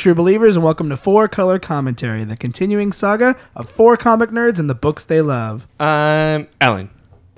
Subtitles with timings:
[0.00, 4.30] Hello, true believers, and welcome to Four Color Commentary, the continuing saga of four comic
[4.30, 5.66] nerds and the books they love.
[5.78, 6.88] I'm Alan.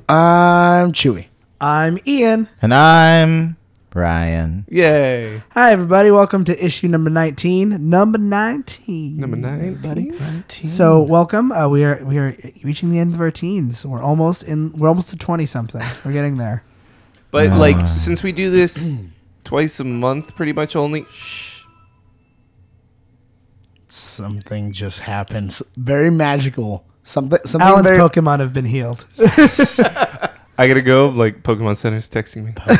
[0.08, 1.26] I'm Chewy.
[1.60, 2.46] I'm Ian.
[2.62, 3.56] And I'm
[3.90, 4.64] Brian.
[4.68, 5.42] Yay.
[5.50, 6.12] Hi, everybody.
[6.12, 7.90] Welcome to issue number 19.
[7.90, 9.16] Number 19.
[9.16, 9.60] Number nine.
[9.84, 10.12] Everybody.
[10.48, 11.50] So, welcome.
[11.50, 13.84] Uh, we are we are reaching the end of our teens.
[13.84, 14.70] We're almost in.
[14.78, 15.82] We're almost to 20 something.
[16.04, 16.62] We're getting there.
[17.32, 17.58] But Uh.
[17.58, 19.00] like, since we do this
[19.42, 21.06] twice a month, pretty much only.
[23.92, 25.48] Something just happened.
[25.48, 26.86] S- Very magical.
[27.02, 27.40] Something.
[27.44, 29.04] Something Alan's very, Pokemon have been healed.
[30.62, 31.08] I gotta go.
[31.08, 32.52] Like Pokemon Center's texting me.
[32.56, 32.62] oh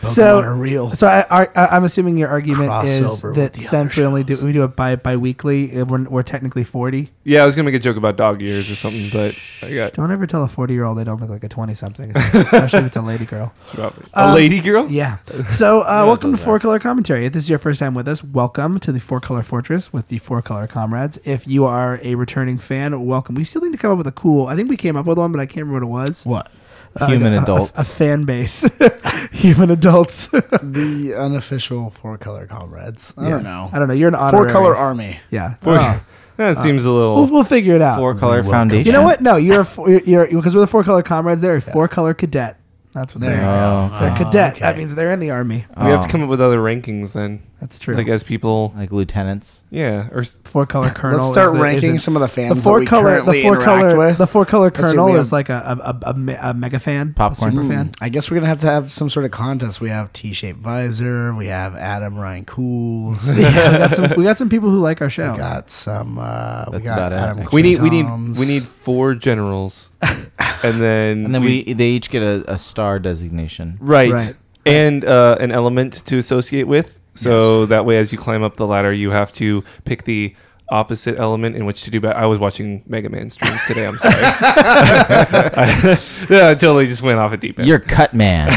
[0.00, 0.88] Pokemon So- are real.
[0.88, 4.64] So I, I, I'm assuming your argument is that since we only do we do
[4.64, 7.10] it by bi-weekly, uh, we're, we're technically 40.
[7.24, 9.92] Yeah, I was gonna make a joke about dog years or something, but I got
[9.92, 12.78] Don't ever tell a 40 year old they don't look like a 20 something, especially
[12.78, 13.52] if it's a lady girl.
[13.76, 14.88] a Um, lady girl.
[14.88, 15.18] Yeah.
[15.50, 17.26] So, uh, welcome to does Four Color Commentary.
[17.26, 20.08] If this is your first time with us, welcome to the Four Color Fortress with
[20.08, 21.18] the Four Color Comrades.
[21.24, 23.34] If you are a returning fan, welcome.
[23.34, 24.46] We still need to come up with a cool.
[24.46, 26.24] I think we came up with one, but I can't remember what it was.
[26.24, 26.50] What?
[26.96, 27.78] Uh, Human a- a- adults.
[27.80, 28.64] A, fan base.
[29.32, 30.26] Human adults.
[30.62, 33.14] the unofficial four color comrades.
[33.16, 33.30] I Yeah.
[33.30, 33.70] don't know.
[33.72, 33.94] I don't know.
[33.94, 35.20] You're an Four color army.
[35.30, 35.54] Yeah.
[35.60, 36.00] Four- Oh.
[36.36, 37.16] That seems a little.
[37.16, 37.98] We'll, we'll figure it out.
[37.98, 38.52] Four Color welcome.
[38.52, 38.86] Foundation.
[38.86, 39.20] You know what?
[39.20, 41.40] No, you're a four, you're because we're the four color comrades.
[41.40, 42.60] They're a four color cadet.
[42.94, 43.40] That's what they're.
[43.40, 43.90] go.
[43.92, 44.22] Oh, They're okay.
[44.24, 44.52] cadet.
[44.52, 44.60] okay.
[44.60, 45.66] That means they're in the army.
[45.76, 46.10] we have to Oh.
[46.10, 47.42] come up with other rankings then.
[47.60, 47.94] That's true.
[47.94, 48.72] Like as people.
[48.76, 49.64] Like lieutenants.
[49.70, 50.08] Yeah.
[50.12, 51.18] Or s- four color colonel.
[51.18, 52.86] Let's start is the- is ranking a- some of the the fans four that we
[52.86, 53.02] color.
[53.10, 54.06] currently The four interact color.
[54.06, 54.18] with.
[54.18, 56.54] The four color Let's see, colonel have- is like a a, a, a, me- a
[56.54, 57.50] mega fan, Popcorn.
[57.50, 57.90] a super fan.
[58.00, 59.80] I guess we're gonna have to have some sort of contest.
[59.80, 61.34] We have T-shaped visor.
[61.34, 63.28] We have Adam Ryan Cools.
[63.28, 64.12] we yeah, we got some.
[64.18, 65.32] We got some people who like our show.
[65.32, 66.18] We got some.
[66.18, 67.16] Uh, we That's got about it.
[67.40, 67.78] Adam we need.
[67.82, 68.06] We need.
[68.38, 71.24] We need four generals, and then.
[71.24, 73.78] And then we, they each get a, a star designation.
[73.80, 74.12] Right.
[74.12, 74.34] Right.
[74.66, 76.97] And uh, an element to associate with.
[77.18, 80.34] So that way, as you climb up the ladder, you have to pick the
[80.70, 82.00] opposite element in which to do.
[82.00, 83.86] But I was watching Mega Man streams today.
[83.86, 84.14] I'm sorry.
[84.22, 87.68] I, yeah, I totally just went off a deep end.
[87.68, 88.50] You're Cut Man.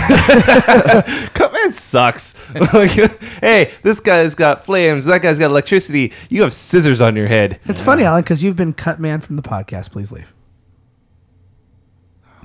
[1.33, 2.35] cut Man sucks.
[2.73, 2.91] like,
[3.39, 5.05] hey, this guy's got flames.
[5.05, 6.13] That guy's got electricity.
[6.29, 7.59] You have scissors on your head.
[7.65, 9.91] It's funny, Alan, because you've been cut man from the podcast.
[9.91, 10.33] Please leave.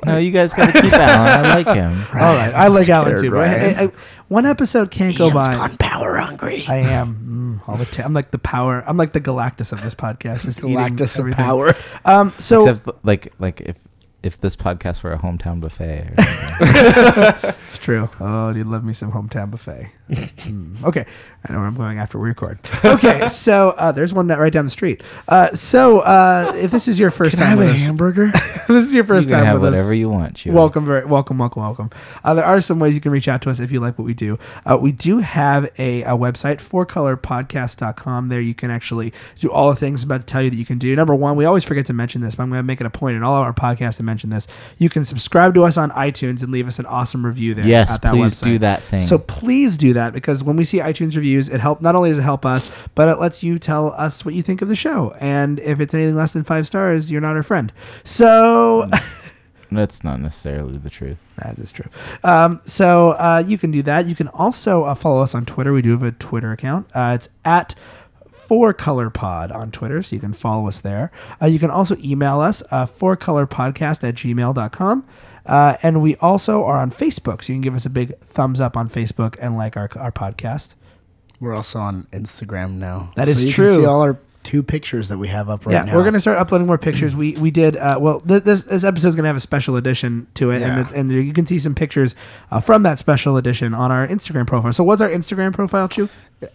[0.05, 1.47] no, you guys got to keep Alan.
[1.47, 1.93] I like him.
[2.13, 3.31] All right, I like Alan scared, too.
[3.31, 3.77] But Ryan.
[3.77, 3.93] I, I,
[4.29, 5.55] one episode can't go Ian's by.
[5.55, 6.65] gone power hungry.
[6.69, 8.07] I am mm, all the time.
[8.07, 8.83] I'm like the power.
[8.87, 10.45] I'm like the Galactus of this podcast.
[10.45, 11.45] Just eating Galactus of everything.
[11.45, 11.73] power.
[12.05, 12.31] Um.
[12.33, 13.77] So Except like like if
[14.23, 16.13] if this podcast were a hometown buffet.
[16.19, 17.55] Or something.
[17.67, 18.09] It's true.
[18.21, 19.91] Oh, do you love me some hometown buffet?
[20.09, 21.05] Mm, okay,
[21.45, 22.61] I know where I'm going after we record.
[22.85, 25.03] Okay, so uh, there's one that right down the street.
[25.27, 27.85] Uh, so uh, if this is your first Can I time have with a us,
[27.85, 28.27] hamburger?
[28.69, 29.97] this is your first you can time have with whatever us.
[29.97, 30.35] you want.
[30.35, 30.53] Chewy.
[30.53, 31.91] Welcome, very welcome, welcome, welcome.
[32.23, 34.05] Uh, there are some ways you can reach out to us if you like what
[34.05, 34.39] we do.
[34.65, 38.29] Uh, we do have a, a website, fourcolorpodcast.com.
[38.29, 40.65] There you can actually do all the things I'm about to tell you that you
[40.67, 40.95] can do.
[40.95, 42.91] Number one, we always forget to mention this, but I'm going to make it a
[42.91, 44.47] point in all of our podcasts to mention this.
[44.79, 47.67] You can subscribe to us on iTunes and leave us an awesome review there.
[47.67, 48.45] Yes, at that please website.
[48.45, 49.01] do that thing.
[49.01, 52.19] So please do that because when we see iTunes reviews, it help not only does
[52.19, 55.15] it help us, but it lets you tell us what you think of the show.
[55.21, 57.73] And if it's anything less than five stars, you're not our friend.
[58.05, 58.89] So
[59.73, 61.19] That's not necessarily the truth.
[61.37, 61.91] that is true.
[62.23, 64.07] Um, so uh, you can do that.
[64.07, 65.73] You can also uh, follow us on Twitter.
[65.73, 66.87] We do have a Twitter account.
[66.95, 67.75] Uh, it's at
[68.31, 71.11] Four Color Pod on Twitter, so you can follow us there.
[71.43, 75.05] Uh, you can also email us, uh, fourcolorpodcast at gmail.com.
[75.47, 78.61] Uh, and we also are on Facebook, so you can give us a big thumbs
[78.61, 80.75] up on Facebook and like our, our podcast.
[81.41, 83.13] We're also on Instagram now.
[83.17, 83.67] That so is you true.
[83.67, 85.97] Can see all our two pictures that we have up right yeah, now.
[85.97, 87.17] we're gonna start uploading more pictures.
[87.17, 88.21] We we did uh, well.
[88.21, 90.87] Th- this this episode is gonna have a special edition to it, and Yeah.
[90.87, 92.15] it, and you can see some pictures
[92.51, 94.73] uh, from that special edition on our Instagram profile.
[94.73, 96.09] So what's our Instagram profile, Chu?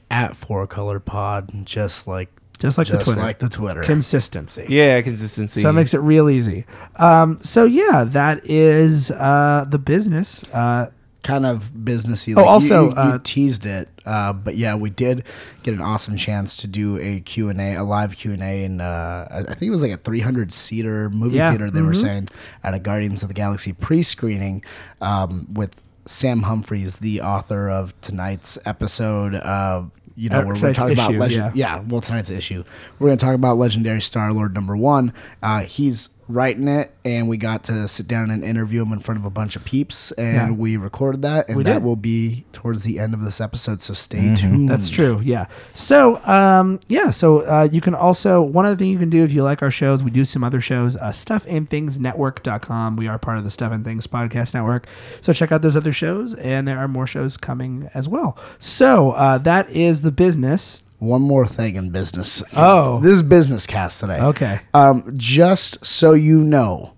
[0.10, 2.30] at Four Color Pod, just like
[2.62, 3.22] Just like the just Twitter.
[3.22, 3.82] like the Twitter.
[3.82, 4.68] Consistency.
[4.70, 5.62] Yeah, consistency.
[5.62, 6.66] So that makes it real easy.
[6.96, 10.44] Um, so yeah, that is uh, the business.
[10.54, 10.92] Uh,
[11.24, 12.36] kind of businessy.
[12.36, 15.24] Oh, Like, also, you, you, you uh, teased it, uh, but yeah, we did
[15.64, 18.64] get an awesome chance to do a Q and A, a live Q and A,
[18.64, 21.72] in uh, I I think it was like a 300 seater movie Yeah, theater.
[21.72, 22.02] They were mhm.
[22.02, 22.28] saying
[22.64, 24.64] at a Guardians of the Galaxy pre-screening
[25.02, 29.36] um, with Sam Humphries, the author of tonight's episode.
[29.36, 29.86] Uh,
[30.16, 31.56] you know, Uh, we're tonight's talking about issue, legend.
[31.56, 31.76] yeah.
[31.78, 31.84] Yeah.
[31.88, 32.64] well, tonight's issue,
[33.00, 35.14] we're going to talk about legendary Star Lord number one.
[35.44, 39.20] Uh, he's writing it, and we got to sit down and interview him in front
[39.20, 40.52] of a bunch of peeps, and Yeah.
[40.52, 41.84] we recorded that, and We that did.
[41.84, 43.82] will be towards the end of this episode.
[43.82, 44.34] So stay Mm-hmm.
[44.36, 44.70] tuned.
[44.70, 45.20] That's true.
[45.24, 45.48] Yeah.
[45.74, 47.12] So, um, yeah.
[47.12, 49.72] So, uh, you can also, one other thing you can do if you like our
[49.72, 52.96] shows, we do some other shows, uh, stuffandthingsnetwork.com.
[52.96, 54.88] We are part of the Stuff and Things podcast network.
[55.22, 58.38] So, check out those other shows, and there are more shows coming as well.
[58.60, 60.84] So, uh, that is the business.
[61.02, 62.44] One more thing in business.
[62.56, 63.00] Oh.
[63.02, 64.20] this is business cast today.
[64.20, 64.60] Okay.
[64.74, 66.94] Um, just so you know,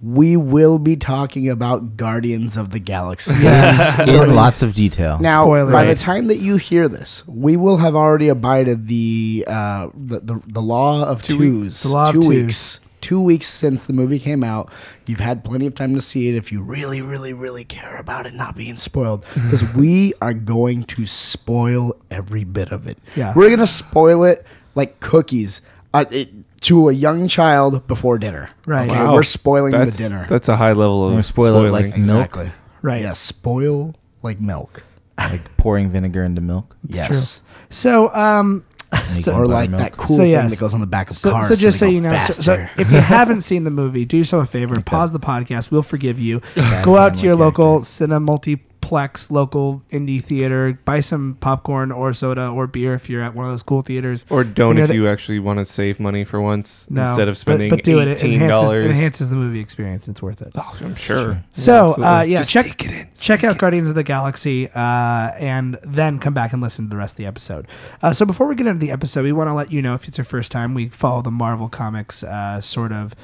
[0.00, 3.34] we will be talking about Guardians of the Galaxy.
[3.40, 4.08] Yes.
[4.08, 5.18] In lots of detail.
[5.18, 5.94] Now, Spoiler by alert.
[5.98, 10.42] the time that you hear this, we will have already abided the uh, the, the,
[10.46, 11.64] the law of Two twos.
[11.66, 11.82] weeks.
[11.82, 12.28] The law of two twos.
[12.28, 12.80] weeks.
[13.00, 14.70] Two weeks since the movie came out.
[15.06, 18.26] You've had plenty of time to see it if you really, really, really care about
[18.26, 19.24] it not being spoiled.
[19.50, 22.98] Because we are going to spoil every bit of it.
[23.16, 23.32] Yeah.
[23.34, 25.60] We're going to spoil it like cookies
[25.92, 26.30] uh, it,
[26.62, 28.48] to a young child before dinner.
[28.66, 28.88] Right.
[28.88, 28.98] Okay?
[28.98, 29.14] Wow.
[29.14, 30.26] We're spoiling that's, the dinner.
[30.28, 32.06] That's a high level gonna of spoil it like spoiling.
[32.06, 32.26] milk?
[32.26, 32.52] exactly.
[32.82, 33.02] Right.
[33.02, 34.84] Yeah, spoil like milk.
[35.18, 36.76] like pouring vinegar into milk.
[36.86, 37.40] yes.
[37.70, 38.69] So, um, Making
[39.12, 40.50] So- Or like that cool So, thing yes.
[40.50, 41.48] that goes on the back of so, cars.
[41.48, 42.70] so just so they go you know, so, so faster.
[42.80, 45.70] if you haven't seen the movie, do yourself a favor, pause the podcast.
[45.70, 46.40] We'll forgive you.
[46.54, 47.84] Bad Go out to your local character.
[47.86, 48.38] cinema
[48.80, 53.44] multiplex, local indie theater, buy some popcorn or soda or beer if you're at one
[53.44, 54.24] of those cool theaters.
[54.30, 57.28] Or don't You know if you actually want to save money for once No, instead
[57.28, 58.08] of spending but, do it.
[58.08, 60.06] It eighteen enhances, it enhances the movie experience.
[60.06, 60.52] and It's worth it.
[60.54, 61.42] Oh, I'm sure.
[61.52, 62.04] So, absolutely.
[62.04, 63.08] uh, yeah, Just check it in.
[63.14, 63.58] check out it.
[63.58, 67.18] Guardians of the Galaxy, uh, and then come back and listen to the rest of
[67.18, 67.66] the episode.
[68.02, 70.08] Uh, so before we get into the episode, we want to let you know if
[70.08, 73.14] it's your first time, we follow the Marvel Comics uh, sort of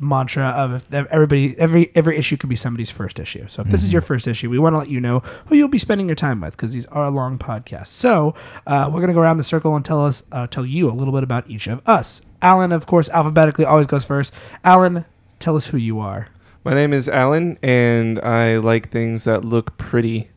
[0.00, 3.46] mantra of everybody every every issue could be somebody's first issue.
[3.48, 5.68] So if this is your first issue, we want to let you know who you'll
[5.68, 7.88] be spending your time with because these are long podcasts.
[7.88, 8.34] So
[8.66, 11.12] uh, we're gonna go around the circle and tell us uh, tell you a little
[11.12, 12.22] bit about each of us.
[12.40, 14.32] Alan, of course, alphabetically always goes first.
[14.64, 15.04] Alan,
[15.40, 16.28] tell us who you are.
[16.64, 20.30] My name is Alan, and I like things that look pretty.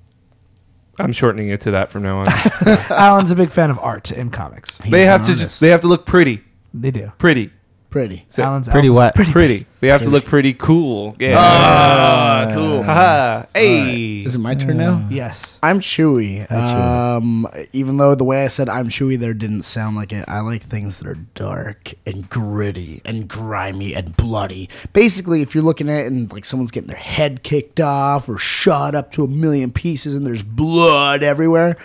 [1.00, 2.26] I'm shortening it to that from now on.
[2.90, 4.80] Alan's a big fan of art and comics.
[4.82, 6.42] He's they have an to just they have to look pretty,
[6.74, 7.12] They do.
[7.18, 7.52] pretty.
[7.92, 8.26] Pretty.
[8.30, 9.28] So- Alan's Pretty Alan's what?
[9.32, 9.68] pretty.
[9.82, 11.16] They have to look pretty cool.
[11.20, 11.38] Yeah.
[11.40, 12.84] Ah, cool.
[12.84, 13.46] Haha.
[13.54, 14.22] Hey.
[14.24, 15.06] Is it my turn now?
[15.10, 15.60] Yes.
[15.62, 16.48] I'm Chewy.
[16.48, 17.18] Chewy.
[17.18, 20.40] Um, even though the way I said I'm Chewy there didn't sound like it, I
[20.40, 24.70] like things that are dark and gritty and grimy and bloody.
[24.94, 28.38] Basically, if you're looking at it and like someone's getting their head kicked off or
[28.38, 31.76] shot up to a million pieces and there's blood everywhere,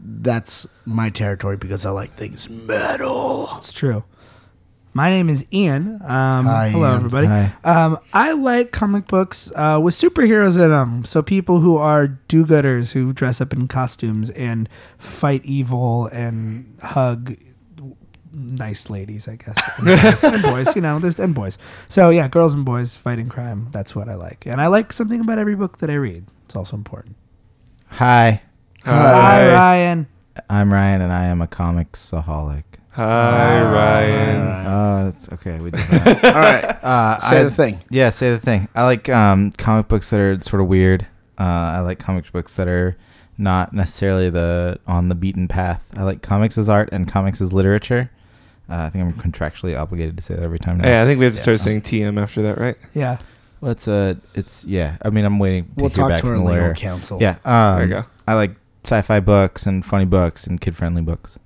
[0.00, 3.48] that's my territory because I like things metal.
[3.58, 4.04] It's true.
[4.98, 6.02] My name is Ian.
[6.02, 6.96] Um, Hi, hello, Ian.
[6.96, 7.26] everybody.
[7.28, 7.52] Hi.
[7.62, 11.04] Um, I like comic books uh, with superheroes in them.
[11.04, 14.68] So people who are do-gooders who dress up in costumes and
[14.98, 17.36] fight evil and hug
[18.32, 19.56] nice ladies, I guess.
[19.78, 21.58] And boys, and boys, you know, there's and boys.
[21.88, 23.68] So yeah, girls and boys fighting crime.
[23.70, 26.24] That's what I like, and I like something about every book that I read.
[26.46, 27.14] It's also important.
[27.86, 28.42] Hi,
[28.82, 30.08] Hi, Ryan.
[30.50, 32.64] I'm Ryan, and I am a comicsaholic.
[32.98, 34.66] Hi, Ryan.
[34.66, 35.58] Oh, it's okay.
[35.60, 36.24] We did that.
[36.24, 37.78] All right, uh, say I- the thing.
[37.90, 38.68] Yeah, say the thing.
[38.74, 41.02] I like um, comic books that are sort of weird.
[41.38, 42.96] Uh, I like comic books that are
[43.38, 45.84] not necessarily the on the beaten path.
[45.96, 48.10] I like comics as art and comics as literature.
[48.68, 50.78] Uh, I think I'm contractually obligated to say that every time.
[50.78, 50.84] Now.
[50.88, 51.42] Hey, I think we have to Yeah.
[51.42, 52.76] start saying TM after that, right?
[52.94, 53.18] Yeah.
[53.60, 54.96] Well, it's uh, it's yeah.
[55.02, 56.74] I mean, I'm waiting to We'll hear talk back to our from the legal lawyer.
[56.74, 57.18] counsel.
[57.22, 58.04] Yeah, um, There you go.
[58.26, 58.50] I like
[58.82, 61.38] sci-fi books and funny books and kid-friendly books.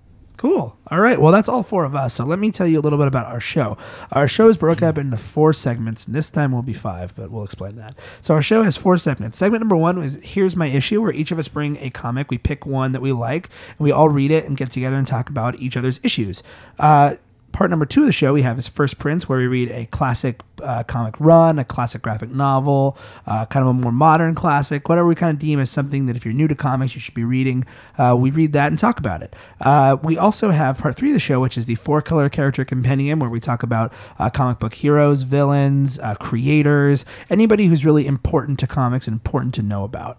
[0.43, 0.77] Cool.
[0.89, 1.21] All right.
[1.21, 2.15] Well, that's all four of us.
[2.15, 3.79] So let me tell you a little bit about our show.
[4.11, 6.05] Our show is broken up into four segments.
[6.05, 7.97] And this time will be five, but we'll explain that.
[8.21, 9.39] So our show has four segments.
[9.39, 12.29] Segment number one is Here's My Issue, where each of us bring a comic.
[12.29, 15.07] We pick one that we like, and we all read it and get together and
[15.07, 16.43] talk about each other's issues.
[16.77, 17.15] Uh,
[17.53, 19.85] Part number two of the show, we have is First Prints, where we read a
[19.87, 24.89] classic uh, comic run, a classic graphic novel, uh, kind of a more modern classic,
[24.89, 27.15] whatever we kind of deem as something that if you're new to comics, you should
[27.15, 27.65] be reading.
[27.99, 29.37] Uh, we read that and talk about it.
[29.61, 32.65] Uh, we also have part three of the show, which is the Four Color Character
[32.65, 38.07] Compendium, where we talk about uh, comic book heroes, villains, uh, creators, anybody who's really
[38.07, 40.19] important to comics and important to know about.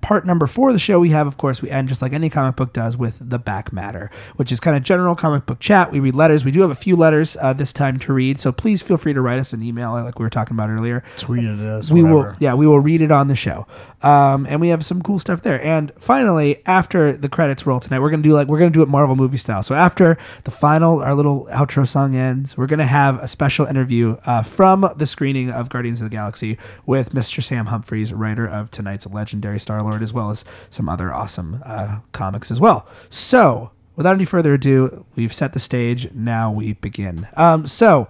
[0.00, 2.30] Part number four of the show, we have, of course, we end just like any
[2.30, 5.92] comic book does with the back matter, which is kind of general comic book chat.
[5.92, 6.45] We read letters.
[6.46, 9.12] We do have a few letters uh, this time to read, so please feel free
[9.12, 11.90] to write us an email, like we were talking about earlier Tweet it us.
[11.90, 12.28] we whatever.
[12.30, 13.66] will yeah we will read it on the show
[14.02, 17.98] um, and we have some cool stuff there and finally after the credits roll tonight
[17.98, 21.00] we're gonna do like we're gonna do it marvel movie style so after the final
[21.02, 25.50] our little outro song ends we're gonna have a special interview uh, from the screening
[25.50, 30.02] of guardians of the galaxy with mr sam humphries writer of tonight's legendary star lord
[30.02, 35.04] as well as some other awesome uh, comics as well so without any further ado
[35.16, 38.08] we've set the stage now we begin um, so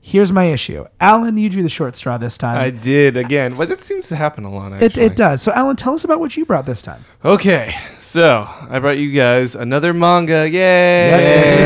[0.00, 0.86] Here's my issue.
[1.00, 2.56] Alan, you drew the short straw this time.
[2.56, 3.58] I did again.
[3.58, 4.80] Well, that seems to happen a lot.
[4.80, 5.42] It, it does.
[5.42, 7.04] So, Alan, tell us about what you brought this time.
[7.22, 10.48] Okay, so I brought you guys another manga.
[10.48, 11.10] Yay!
[11.10, 11.58] Yes,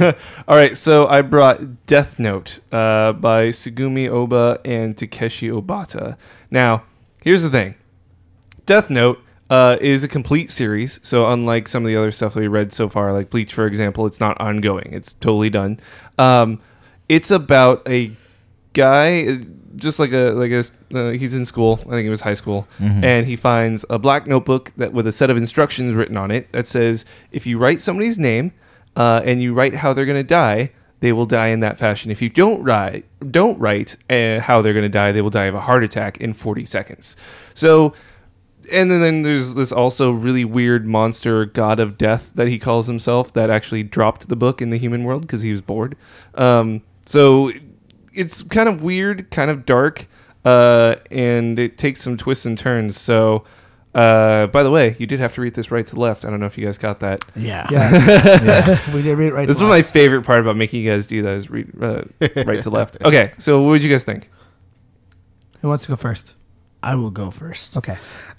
[0.00, 0.14] you
[0.48, 6.16] All right, so I brought Death Note uh, by Tsugumi Ohba and Takeshi Obata.
[6.50, 6.84] Now,
[7.22, 7.74] here's the thing
[8.64, 11.00] Death Note, uh, is a complete series.
[11.02, 14.06] So unlike some of the other stuff we read so far, like Bleach, for example,
[14.06, 14.92] it's not ongoing.
[14.92, 15.80] It's totally done.
[16.18, 16.60] Um,
[17.08, 18.12] it's about a
[18.72, 19.40] guy,
[19.74, 20.64] just like a like a
[20.94, 21.80] uh, he's in school.
[21.82, 22.68] I think it was high school,
[23.04, 26.52] and he finds a black notebook that with a set of instructions written on it
[26.52, 28.52] that says if you write somebody's name
[28.94, 30.70] uh, and you write how they're gonna die.
[31.00, 32.10] They will die in that fashion.
[32.10, 35.12] If you don't write, don't write uh, how they're going to die.
[35.12, 37.16] They will die of a heart attack in 40 seconds.
[37.54, 37.94] So
[38.72, 42.86] and then, then there's this also really weird monster god of death that he calls
[42.86, 45.96] himself that actually dropped the book in the human world because he was bored
[46.34, 47.50] um, so
[48.12, 50.06] it's kind of weird kind of dark
[50.44, 53.44] uh, and it takes some twists and turns so
[53.94, 56.38] uh, by the way you did have to read this right to left i don't
[56.40, 57.66] know if you guys got that Yeah.
[57.70, 58.86] Yes.
[58.94, 59.48] we did read it right.
[59.48, 62.02] this to was my favorite part about making you guys do that is read uh,
[62.46, 64.30] right to left okay so what would you guys think
[65.60, 66.34] Who wants to go first?
[66.82, 67.76] I will go first.
[67.76, 67.96] Okay.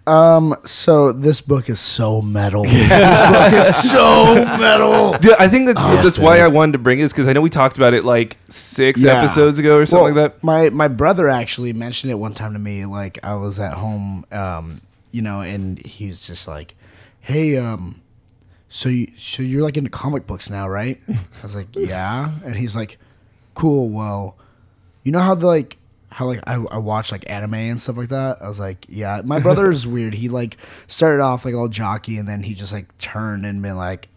[0.08, 2.64] Um, so this book is so metal.
[2.66, 5.16] this book is so metal.
[5.22, 7.34] Yeah, I think that's Oh, that's yes, why I wanted to bring this because I
[7.34, 9.20] know we talked about it like six Yeah.
[9.20, 10.44] episodes ago or something Well, like that.
[10.44, 12.86] My my brother actually mentioned it one time to me.
[12.86, 14.82] Like I was at home, um,
[15.12, 16.74] you know, and he was just like,
[17.20, 18.02] "Hey, um,
[18.70, 22.56] so you so you're like into comic books now, right?" I was like, "Yeah," and
[22.56, 22.98] he's like,
[23.54, 23.90] "Cool.
[23.90, 24.36] Well,
[25.04, 25.78] you know how the like."
[26.12, 28.42] How like I, I watch like anime and stuff like that.
[28.42, 29.22] I was like, yeah.
[29.24, 30.14] My brother is weird.
[30.14, 33.78] He like started off like all jockey, and then he just like turned and been
[33.78, 34.10] like,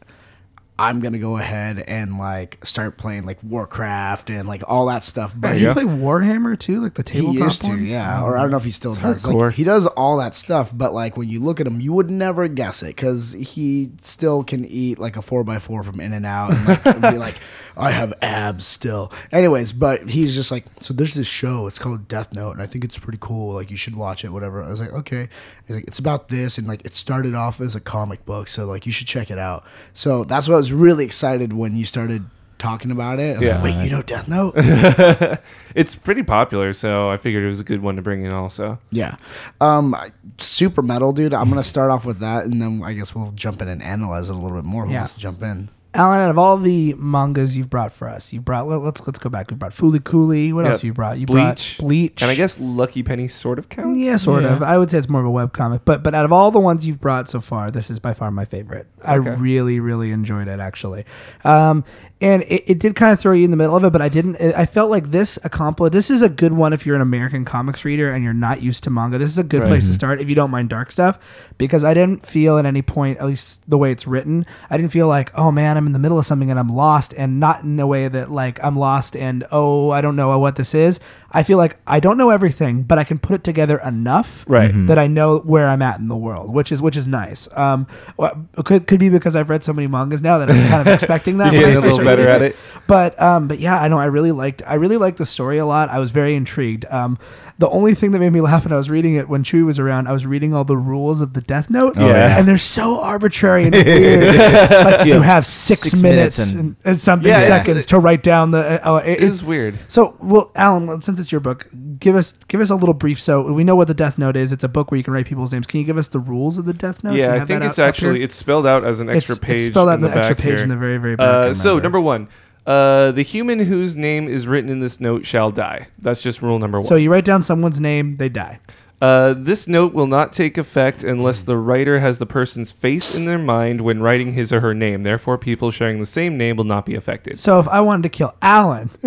[0.77, 5.33] I'm gonna go ahead and like start playing like Warcraft and like all that stuff.
[5.37, 7.87] But Does he play Warhammer too, like the he tabletop used to, one?
[7.87, 8.21] yeah.
[8.21, 9.25] Oh, or I don't know if he still does.
[9.25, 12.11] Like, he does all that stuff, but like when you look at him, you would
[12.11, 16.13] never guess it because he still can eat like a four x four from In
[16.13, 17.37] and Out and like, be like,
[17.77, 19.11] I have abs still.
[19.33, 21.67] Anyways, but he's just like, so there's this show.
[21.67, 23.55] It's called Death Note, and I think it's pretty cool.
[23.55, 24.63] Like you should watch it, whatever.
[24.63, 25.29] I was like, okay.
[25.67, 28.67] He's like, it's about this, and like it started off as a comic book, so
[28.67, 29.65] like you should check it out.
[29.93, 32.25] So that's what I was really excited when you started
[32.59, 33.35] talking about it.
[33.37, 33.55] I was Yeah.
[33.61, 34.55] like, wait, you know Death Note?
[35.75, 38.33] It's pretty popular, so I figured it was a good one to bring in.
[38.33, 39.17] Also, Yeah.
[39.61, 39.97] Um
[40.39, 41.35] super metal, dude.
[41.35, 44.31] I'm gonna start off with that and then I guess we'll jump in and analyze
[44.31, 44.87] it a little bit more.
[44.87, 45.01] Who Yeah.
[45.01, 45.69] wants to jump in?
[45.95, 49.19] Alan, out of all the mangas you've brought for us, you brought let- let's let's
[49.19, 49.51] go back.
[49.51, 50.53] We brought Fooly Cooley.
[50.53, 50.73] What Yeah.
[50.73, 51.19] else you brought?
[51.19, 51.79] You Bleach.
[51.79, 52.23] brought Bleach.
[52.23, 53.99] and I guess Lucky Penny sort of counts.
[54.01, 54.55] yeah, sort Yeah.
[54.55, 54.63] of.
[54.63, 56.59] I would say it's more of a web comic, but but out of all the
[56.59, 58.87] ones you've brought so far, this is by far my favorite.
[59.05, 61.05] I really really enjoyed it actually,
[61.45, 61.85] um,
[62.25, 64.09] and it, it did kind of throw you in the middle of it, but I
[64.09, 64.41] didn't.
[64.41, 65.93] I felt like this accomplished.
[65.93, 68.83] This is a good one if you're an American comics reader and you're not used
[68.85, 69.19] to manga.
[69.19, 69.69] This is a good Right.
[69.69, 69.97] place to mm-hmm.
[69.97, 73.27] start if you don't mind dark stuff, because I didn't feel at any point, at
[73.27, 76.19] least the way it's written, I didn't feel like oh man, I'm in the middle
[76.19, 79.45] of something and I'm lost, and not in a way that like I'm lost and
[79.53, 81.01] oh I don't know what this is.
[81.35, 84.71] I feel like I don't know everything, but I can put it together enough Right.
[84.87, 87.49] that I know where I'm at in the world, which is which is nice.
[87.57, 87.87] Um,
[88.17, 90.95] wha- could could be because I've read so many mangas now that I'm kind of
[90.95, 91.53] expecting that.
[91.53, 92.57] You're when I getting a little better at it.
[92.87, 95.67] But um, but yeah, I know I really liked I really liked the story a
[95.67, 95.89] lot.
[95.91, 96.85] I was very intrigued.
[96.87, 97.19] Um,
[97.59, 99.79] the only thing that made me laugh when I was reading it when Chewy was
[99.79, 101.95] around, I was reading all the rules of the Death Note.
[101.97, 102.37] Oh, yeah.
[102.37, 104.35] And they're so arbitrary and weird.
[104.71, 108.51] like you have six, Six minutes, minutes and, and- something Yeah, seconds to write down
[108.51, 108.59] the.
[108.85, 109.79] Uh, uh, it- It is weird.
[109.89, 111.69] so, well, Alan, since it's your book,
[112.01, 113.21] give us give us a little brief.
[113.21, 114.53] So we know what the Death Note is.
[114.53, 115.67] It's a book where you can write people's names.
[115.67, 117.15] Can you give us the rules of the Death Note?
[117.15, 119.61] Yeah, I think it's actually it's spelled out as an extra It's- page.
[119.61, 120.63] It's spelled out in the, back extra page here.
[120.65, 121.47] in the very very back.
[121.47, 122.27] Uh, so number one,
[122.67, 125.89] uh, the human whose name is written in this note shall die.
[125.99, 126.87] That's just rule number one.
[126.87, 128.61] So you write down someone's name, they die.
[129.01, 133.27] Uh, this note will not take effect unless the writer has the person's face in
[133.27, 135.03] their mind when writing his or her name.
[135.03, 137.39] Therefore, people sharing the same name will not be affected.
[137.39, 138.89] So if I wanted to kill Alan,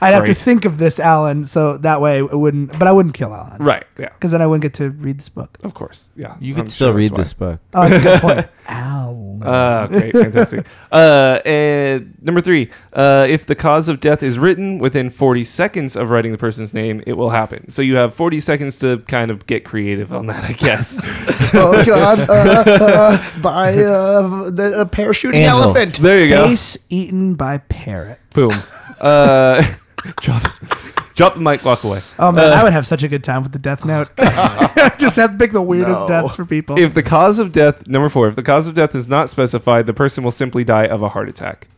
[0.00, 0.36] I'd have to Right.
[0.36, 1.44] think of this Alan.
[1.44, 2.76] So that way it wouldn't.
[2.78, 3.62] But I wouldn't kill Alan.
[3.62, 3.84] Right?
[3.98, 4.08] Yeah.
[4.08, 5.56] Because then I wouldn't get to read this book.
[5.62, 6.10] Of course.
[6.16, 6.36] Yeah.
[6.40, 7.60] You I'm could still sure read that's this book.
[7.74, 8.48] Oh, that's a good point.
[8.68, 9.42] Alan.
[9.44, 10.66] Ah, great, fantastic.
[10.90, 15.96] Uh, and number three, uh, if the cause of death is written within 40 seconds
[15.96, 17.68] of writing the person's name, it will happen.
[17.68, 20.98] So you have 40 seconds to kind of get creative on that, I guess.
[21.54, 22.32] oh god, uh,
[22.66, 25.64] uh, by uh, the uh, parachuting Anvil.
[25.64, 25.94] elephant.
[25.98, 26.46] there you go.
[26.48, 28.20] Face eaten by parrots.
[28.34, 28.54] Boom.
[29.00, 29.62] Uh,
[30.20, 30.42] drop,
[31.14, 32.00] drop the mic, walk away.
[32.18, 34.08] Oh man, Uh, I would have such a good time with the Death Note.
[34.98, 36.08] Just have to pick the weirdest No.
[36.08, 36.78] deaths for people.
[36.78, 39.86] If the cause of death, number four, if the cause of death is not specified,
[39.86, 41.68] the person will simply die of a heart attack.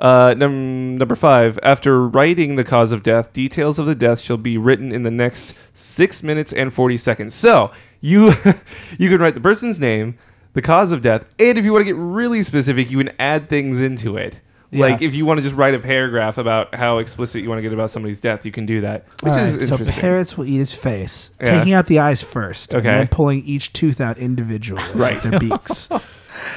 [0.00, 4.38] Uh, num- number five, after writing the cause of death, details of the death shall
[4.38, 7.34] be written in the next six minutes and 40 seconds.
[7.34, 8.30] So you,
[8.98, 10.16] you can write the person's name,
[10.54, 13.48] the cause of death, and if you want to get really specific, you can add
[13.50, 14.40] things into it.
[14.72, 14.86] Yeah.
[14.86, 17.62] Like if you want to just write a paragraph about how explicit you want to
[17.62, 20.00] get about somebody's death, you can do that, which All is right, so interesting.
[20.00, 21.58] parrots will eat his face, Yeah.
[21.58, 22.88] taking out the eyes first, Okay.
[22.88, 25.14] and then pulling each tooth out individually Right.
[25.22, 25.88] with their beaks.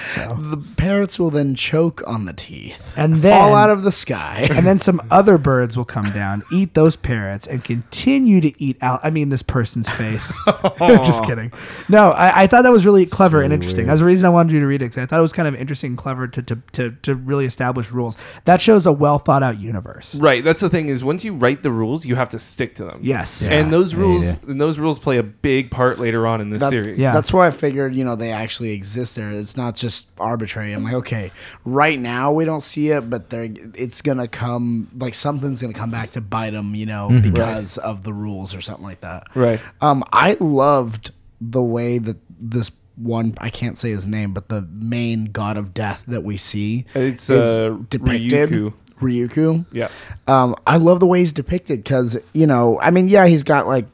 [0.06, 3.92] so, The parrots will then choke on the teeth and then fall out of the
[3.92, 4.48] sky.
[4.52, 8.78] and then some other birds will come down, eat those parrots, and continue to eat
[8.82, 9.00] out.
[9.04, 10.38] I mean, this person's face.
[10.80, 11.52] Just kidding.
[11.90, 13.86] No, I, I thought that was really clever and interesting.
[13.86, 13.92] weird.
[13.92, 15.48] That's the reason I wanted you to read it because I thought it was kind
[15.48, 18.18] of interesting and clever to, to, to, to really establish rules.
[18.46, 20.16] That shows a well thought out universe.
[20.16, 20.44] right.
[20.44, 23.00] That's the thing is once you write the rules, you have to stick to them.
[23.02, 23.42] Yes.
[23.44, 23.60] Yeah.
[23.60, 24.36] and those rules yeah.
[24.48, 26.98] and those rules play a big part later on in this That- series.
[26.98, 27.14] Yeah.
[27.14, 29.32] That's why I figured, you know, they actually exist there.
[29.32, 30.74] It's not just arbitrary.
[30.74, 31.32] I'm like, okay,
[31.66, 35.92] right now we don't see it, but they're, it's gonna come, like something's gonna come
[35.92, 39.24] back to bite them, you know, because of the rules or something like that.
[39.36, 39.60] Right.
[39.82, 41.12] Um, I loved
[41.42, 45.74] the way that this one, I can't say his name, but the main god of
[45.74, 48.50] death that we see, It's, is uh, depicted.
[48.50, 48.74] Ryuku.
[49.00, 49.66] Ryuku.
[49.72, 49.90] Yeah.
[50.28, 53.68] Um, I love the way he's depicted because you know, I mean, yeah, he's got
[53.68, 53.86] like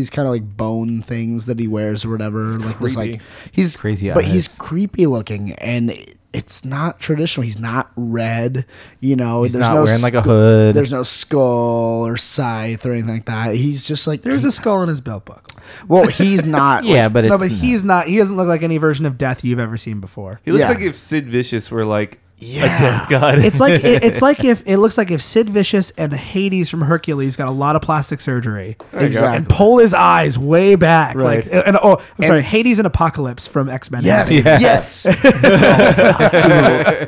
[0.00, 2.46] these kind of like bone things that he wears or whatever.
[2.58, 3.20] like this, like
[3.52, 5.94] he's Crazy but he's creepy looking and.
[6.32, 7.42] It's not traditional.
[7.42, 8.64] He's not red.
[9.00, 10.76] You know, He's there's not no wearing like a hood.
[10.76, 13.56] There's no skull or scythe or anything like that.
[13.56, 15.60] He's just like There's a skull in his belt buckle.
[15.88, 16.84] well, he's not.
[16.84, 18.06] yeah, like- but it's no, but not- he's not.
[18.06, 20.40] He doesn't look like any version of death you've ever seen before.
[20.44, 20.74] He looks Yeah.
[20.74, 22.64] like if Sid Vicious were like Yeah.
[22.64, 23.38] a death god.
[23.44, 26.80] It's like it, it's like if it looks like if Sid Vicious and Hades from
[26.80, 29.06] Hercules got a lot of plastic surgery There you go.
[29.06, 29.36] Exactly.
[29.36, 31.44] and pull his eyes way back, Right.
[31.46, 34.02] like and oh, I'm sorry, Hades and Apocalypse from X Men.
[34.04, 34.58] yes, Yeah.
[34.58, 35.02] yes.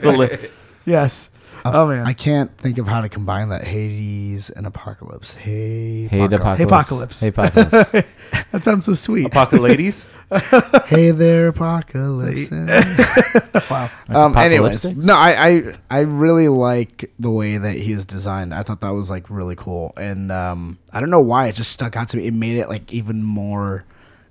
[0.02, 0.52] the lips.
[0.85, 1.30] yes.
[1.64, 5.35] Oh man, I can't think of how to combine that Hades and Apocalypse.
[5.35, 6.61] Hey, Hey, Apocalypse.
[6.61, 7.20] Apocalypse.
[7.20, 7.90] Hey, apocalypse.
[8.53, 9.27] that sounds so sweet.
[9.27, 10.09] Apocalypse.
[10.87, 12.51] hey there, Apocalypse.
[13.70, 13.90] wow.
[14.09, 15.07] um, anyways, Apocalypse?
[15.07, 18.53] no, I, I I really like the way that he is designed.
[18.53, 21.70] I thought that was like really cool, and um, I don't know why it just
[21.70, 22.27] stuck out to me.
[22.27, 23.85] It made it like even more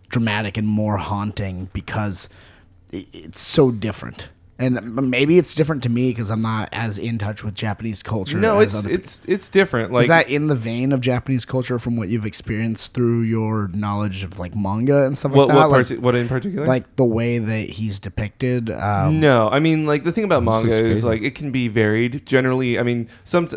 [0.09, 2.27] dramatic and more haunting because
[2.93, 4.27] i it's so different.
[4.61, 8.37] And maybe it's different to me because I'm not as in touch with Japanese culture.
[8.37, 9.91] No, as it's other it's it's different.
[9.91, 13.69] Like is that in the vein of Japanese culture from what you've experienced through your
[13.69, 15.55] knowledge of like manga and stuff what like that?
[15.57, 16.67] what, like, parti- what in particular?
[16.67, 18.69] like the way that he's depicted.
[18.69, 22.25] Um, no, I mean like the thing about manga is like it can be varied.
[22.25, 23.47] Generally, I mean some.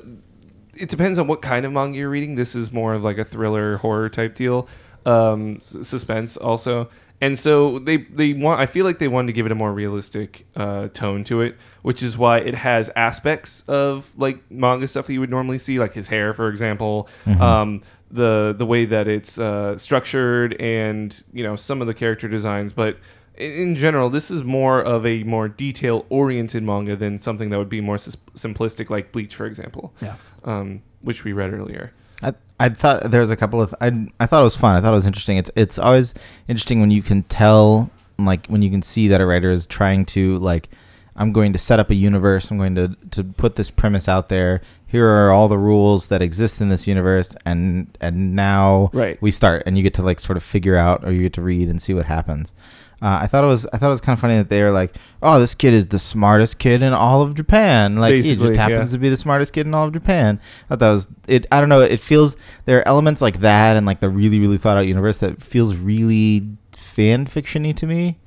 [0.76, 2.34] It depends on what kind of manga you're reading.
[2.34, 4.66] This is more of like a thriller horror type deal,
[5.06, 6.88] um, s- suspense also.
[7.20, 8.60] And so they they want.
[8.60, 11.56] I feel like they wanted to give it a more realistic uh, tone to it,
[11.82, 15.78] which is why it has aspects of like manga stuff that you would normally see,
[15.78, 17.08] like his hair, for example,
[17.40, 22.28] um, the the way that it's uh, structured, and you know some of the character
[22.28, 22.72] designs.
[22.72, 22.98] But
[23.36, 27.68] in, general, this is more of a more detail oriented manga than something that would
[27.70, 30.16] be more simplistic, like Bleach, for example, Yeah.
[30.44, 31.92] um, which we read earlier.
[32.22, 34.76] I, I thought there was a couple of I, I thought it was fun.
[34.76, 35.36] I thought it was interesting.
[35.36, 36.14] It's it's always
[36.48, 40.04] interesting when you can tell like when you can see that a writer is trying
[40.06, 40.68] to like
[41.16, 42.50] I'm going to set up a universe.
[42.50, 44.60] I'm going to to put this premise out there.
[44.86, 49.20] Here are all the rules that exist in this universe and and now Right.
[49.20, 51.42] we start and you get to like sort of figure out or you get to
[51.42, 52.52] read and see what happens.
[53.02, 54.70] Uh, I thought it was I thought it was kind of funny that they were
[54.70, 58.56] like, "Oh, this kid is the smartest kid in all of Japan." Like he just
[58.56, 58.96] happens yeah.
[58.96, 60.40] to be the smartest kid in all of Japan.
[60.64, 61.46] I thought that was it.
[61.52, 61.80] I don't know.
[61.80, 65.18] It feels there are elements like that and like the really really thought out universe
[65.18, 68.18] that feels really fan fictiony to me.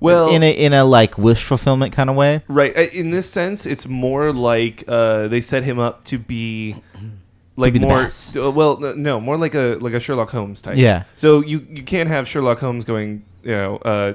[0.00, 2.42] Well, in a in a like wish fulfillment kind of way.
[2.48, 2.72] Right.
[2.92, 6.76] In this sense, it's more like uh, they set him up to be
[7.56, 8.06] like more.
[8.06, 10.76] uh, well, no, no, more like a like a Sherlock Holmes type.
[10.76, 11.04] Yeah.
[11.16, 13.24] So you you can't have Sherlock Holmes going.
[13.46, 14.12] You know, uh,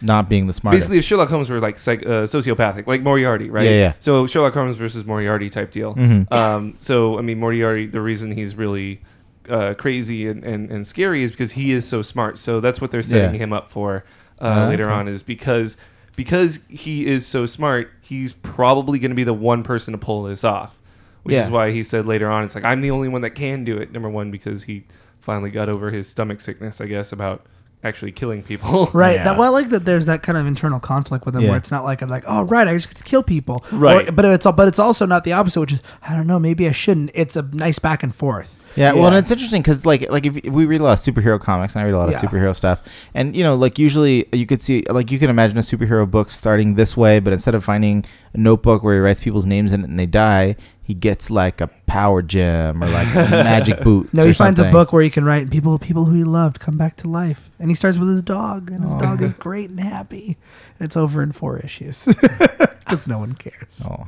[0.00, 0.82] Not being the smartest.
[0.82, 3.64] basically, if Sherlock Holmes were like psych, uh, sociopathic, like Moriarty, right?
[3.64, 3.92] Yeah, yeah.
[3.98, 5.94] So Sherlock Holmes versus Moriarty type deal.
[5.94, 6.32] Mhm.
[6.32, 9.02] Um, so I mean, Moriarty, the reason he's really
[9.50, 12.38] uh, crazy and, and, and scary is because he is so smart.
[12.38, 13.44] So that's what they're setting Yeah.
[13.44, 14.04] him up for
[14.40, 14.92] uh, Ah, later okay.
[14.94, 15.76] on is because
[16.16, 20.22] because he is so smart, he's probably going to be the one person to pull
[20.22, 20.80] this off.
[21.24, 21.44] Which Yeah.
[21.44, 23.76] is why he said later on, it's like I'm the only one that can do
[23.76, 23.92] it.
[23.92, 24.84] Number one, because he
[25.20, 27.44] finally got over his stomach sickness, I guess, about
[27.84, 28.88] actually killing people.
[28.94, 29.16] Right.
[29.16, 29.24] Yeah.
[29.24, 29.84] That, well, I like that.
[29.84, 31.50] There's that kind of internal conflict with him, Yeah.
[31.50, 33.64] where it's not like I'm like, oh, right, I just get to kill people.
[33.72, 34.08] Right.
[34.08, 36.38] Or- but it's all, but it's also not the opposite, which is I don't know,
[36.38, 37.10] maybe I shouldn't.
[37.14, 38.54] It's a nice back and forth.
[38.76, 40.98] Yeah, well, and it's interesting because like like if, if we read a lot of
[40.98, 42.16] superhero comics, and I read a lot Yeah.
[42.18, 42.80] of superhero stuff,
[43.14, 46.28] and you know, like usually you could see like you can imagine a superhero book
[46.32, 49.82] starting this way, but instead of finding a notebook where he writes people's names in
[49.82, 54.12] it and they die, he gets like a power gem or like magic boots.
[54.12, 56.60] No, or he finds a book where he can write people people who he loved
[56.60, 58.98] come back to life, and he starts with his dog, and his Aw.
[59.00, 60.36] dog is great and happy.
[60.78, 62.04] And it's over in four issues.
[62.84, 63.86] because no one cares.
[63.90, 64.04] Oh.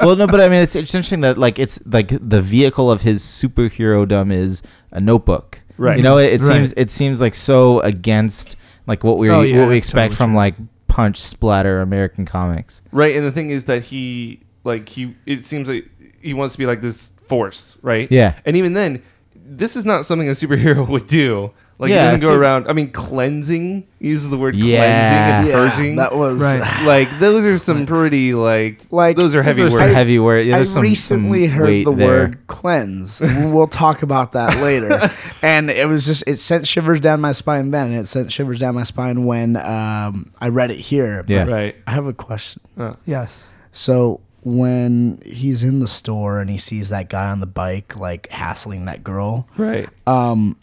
[0.00, 3.02] well, no, but I mean, it's, it's interesting that like it's like the vehicle of
[3.02, 4.62] his superhero dumb is
[4.92, 5.60] a notebook.
[5.76, 5.96] Right.
[5.96, 6.46] You know, it, it Right.
[6.56, 10.16] seems it seems like so against like what we Oh, yeah, what we expect totally
[10.16, 10.36] from true.
[10.36, 10.54] like
[10.86, 12.82] punch splatter American comics.
[12.92, 15.88] Right, and the thing is that he like he it seems like
[16.22, 18.10] he wants to be like this force, right?
[18.10, 18.38] Yeah.
[18.44, 19.02] And even then,
[19.34, 21.52] this is not something a superhero would do.
[21.78, 22.68] Like Yeah, he doesn't go so- around.
[22.68, 25.40] I mean, cleansing he uses the word Yeah.
[25.42, 25.96] cleansing and purging.
[25.96, 26.82] that was Right.
[26.86, 29.84] like those are some pretty like Like, those are heavy Those are words.
[29.86, 30.46] some heavy word.
[30.46, 32.06] Yeah, I there's some, recently some heard the there.
[32.06, 33.20] word cleanse.
[33.22, 35.10] we'll talk about that later.
[35.42, 38.58] and it was just it sent shivers down my spine then, and it sent shivers
[38.58, 41.24] down my spine when um, I read it here.
[41.28, 41.46] Yeah.
[41.46, 41.76] Right.
[41.86, 42.60] I have a question.
[43.06, 43.46] Yes.
[43.72, 48.28] So when he's in the store and he sees that guy on the bike like
[48.28, 49.88] hassling that girl, Right.
[50.06, 50.56] um,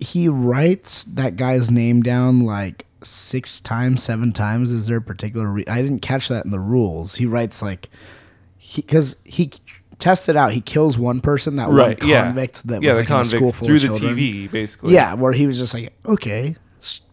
[0.00, 4.72] he writes that guy's name down like six times, seven times.
[4.72, 5.46] Is there a particular?
[5.46, 7.14] Re- I didn't catch that in the rules.
[7.16, 7.88] He writes like
[8.58, 9.52] he because he
[9.98, 10.52] tests it out.
[10.52, 11.98] He kills one person, that Right.
[12.02, 12.24] one Yeah.
[12.24, 14.16] convict that yeah, was like in a school full through of the children.
[14.16, 14.92] TV, basically.
[14.94, 16.56] Yeah, where he was just like, okay,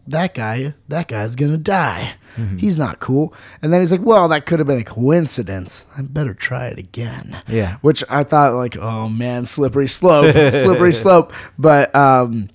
[0.08, 2.14] that guy, that guy's gonna die.
[2.36, 2.58] Mm-hmm.
[2.58, 3.34] He's not cool.
[3.62, 5.86] And then he's like, well, that could have been a coincidence.
[5.98, 7.42] I better try it again.
[7.48, 7.78] Yeah.
[7.82, 11.34] Which I thought like, oh man, slippery slope, slippery slope.
[11.58, 12.48] But um,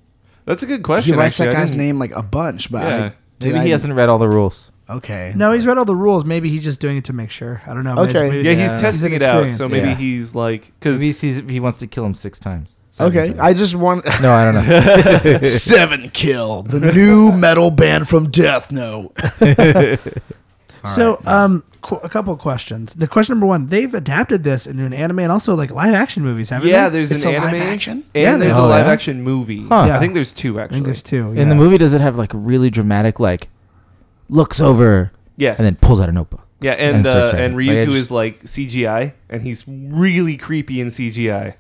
[0.45, 1.13] That's a good question.
[1.15, 1.19] he question.
[1.19, 1.55] writes actually.
[1.55, 2.71] that guy's name like a bunch.
[2.73, 2.97] But Yeah.
[3.07, 4.71] I, did Maybe I- he hasn't read all the rules.
[4.89, 5.33] Okay.
[5.35, 6.25] No, he's read all the rules.
[6.25, 7.61] Maybe he's just doing it to make sure.
[7.67, 7.99] I don't know.
[7.99, 8.31] Okay.
[8.31, 8.81] Maybe- Yeah, he's Yeah.
[8.81, 9.51] testing He's it out.
[9.51, 9.95] So maybe Yeah.
[9.97, 12.71] he's like because he sees he wants to kill him six times.
[12.97, 13.39] Seven Okay.
[13.39, 15.39] I just want no, I don't know.
[15.43, 19.15] Seven Kill, the new metal band from Death Note.
[20.89, 22.95] So, um, qu- a couple of questions.
[22.95, 26.23] The question number one: They've adapted this into an anime and also like live action
[26.23, 26.73] movies, haven't they?
[26.73, 26.99] yeah, they?
[26.99, 27.93] there's It's an a live anime action?
[27.93, 28.93] and Yeah, there's there's- a live yeah?
[28.93, 29.67] action movie.
[29.67, 29.87] Huh.
[29.89, 29.97] Yeah.
[29.97, 30.77] I think there's two I actually.
[30.77, 31.31] think there's two.
[31.33, 31.61] In the yeah.
[31.61, 33.49] movie, does it have like really dramatic like
[34.29, 35.59] looks over Yes.
[35.59, 36.47] and then pulls out a notebook?
[36.61, 37.75] yeah, and and starts uh, and writing.
[37.75, 41.55] Like, I Ryuko just- is like CGI, and he's really creepy in CGI,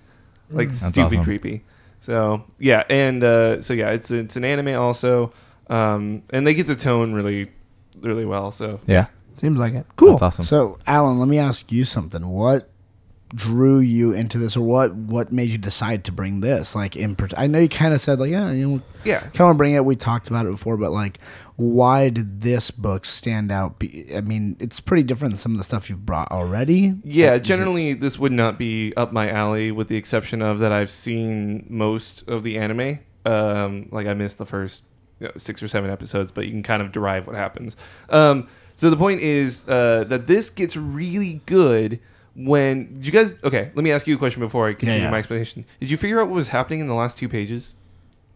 [0.50, 1.24] like stupid awesome.
[1.24, 1.64] creepy.
[2.00, 5.32] So yeah, and uh, so yeah, it's it's an anime also,
[5.68, 7.50] um, and they get the tone really,
[8.00, 8.50] really well.
[8.52, 9.06] So Yeah,
[9.36, 9.86] Seems like it.
[9.96, 10.12] Cool.
[10.12, 10.44] that's awesome.
[10.44, 12.26] So, Alan, let me ask you something.
[12.28, 12.70] What
[13.34, 16.74] drew you into this, or what what made you decide to bring this?
[16.74, 19.40] Like, in I know you kind of said like, yeah, you know, yeah, kind of
[19.40, 19.84] want to bring it.
[19.84, 21.18] We talked about it before, but like,
[21.56, 23.78] why did this book stand out?
[23.78, 26.94] Be- I mean, it's pretty different than some of the stuff you've brought already.
[27.04, 30.72] Yeah, it- generally this would not be up my alley, with the exception of that
[30.72, 33.00] I've seen most of the anime.
[33.24, 34.84] Um, like I missed the first
[35.18, 37.76] you know, six or seven episodes, but you can kind of derive what happens.
[38.08, 41.98] Um, so the point is uh, that this gets really good
[42.36, 43.36] when did you guys.
[43.42, 45.10] Okay, let me ask you a question before I continue yeah.
[45.10, 45.64] my explanation.
[45.80, 47.74] Did you figure out what was happening in the last two pages?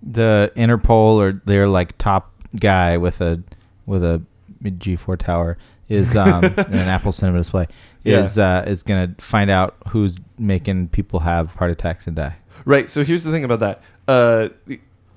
[0.02, 3.42] the Interpol or their like top guy with a
[3.86, 4.22] with a
[4.62, 5.58] G4 tower
[5.88, 7.66] is um in an Apple Cinema display
[8.02, 8.22] Yeah.
[8.22, 12.36] is uh is gonna find out who's making people have heart attacks and die.
[12.64, 12.88] Right.
[12.88, 13.82] So here's the thing about that.
[14.08, 14.48] Uh,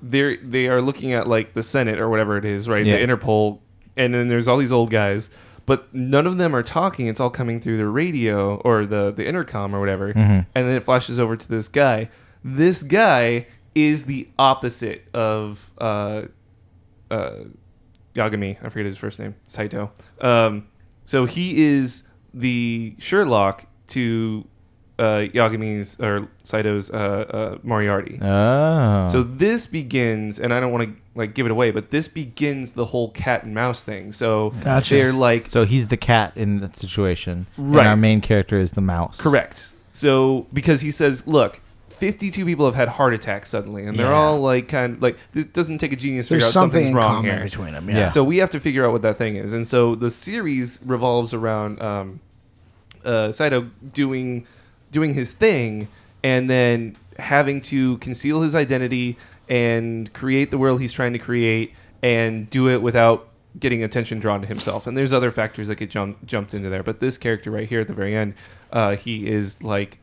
[0.02, 2.84] they they are looking at like the Senate or whatever it is, right?
[2.84, 2.96] Yeah.
[2.98, 3.58] The Interpol,
[3.96, 5.30] and then there's all these old guys,
[5.66, 7.06] but none of them are talking.
[7.06, 10.46] It's all coming through the radio or the the intercom or whatever, Mhm.
[10.54, 12.08] and then it flashes over to this guy.
[12.42, 16.22] This guy is the opposite of uh,
[17.10, 17.30] uh,
[18.14, 18.56] Yagami.
[18.62, 19.34] I forget his first name.
[19.46, 19.90] Saito.
[20.20, 20.66] Um,
[21.04, 24.46] so he is the Sherlock to
[24.98, 28.18] uh, Yagami's or Saito's uh, uh, Moriarty.
[28.22, 32.08] Oh, So this begins, and I don't want to like give it away, but this
[32.08, 34.12] begins the whole cat and mouse thing.
[34.12, 34.94] So Gotcha.
[34.94, 37.80] they're like so he's the cat in that situation, Right.
[37.80, 39.20] And our main character is the mouse.
[39.20, 39.68] correct.
[39.92, 41.60] So because he says, look.
[41.90, 44.12] 52 people have had heart attacks suddenly, and they're Yeah.
[44.14, 46.86] all like kind of like it doesn't take a genius to figure There's out something
[46.86, 47.44] something's wrong common here.
[47.44, 47.88] between them.
[47.88, 47.98] Yeah.
[47.98, 48.08] Yeah.
[48.08, 51.32] So we have to figure out what that thing is, and so the series revolves
[51.32, 52.18] around um,
[53.04, 54.44] uh, Saito doing
[54.90, 55.86] doing his thing,
[56.24, 59.16] and then having to conceal his identity
[59.48, 63.28] and create the world he's trying to create, and do it without
[63.58, 64.86] getting attention drawn to himself.
[64.86, 67.80] And there's other factors that get jump, jumped into there, but this character right here
[67.80, 68.34] at the very end,
[68.72, 70.00] uh, he is like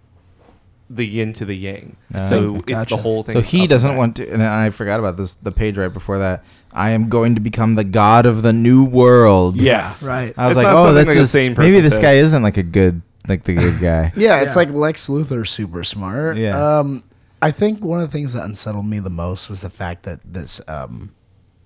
[0.90, 1.96] the yin to the yang.
[2.14, 2.24] Ah.
[2.24, 3.34] so it's the whole thing.
[3.34, 5.36] So he doesn't want to, and I forgot about this.
[5.36, 8.84] The page right before that, I am going to become the god of the new
[8.86, 9.56] world.
[9.58, 10.06] Yes.
[10.08, 10.34] Right.
[10.38, 12.00] I was It's like, oh, that's like the just- same maybe this says.
[12.00, 14.12] guy isn't like a good, like the good guy.
[14.18, 14.60] Yeah, it's Yeah.
[14.60, 16.38] like Lex Luthor, super smart.
[16.38, 16.80] Yeah.
[16.80, 17.04] Um,
[17.42, 20.20] I think one of the things that unsettled me the most was the fact that
[20.24, 21.12] this um,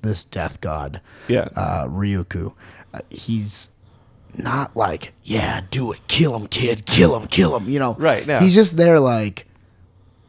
[0.02, 1.50] this death god, Yeah.
[1.56, 2.54] uh, Ryuku,
[2.94, 3.72] uh, he's
[4.38, 7.70] not like, yeah, do it, kill him, kid, kill him, kill him.
[7.70, 8.42] You know, Right, yeah.
[8.42, 9.48] He's just there like,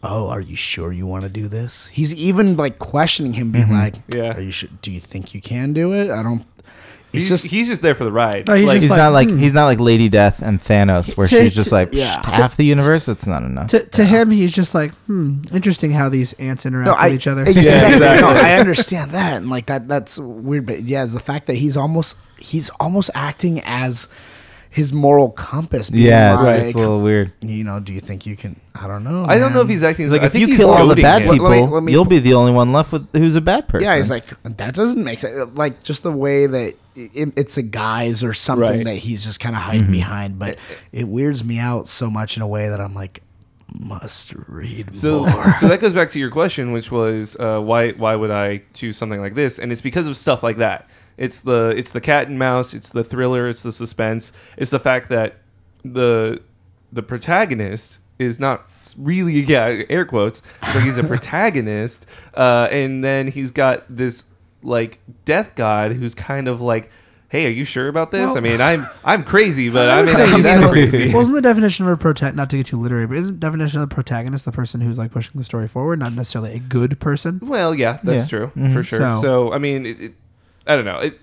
[0.02, 1.88] oh, are you sure you want to do this?
[1.88, 4.36] He's even like questioning him, being like, Yeah.
[4.36, 4.70] are you sure?
[4.82, 6.10] Do you think you can do it?
[6.10, 6.44] I don't.
[7.16, 8.46] He's, just- just he's just there for the ride.
[8.46, 9.36] No, he's Like, just He's like, not like hmm.
[9.38, 12.20] he's not like Lady Death and Thanos, where To- she's just to- like yeah.
[12.22, 13.08] "Psh, half the universe.
[13.08, 13.68] It's not enough.
[13.68, 17.10] to, to him, he's just like, hmm, interesting how these ants interact No, with I,
[17.10, 17.42] each other.
[17.50, 17.92] Yeah, exactly.
[17.94, 18.22] exactly.
[18.34, 19.88] No, I understand that, and like that.
[19.88, 24.08] That's weird, but yeah, the fact that he's almost he's almost acting as
[24.76, 25.88] his moral compass.
[25.88, 27.32] being yeah, it's, like, it's a little weird.
[27.40, 28.60] You know, do you think you can?
[28.74, 29.24] I don't know.
[29.26, 30.04] I don't know if he's acting.
[30.04, 31.32] He's like, I if think you kill all the bad him.
[31.32, 33.66] people, Let me- let me you'll be the only one left with who's a bad
[33.68, 33.84] person.
[33.86, 35.50] Yeah, he's like that doesn't make sense.
[35.56, 38.84] Like just the way that it, it's a guise or something Right.
[38.84, 40.58] that he's just kind of hiding behind, but
[40.92, 43.22] it weirds me out so much in a way that I'm like,
[43.72, 45.54] must read So, more.
[45.54, 48.96] so that goes back to your question, which was uh, why why would I choose
[48.96, 49.58] something like this?
[49.58, 50.88] And it's because of stuff like that.
[51.16, 52.74] It's the it's the cat and mouse.
[52.74, 53.48] It's the thriller.
[53.48, 54.32] It's the suspense.
[54.56, 55.36] It's the fact that
[55.84, 56.42] the
[56.92, 60.42] the protagonist is not really yeah air quotes.
[60.62, 64.26] It's like he's a protagonist, uh, and then he's got this
[64.62, 66.90] like death god who's kind of like.
[67.28, 68.28] Hey, are you sure about this?
[68.28, 70.60] Well- I mean, I'm I'm crazy, but I I would mean, say I'm he's that
[70.60, 71.12] the- crazy.
[71.12, 73.80] Wasn't the definition of a protect not to get too literary, but isn't the definition
[73.80, 77.00] of the protagonist the person who's like pushing the story forward, not necessarily a good
[77.00, 77.40] person?
[77.42, 78.38] Well, yeah, that's Yeah.
[78.38, 78.72] true Mhm.
[78.72, 79.00] for sure.
[79.16, 80.14] So- So, I mean, it, it,
[80.66, 80.98] I don't know.
[81.00, 81.20] It,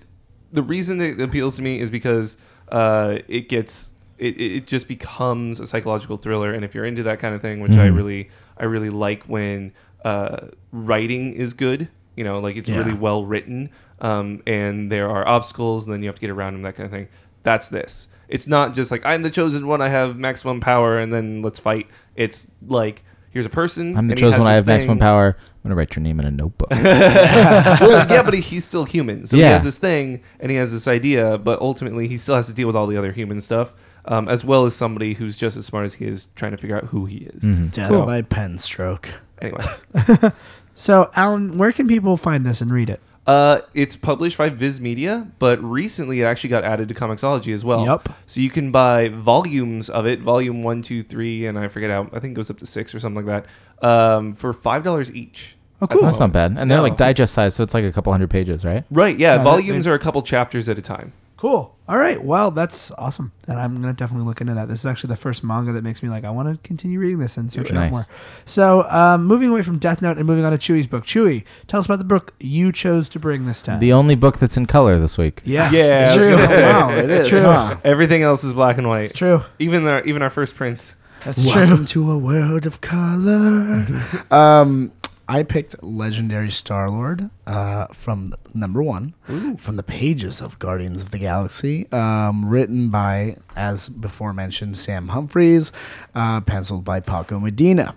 [0.52, 2.36] the reason that it appeals to me is because
[2.70, 7.18] uh, it gets it, it just becomes a psychological thriller, and if you're into that
[7.18, 7.96] kind of thing, which I Mhm.
[7.96, 9.72] really I really like when
[10.04, 11.88] uh, writing is good.
[12.16, 12.78] You know, like it's Yeah.
[12.78, 16.52] really well written, um, and there are obstacles, and then you have to get around
[16.52, 17.08] them, that kind of thing.
[17.42, 18.06] That's this.
[18.28, 21.58] It's not just like I'm the chosen one, I have maximum power, and then let's
[21.58, 21.88] fight.
[22.14, 23.02] It's like
[23.34, 23.88] here's a person.
[23.98, 24.48] I'm the and he chosen has one.
[24.48, 25.00] I this have maximum thing.
[25.02, 25.36] power.
[25.36, 26.70] I'm gonna write your name in a notebook.
[26.70, 29.26] well, yeah, but he- he's still human.
[29.26, 29.50] So he Yeah.
[29.50, 32.66] has this thing and he has this idea, but ultimately he still has to deal
[32.66, 33.74] with all the other human stuff,
[34.06, 36.76] um, as well as somebody who's just as smart as he is trying to figure
[36.76, 37.42] out who he is.
[37.44, 37.70] Mhm.
[37.72, 38.06] Death Cool.
[38.06, 39.08] by pen stroke.
[39.42, 39.64] Anyway,
[40.76, 43.00] So, Alan, where can people find this and read it?
[43.26, 47.64] Uh, it's published by Viz Media, but recently it actually got added to Comixology as
[47.64, 47.84] well.
[47.84, 48.08] Yup.
[48.26, 52.02] So you can buy volumes of it, volume one, two, three, and I forget how.
[52.12, 53.44] I think it goes up to six or something like
[53.80, 55.56] that, um, for five dollars each.
[55.82, 56.02] Oh, cool.
[56.02, 56.82] That's not bad, and they're No.
[56.84, 58.84] like digest size, so it's like a couple hundred pages, right?
[58.90, 59.32] Right, yeah.
[59.32, 61.12] Yeah, that- volumes are a couple chapters at a time.
[61.44, 61.76] Cool.
[61.86, 62.24] All right.
[62.24, 63.32] Well, that's awesome.
[63.46, 64.66] And I'm gonna definitely look into that.
[64.66, 67.18] This is actually the first manga that makes me like I want to continue reading
[67.18, 67.92] this and searching out Nice.
[67.92, 68.02] more.
[68.46, 71.04] So, um, moving away from Death Note and moving on to Chewy's book.
[71.04, 73.78] Chewy, tell us about the book you chose to bring this time.
[73.78, 75.42] The only book that's in color this week.
[75.44, 76.34] yes, Yeah, it's true.
[76.34, 76.62] gonna.
[76.62, 77.40] Wow, it It's is, true.
[77.42, 77.76] huh?
[77.84, 79.02] Everything else is black and white.
[79.04, 79.42] It's true.
[79.58, 80.94] Even our even our First Prints.
[81.26, 82.04] That's Welcome true.
[82.04, 83.84] to a world of color.
[84.30, 84.92] um,
[85.28, 89.14] I picked Legendary Star Lord uh, from the- number one
[89.56, 95.08] from the pages of Guardians of the Galaxy, um, written by, as before mentioned, Sam
[95.08, 95.72] Humphries,
[96.14, 97.94] uh, penciled by Paco Medina.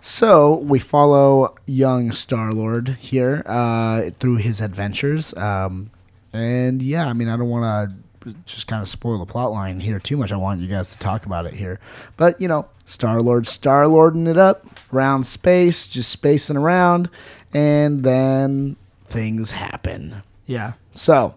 [0.00, 5.90] So we follow young Star Lord here uh, through his adventures, um,
[6.32, 7.90] and yeah, I mean, I don't want
[8.24, 10.32] to just kind of spoil the plot line here too much.
[10.32, 11.78] I want you guys to talk about it here,
[12.16, 17.08] but you know, Star Lord, Star Lording it up around space, just spacing around,
[17.52, 20.22] and then things happen.
[20.46, 20.74] Yeah.
[20.90, 21.34] So,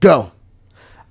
[0.00, 0.32] go.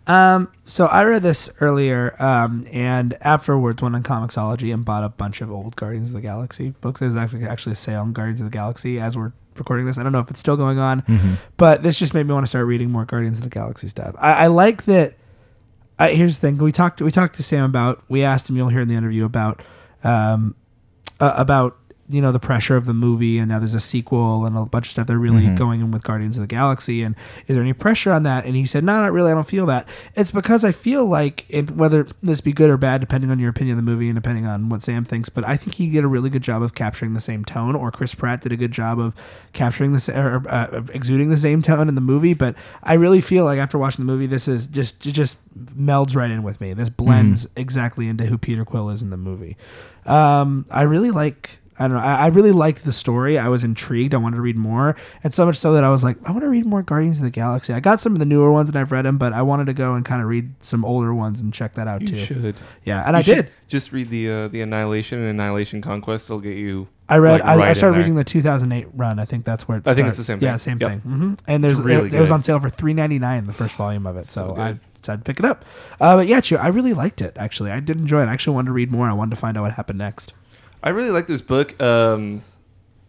[0.07, 5.09] Um, so I read this earlier, um, and afterwards went on Comixology and bought a
[5.09, 7.01] bunch of old Guardians of the Galaxy books.
[7.01, 9.97] There's actually actually a sale on Guardians of the Galaxy as we're recording this.
[9.97, 11.33] I don't know if it's still going on, Mm-hmm.
[11.57, 14.15] but this just made me want to start reading more Guardians of the Galaxy stuff.
[14.17, 15.15] I, I like that.
[15.99, 18.03] I, here's the thing: we talked we talked to Sam about.
[18.09, 18.55] We asked him.
[18.55, 19.61] You'll hear in the interview about
[20.03, 20.55] um,
[21.19, 21.77] uh, about
[22.09, 24.87] you know the pressure of the movie, and now there's a sequel and a bunch
[24.87, 25.07] of stuff.
[25.07, 25.57] They're really Mhm.
[25.57, 27.15] going in with Guardians of the Galaxy, and
[27.47, 28.45] is there any pressure on that?
[28.45, 29.31] And he said, No, not really.
[29.31, 29.87] I don't feel that.
[30.15, 33.49] It's because I feel like it, whether this be good or bad, depending on your
[33.49, 35.27] opinion of the movie and depending on what Sam thinks.
[35.29, 37.91] But I think he did a really good job of capturing the same tone, or
[37.91, 39.13] Chris Pratt did a good job of
[39.53, 42.33] capturing this or uh, exuding the same tone in the movie.
[42.33, 46.15] But I really feel like after watching the movie, this is just it just melds
[46.15, 46.73] right in with me.
[46.73, 49.57] This blends exactly into who Peter Quill is in the movie.
[50.05, 51.59] Um, I really like.
[51.79, 52.03] I don't know.
[52.03, 53.37] I, I really liked the story.
[53.37, 54.13] I was intrigued.
[54.13, 56.43] I wanted to read more, and so much so that I was like, I want
[56.43, 57.73] to read more Guardians of the Galaxy.
[57.73, 59.73] I got some of the newer ones and I've read them, but I wanted to
[59.73, 62.15] go and kind of read some older ones and check that out You too.
[62.15, 62.55] should.
[62.83, 63.51] Yeah, and I You should did.
[63.67, 66.29] Just read the uh, the Annihilation and Annihilation Conquest.
[66.29, 66.87] It'll get you.
[67.09, 67.33] I read.
[67.39, 69.19] like, I, right I started reading the 2008 run.
[69.19, 70.47] I think that's where it I think it's the same Thing.
[70.47, 70.89] Yeah, same Yep.
[70.89, 70.99] thing.
[70.99, 74.17] hmm And there's really it, it was on sale for 3.99 the first volume of
[74.17, 74.25] it.
[74.25, 75.63] So, So I decided to pick it up.
[76.01, 77.37] Uh, but yeah, Chew, I really liked it.
[77.37, 78.25] Actually, I did enjoy it.
[78.25, 79.07] I actually wanted to read more.
[79.07, 80.33] I wanted to find out what happened next.
[80.83, 81.79] I really like this book.
[81.81, 82.41] Um,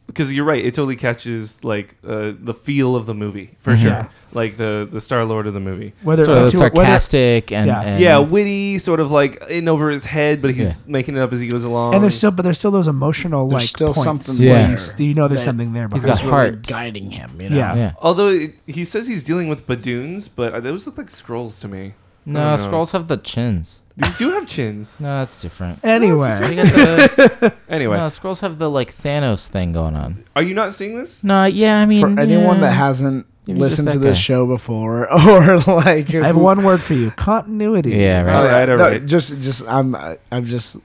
[0.07, 0.65] because you're right.
[0.65, 3.83] It totally catches like uh, the feel of the movie for Mhm.
[3.83, 3.91] sure.
[3.91, 4.09] Yeah.
[4.33, 5.93] Like the the Star Lord of the movie.
[6.03, 7.83] Whether sort of to- whether- sarcastic and, Yeah.
[7.83, 11.31] and yeah, witty, sort of like in over his head, but he's making it up
[11.35, 11.93] as he goes along.
[11.95, 14.69] and there's still, but there's still those emotional There's like still points something Yeah.
[14.71, 15.89] where you, you know there's that something there.
[15.93, 16.67] He's got is really heart.
[16.67, 17.31] guiding him.
[17.39, 17.57] You know?
[17.59, 17.75] Yeah.
[17.75, 17.93] yeah.
[18.01, 21.69] Although it, he says he's dealing with badoons, but uh, those look like Skrulls to
[21.69, 21.93] me.
[22.25, 23.79] No, Skrulls have the chins.
[23.99, 25.01] These do have chins.
[25.01, 25.83] No, that's different.
[25.83, 30.25] You Anyway, got the, Anyway, no, Skrulls have the like Thanos thing going on.
[30.37, 31.25] are you not seeing this?
[31.25, 32.69] No, yeah, I mean, For anyone yeah.
[32.69, 34.23] that hasn't Maybe listened just to that this guy.
[34.23, 37.91] show before, or like, I have one word for you: continuity.
[37.91, 38.37] Yeah, right.
[38.37, 39.05] All right, all no, right.
[39.05, 39.97] Just, just I'm,
[40.31, 40.77] I'm just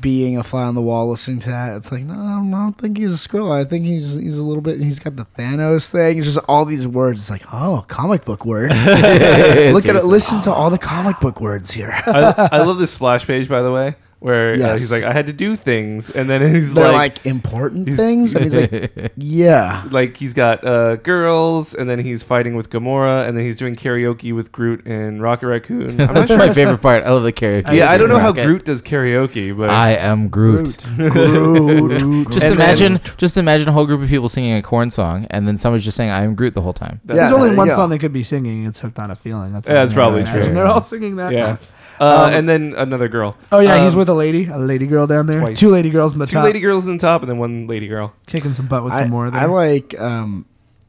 [0.00, 1.76] being a fly on the wall listening to that.
[1.76, 3.52] It's like, no, I don't think he's a Skrull.
[3.52, 4.80] I think he's he's a little bit.
[4.80, 6.18] He's got the Thanos thing.
[6.18, 7.20] It's just all these words.
[7.20, 8.70] It's like, oh, comic book word.
[8.86, 10.04] Look at it.
[10.04, 11.90] Listen to all the comic book words here.
[11.92, 15.26] I, I love this splash page, by the way, where uh, he's like, "I had
[15.26, 18.34] to do things," and then he's They're like, like, important he's- things.
[18.34, 19.84] And he's like, yeah.
[19.90, 23.74] like he's got uh, girls, and then he's fighting with Gamora, and then he's doing
[23.74, 26.00] karaoke with Groot and Rocket Raccoon.
[26.00, 26.38] I'm not That's sure.
[26.38, 27.04] my favorite part.
[27.04, 27.74] I love the karaoke.
[27.74, 30.86] yeah, I don't know how Groot does karaoke, but I am Groot.
[30.96, 32.00] Groot.
[32.32, 35.46] Just And imagine, just imagine a whole group of people singing a corn song, and
[35.48, 37.00] then someone's just saying "I am Groot" the whole time.
[37.04, 38.66] that's- Yeah, There's only one you song they could be singing.
[38.66, 40.42] It's "Hooked on a Feeling." That's, Yeah, that's probably imagine.
[40.44, 40.54] true.
[40.54, 41.32] They're all singing that.
[41.32, 41.56] yeah.
[42.02, 43.36] Uh, Um, and then another girl.
[43.52, 45.40] Oh yeah, he's Um, with a lady, a lady girl down there.
[45.40, 45.58] twice.
[45.58, 47.66] Two lady girls in the two top, lady girls in the top, and then one
[47.66, 48.12] lady girl.
[48.26, 49.30] kicking some butt with I, Gamora.
[49.32, 49.40] There.
[49.40, 50.46] I like um,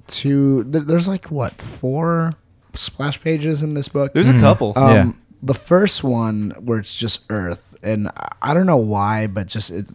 [0.08, 0.64] two.
[0.64, 2.34] There, there's like what four
[2.74, 4.14] splash pages in this book.
[4.14, 4.74] There's a couple.
[4.76, 5.12] Um, Yeah.
[5.46, 9.72] The first one where it's just Earth, and I- I don't know why, but just
[9.72, 9.88] it,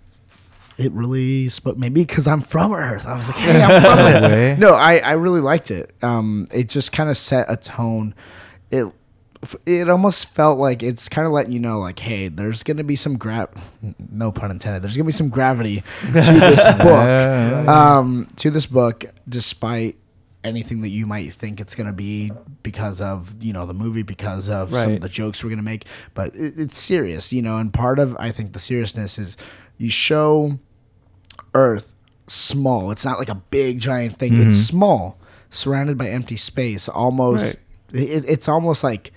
[0.77, 1.79] it really spoke.
[1.79, 3.07] Maybe because I'm from Earth.
[3.07, 4.23] I was like, hey, I'm from it.
[4.23, 4.57] way.
[4.59, 5.91] No, I, I really liked it.
[6.03, 8.15] Um, it just kind of set a tone.
[8.71, 8.85] It
[9.67, 12.97] it almost felt like it's kind of letting you know, like, hey, there's gonna be
[12.97, 13.49] some gra
[14.11, 14.83] no pun intended.
[14.83, 19.97] There's gonna be some gravity to this book um, to this book, despite
[20.45, 22.31] anything that you might think it's going to be
[22.63, 24.95] because of you know the movie, because of some Right.
[24.97, 25.85] of the jokes we're going to make.
[26.15, 27.59] But it, it's serious, you know.
[27.59, 29.37] And part of I think the seriousness is
[29.79, 30.59] you show
[31.55, 31.95] Earth
[32.27, 32.91] small.
[32.91, 34.41] It's not like a big giant thing.
[34.41, 35.19] It's small,
[35.51, 36.89] surrounded by empty space.
[36.89, 37.57] Almost,
[37.93, 39.13] it, it's almost like.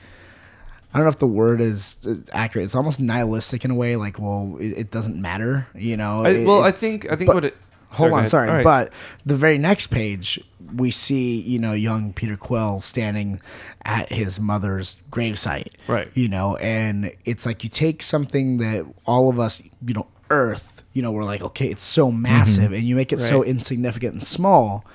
[0.93, 2.65] I don't know if the word is is accurate.
[2.65, 6.25] It's almost nihilistic in a way, like, well, it, it doesn't matter, you know.
[6.25, 7.57] I, well, I think I think but- what it.
[7.95, 8.63] Hold go on, sorry, right.
[8.63, 8.93] but
[9.25, 10.39] the very next page
[10.73, 13.41] we see you know young Peter Quill standing
[13.83, 16.09] at his mother's gravesite, Right.
[16.13, 20.83] You know, and it's like you take something that all of us, you know, Earth,
[20.93, 24.23] you know, we're like, okay, it's so massive, and you make it so insignificant and
[24.23, 24.85] small,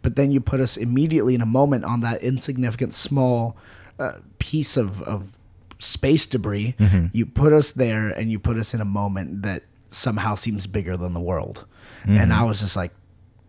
[0.00, 3.54] but then you put us immediately in a moment on that insignificant small
[3.98, 5.35] uh, piece of of
[5.78, 6.74] space debris.
[6.78, 7.06] Mm-hmm.
[7.12, 10.96] You put us there, and you put us in a moment that somehow seems bigger
[10.96, 11.64] than the world.
[12.04, 12.32] And mm-hmm.
[12.32, 12.92] I was just like,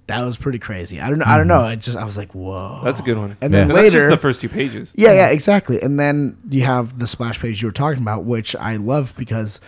[0.07, 0.99] that was pretty crazy.
[0.99, 1.25] I don't know.
[1.25, 1.61] I don't mm-hmm.
[1.61, 1.67] know.
[1.67, 2.81] I just I was like, whoa.
[2.83, 3.37] That's a good one.
[3.41, 4.93] And then And that's just later- the first two pages.
[4.97, 5.81] Yeah, yeah, exactly.
[5.81, 9.59] And then you have the splash page you were talking about, which I love because,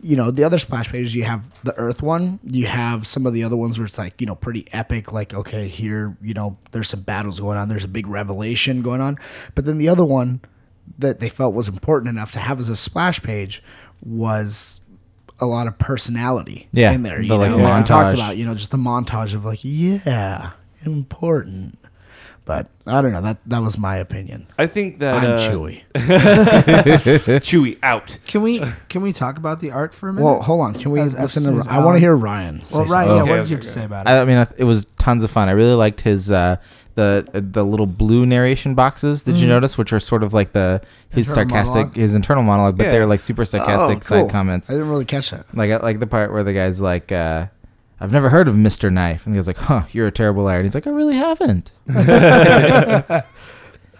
[0.00, 3.32] you know, the other splash pages you have the Earth one, you have some of
[3.32, 5.12] the other ones where it's like, you know, pretty epic.
[5.12, 9.00] Like, okay, here, you know, there's some battles going on, there's a big revelation going
[9.00, 9.18] on.
[9.56, 10.40] But then the other one
[10.98, 13.62] that they felt was important enough to have as a splash page
[14.04, 14.80] was
[15.40, 17.20] a lot of personality Yeah, in there.
[17.22, 19.60] You the, know, like, like we talked about, you know, just the montage of like,
[19.62, 20.50] yeah,
[20.84, 21.78] important.
[22.44, 23.20] But I don't know.
[23.20, 24.46] That that was my opinion.
[24.56, 25.82] I think that I'm uh, Chewy.
[27.40, 28.18] Chewy out.
[28.26, 30.24] Can we can we talk about the art for a minute?
[30.24, 30.74] Well, hold on.
[30.74, 31.60] Can we As- as listen soon to?
[31.60, 32.62] as I want to hear Ryan.
[32.62, 32.92] say well, something.
[32.94, 33.74] Ryan, yeah, Okay, what did you have to okay.
[33.80, 34.10] say about it?
[34.10, 35.48] I, I mean, it was tons of fun.
[35.48, 36.56] I really liked his uh,
[36.98, 39.22] the the little blue narration boxes.
[39.22, 39.50] Did you Mhm.
[39.50, 40.80] notice, which are sort of like the
[41.10, 41.96] his Internal sarcastic, monologue?
[41.96, 42.92] his internal monologue, but Yeah.
[42.92, 44.68] they're like super sarcastic Oh, side comments.
[44.68, 45.46] I didn't really catch that.
[45.54, 47.46] Like I like the part where the guy's like, uh,
[48.00, 50.56] "I've never heard of Mister Knife," and the guy's like, "Huh, you're a terrible liar."
[50.58, 51.70] And he's like, "I really haven't."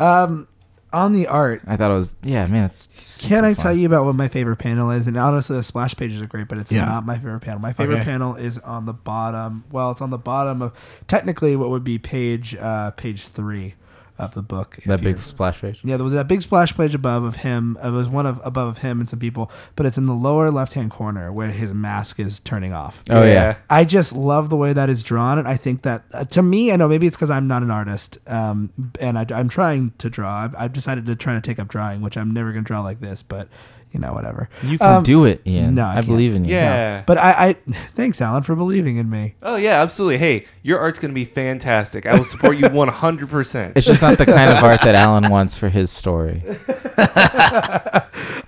[0.01, 0.48] Um,
[0.92, 2.88] on the art, I thought it was, yeah, man, it's.
[2.94, 3.63] it's can I fun.
[3.63, 5.06] tell you about what my favorite panel is?
[5.06, 6.85] And honestly, the splash pages are great, but it's Yeah.
[6.87, 7.60] not my favorite panel.
[7.60, 8.04] My favorite Okay.
[8.04, 9.65] panel is on the bottom.
[9.71, 10.73] Well, it's on the bottom of
[11.06, 13.75] technically what would be page uh, page three
[14.19, 14.79] of the book.
[14.87, 15.81] that big splash page?
[15.85, 17.79] Yeah, there was that big splash page above of him.
[17.83, 20.50] It was one of above of him and some people, but it's in the lower
[20.50, 23.02] left hand corner where his mask is turning off.
[23.10, 26.25] Oh yeah, I just love the way that is drawn, and I think that uh,
[26.27, 29.48] to me, I know maybe it's because I'm not an artist, um, and I, I'm
[29.48, 30.44] trying to draw.
[30.44, 32.83] I've, I've decided to try to take up drawing, which I'm never going to draw
[32.83, 33.48] like this, but
[33.93, 34.49] you know, whatever.
[34.63, 35.75] You can Um, do it, Ian.
[35.75, 36.07] no, I I, can't.
[36.07, 36.55] believe in you.
[36.55, 37.03] Yeah.
[37.07, 37.53] But I, I
[37.95, 39.35] thanks, Alan, for believing in me.
[39.43, 40.19] Oh yeah, absolutely.
[40.19, 42.07] Hey, your art's gonna be fantastic.
[42.07, 43.29] I will support you 100.
[43.31, 46.43] percent It's just not the kind of art that Alan wants for his story.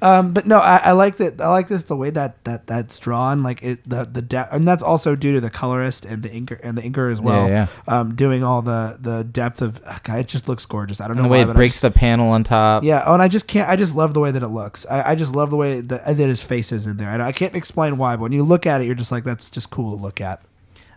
[0.03, 1.41] Um, but no, I, I like that.
[1.41, 3.43] I like this the way that, that that's drawn.
[3.43, 6.59] Like it, the the depth, and that's also due to the colorist and the inker
[6.62, 7.49] and the inker as well.
[7.49, 9.80] Yeah, Um, doing all the the depth of.
[10.05, 11.01] God, it just looks gorgeous.
[11.01, 12.82] I don't And know the way why, it breaks just- the panel on top.
[12.82, 13.68] Yeah, oh, and I just can't.
[13.68, 14.86] I just love the way that it looks.
[14.86, 17.10] I, I just love the way that, that his face is in there.
[17.10, 19.50] And I can't explain why, but when you look at it, you're just like, that's
[19.50, 20.42] just cool to look at.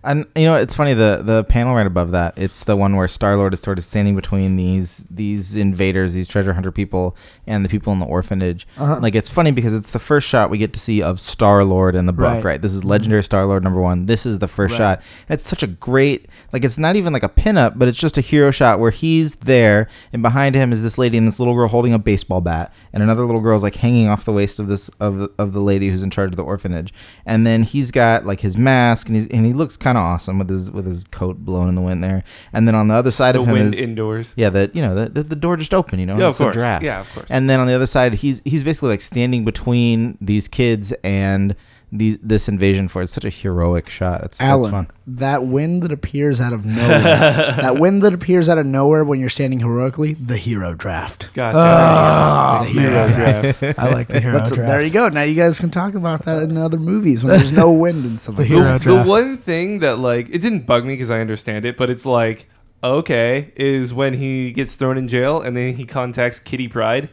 [0.04, 2.38] And you know, it's funny the the panel right above that.
[2.38, 6.28] It's the one where Star Lord is sort of standing between these these invaders, these
[6.28, 7.16] treasure hunter people,
[7.48, 8.68] and the people in the orphanage.
[8.78, 9.00] Uh-huh.
[9.02, 11.96] Like it's funny because it's the first shot we get to see of Star Lord
[11.96, 12.24] in the book.
[12.26, 12.44] Right.
[12.44, 12.62] Right.
[12.62, 14.06] This is legendary Star Lord number one.
[14.06, 14.78] This is the first Right.
[14.98, 15.02] shot.
[15.30, 16.64] It's such a great like.
[16.66, 19.88] It's not even like a pinup, but it's just a hero shot where he's there,
[20.12, 23.02] and behind him is this lady and this little girl holding a baseball bat, and
[23.02, 25.62] another little girl is like hanging off the waist of this of the- of the
[25.62, 26.94] lady who's in charge of the orphanage.
[27.26, 30.38] And then he's got like his mask, and he's and he looks kind of awesome
[30.40, 32.24] with his with his coat blown in the wind there.
[32.52, 34.34] And then on the other side The of him wind is indoors.
[34.38, 36.44] yeah, that you know the, the door just open, you know, Yeah, of it's a
[36.44, 36.56] course.
[36.56, 36.84] draft.
[36.84, 37.30] Yeah, of course.
[37.32, 41.56] And then on the other side, he's he's basically like standing between these kids and
[41.96, 43.02] the this invasion for.
[43.04, 44.24] It's such a heroic shot.
[44.24, 44.88] It's that's Alan, fun.
[45.08, 49.20] that wind that appears out of nowhere, that wind that appears out of nowhere when
[49.20, 51.30] you're standing heroically, the hero draft.
[51.34, 51.60] Gotcha.
[51.60, 53.64] Oh, The hero draft.
[53.80, 54.68] I like the hero That's draft.
[54.68, 55.08] there you go.
[55.10, 58.20] Now you guys can talk about that in other movies when there's no wind and
[58.20, 58.82] stuff like The The, hero that.
[58.84, 59.08] the draft.
[59.10, 62.50] one thing that like it didn't bug me because I understand it, but it's like
[62.84, 67.10] okay, is when he gets thrown in jail and then he contacts Kitty Pryde.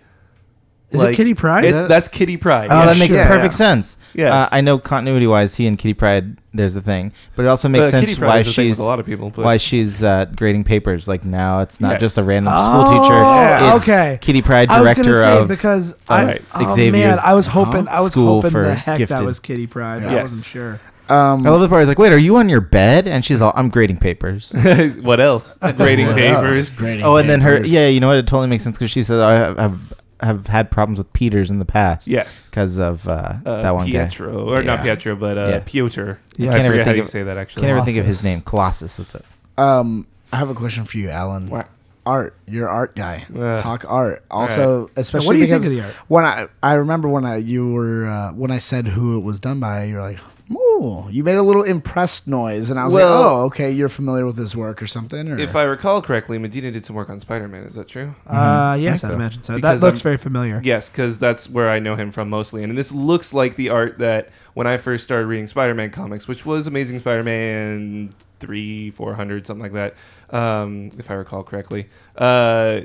[0.92, 1.64] Is it Kitty Pryde?
[1.66, 2.70] It, that's Kitty Pryde.
[2.70, 2.86] Oh, yeah.
[2.86, 3.24] that makes sure.
[3.24, 3.58] perfect Yeah.
[3.58, 3.96] sense.
[4.14, 4.32] Yes.
[4.32, 7.68] Uh, I know continuity wise, he and Kitty Pryde, there's the thing, but it also
[7.68, 9.30] makes Uh, sense why is a thing with she's a lot of people.
[9.30, 11.06] But why she's uh, grading papers.
[11.06, 12.00] Like now, it's not Yes.
[12.00, 13.76] just a random Oh, school teacher.
[13.76, 14.18] It's okay.
[14.20, 16.42] Kitty Pryde, I was director say of because I, Right.
[16.54, 19.66] oh man, I was hoping, I was school hoping for the heck that was Kitty
[19.68, 20.02] Pryde.
[20.02, 20.22] I Yes.
[20.22, 20.80] wasn't sure.
[21.08, 21.80] Um, I love the part.
[21.80, 24.52] He's like, "Wait, are you on your bed?" And she's all, "I'm grading papers."
[25.02, 25.56] what else?
[25.76, 26.58] Grading what papers.
[26.58, 26.76] else?
[26.76, 28.18] Grading oh, and then her, yeah, you know what?
[28.18, 31.50] It totally makes sense because she said, "I have, have have had problems with Peters
[31.50, 32.50] in the past." Yes.
[32.50, 34.04] because of uh, Uh, that one guy.
[34.04, 35.62] Pietro, or not Pietro, but uh, Yeah.
[35.66, 36.12] Piotr.
[36.36, 37.62] Yeah, I can't ever forget how think you of- say that actually.
[37.62, 38.40] Can't ever think of his name.
[38.42, 38.96] Colossus.
[38.96, 39.24] That's it.
[39.58, 41.48] Um, I have a question for you, Alan.
[41.48, 41.68] What?
[42.06, 43.26] Art, you're an art guy.
[43.36, 43.60] Ugh.
[43.60, 44.24] Talk art.
[44.30, 45.94] Also, especially what do you because think of the art?
[46.08, 49.38] when I I remember when I you were uh, when I said who it was
[49.38, 50.18] done by, you're like,
[50.52, 53.88] "Ooh," you made a little impressed noise, and I was Well- like, "Oh, okay, you're
[53.88, 57.08] familiar with his work or something." Or If I recall correctly, Medina did some work
[57.10, 57.64] on Spider-Man.
[57.64, 58.14] Is that true?
[58.26, 59.54] Uh, yes, think I imagine so.
[59.56, 60.60] Because that looks I'm- very familiar.
[60.64, 62.64] Yes, because that's where I know him from mostly.
[62.64, 66.44] And this looks like the art that when I first started reading Spider-Man comics, which
[66.44, 69.94] was Amazing Spider-Man three, four hundred, something like that,
[70.36, 71.88] um, if I recall correctly.
[72.16, 72.80] Uh,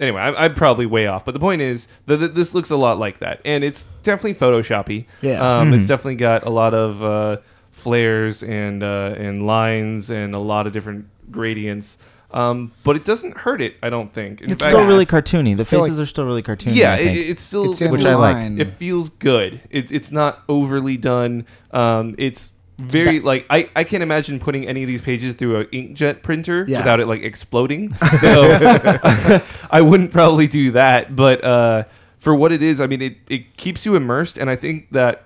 [0.00, 2.76] anyway, I'm, I'm probably way off, but the point is that that this looks a
[2.76, 5.06] lot like that, and it's definitely Photoshoppy.
[5.22, 5.58] Yeah.
[5.60, 5.88] um, it's Mhm.
[5.88, 7.36] definitely got a lot of uh,
[7.70, 11.98] flares and uh, and lines and a lot of different gradients.
[12.30, 14.40] Um, but it doesn't hurt it, I don't think.
[14.40, 15.56] In It's fact- still really cartoony.
[15.56, 16.74] The feel faces are still really cartoony.
[16.74, 18.58] yeah, I it, it's still it's which I like.
[18.58, 19.60] it feels good.
[19.70, 21.46] It, it's not overly done.
[21.70, 25.66] Um, it's very like I, I can't imagine putting any of these pages through an
[25.66, 26.78] inkjet printer Yeah.
[26.78, 27.96] without it like exploding.
[28.20, 28.42] So
[29.70, 31.14] I wouldn't probably do that.
[31.14, 31.84] But uh,
[32.18, 35.24] for what it is, I mean, it, it keeps you immersed, and I think that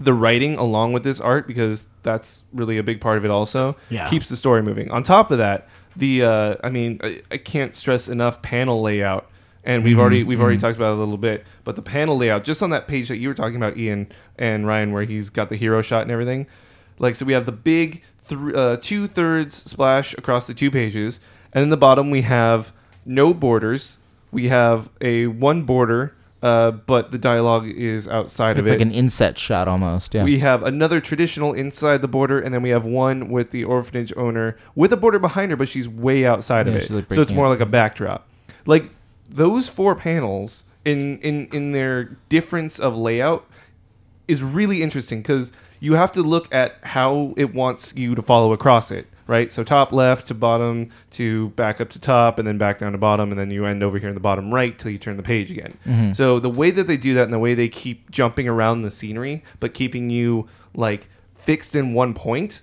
[0.00, 3.76] the writing along with this art because that's really a big part of it also
[3.88, 4.06] Yeah.
[4.08, 7.74] keeps the story moving on top of that the uh, i mean I, I can't
[7.74, 9.30] stress enough panel layout
[9.66, 12.44] and we've already we've already talked about it a little bit but the panel layout
[12.44, 15.48] just on that page that you were talking about ian and ryan where he's got
[15.50, 16.46] the hero shot and everything
[16.98, 21.20] like so we have the big th- uh, two thirds splash across the two pages
[21.52, 22.72] and in the bottom we have
[23.04, 23.98] no borders
[24.32, 28.68] we have a one border uh, but the dialogue is outside of it.
[28.68, 30.14] It's of like an inset shot almost.
[30.14, 30.22] Yeah.
[30.22, 34.12] we have another traditional inside the border, and then we have one with the orphanage
[34.16, 36.82] owner with a border behind her, but she's way outside Yeah, of it.
[36.82, 37.48] she's, like, so it's breaking more it.
[37.48, 38.28] like a backdrop.
[38.66, 38.90] Like
[39.28, 43.46] those four panels in in in their difference of layout
[44.28, 48.52] is really interesting because you have to look at how it wants you to follow
[48.52, 49.52] across it, right?
[49.52, 52.98] So top left to bottom to back up to top and then back down to
[52.98, 55.22] bottom and then you end over here in the bottom right till you turn the
[55.22, 55.76] page again.
[55.86, 56.12] Mm-hmm.
[56.12, 58.90] So the way that they do that and the way they keep jumping around the
[58.90, 62.62] scenery but keeping you like fixed in one point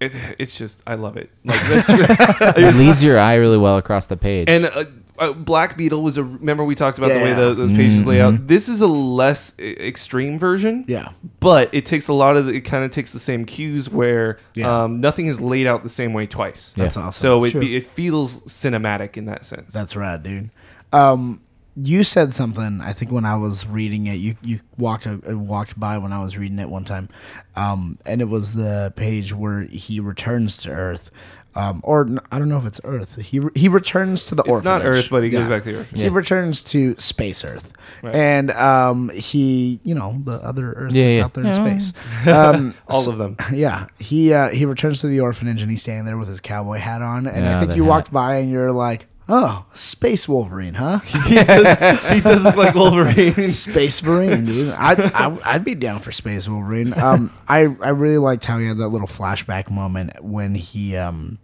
[0.00, 1.30] it, it's just I love it.
[1.44, 4.48] Like it leads your eye really well across the page.
[4.48, 4.84] and uh,
[5.18, 6.24] uh, Black Beetle was a.
[6.24, 7.40] Remember we talked about the way Yeah.
[7.48, 8.34] the, those pages lay out.
[8.34, 8.48] Mhm.
[8.48, 10.84] This is a less e- extreme version.
[10.88, 11.10] yeah,
[11.40, 14.38] but it takes a lot of the, it kind of takes the same cues where
[14.54, 14.84] Yeah.
[14.84, 16.84] um, nothing is laid out the same way twice Yeah.
[16.84, 17.20] that's awesome.
[17.20, 20.50] so That's it, be, it feels cinematic in that sense That's rad, dude.
[20.92, 21.40] Um,
[21.80, 22.80] you said something.
[22.80, 26.20] I think when I was reading it, you you walked uh, walked by when I
[26.20, 27.08] was reading it one time,
[27.54, 31.08] um, and it was the page where he returns to Earth,
[31.54, 33.16] um, or n- I don't know if it's Earth.
[33.16, 34.58] He re- he returns to the Orphanage.
[34.58, 34.84] It's not.
[34.84, 35.48] Earth, but he goes Yeah.
[35.48, 35.98] back to the orphanage.
[36.00, 36.14] He Yeah.
[36.14, 37.72] returns to space Earth,
[38.02, 38.14] Right.
[38.14, 41.24] and um, he you know the other Earth Yeah, that's yeah.
[41.24, 41.92] out there in space.
[42.28, 43.36] Um, All of them.
[43.52, 46.78] yeah, he uh, he returns to the orphanage and he's standing there with his cowboy
[46.78, 47.88] hat on, and I think you hat.
[47.90, 50.98] walked by and you're like, "Oh, Space Wolverine, huh?
[51.26, 53.50] he, does, he does look like Wolverine.
[53.50, 54.72] Space Wolverine, dude.
[54.72, 56.98] I'd, I, I'd be down for Space Wolverine.
[56.98, 61.38] Um, I I really liked how he had that little flashback moment when he um,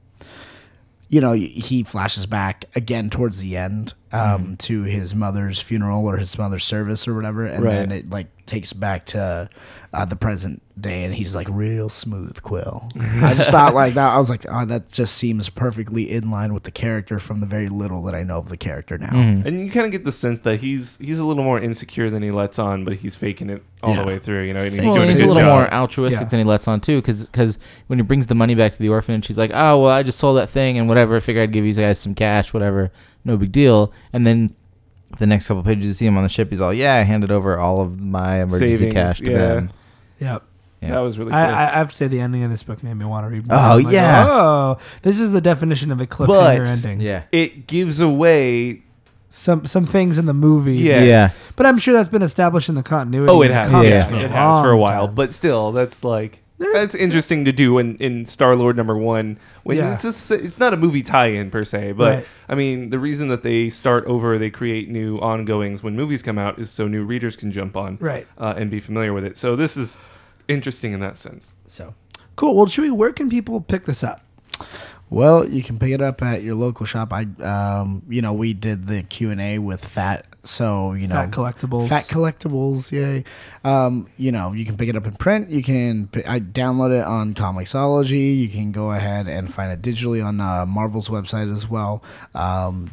[1.09, 6.17] you know, he flashes back again towards the end um, to his mother's funeral or
[6.17, 9.49] his mother's service or whatever, and then it like takes back to
[9.93, 12.89] uh, the present day, and he's like real smooth Quill.
[13.23, 14.13] I just thought like that.
[14.13, 17.47] I was like, oh, that just seems perfectly in line with the character from the
[17.47, 19.11] very little that I know of the character now.
[19.17, 22.23] And you kind of get the sense that he's he's a little more insecure than
[22.23, 24.03] he lets on, but he's faking it all Yeah.
[24.03, 24.43] the way through.
[24.45, 25.59] You know, and he's Well, Well, doing he's a a little job.
[25.61, 26.29] more altruistic Yeah.
[26.29, 29.27] than he lets on too, because when he brings the money back to the orphanage,
[29.29, 31.17] he's like, "Oh well, I just sold that thing and whatever.
[31.17, 32.91] I figured I'd give you guys some cash, whatever,
[33.25, 34.51] no big deal." And then
[35.19, 36.51] the next couple pages, you see him on the ship.
[36.51, 39.39] He's all, "Yeah, I handed over all of my emergency Savings, cash to yeah.
[39.39, 39.71] them."
[40.21, 40.43] Yep.
[40.83, 40.91] Yeah.
[40.91, 41.41] That was really cool.
[41.41, 43.49] I, I have to say the ending of this book made me want to read
[43.49, 43.57] more.
[43.57, 44.27] Oh, I'm like, yeah.
[44.29, 47.01] Oh, this is the definition of a cliffhanger But- ending.
[47.01, 48.83] Yeah, it gives away.
[49.31, 50.77] Some some things in the movie.
[50.77, 51.51] Yes.
[51.57, 53.33] But I'm sure that's been established in the continuity.
[53.33, 53.71] Oh, of it the has.
[53.71, 54.05] comics Yeah.
[54.05, 55.15] for It a has for a long while, time.
[55.17, 59.39] but still, that's like that's interesting to do in, in Star Lord number one.
[59.65, 59.93] When Yeah.
[59.95, 62.27] it's just, it's not a movie tie-in per se, but Right.
[62.49, 66.39] I mean the reason that they start over, they create new ongoings when movies come
[66.39, 68.27] out, is so new readers can jump on Right.
[68.39, 69.37] uh, and be familiar with it.
[69.37, 69.99] So this is
[70.49, 71.55] interesting in that sense.
[71.69, 71.95] So
[72.37, 72.55] cool.
[72.57, 74.21] Well, Chewy, where can people pick this up?
[75.11, 77.13] Well, you can pick it up at your local shop.
[77.13, 81.15] I, um, you know, we did the Q and A with Fat, so you know,
[81.15, 81.89] Fat Collectibles.
[81.89, 83.25] Fat collectibles, yay!
[83.65, 85.51] Um, you know, you can pick it up in print.
[85.51, 88.37] You can pi- I download it on Comixology.
[88.39, 92.03] You can go ahead and find it digitally on uh, Marvel's website as well.
[92.35, 92.91] Um,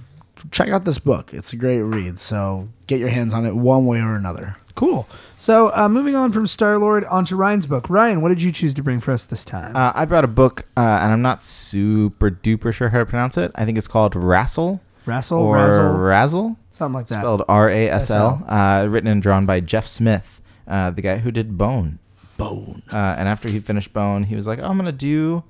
[0.52, 2.20] check out this book; it's a great read.
[2.20, 4.58] So get your hands on it one way or another.
[4.76, 5.08] Cool.
[5.38, 7.89] So uh, moving on from Star Lord onto Ryan's book.
[7.89, 9.76] Ryan, what did you choose to bring for us this time?
[9.76, 13.38] uh, I brought a book, uh, and I'm not super duper sure how to pronounce
[13.38, 13.52] it.
[13.56, 16.58] I think it's called Rassel Rassel, or Razzle, Razzle.
[16.82, 17.19] Something like that.
[17.19, 21.17] spelled R A S L, uh, written and drawn by Jeff Smith, uh, the guy
[21.19, 21.99] who did Bone.
[22.38, 22.82] Bone.
[22.91, 25.43] Uh, and after he finished Bone, he was like, oh, "I'm gonna do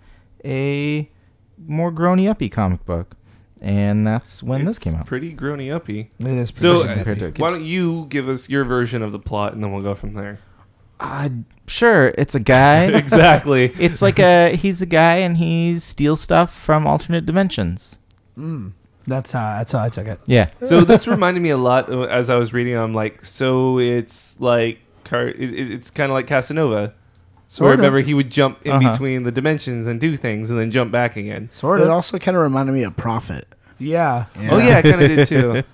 [0.43, 1.09] a
[1.67, 3.15] more grown uppy comic book,"
[3.61, 5.05] and that's when this It's came out.
[5.05, 6.11] Pretty groany uppy.
[6.19, 7.59] It is pretty So uh, compared to why kids.
[7.59, 10.39] don't you give us your version of the plot, and then we'll go from there.
[10.99, 11.29] Uh,
[11.67, 12.83] sure, it's a guy.
[12.97, 13.71] exactly.
[13.79, 17.99] it's like a he's a guy and he steals stuff from alternate dimensions.
[19.07, 20.19] That's how that's how I took it.
[20.25, 22.75] Yeah, so this reminded me a lot as I was reading.
[22.75, 25.27] I'm like, so it's like car.
[25.27, 26.93] It, it- it's kind of like Casanova.
[27.47, 27.79] So Sort of.
[27.79, 28.91] remember, he would jump in Uh-huh.
[28.93, 31.49] between the dimensions and do things, and then jump back again.
[31.51, 31.93] Sort of It of.
[31.95, 33.45] also kind of reminded me of Prophet.
[33.77, 34.25] yeah.
[34.49, 35.63] Oh yeah, I kind of did too.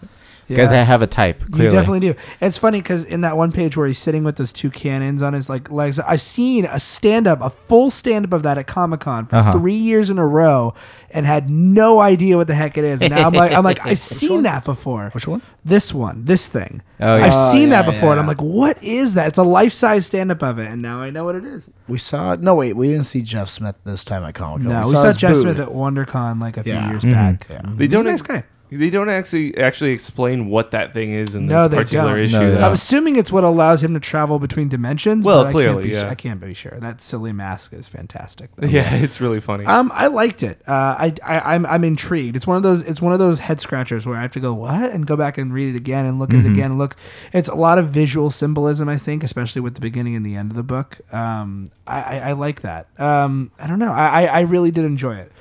[0.56, 1.40] guys, I have a type.
[1.52, 2.16] Clearly, You definitely do.
[2.40, 5.34] It's funny because in that one page where he's sitting with those two cannons on
[5.34, 8.68] his like legs, I've seen a stand up, a full stand up of that at
[8.68, 9.52] Comic Con for Uh-huh.
[9.54, 10.74] three years in a row,
[11.12, 13.02] and had no idea what the heck it is.
[13.02, 14.44] And now I'm like, I'm like, I've seen one?
[14.44, 15.10] that before.
[15.14, 15.42] Which one?
[15.66, 16.82] This one, this thing.
[17.00, 17.26] Oh, yeah.
[17.26, 19.28] I've Oh, seen that yeah, before, and I'm like, what is that?
[19.28, 21.70] It's a life size stand up of it, and now I know what it is.
[21.88, 22.36] We saw.
[22.36, 24.72] No, wait, we didn't see Jeff Smith this time at Comic Con.
[24.74, 25.42] No, we saw his Jeff booth.
[25.42, 26.90] Smith at WonderCon like a few Yeah.
[26.90, 27.14] years Mhm.
[27.14, 27.48] back.
[27.50, 27.62] Yeah.
[27.76, 28.44] They He's don't a nice ex- guy.
[28.70, 32.20] They don't actually actually explain what that thing is in No, this they particular don't.
[32.20, 32.34] issue.
[32.34, 32.56] No, they though.
[32.56, 32.64] don't.
[32.66, 35.26] I'm assuming it's what allows him to travel between dimensions.
[35.26, 36.10] Well, but I clearly, can't be, yeah.
[36.10, 36.78] I can't be sure.
[36.80, 38.50] That silly mask is fantastic.
[38.56, 38.68] though.
[38.68, 39.66] yeah, it's really funny.
[39.66, 40.62] Um, I liked it.
[40.68, 42.36] Uh, I, I, I'm, I'm intrigued.
[42.36, 42.82] It's one of those.
[42.82, 45.38] It's one of those head scratchers where I have to go what and go back
[45.38, 46.96] and read it again and look at it again and look.
[47.34, 50.52] It's a lot of visual symbolism, I think, especially with the beginning and the end
[50.52, 51.00] of the book.
[51.14, 52.88] Um, I, I, I like that.
[53.00, 53.92] Um, I don't know.
[53.94, 55.32] I, I, I really did enjoy it.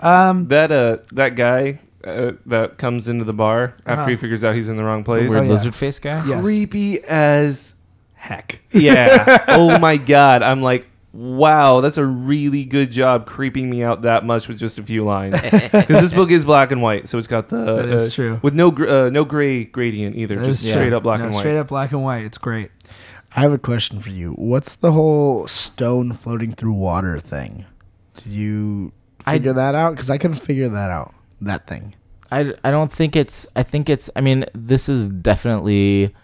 [0.00, 4.06] Um, that uh, that guy uh, that comes into the bar after Uh-huh.
[4.10, 5.30] he figures out he's in the wrong the place.
[5.30, 5.50] weird Oh, yeah.
[5.50, 6.24] lizard face guy.
[6.26, 6.40] Yes.
[6.42, 7.74] Creepy as
[8.14, 8.60] heck.
[8.72, 9.44] yeah.
[9.48, 10.42] oh my god.
[10.42, 14.78] I'm like, wow, that's a really good job creeping me out that much with just
[14.78, 15.34] a few lines.
[15.70, 18.40] Because this book is black and white, so it's got the That is uh, true.
[18.42, 20.96] with no gr- uh, no gray gradient either, That just is straight true.
[20.96, 21.40] up black No, and white.
[21.40, 22.24] Straight up black and white.
[22.24, 22.70] It's great.
[23.36, 24.32] I have a question for you.
[24.34, 27.64] What's the whole stone floating through water thing?
[28.22, 28.92] Did you
[29.26, 29.90] I- figure that out?
[29.94, 31.14] Because I couldn't figure that out.
[31.40, 31.94] That thing.
[32.30, 36.14] I, I don't think it's I think it's I mean this is definitely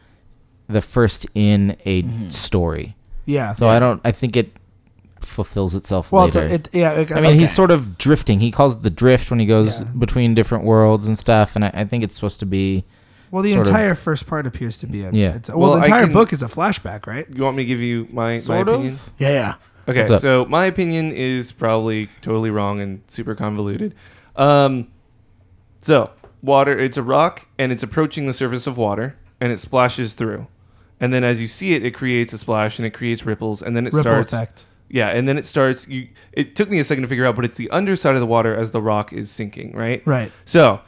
[0.69, 2.97] the first in a story.
[3.25, 3.53] Yeah.
[3.55, 4.53] So I don't I think it
[5.21, 6.49] fulfills itself Well, it's later.
[6.49, 6.93] a, it, yeah.
[6.93, 7.39] it- I mean, okay.
[7.39, 8.39] he's sort of drifting.
[8.41, 9.87] He calls it the drift when he goes Yeah.
[9.99, 11.57] between different worlds and stuff.
[11.57, 12.85] And I, I think it's supposed to be
[13.33, 15.11] Well, the sort of- entire first part appears to be a.
[15.11, 15.35] Yeah.
[15.37, 17.27] It's, well, Well, the entire can- book is a flashback, right?
[17.35, 18.75] You want me to give you my, my Sort of.
[18.75, 18.99] opinion?
[19.19, 19.55] Yeah, yeah.
[19.89, 23.95] Okay, What's so my opinion is probably totally wrong and super convoluted.
[24.37, 24.89] Um,
[25.87, 26.11] so
[26.43, 30.49] water, it's a rock and it's approaching the surface of water and it splashes through,
[30.99, 33.77] and then as you see it, it creates a splash and it creates ripples and
[33.77, 34.33] then it Ripple starts.
[34.33, 34.65] effect.
[34.89, 35.89] Yeah, and then it starts.
[35.89, 36.09] You.
[36.33, 38.55] It took me a second to figure out, but it's the underside of the water
[38.55, 40.01] as the rock is sinking, right?
[40.07, 40.31] Right.
[40.45, 40.81] So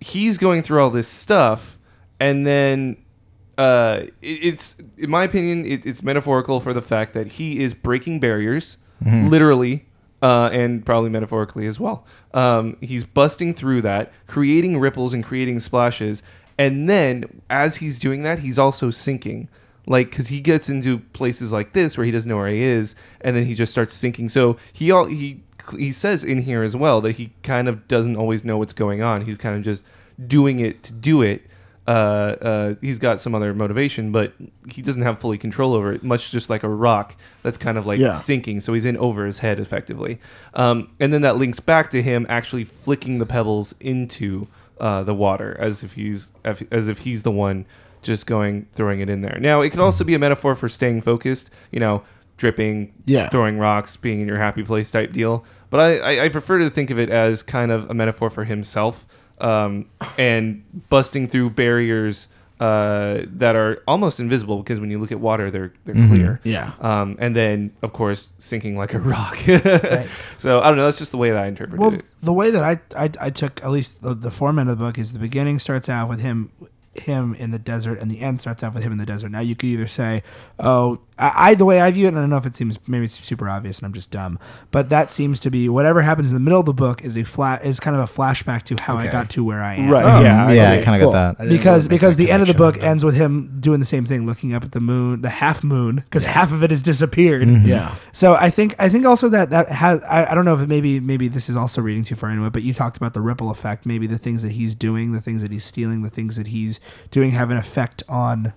[0.00, 1.78] he's going through all this stuff,
[2.18, 2.96] and then
[3.56, 7.74] uh, it, it's, in my opinion, it, it's metaphorical for the fact that he is
[7.74, 9.86] breaking barriers, literally,
[10.22, 12.04] uh, and probably metaphorically as well.
[12.34, 16.22] Um, he's busting through that, creating ripples and creating splashes,
[16.58, 19.48] and then as he's doing that, he's also sinking.
[19.86, 22.94] Like, because he gets into places like this where he doesn't know where he is,
[23.22, 24.28] and then he just starts sinking.
[24.28, 25.42] So he all he
[25.76, 29.02] he says in here as well that he kind of doesn't always know what's going
[29.02, 29.22] on.
[29.22, 29.84] He's kind of just
[30.26, 31.42] doing it to do it.
[31.88, 34.34] Uh, uh, he's got some other motivation, but
[34.70, 36.04] he doesn't have fully control over it.
[36.04, 38.12] Much just like a rock that's kind of like Yeah.
[38.12, 40.20] sinking, so he's in over his head effectively.
[40.52, 45.14] Um, and then that links back to him actually flicking the pebbles into uh, the
[45.14, 47.64] water as if he's as if he's the one
[48.02, 49.38] just going throwing it in there.
[49.40, 51.48] Now it could also be a metaphor for staying focused.
[51.72, 52.02] You know,
[52.36, 53.28] dripping, Yeah.
[53.30, 55.42] throwing rocks, being in your happy place type deal.
[55.70, 58.44] But I, I, I prefer to think of it as kind of a metaphor for
[58.44, 59.06] himself
[59.40, 62.28] um, and busting through barriers
[62.60, 66.40] uh, that are almost invisible because when you look at water, they're they're clear.
[66.42, 66.72] Yeah.
[66.80, 69.38] Um, and then, of course, sinking like a rock.
[70.38, 70.84] So I don't know.
[70.84, 72.04] That's just the way that I interpreted Well, it.
[72.22, 74.98] the way that I, I I took at least the, the format of the book
[74.98, 76.50] is the beginning starts out with him
[77.00, 79.30] him in the desert and the end starts out with him in the desert.
[79.30, 80.22] Now you could either say,
[80.58, 82.78] oh, I, I the way I view it, and I don't know if it seems
[82.88, 84.38] maybe it's super obvious and I'm just dumb,
[84.70, 87.24] but that seems to be whatever happens in the middle of the book is a
[87.24, 89.88] flat is kind of a flashback to how I got to where I am.
[89.88, 90.04] Right.
[90.04, 90.50] Oh, yeah.
[90.50, 91.12] yeah, okay, I kind of cool.
[91.12, 91.48] got that.
[91.48, 93.86] because really because that the end of the book but- ends with him doing the
[93.86, 96.82] same thing, looking up at the moon, the half moon, because half of it has
[96.82, 97.48] disappeared.
[97.48, 97.66] Mm-hmm.
[97.66, 97.94] Yeah.
[98.12, 100.68] So I think I think also that that has I, I don't know if it
[100.68, 103.20] maybe maybe this is also reading too far into it, but you talked about the
[103.20, 103.86] ripple effect.
[103.86, 106.80] Maybe the things that he's doing, the things that he's stealing, the things that he's
[107.10, 108.52] doing have an effect on.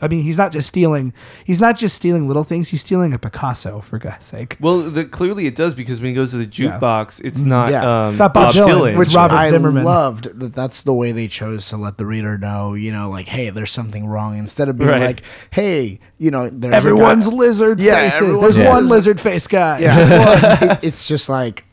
[0.00, 1.12] I mean, he's not just stealing.
[1.44, 2.68] He's not just stealing little things.
[2.68, 4.56] He's stealing a Picasso, for God's sake.
[4.60, 6.78] Well, the, clearly it does because when he goes to the Yeah.
[6.78, 8.04] jukebox, it's not, Yeah.
[8.04, 8.96] um, It's not Bob Bob Dylan, Dylan.
[8.96, 9.82] Which Robert I Zimmerman.
[9.82, 13.26] loved that that's the way they chose to let the reader know, you know, like,
[13.26, 14.38] hey, there's something wrong.
[14.38, 15.00] Instead of being Right.
[15.02, 18.20] like, hey, you know, there's a Everyone's guy- lizard Yeah, faces.
[18.22, 19.78] everyone's There's one lizard- lizard face guy.
[19.80, 19.96] Yeah.
[19.96, 21.64] Well, it- it's just like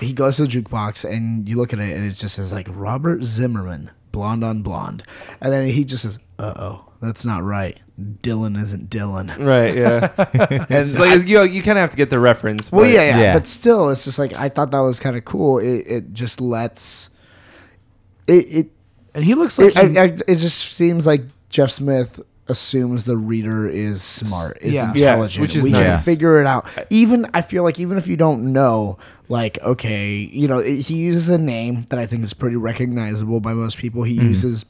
[0.00, 2.66] he goes to the jukebox and you look at it and it just says like
[2.70, 5.02] Robert Zimmerman, blonde on blonde.
[5.40, 7.78] And then he just says, uh oh, that's not right.
[8.00, 9.28] Dylan isn't Dylan.
[9.44, 10.10] Right, yeah.
[10.60, 12.72] And it's like you, you kind of have to get the reference.
[12.72, 13.32] Well, but- yeah, yeah, Yeah.
[13.34, 15.58] but still, it's just like I thought that was kind of cool.
[15.58, 17.10] It, it just lets
[18.26, 18.70] it it
[19.14, 23.04] and he looks like it, he- I, I, it just seems like Jeff Smith assumes
[23.04, 24.92] the reader is smart, is Yeah.
[24.94, 25.42] Yes, intelligent.
[25.42, 25.82] which is we nice.
[25.82, 26.68] can figure it out.
[26.90, 28.98] Even I feel like even if you don't know,
[29.28, 33.40] like okay, you know, it, he uses a name that I think is pretty recognizable
[33.40, 34.02] by most people.
[34.02, 34.28] He mm-hmm.
[34.28, 34.66] uses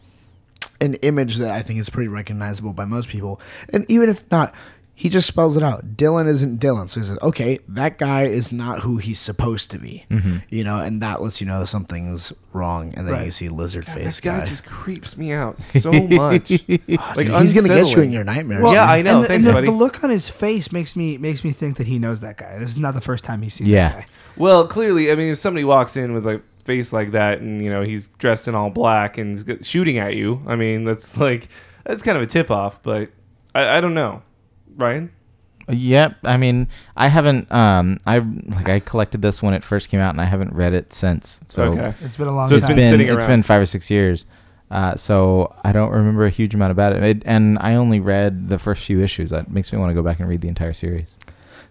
[0.80, 3.40] an image that I think is pretty recognizable by most people,
[3.72, 4.54] and even if not.
[5.01, 5.96] He just spells it out.
[5.96, 6.86] Dylan isn't Dylan.
[6.86, 10.05] So he says, okay, that guy is not who he's supposed to be.
[10.11, 10.36] Mm-hmm.
[10.51, 12.92] You know, and that lets you know something's wrong.
[12.94, 13.24] And then Right.
[13.24, 14.44] you see lizard God, face this guy guy.
[14.44, 16.51] just creeps me out so much.
[16.51, 18.62] like Dude, he's gonna get you in your nightmares.
[18.62, 19.14] Well, Yeah, I know.
[19.14, 19.66] And the, Thanks, and the, buddy.
[19.68, 22.59] the look on his face makes me makes me think that he knows that guy.
[22.59, 23.88] This is not the first time he's seen Yeah.
[23.88, 24.07] that guy.
[24.36, 27.70] Well, clearly, I mean, if somebody walks in with a face like that, and you
[27.70, 31.48] know he's dressed in all black and he's shooting at you, I mean, that's like
[31.86, 32.82] that's kind of a tip off.
[32.82, 33.09] But
[33.55, 34.22] I, I don't know,
[34.76, 35.10] Ryan.
[35.68, 36.16] Yep.
[36.24, 36.66] I mean,
[36.96, 37.50] I haven't.
[37.52, 40.72] Um, I like I collected this when it first came out, and I haven't read
[40.72, 41.40] it since.
[41.46, 41.94] So okay.
[42.00, 42.76] It's been a long So it's time.
[42.76, 43.28] been been sitting it's around.
[43.28, 44.24] been five or six years.
[44.70, 47.02] Uh, so I don't remember a huge amount about it.
[47.02, 49.30] it, and I only read the first few issues.
[49.30, 51.16] That makes me want to go back and read the entire series.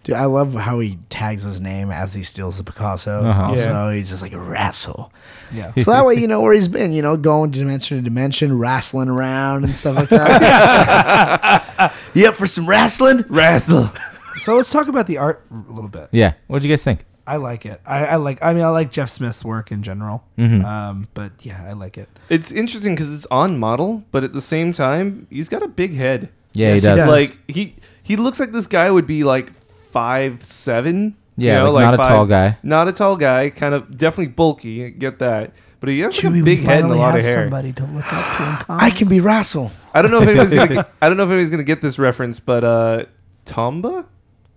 [0.02, 3.22] Dude, I love how he tags his name as he steals the Picasso.
[3.22, 3.42] Uh-huh.
[3.50, 5.12] Also, he's just like a rascal.
[5.52, 5.72] yeah.
[5.74, 9.08] So that way you know where he's been, you know, going dimension to dimension, wrestling
[9.10, 11.94] around and stuff like that.
[12.14, 13.24] you up for some wrestling?
[13.28, 13.90] Wrestle.
[14.38, 16.08] So let's talk about the art a little bit.
[16.12, 16.32] Yeah.
[16.46, 17.04] What do you guys think?
[17.26, 17.80] I like it.
[17.86, 18.42] I, I like.
[18.42, 20.24] I mean, I like Jeff Smith's work in general.
[20.38, 20.64] Mhm.
[20.64, 22.08] Um, but yeah, I like it.
[22.28, 25.94] It's interesting because it's on model, but at the same time, he's got a big
[25.94, 26.30] head.
[26.54, 26.98] Yeah, Yes, he he does.
[27.06, 27.08] does.
[27.08, 29.52] Like he he looks like this guy would be like
[29.90, 31.16] five seven.
[31.36, 32.58] yeah, you know, like, not a tall guy.
[32.62, 33.50] Not a tall guy.
[33.50, 34.90] Kind of definitely bulky.
[34.90, 35.52] Get that.
[35.80, 37.44] But he has like a big head and a finally lot of hair.
[37.44, 38.66] Somebody to look up to.
[38.68, 39.24] I can be comics.
[39.24, 39.70] wrestle.
[39.94, 40.74] I don't know if anybody's gonna.
[40.74, 43.04] Get, I don't know if anybody's gonna get this reference, but uh,
[43.46, 44.06] Tomba,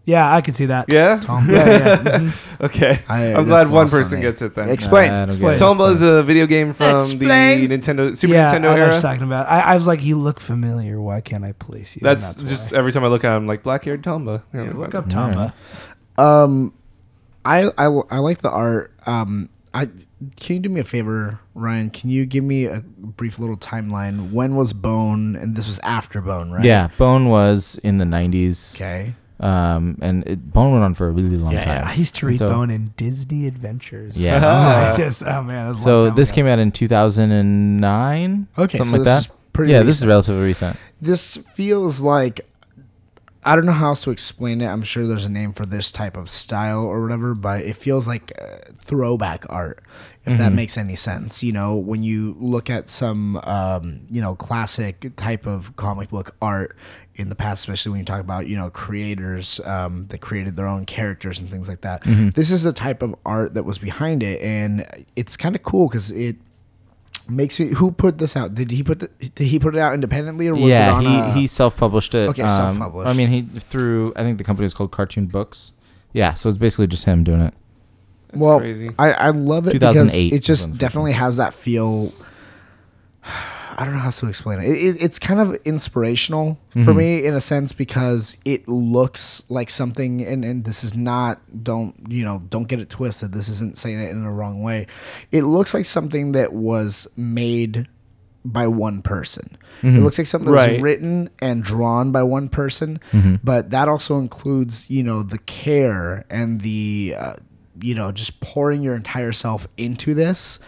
[0.06, 0.92] Yeah, I could see that.
[0.92, 1.20] Yeah.
[1.20, 1.48] Tomba.
[1.52, 1.96] Yeah, yeah.
[2.20, 2.62] mhm.
[2.66, 3.00] Okay.
[3.08, 4.68] I- I'm glad one person gets it then.
[4.70, 5.12] Explain.
[5.12, 5.54] I Explain.
[5.54, 5.60] it.
[5.60, 7.70] Tomba is a video game from Explain.
[7.70, 8.92] the Nintendo Super yeah, Nintendo I know what era.
[8.92, 9.48] you're talking about.
[9.48, 11.00] I, I was like, you look familiar.
[11.02, 12.02] Why can't I place you?
[12.06, 12.80] And That's, just why.
[12.80, 14.44] every time I look at him, like black haired Tomba.
[14.54, 15.54] Yeah, Yeah, I'm look up Tomba.
[16.18, 16.74] Um,
[17.46, 18.94] I, I I like the art.
[19.08, 19.86] Um, I
[20.38, 21.90] can you do me a favor, Ryan?
[21.90, 24.32] Can you give me a brief little timeline?
[24.32, 25.36] When was Bone?
[25.36, 26.64] And this was after Bone, right?
[26.64, 28.76] Yeah, Bone was in the 90s.
[28.76, 29.16] Okay.
[29.44, 31.88] Um, and it, Bone went on for a really long Yeah, time.
[31.88, 34.16] I used to read So- Bone in Disney Adventures.
[34.18, 34.94] Yeah.
[34.94, 35.66] I just, oh man.
[35.66, 36.36] that was a So this ago.
[36.36, 38.48] came out in 2009.
[38.58, 38.78] Okay.
[38.78, 39.32] something so like this that.
[39.36, 39.72] is pretty.
[39.74, 40.78] yeah, this is relatively recent.
[41.02, 42.42] this feels like
[43.46, 44.68] I don't know how else to explain it.
[44.68, 48.08] I'm sure there's a name for this type of style or whatever, but it feels
[48.08, 49.84] like uh, throwback art,
[50.26, 50.56] if that Mhm.
[50.56, 51.44] makes any sense.
[51.44, 56.38] You know, when you look at some, um, you know, classic type of comic book
[56.42, 56.78] art
[57.16, 60.68] in the past, especially when you talk about, you know, creators um, that created their
[60.68, 62.02] own characters and things like that.
[62.04, 64.86] This is the type of art that was behind it, and
[65.16, 66.38] it's kind of cool because it
[67.30, 67.68] makes me.
[67.68, 68.56] Who put this out?
[68.56, 69.04] Did he put?
[69.04, 71.48] it- Did he put it out independently, or was it yeah, on he a- he
[71.48, 72.30] self-published it.
[72.30, 73.10] Okay, Um, self-published.
[73.10, 75.74] I mean, he through I think the company is called Cartoon Books.
[76.14, 77.54] Yeah, so it's basically just him doing it.
[78.30, 78.90] That's well, crazy.
[78.98, 82.12] I, I love it because it just definitely has that feel.
[83.78, 84.66] I don't know how to explain it.
[84.70, 86.96] it, it it's kind of inspirational for Mhm.
[86.98, 91.96] me in a sense because it looks like something, and, and this is not don't
[92.10, 93.32] you know don't get it twisted.
[93.34, 94.88] This isn't saying it in a wrong way.
[95.32, 97.88] It looks like something that was made
[98.46, 99.58] by one person.
[99.82, 100.72] It looks like something that Right.
[100.74, 103.00] was written and drawn by one person,
[103.44, 107.34] but that also includes, you know, the care and the, uh,
[107.82, 110.60] you know, just pouring your entire self into this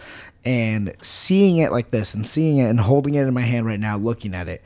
[0.46, 3.80] and seeing it like this and seeing it and holding it in my hand right
[3.80, 4.62] now, looking at it.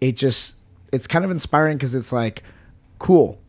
[0.00, 0.54] It just,
[0.92, 2.44] it's kind of inspiring because it's like,
[3.00, 3.40] cool,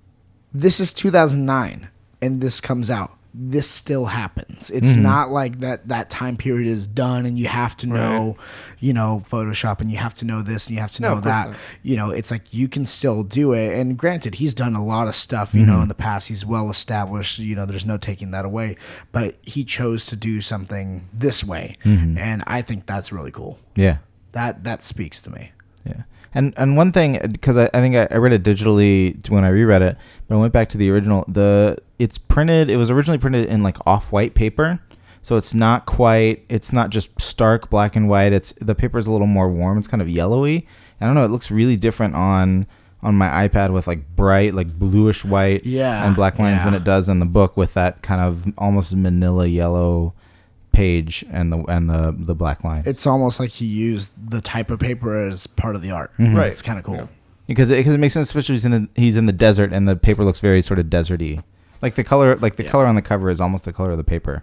[0.51, 1.87] this is 2009
[2.21, 5.01] and this comes out this still happens it's Mm-hmm.
[5.03, 8.37] not like that that time period is done and you have to know
[8.79, 11.21] you know photoshop and you have to know this and you have to No, know
[11.21, 11.57] that not.
[11.83, 15.07] you know it's like you can still do it and granted he's done a lot
[15.07, 15.71] of stuff you Mm-hmm.
[15.71, 18.77] know in the past he's well established you know there's no taking that away
[19.11, 22.17] but he chose to do something this way Mm-hmm.
[22.17, 23.97] and i think that's really cool Yeah,
[24.31, 25.51] that that speaks to me
[25.85, 26.03] yeah.
[26.33, 29.49] And and one thing because I, I think I, I read it digitally when I
[29.49, 29.95] reread it,
[30.27, 31.23] but I went back to the original.
[31.29, 32.69] The it's printed.
[32.69, 34.79] It was originally printed in like off-white paper,
[35.21, 36.45] so it's not quite.
[36.49, 38.33] It's not just stark black and white.
[38.33, 39.77] It's the paper is a little more warm.
[39.77, 40.67] It's kind of yellowy.
[41.01, 41.25] I don't know.
[41.25, 42.67] It looks really different on
[43.03, 46.83] on my iPad with like bright, like bluish white Yeah, and black lines than it
[46.83, 50.13] does in the book with that kind of almost manila yellow
[50.71, 52.87] page and the and the the black lines.
[52.87, 56.35] it's almost like he used the type of paper as part of the art mm-hmm.
[56.35, 56.47] Right.
[56.47, 57.07] it's kind of cool Yeah.
[57.47, 59.87] because it, because it makes sense, especially he's in a, he's in the desert and
[59.87, 61.43] the paper looks very sort of deserty.
[61.85, 62.71] Like the color, like the Yeah.
[62.71, 64.41] color on the cover is almost the color of the paper.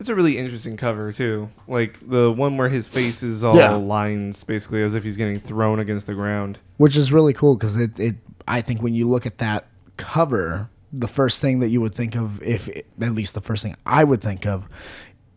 [0.00, 1.50] It's a really interesting cover too.
[1.68, 3.72] Like the one where his face is all Yeah.
[3.74, 6.58] lines, basically as if he's getting thrown against the ground.
[6.78, 8.16] which is really cool because it, it
[8.48, 9.66] i think when you look at that
[9.98, 12.68] cover the first thing that you would think of if
[13.00, 14.68] at least the first thing i would think of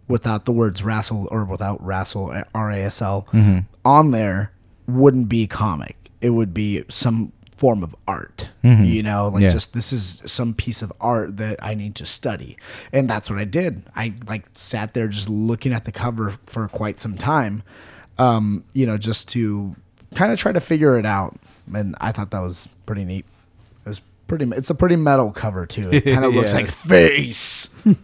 [0.07, 3.59] without the words rassel or without rassel r-a-s-l mm-hmm.
[3.85, 4.51] on there
[4.87, 9.49] wouldn't be comic it would be some form of art you know like Yeah.
[9.49, 12.57] just this is some piece of art that i need to study
[12.93, 16.67] and that's what i did i like sat there just looking at the cover for
[16.69, 17.63] quite some time
[18.17, 19.75] um, you know, just to
[20.13, 21.39] kind of try to figure it out.
[21.73, 23.23] And I thought that was pretty neat.
[23.85, 24.43] It was pretty.
[24.57, 25.89] It's a pretty metal cover too.
[25.89, 27.69] It kind of looks like face.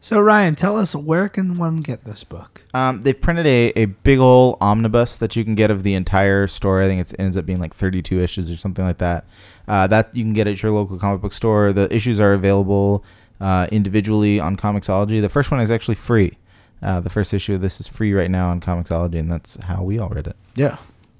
[0.00, 2.55] So Ryan, tell us where can one get this book?
[2.74, 6.46] Um, they've printed a, a big old omnibus that you can get of the entire
[6.46, 6.84] story.
[6.84, 9.24] I think it ends up being like 32 issues or something like that.
[9.66, 11.72] Uh, that you can get at your local comic book store.
[11.72, 13.04] The issues are available
[13.40, 15.20] uh, individually on Comixology.
[15.20, 16.36] The first one is actually free.
[16.82, 19.82] Uh, the first issue of this is free right now on Comixology, and that's how
[19.82, 20.36] we all read it.
[20.54, 20.76] Yeah.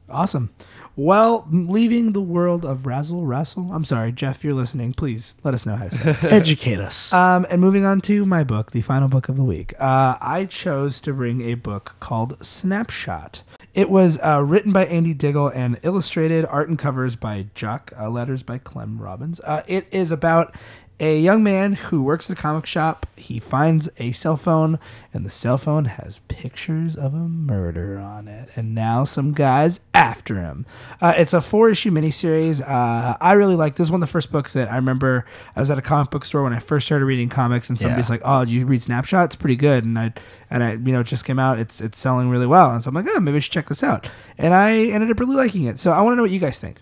[0.09, 0.51] Awesome.
[0.99, 3.70] Well, leaving the world of Razzle Rassle.
[3.70, 4.94] I'm sorry, Jeff, you're listening.
[4.94, 6.24] Please let us know how to say it.
[6.32, 7.12] Educate us.
[7.12, 10.47] Um, and moving on to my book, the final book of the week, uh, I
[10.47, 13.42] chose to bring a book called Snapshot.
[13.74, 18.09] It was uh, written by Andy Diggle and illustrated, art and covers by Jock, uh,
[18.09, 19.38] letters by Clem Robins.
[19.40, 20.55] Uh, it is about
[20.99, 23.07] a young man who works at a comic shop.
[23.16, 24.78] He finds a cell phone,
[25.12, 28.49] and the cell phone has pictures of a murder on it.
[28.57, 30.64] And now some guys after him.
[31.01, 32.62] Uh, it's a four issue miniseries.
[32.66, 33.88] Uh, I really like this.
[33.88, 35.26] is One of the first books that I remember.
[35.55, 38.09] I was at a comic book store when I first started reading comics, and somebody's
[38.09, 38.14] Yeah.
[38.14, 39.26] like, "Oh, did you read Snapshot?
[39.26, 40.14] It's pretty good." And I
[40.51, 41.59] and I, you know, it just came out.
[41.59, 43.82] It's it's selling really well, and so I'm like, "Oh, maybe I should check this
[43.82, 45.78] out." And I ended up really liking it.
[45.78, 46.80] So I want to know what you guys think.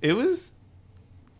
[0.00, 0.52] It was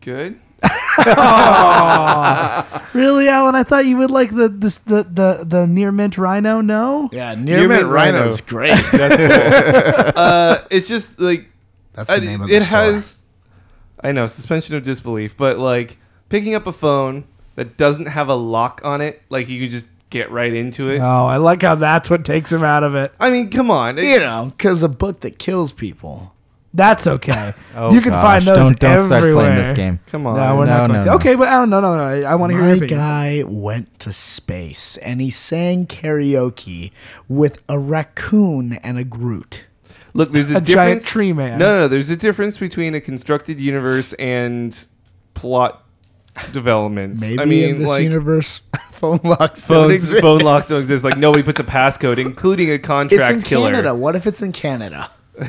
[0.02, 0.38] Good.
[2.94, 3.54] Really, Alan?
[3.54, 6.60] I thought you would like the this the the the near mint rhino.
[6.60, 7.08] No.
[7.12, 8.18] Yeah, Near near mint mint rhino.
[8.18, 8.76] rhino is great.
[8.92, 10.12] That's cool.
[10.22, 11.46] uh, it's just like
[11.94, 12.80] That's the I- name of the it store.
[12.82, 13.22] has.
[14.04, 15.96] I know suspension of disbelief, but like
[16.28, 19.86] picking up a phone that doesn't have a lock on it, like you can just
[20.10, 20.98] get right into it.
[20.98, 23.14] Oh, I like how that's what takes him out of it.
[23.18, 23.98] I mean, come on.
[23.98, 26.34] It- you know, because a book that kills people.
[26.74, 27.52] That's okay.
[27.74, 29.44] Oh, you can gosh, find those Don't don't start everywhere.
[29.46, 29.98] playing this game.
[30.06, 30.36] come on.
[30.36, 31.06] No, we're No, not going no, to.
[31.10, 31.14] no.
[31.16, 32.02] Okay, but Alan, no, no, no.
[32.04, 36.92] I, I want to hear My guy went to space and he sang karaoke
[37.28, 39.64] with a raccoon and a Groot.
[40.12, 41.08] Look, there's a, A giant difference.
[41.10, 41.58] tree man.
[41.58, 44.78] No, no, no, there's a difference between a constructed universe and
[45.32, 45.82] plot
[46.52, 47.20] development.
[47.22, 48.60] Maybe I mean, in this like universe,
[48.90, 50.20] phone locks don't phones, exist.
[50.20, 51.04] phone locks don't exist.
[51.04, 53.70] Like nobody puts a passcode, including a contract It's in killer.
[53.70, 53.94] Canada.
[53.94, 55.10] What if it's in Canada?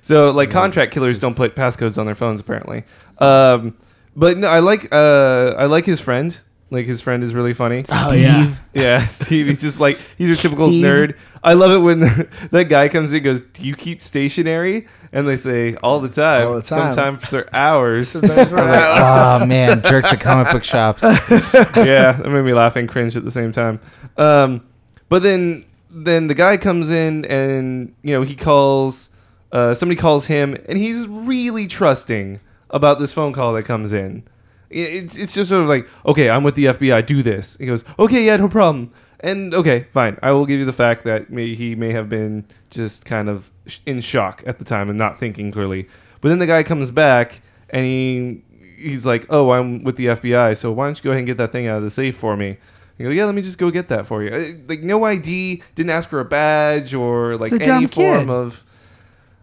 [0.00, 2.84] So like contract killers don't put passcodes on their phones apparently.
[3.18, 3.76] Um,
[4.16, 6.38] but no, I like uh, I like his friend.
[6.70, 7.82] Like his friend is really funny.
[7.90, 8.54] Oh, yeah.
[8.74, 9.46] Yeah, Steve.
[9.46, 10.84] He's just like he's your typical Steve.
[10.84, 11.18] nerd.
[11.42, 12.00] I love it when
[12.50, 16.10] that guy comes in and goes, "Do you keep stationary?" And they say, "All the
[16.10, 16.92] time, All the time.
[16.92, 21.02] sometimes for hours." oh man, jerks at comic book shops.
[21.02, 23.80] yeah, that made me laugh and cringe at the same time.
[24.18, 24.66] Um,
[25.08, 29.08] but then then the guy comes in and you know he calls
[29.52, 32.40] uh, somebody calls him and he's really trusting
[32.70, 34.24] about this phone call that comes in.
[34.70, 37.06] It's it's just sort of like okay, I'm with the FBI.
[37.06, 37.56] Do this.
[37.56, 38.92] He goes okay, yeah, no problem.
[39.20, 40.18] And okay, fine.
[40.22, 43.50] I will give you the fact that may, he may have been just kind of
[43.66, 45.88] sh- in shock at the time and not thinking clearly.
[46.20, 47.40] But then the guy comes back
[47.70, 48.42] and he
[48.76, 51.38] he's like, "Oh, I'm with the FBI, so why don't you go ahead and get
[51.38, 52.58] that thing out of the safe for me?"
[52.98, 55.62] You go, "Yeah, let me just go get that for you." Uh, Like no ID,
[55.74, 58.30] didn't ask for a badge or like any form kid.
[58.30, 58.64] of.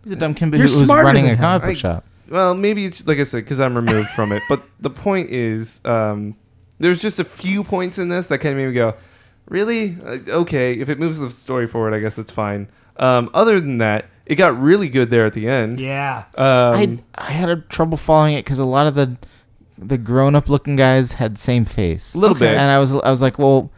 [0.06, 1.41] He's a dumb kid who You're was smarter running than a him.
[1.41, 2.06] comic book I- shop.
[2.30, 4.41] Well, maybe it's like I said because I'm removed from it.
[4.49, 6.36] But the point is, um,
[6.80, 8.95] there's just a few points in this that kind of made me go,
[9.47, 9.97] "Really?
[10.03, 13.78] Uh, okay, if it moves the story forward, I guess it's fine." Um, other than
[13.80, 15.80] that, it got really good there at the end.
[15.80, 16.24] Yeah.
[16.36, 16.43] Um,
[16.76, 19.18] I I had a trouble following it because a lot of the
[19.78, 22.16] the grown up looking guys had same face.
[22.16, 22.56] A little bit.
[22.58, 23.70] and I was I was like, well,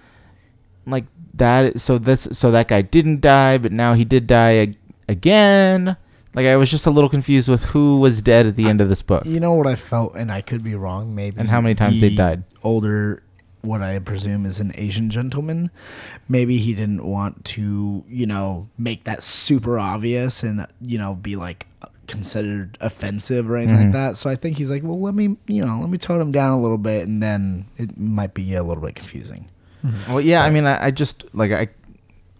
[0.85, 1.03] like
[1.33, 1.81] that.
[1.81, 4.77] So this so that guy didn't die, but now he did die ag-
[5.09, 5.97] again.
[6.33, 8.89] Like I was just a little confused with who was dead at the end of
[8.89, 9.25] this book.
[9.25, 11.15] You know what I felt, and I could be wrong.
[11.15, 12.43] Maybe And how many times they died.
[12.63, 13.23] Older,
[13.61, 15.71] what I presume is an Asian gentleman.
[16.29, 21.35] Maybe he didn't want to, you know, make that super obvious and you know be
[21.35, 21.65] like
[22.07, 23.83] considered offensive or anything Mm-hmm.
[23.85, 24.17] like that.
[24.17, 26.53] So I think he's like, well, let me, you know, let me tone him down
[26.57, 29.49] a little bit, and then it might be a little bit confusing.
[30.07, 30.43] Well, yeah.
[30.43, 31.69] I mean, I, I just like I.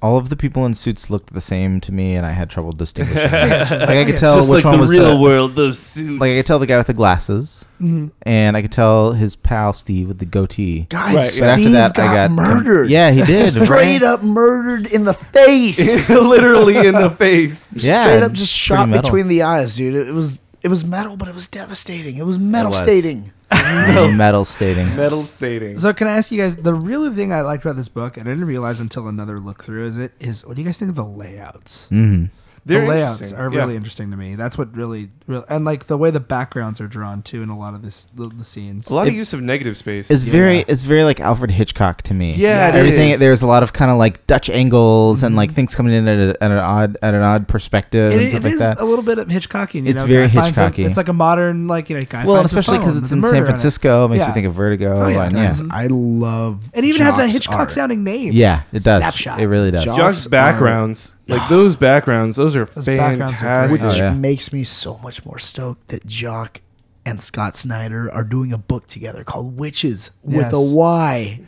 [0.02, 2.72] All of the people in suits looked the same to me, and I had trouble
[2.72, 3.32] distinguishing.
[3.32, 5.80] like I could tell just which like one the was real the real world, those
[5.80, 6.20] suits.
[6.22, 8.12] like I could tell the guy with the glasses, Mhm.
[8.22, 10.86] and I could tell his pal Steve with the goatee.
[10.90, 11.48] Guys, Right, Steve yeah.
[11.48, 12.90] But after that, got, I got murdered.
[12.92, 13.54] Yeah, he did.
[13.66, 14.04] Straight right?
[14.04, 16.10] up murdered in the face.
[16.12, 17.68] literally in the face.
[17.74, 19.02] Yeah, Straight up just pretty shot metal.
[19.02, 19.96] between the eyes, dude.
[19.96, 22.18] It was it was metal, but it was devastating.
[22.18, 22.80] It was metal was.
[22.80, 23.32] stating.
[23.52, 24.96] metal stating.
[24.96, 25.78] Metal stating.
[25.78, 28.28] So can I ask you guys the really thing I liked about this book, and
[28.28, 30.90] I didn't realize until another look through, is it is what do you guys think
[30.90, 31.86] of the layouts?
[31.86, 32.26] hmm
[32.68, 33.40] They're the layouts interesting.
[33.40, 33.60] are Yeah.
[33.60, 34.36] really interesting to me.
[34.36, 37.58] That's what really, real and like the way the backgrounds are drawn too in a
[37.58, 38.88] lot of this the, the scenes.
[38.90, 40.12] A lot of use of negative space.
[40.12, 42.34] It's very, it's very like Alfred Hitchcock to me.
[42.36, 43.12] Yeah, it everything.
[43.12, 43.20] is.
[43.20, 45.38] There's a lot of kind of like Dutch angles and Mhm.
[45.38, 48.24] like things coming in at, a, at an odd, at an odd perspective It, and
[48.24, 48.80] it stuff like is that.
[48.80, 49.84] a little bit of Hitchcockian.
[49.86, 50.86] You It's know, very guy finds a- Hitchcocky.
[50.86, 53.32] it's like a modern, like you know, guy Well, and especially because it's in San
[53.32, 53.48] murder it.
[53.48, 54.28] Francisco, makes Yeah.
[54.28, 54.96] you think of Vertigo.
[54.98, 55.62] Oh, yeah, and Guys.
[55.70, 56.70] I love.
[56.74, 57.72] It even has a Hitchcock art.
[57.72, 58.34] sounding name.
[58.34, 59.02] Yeah, it does.
[59.02, 59.40] Snapshot.
[59.40, 59.84] It really does.
[59.86, 63.82] Jock- Jock's Jock's backgrounds, like those backgrounds, those are Those backgrounds are fantastic.
[63.84, 64.14] which Oh, yeah.
[64.14, 66.62] makes me so much more stoked that Jock
[67.06, 70.74] and Scott Snyder are doing a book together called Witches with a Yes.
[70.74, 71.40] Y.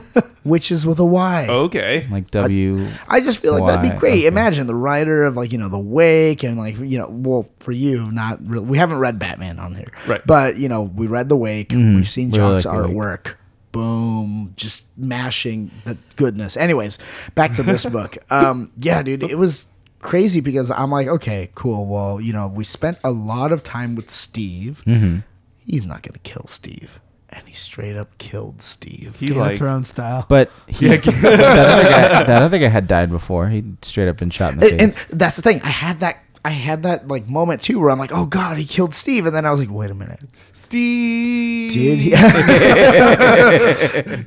[0.44, 1.46] Witches with a Y.
[1.48, 2.06] Okay.
[2.10, 2.86] Like W.
[3.08, 3.92] I just feel like that'd Why?
[3.94, 4.12] be great.
[4.18, 4.26] Okay.
[4.26, 7.72] Imagine the writer of like you know the Wake and like you know well for
[7.72, 10.24] you not really we haven't read Batman on here Right.
[10.24, 11.96] but you know we read the Wake Mhm.
[11.96, 12.96] we've seen Really Jock's like The Wake.
[12.96, 13.34] artwork
[13.78, 16.98] boom just mashing the goodness anyways
[17.34, 19.66] back to this book um yeah dude it was
[20.00, 23.94] crazy because I'm like okay cool well you know we spent a lot of time
[23.94, 25.18] with Steve hmm
[25.64, 27.00] he's not gonna kill Steve
[27.30, 30.24] and he straight up killed Steve He Game of like Thrones style.
[30.28, 33.48] But he, Yeah, that, other guy, that other guy had died before.
[33.48, 35.60] He'd straight up been shot in the and, and that's the thing.
[35.62, 36.24] I had that.
[36.44, 39.34] I had that like moment too, where I'm like, "Oh God, he killed Steve," and
[39.34, 40.20] then I was like, "Wait a minute,
[40.52, 41.72] Steve.
[41.72, 42.12] did he?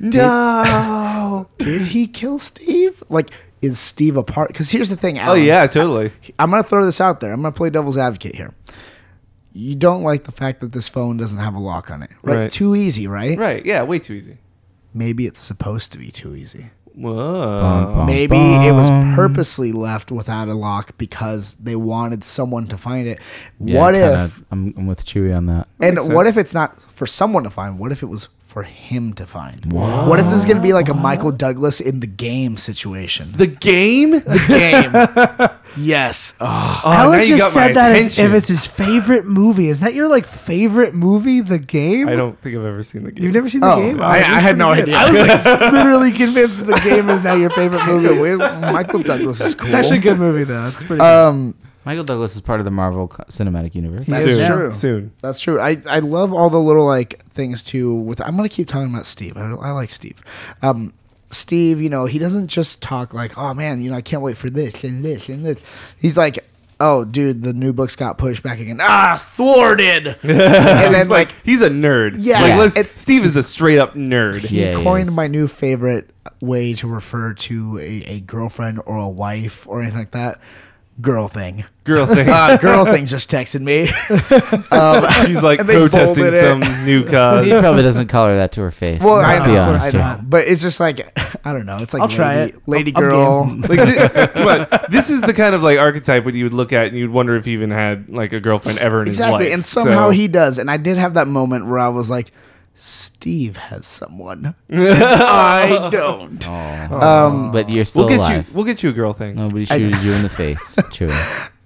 [0.00, 1.48] No.
[1.58, 3.02] did he kill Steve?
[3.08, 4.48] Like, is Steve a part?
[4.48, 5.18] Because here's the thing.
[5.20, 6.10] oh yeah, totally.
[6.38, 7.32] I'm gonna throw this out there.
[7.32, 8.54] I'm gonna play devil's advocate here.
[9.52, 12.10] you don't like the fact that this phone doesn't have a lock on it.
[12.22, 12.38] Right?
[12.40, 12.50] Right.
[12.50, 13.38] Too easy, right?
[13.38, 13.64] Right.
[13.64, 13.82] Yeah.
[13.84, 14.38] Way too easy.
[14.94, 16.70] Maybe it's supposed to be too easy.
[16.94, 17.58] Whoa.
[17.60, 18.06] Bum, bum.
[18.06, 23.18] Maybe it was purposely left without a lock because they wanted someone to find it.
[23.60, 25.68] Yeah, what kinda- if I'm, I'm with Chewy on that?
[25.80, 26.28] and what sense.
[26.28, 27.78] if it's not for someone to find?
[27.78, 29.72] What if it was for him to find?
[29.72, 33.32] What if this is going to be like a Michael Douglas in the game situation?
[33.34, 34.10] The game?
[34.10, 35.58] The game.
[35.86, 36.34] yes.
[36.38, 36.44] Oh.
[36.84, 39.68] Oh, Howard now you just said that as if it's his favorite movie.
[39.68, 42.08] Is that your like favorite movie, The Game?
[42.08, 43.24] I don't think I've ever seen the game.
[43.24, 44.00] You've never seen The Oh, Game?
[44.02, 44.82] I- it's I had no good.
[44.90, 44.96] idea.
[44.98, 48.36] I was like literally convinced that The Game is now your favorite movie.
[48.36, 49.66] Michael Douglas is cool.
[49.66, 50.66] It's actually a good movie though.
[50.68, 51.00] It's pretty.
[51.00, 54.04] Um, Michael Douglas is part of the Marvel Cinematic Universe.
[54.06, 54.46] That's soon.
[54.46, 54.72] true.
[54.72, 55.12] Soon.
[55.20, 55.60] That's true.
[55.60, 57.94] I, I love all the little like things too.
[57.94, 59.36] With I'm gonna keep talking about Steve.
[59.36, 60.22] I, I like Steve.
[60.62, 60.92] Um,
[61.30, 64.36] Steve, you know, he doesn't just talk like, oh man, you know, I can't wait
[64.36, 65.64] for this and this and this.
[65.98, 66.44] He's like,
[66.78, 68.78] oh dude, the new books got pushed back again.
[68.80, 70.06] Ah, thwarted.
[70.22, 72.16] and then He's like like he's a nerd.
[72.18, 72.42] Yeah.
[72.42, 74.40] Like, let's, It- Steve is a straight up nerd.
[74.40, 75.16] he Yeah, coined is.
[75.16, 76.10] my new favorite
[76.40, 80.38] way to refer to a, a girlfriend or a wife or anything like that.
[81.00, 81.64] Girl thing.
[81.84, 82.28] Girl thing.
[82.32, 83.86] Uh, girl thing just texted me.
[85.26, 86.40] She's like and they protesting bolded it.
[86.40, 87.44] some new cause.
[87.44, 87.60] He cause.
[87.60, 89.00] probably doesn't call her that to her face.
[89.00, 90.00] Well, Let's I be know, honest I here.
[90.00, 91.78] know, but it's just like I don't know.
[91.78, 92.62] It's like I'll try lady, it.
[92.68, 93.44] lady I'm- I'm girl.
[93.46, 93.60] game.
[93.62, 96.72] Like, thi- come on, this is the kind of like archetype what you would look
[96.72, 99.46] at and you'd wonder if he even had like a girlfriend ever in his exactly,
[99.46, 99.54] life.
[99.54, 100.58] and somehow So- he does.
[100.58, 102.32] And I did have that moment where I was like,
[102.74, 104.54] Steve has someone.
[104.70, 106.46] I don't.
[106.48, 107.00] Oh.
[107.00, 108.48] Um, but you're still We'll get alive.
[108.48, 108.54] you.
[108.54, 109.36] We'll get you a girl thing.
[109.36, 110.76] Nobody I- shooted you in the face.
[110.92, 111.08] True.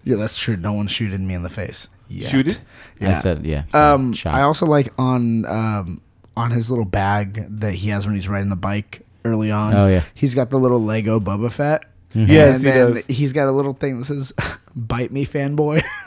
[0.04, 0.56] yeah, that's true.
[0.56, 1.88] No one's shooting me in the face.
[2.08, 2.30] Yet.
[2.30, 2.60] Shoot it.
[3.00, 3.14] I Yeah.
[3.14, 3.64] said yeah.
[3.74, 4.34] Um, shot.
[4.34, 6.00] I also like on um
[6.36, 9.74] on his little bag that he has when he's riding the bike early on.
[9.74, 10.02] Oh, yeah.
[10.14, 11.82] he's got the little Lego Boba Fett.
[12.14, 13.06] Yes, and he then does.
[13.06, 14.32] he's got a little thing that says
[14.74, 15.82] "Bite me, fanboy."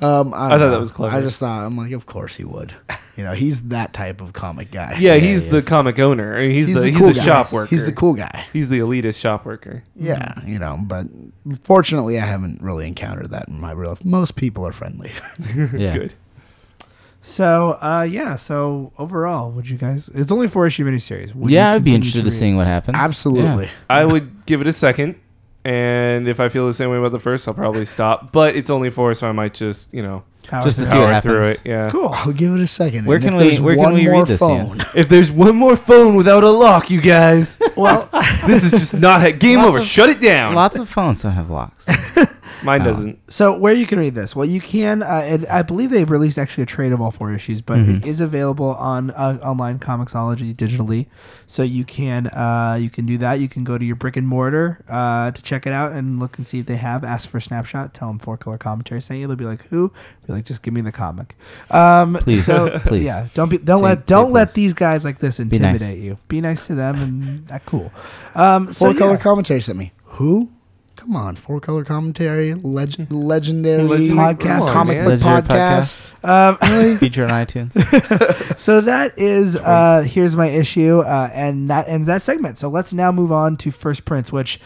[0.00, 0.70] um, I, I thought know.
[0.70, 1.16] that was clever.
[1.16, 2.74] I just thought I'm like, of course he would.
[3.14, 4.92] You know, he's that type of comic guy.
[4.92, 5.68] Yeah, Yeah, he's he the is.
[5.68, 6.34] comic owner.
[6.34, 7.20] I mean, he's, the, he's cool the guy.
[7.22, 7.68] shop worker.
[7.68, 8.46] He's the cool guy.
[8.54, 9.84] He's the elitist shop worker.
[9.94, 11.08] Yeah, you know, but
[11.60, 14.02] fortunately, I haven't really encountered that in my real life.
[14.02, 15.12] Most people are friendly.
[15.74, 15.92] yeah.
[15.94, 16.14] Good.
[17.20, 18.34] so uh, yeah.
[18.36, 20.08] So overall, would you guys?
[20.14, 21.34] It's only a four issue miniseries.
[21.34, 22.38] Would yeah, I'd be continue interested to read?
[22.38, 22.96] seeing what happens.
[22.96, 23.68] Absolutely.
[23.90, 25.20] I would give it a second,
[25.64, 28.32] and if I feel the same way about the first, I'll probably stop.
[28.32, 30.92] But it's only four, so I might just you know Power Just to through.
[30.92, 31.60] see what power through happens.
[31.60, 31.68] it.
[31.68, 31.88] Yeah.
[31.88, 32.08] Cool.
[32.12, 33.06] I'll give it a second.
[33.06, 34.66] Where And can if we- there's where can one we read more this, Ian?
[34.66, 38.08] phone, If there's one more phone without a lock, you guys, Well,
[38.46, 39.78] this is just not a game Lots over.
[39.78, 40.54] of- Shut it down.
[40.56, 41.86] Lots of phones don't have locks.
[42.64, 42.84] Mine Oh.
[42.84, 43.18] doesn't.
[43.32, 44.36] So where you can read this?
[44.36, 45.02] Well, you can.
[45.02, 48.06] Uh, it, I believe they've released actually a trade of all four issues, but it
[48.06, 51.06] is available on uh, online Comixology digitally.
[51.46, 53.40] So you can uh, you can do that.
[53.40, 56.36] You can go to your brick and mortar uh, to check it out and look
[56.38, 57.04] and see if they have.
[57.04, 57.94] Ask for a snapshot.
[57.94, 59.26] Tell them four color commentary sent you.
[59.26, 59.92] They'll be like, "Who?"
[60.26, 61.36] Be like, "Just give me the comic."
[61.70, 62.44] Um, Please.
[62.46, 63.04] So Please.
[63.04, 64.54] yeah, don't be don't Say- let don't let please.
[64.54, 65.52] these guys like this nice.
[65.52, 66.16] intimidate you.
[66.28, 67.92] Be nice to them and that cool.
[68.34, 69.18] Um, so four color yeah.
[69.18, 69.92] commentary sent me.
[70.04, 70.50] Who?
[70.96, 75.04] Come on, four color commentary, leg- legendary Legendary podcast, comic man.
[75.18, 76.24] book Legendary podcast.
[76.92, 77.72] Um, Feature on iTunes.
[78.58, 82.58] So that is uh, here's my issue, uh, and that ends that segment.
[82.58, 84.60] So let's now move on to First Prints, which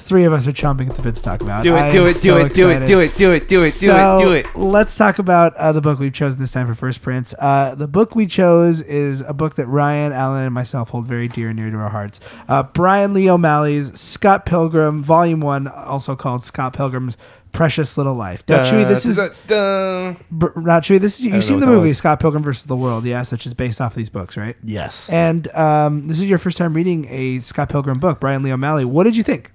[0.00, 1.62] three of us are chomping at the bit to talk about.
[1.62, 3.62] Do I it, do it, so do it, do it, do it, do it, do
[3.62, 4.46] it, do it, do it.
[4.56, 7.34] Let's talk about uh, the book we've chosen this time for First Prints.
[7.38, 11.28] Uh, the book we chose is a book that Ryan, Alan, and myself hold very
[11.28, 12.20] dear and near to our hearts.
[12.48, 17.16] Uh, Brian Lee O'Malley's Scott Pilgrim, Volume One, also called Scott Pilgrim's
[17.52, 18.44] Precious Little Life.
[18.48, 19.16] Now, Chewy, this is
[19.48, 21.00] Dun, br- not Chewy.
[21.00, 21.92] This is you've seen the movie.
[21.94, 24.56] Scott Pilgrim versus the World, yes, which is based off of these books, right?
[24.62, 25.10] Yes.
[25.10, 28.84] And um, this is your first time reading a Scott Pilgrim book, Brian Lee O'Malley.
[28.84, 29.50] What did you think?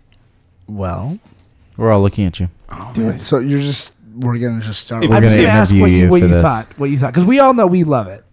[0.68, 1.20] Well,
[1.78, 2.50] We're all looking at you.
[2.94, 3.20] do it.
[3.20, 5.04] So you're just we're gonna just start.
[5.04, 6.42] If with I'm We're just gonna gonna ask what you, you what you this.
[6.42, 8.24] thought, what you thought, because we all know we love it,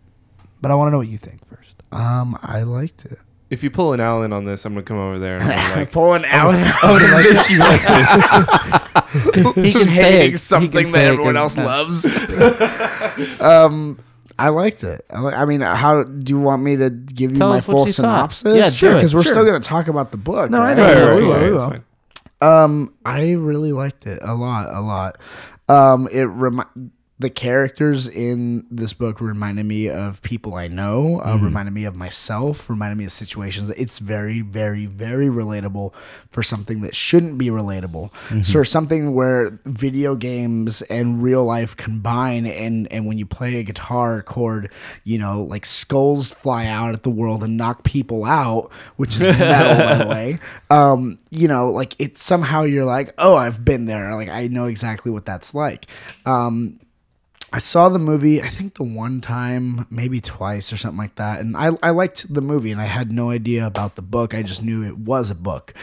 [0.61, 1.75] but I want to know what you think first.
[1.93, 3.19] Um, I liked it.
[3.51, 5.93] If you pull an Allen on this, I'm gonna come over there and I'm like,
[5.93, 6.55] Pulling out.
[6.55, 8.89] I'm gonna you like this.
[9.13, 10.31] He just can say hating it.
[10.31, 12.07] He something can that say it else loves.
[13.43, 13.99] um,
[14.39, 15.05] I liked it.
[15.11, 17.81] I, li- I mean, how do you want me to give you Tell my full
[17.87, 18.33] you thought.
[18.33, 18.57] synopsis?
[18.57, 18.95] Yeah, sure.
[18.95, 19.33] because we're Sure.
[19.35, 20.51] still gonna talk about the book.
[20.51, 20.77] No, I right?
[20.79, 20.83] know.
[20.85, 21.83] Right, Yeah, right, we right, will,
[22.43, 25.19] Um, I really liked it a lot, a lot.
[25.69, 26.65] Um, it remi-
[27.23, 31.95] the characters in this book reminded me of people I know, uh, reminded me of
[31.95, 33.71] myself, reminded me of situations.
[33.71, 35.95] It's very, very, very relatable
[36.29, 38.11] for something that shouldn't be relatable.
[38.45, 43.63] So something where video games and real life combine, and and when you play a
[43.63, 44.71] guitar chord,
[45.05, 49.21] you know, like skulls fly out at the world and knock people out, which is
[49.39, 50.39] metal, by the way.
[50.71, 54.15] Um, you know, like it's somehow you're like, oh, I've been there.
[54.15, 55.87] Like I know exactly what that's like.
[56.25, 56.81] Um,
[57.53, 61.41] I saw the movie, I think the one time, maybe twice or something like that.
[61.41, 64.35] And I, I liked the movie and I had no idea about the book.
[64.35, 65.75] I just knew it was a book.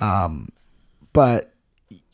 [0.00, 0.48] Um,
[1.12, 1.52] but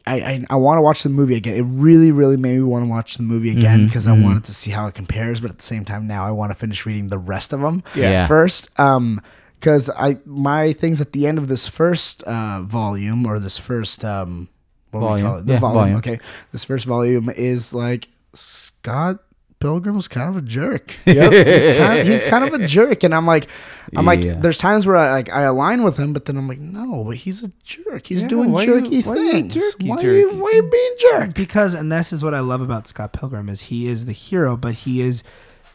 [0.07, 1.57] I, I, I want to watch the movie again.
[1.57, 4.55] It really, really made me want to watch the movie again because I wanted to
[4.55, 5.41] see how it compares.
[5.41, 7.83] But at the same time, now I want to finish reading the rest of them
[7.95, 8.27] Yeah.
[8.27, 8.69] first.
[8.79, 9.21] Um,
[9.55, 14.05] because I my things at the end of this first uh, volume or this first
[14.05, 14.49] um,
[14.93, 15.47] what do we call it?
[15.47, 15.75] The Yeah, volume.
[15.81, 15.97] volume.
[15.99, 16.21] Okay,
[16.53, 18.07] this first volume is like
[18.39, 19.19] Scott
[19.61, 20.97] Pilgrim was kind of a jerk.
[21.07, 21.33] Yep.
[21.47, 23.49] he's, kind of, he's kind of a jerk, and I'm like,
[23.97, 24.11] I'm Yeah.
[24.35, 27.03] like, there's times where I like I align with him, but then I'm like, no,
[27.05, 28.07] but he's a jerk.
[28.07, 29.55] He's Yeah, doing why you- jerky why you things.
[29.55, 31.35] jerky why, Are you, why you being jerk?
[31.35, 34.57] because and this is what I love about Scott Pilgrim is he is the hero,
[34.57, 35.25] but he is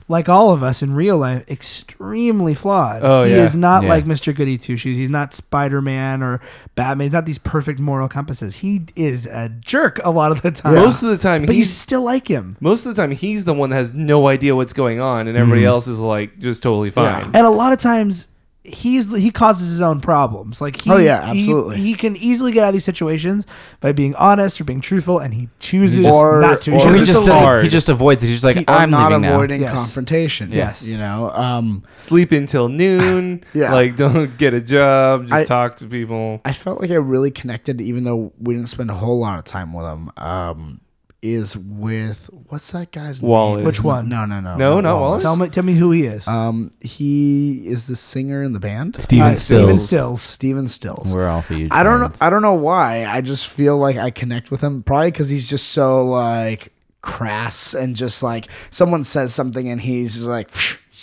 [0.08, 3.02] like all of us in real life, extremely flawed.
[3.04, 3.44] Oh, he yeah.
[3.44, 3.90] is not Yeah.
[3.90, 4.36] like Mr.
[4.36, 4.98] Goody Two Shoes.
[4.98, 6.42] He's not Spider Man or
[6.76, 7.06] Batman.
[7.06, 8.56] He's not these perfect moral compasses.
[8.58, 10.76] He is a jerk a lot of the time.
[10.76, 12.58] Most of the time, but you still like him.
[12.60, 15.38] most of the time he's the one that has no idea what's going on, and
[15.38, 15.70] everybody mm-hmm.
[15.70, 17.32] else is like just totally fine.
[17.34, 18.28] And a lot of times
[18.66, 20.62] he's he causes his own problems.
[20.62, 21.78] Like he, Oh, yeah, absolutely.
[21.78, 23.46] He, can easily get out of these situations
[23.82, 26.72] by being honest or being truthful, and he chooses Or- not to.
[26.72, 28.28] or- He Or he chooses it's just doesn't, he just avoids it.
[28.28, 29.34] He's just like, Or I'm not leaving now.
[29.36, 29.74] avoiding Yes.
[29.74, 30.52] confrontation.
[30.52, 30.84] Yes.
[30.86, 31.30] you know.
[31.32, 33.44] Um, Sleep until noon.
[33.54, 33.74] Yeah.
[33.74, 35.24] Like don't get a job.
[35.24, 36.40] Just I- talk to people.
[36.46, 39.46] I felt like I really connected, even though we didn't spend a whole lot of
[39.46, 40.10] time with him.
[40.18, 40.80] Um,
[41.24, 43.58] is with what's that guy's Wallace.
[43.58, 43.66] name?
[43.66, 44.10] Which one?
[44.10, 45.24] No, no, no, No, not Wallace?
[45.24, 46.28] Tell me, tell me who he is.
[46.28, 49.00] Um, he is the singer in the band.
[49.00, 49.88] Stephen Uh, Stephen Stills.
[49.88, 50.22] Stills.
[50.22, 51.14] Stephen Stills.
[51.16, 51.70] We're all huge.
[51.72, 52.12] I don't know.
[52.22, 53.06] I don't know why.
[53.06, 54.84] I just feel like I connect with him.
[54.84, 60.14] Probably because he's just so like crass and just like someone says something and he's
[60.16, 60.50] just like,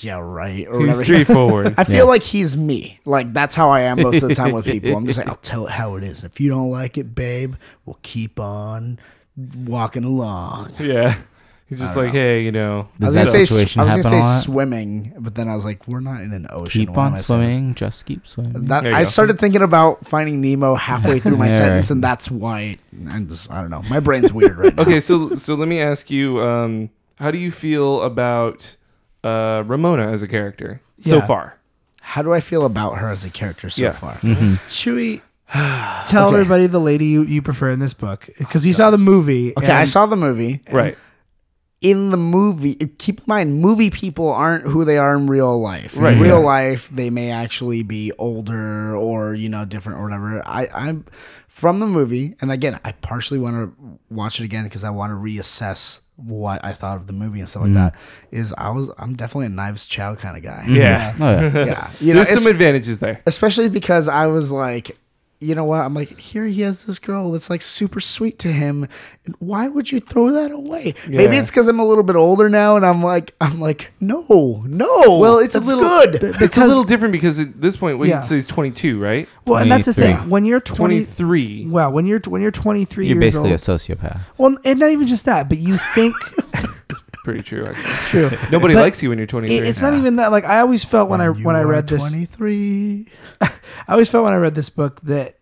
[0.03, 1.05] yeah, right, or He's whatever.
[1.05, 1.75] straightforward.
[1.77, 2.03] I feel Yeah.
[2.05, 3.01] like he's me.
[3.05, 4.97] Like that's how I am most of the time with people.
[4.97, 6.25] I'm just like, I'll tell it how it is.
[6.25, 7.55] If you don't like it, babe,
[7.85, 8.99] we'll keep on
[9.66, 10.72] walking along.
[10.80, 11.16] yeah.
[11.68, 12.88] He's just like, hey, you know.
[13.01, 14.41] I was Does gonna that say, situation I was gonna happen say lot?
[14.43, 16.80] swimming, but then I was like, we're not in an ocean.
[16.86, 17.47] Keep Why am on I saying this?
[17.55, 17.74] swimming.
[17.74, 18.64] Just keep swimming.
[18.64, 19.09] That There you I go.
[19.09, 21.95] started thinking about finding Nemo halfway through my Yeah, sentence, right.
[21.95, 22.76] and that's why
[23.09, 23.82] I'm just I don't know.
[23.88, 24.82] My brain's weird right now.
[24.82, 28.76] Okay, so so let me ask you, um, how do you feel about
[29.22, 31.26] uh, Ramona as a character so Yeah.
[31.28, 31.57] far?
[32.01, 33.93] How do I feel about her as a character so Yeah.
[33.93, 34.14] far?
[34.14, 34.55] Mm-hmm.
[34.68, 35.20] Chewy,
[36.07, 36.36] tell Okay.
[36.36, 39.53] everybody the lady you, you prefer in this book because you saw the movie.
[39.57, 40.61] Okay, I saw the movie.
[40.70, 40.96] Right.
[41.80, 45.96] In the movie, keep in mind, movie people aren't who they are in real life.
[45.96, 46.44] Right, In real yeah.
[46.44, 50.46] life, they may actually be older or you know different or whatever.
[50.46, 51.07] I, I'm
[51.48, 55.11] from the movie, and again, I partially want to watch it again because I want
[55.11, 57.88] to reassess what I thought of the movie and stuff like mm-hmm.
[57.88, 57.96] that.
[58.30, 60.66] Is I was I'm definitely a Knives Chow kind of guy.
[60.68, 61.14] Yeah.
[61.18, 61.64] Oh, yeah.
[61.64, 61.90] yeah.
[61.98, 63.22] You know, There's it's- some advantages there.
[63.26, 64.98] especially because I was like,
[65.43, 65.80] you know what?
[65.84, 68.86] I'm like, here he has this girl that's like super sweet to him.
[69.38, 70.95] Why would you throw that away?
[71.09, 74.62] Maybe it's because I'm a little bit older now, and I'm like, I'm like, no,
[74.66, 75.18] no.
[75.18, 75.82] Well, it's that's a little
[76.20, 76.43] good.
[76.43, 78.20] It's a little different because at this point, we Yeah.
[78.20, 79.28] can he's 22, right?
[79.47, 80.28] Well, and that's the thing.
[80.28, 81.66] When you're 20, 23.
[81.70, 84.20] well, when you're when you're 23 You're years basically old, a sociopath.
[84.36, 86.14] well, and not even just that, but you think
[87.33, 87.66] Pretty true.
[87.66, 87.78] I guess.
[87.85, 88.31] it's true.
[88.51, 89.57] Nobody But likes you when you're 23.
[89.57, 90.31] It- it's not even that.
[90.33, 93.07] Like I always felt when, I when I are read this, 23.
[93.41, 93.51] I
[93.89, 95.37] always felt when I read this book that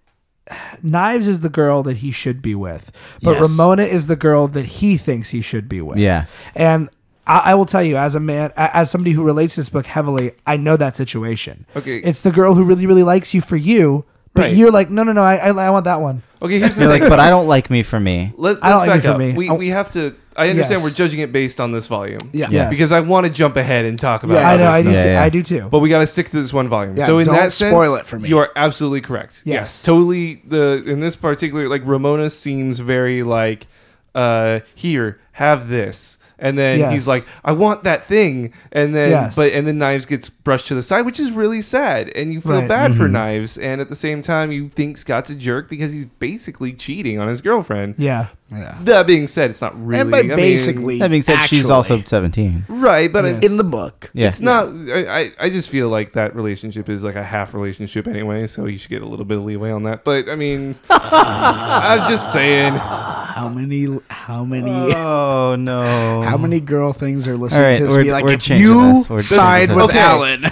[0.82, 2.90] Knives is the girl that he should be with,
[3.22, 3.50] but Yes.
[3.50, 5.98] Ramona is the girl that he thinks he should be with.
[5.98, 6.24] Yeah.
[6.54, 6.88] And
[7.26, 9.68] I, I will tell you, as a man, a- as somebody who relates to this
[9.68, 11.66] book heavily, I know that situation.
[11.76, 11.98] Okay.
[11.98, 14.56] It's the girl who really, really likes you for you, but Right.
[14.56, 16.22] you're like, no, no, no, I, I, I want that one.
[16.40, 17.02] Okay, here's the You're thing.
[17.02, 18.32] like, but I don't like me for me.
[18.36, 19.18] Let, I don't let's like back it for up.
[19.18, 19.32] me.
[19.34, 20.14] We, I- we have to.
[20.38, 20.90] I understand Yes.
[20.90, 22.30] we're judging it based on this volume.
[22.32, 22.48] Yeah.
[22.50, 22.70] Yes.
[22.70, 24.34] Because I want to jump ahead and talk about.
[24.34, 24.50] Yeah.
[24.50, 24.90] I know, other I do.
[24.92, 25.08] Yeah, too.
[25.10, 25.22] yeah.
[25.22, 25.68] I do too.
[25.70, 26.96] But we got to stick to this one volume.
[26.96, 28.28] Yeah, so in don't that sense, spoil it for me.
[28.28, 29.42] You are absolutely correct.
[29.44, 29.54] Yes.
[29.54, 29.82] Yes.
[29.82, 30.36] totally.
[30.46, 33.66] The in this particular, like Ramona seems very like,
[34.14, 36.92] uh, here, have this, and then Yes.
[36.92, 39.36] he's like, I want that thing, and then Yes.
[39.36, 42.40] but and then Knives gets brushed to the side, which is really sad, and you
[42.40, 42.58] feel Right.
[42.60, 42.68] Mm-hmm.
[42.68, 46.06] bad for Knives, and at the same time, you think Scott's a jerk because he's
[46.06, 47.94] basically cheating on his girlfriend.
[47.98, 48.26] yeah.
[48.50, 48.78] Yeah.
[48.80, 50.00] That being said, it's not really.
[50.00, 52.64] and by I mean, basically, That being said, she's actually, also 17.
[52.68, 53.42] right, but Yes.
[53.44, 54.10] in the book.
[54.14, 54.28] Yeah.
[54.28, 54.68] it's not.
[54.68, 58.64] I, I I just feel like that relationship is like a half relationship anyway, so
[58.64, 60.02] you should get a little bit of leeway on that.
[60.02, 62.72] But I mean, I'm just saying.
[62.74, 63.98] How many?
[64.08, 64.70] How many?
[64.94, 66.22] Oh, no.
[66.22, 67.92] How many girl things are listening All right, to this?
[67.92, 69.10] we're- Be like, we're if changing you this.
[69.10, 69.98] We're- side this with Okay.
[69.98, 70.44] Alan,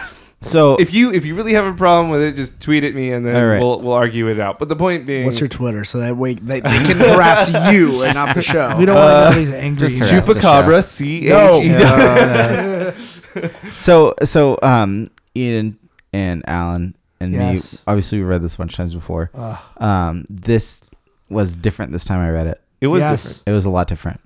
[0.46, 3.10] So, If you if you really have a problem with it, just tweet at me
[3.12, 3.60] and then All right.
[3.60, 4.58] we'll we'll argue it out.
[4.58, 8.04] But the point being, what's your Twitter so that way they, they can harass you
[8.04, 8.76] and not the show?
[8.78, 9.88] We don't want to know these angry.
[9.88, 10.82] just Chupacabra?
[10.84, 11.54] C No.
[11.60, 11.68] H E.
[11.68, 12.94] No,
[13.34, 13.48] no.
[13.70, 15.78] so, so, um, Ian
[16.12, 17.72] and Alan and Yes.
[17.74, 19.30] me, obviously, we read this a bunch of times before.
[19.34, 19.58] Ugh.
[19.78, 20.82] Um, this
[21.28, 22.60] was different this time I read it.
[22.80, 23.22] It was Yes.
[23.24, 23.42] different.
[23.48, 24.20] It was a lot different.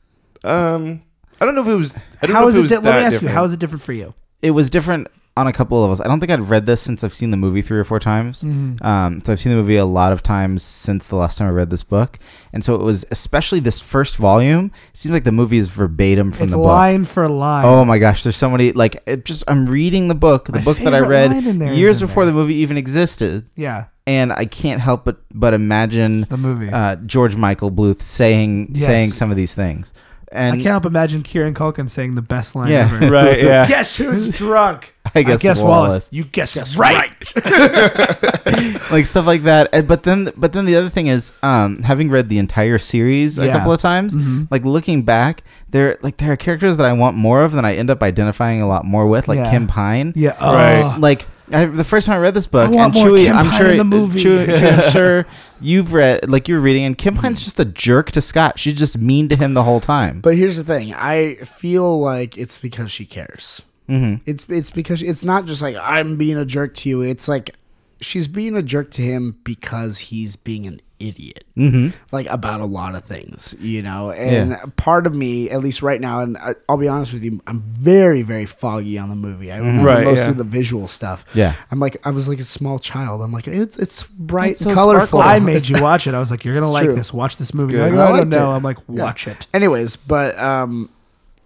[0.45, 1.03] Um,
[1.41, 1.97] I don't know if it was.
[1.97, 2.61] I don't How know is if it?
[2.61, 3.19] it was di- let me that ask you.
[3.21, 3.35] different.
[3.35, 4.15] How is it different for you?
[4.43, 5.07] it was different
[5.37, 6.01] on a couple of levels.
[6.01, 8.43] I don't think I'd read this since I've seen the movie three or four times.
[8.43, 8.85] Mm-hmm.
[8.85, 11.51] Um, so I've seen the movie a lot of times since the last time I
[11.53, 12.19] read this book,
[12.53, 14.73] and so it was especially this first volume.
[14.93, 16.67] It seems like the movie is verbatim from It's the book.
[16.67, 17.65] line for line.
[17.65, 20.63] Oh my gosh, there's so many like it just I'm reading the book, the My
[20.65, 22.33] book that I read line in there is years before there.
[22.33, 26.69] the movie even existed, Yeah, and I can't help but but imagine the movie.
[26.69, 28.85] uh, George Michael Bluth saying Yes.
[28.85, 29.95] saying some of these things.
[30.33, 32.91] I can't help imagine Kieran Culkin saying the best line Yeah.
[32.95, 33.11] ever.
[33.11, 33.43] Right.
[33.43, 33.67] Yeah.
[33.69, 34.95] Guess who's drunk?
[35.15, 35.63] I guess, Wallace.
[35.63, 36.09] Wallace.
[36.13, 37.11] You guess, right.
[38.93, 39.69] like stuff like that.
[39.73, 43.39] And, but then, but then the other thing is, um, having read the entire series
[43.39, 43.59] a Yeah.
[43.59, 44.49] couple of times, Mhm.
[44.51, 47.75] like looking back, there like there are characters that I want more of than I
[47.75, 49.51] end up identifying a lot more with, like Yeah.
[49.51, 50.13] Kim Pine.
[50.15, 50.37] Yeah.
[50.41, 50.55] Oh.
[50.55, 50.97] Right.
[50.99, 53.37] Like I, the first time I read this book, I want and more Chewy, Kim
[53.37, 54.21] I'm Pine sure in the movie.
[54.53, 55.27] I'm sure
[55.61, 58.59] you've read, like you're reading, and Kim Pine's just a jerk to Scott.
[58.59, 60.21] She's just mean to him the whole time.
[60.21, 63.63] But here's the thing: I feel like it's because she cares.
[63.89, 67.03] hmm It's it's because it's not just like I'm being a jerk to you.
[67.03, 67.55] It's like
[68.01, 71.45] she's being a jerk to him because he's being an idiot.
[71.55, 74.11] hmm Like about a lot of things, you know.
[74.11, 77.41] And part of me, at least right now, and I, I'll be honest with you,
[77.47, 79.51] I'm very very foggy on the movie.
[79.51, 80.33] I remember Right, mostly yeah.
[80.35, 81.25] the visual stuff.
[81.35, 81.55] Yeah.
[81.71, 83.23] I'm like I was like a small child.
[83.23, 85.21] I'm like it's it's bright, It's so colorful.
[85.23, 86.13] I made you watch it.
[86.15, 86.95] I was like, "You're gonna It's like true.
[86.97, 87.13] this.
[87.15, 87.93] Watch this movie." good.
[87.93, 88.53] You're like, I I, don't liked know.
[88.53, 88.57] it.
[88.57, 89.03] I'm like, Yeah.
[89.05, 90.91] "Watch it." Anyways, but um,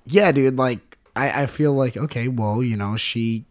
[0.06, 0.56] yeah, dude.
[0.56, 0.81] Like,
[1.14, 3.44] I, I feel like okay, well, you know, she,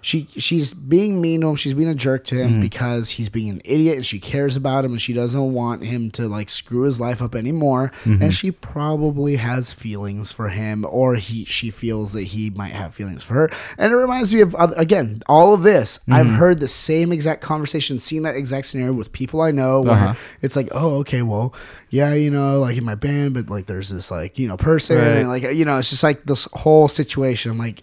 [0.00, 1.56] she, she's being mean to him.
[1.56, 2.60] She's being a jerk to him Mm-hmm.
[2.60, 6.10] because he's being an idiot, and she cares about him, and she doesn't want him
[6.12, 7.90] to like screw his life up anymore.
[8.04, 8.22] Mm-hmm.
[8.22, 12.94] And she probably has feelings for him, or he, she feels that he might have
[12.94, 13.50] feelings for her.
[13.78, 16.00] And it reminds me of again all of this.
[16.10, 16.34] I've Mm-hmm.
[16.36, 20.14] heard the same exact conversation, seen that exact scenario with people I know, where Uh-huh.
[20.42, 21.54] it's like, oh, okay, well,
[21.90, 24.96] yeah, you know, like in my band, but like there's this like you know person,
[24.98, 25.06] Right.
[25.18, 27.52] and like you know, it's just like this whole situation.
[27.52, 27.82] I'm like,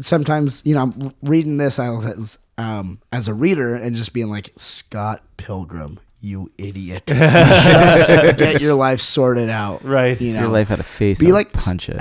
[0.00, 4.52] sometimes you know, I'm reading this as um as a reader and just being like,
[4.56, 8.08] Scott Pilgrim, you idiot, just
[8.38, 10.20] get your life sorted out, Right.
[10.20, 11.18] You know, Your life had a face.
[11.20, 12.00] Be Be like- like punch it.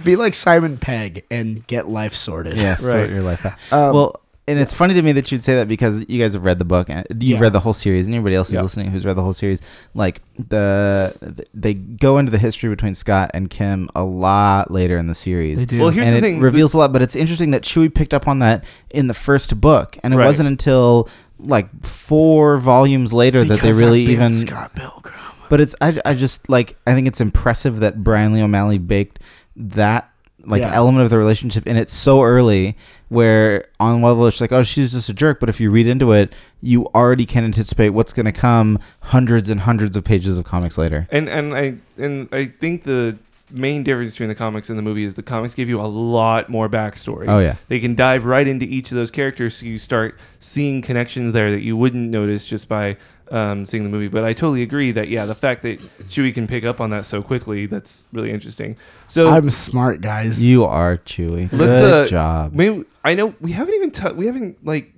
[0.04, 2.58] be like Simon Pegg and get life sorted.
[2.58, 3.10] yeah, sort Right.
[3.10, 3.54] your life out.
[3.72, 6.44] Um, well, and it's funny to me that you'd say that because you guys have
[6.44, 7.42] read the book and you've Yeah.
[7.44, 8.62] read the whole series, and anybody else who's Yeah.
[8.62, 9.60] listening who's read the whole series,
[9.94, 15.06] like the they go into the history between Scott and Kim a lot later in
[15.06, 15.58] the series.
[15.60, 15.78] They do.
[15.80, 16.40] Well, here's and the it thing.
[16.40, 19.60] reveals a lot, but it's interesting that Chewy picked up on that in the first
[19.60, 20.26] book, and it Right.
[20.26, 21.08] wasn't until
[21.38, 25.14] like four volumes later that they really I've been even Scott Pilgrim.
[25.50, 29.18] but it's I, I just like I think it's impressive that Brian Lee O'Malley baked
[29.56, 30.08] that
[30.46, 30.72] like Yeah.
[30.72, 32.76] element of the relationship in it so early
[33.08, 35.40] where on one level it's like oh she's just a jerk.
[35.40, 39.50] But if you read into it you already can anticipate what's going to come hundreds
[39.50, 41.06] and hundreds of pages of comics later.
[41.10, 43.18] And and I and I think the
[43.52, 46.48] main difference between the comics and the movie is the comics give you a lot
[46.48, 47.26] more backstory.
[47.28, 47.56] oh yeah.
[47.68, 51.50] They can dive right into each of those characters, so you start seeing connections there
[51.50, 52.96] that you wouldn't notice just by
[53.30, 54.08] um, seeing the movie.
[54.08, 57.04] But I totally agree that yeah, the fact that Chewy can pick up on that
[57.06, 58.76] so quickly, that's really interesting.
[59.08, 60.42] So I'm smart, guys.
[60.42, 64.26] you are Chewy Let's, good uh, job maybe I know we haven't even t- we
[64.26, 64.92] haven't like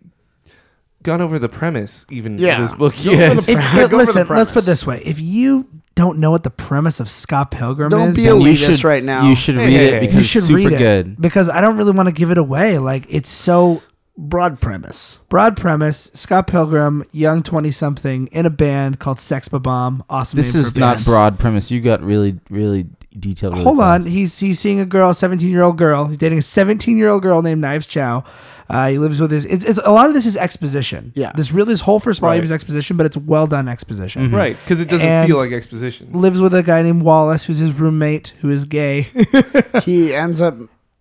[1.02, 2.54] gone over the premise even Yeah.
[2.56, 3.36] of this book Go yet.
[3.36, 3.52] the
[3.82, 7.00] If, Go listen, let's put it this way: if you don't know what the premise
[7.00, 9.28] of Scott Pilgrim Don't is, be then elitist you should right now.
[9.28, 11.48] you should Hey, read hey, it because you it's should super read it good because
[11.48, 12.78] I don't really want to give it away.
[12.78, 13.82] Like it's so
[14.20, 15.16] Broad premise.
[15.28, 16.10] broad premise.
[16.12, 20.04] Scott Pilgrim, young twenty something, in a band called Sex Bob-omb.
[20.10, 20.36] Awesome.
[20.36, 22.86] this name is for a not broad premise you got really really
[23.16, 26.06] detailed really Hold on, he's he's seeing a girl, seventeen year old girl.
[26.06, 28.24] He's dating a seventeen year old girl named Knives Chow.
[28.68, 29.44] Uh, he lives with his.
[29.46, 31.12] It's, it's a lot of this is exposition.
[31.14, 31.30] Yeah.
[31.36, 32.44] This really this whole first volume Right.
[32.44, 34.32] is exposition, but it's well done exposition.
[34.32, 36.10] right, because it doesn't And- feel like exposition.
[36.12, 39.02] Lives with a guy named Wallace, who's his roommate, who is gay,
[39.84, 40.56] He ends up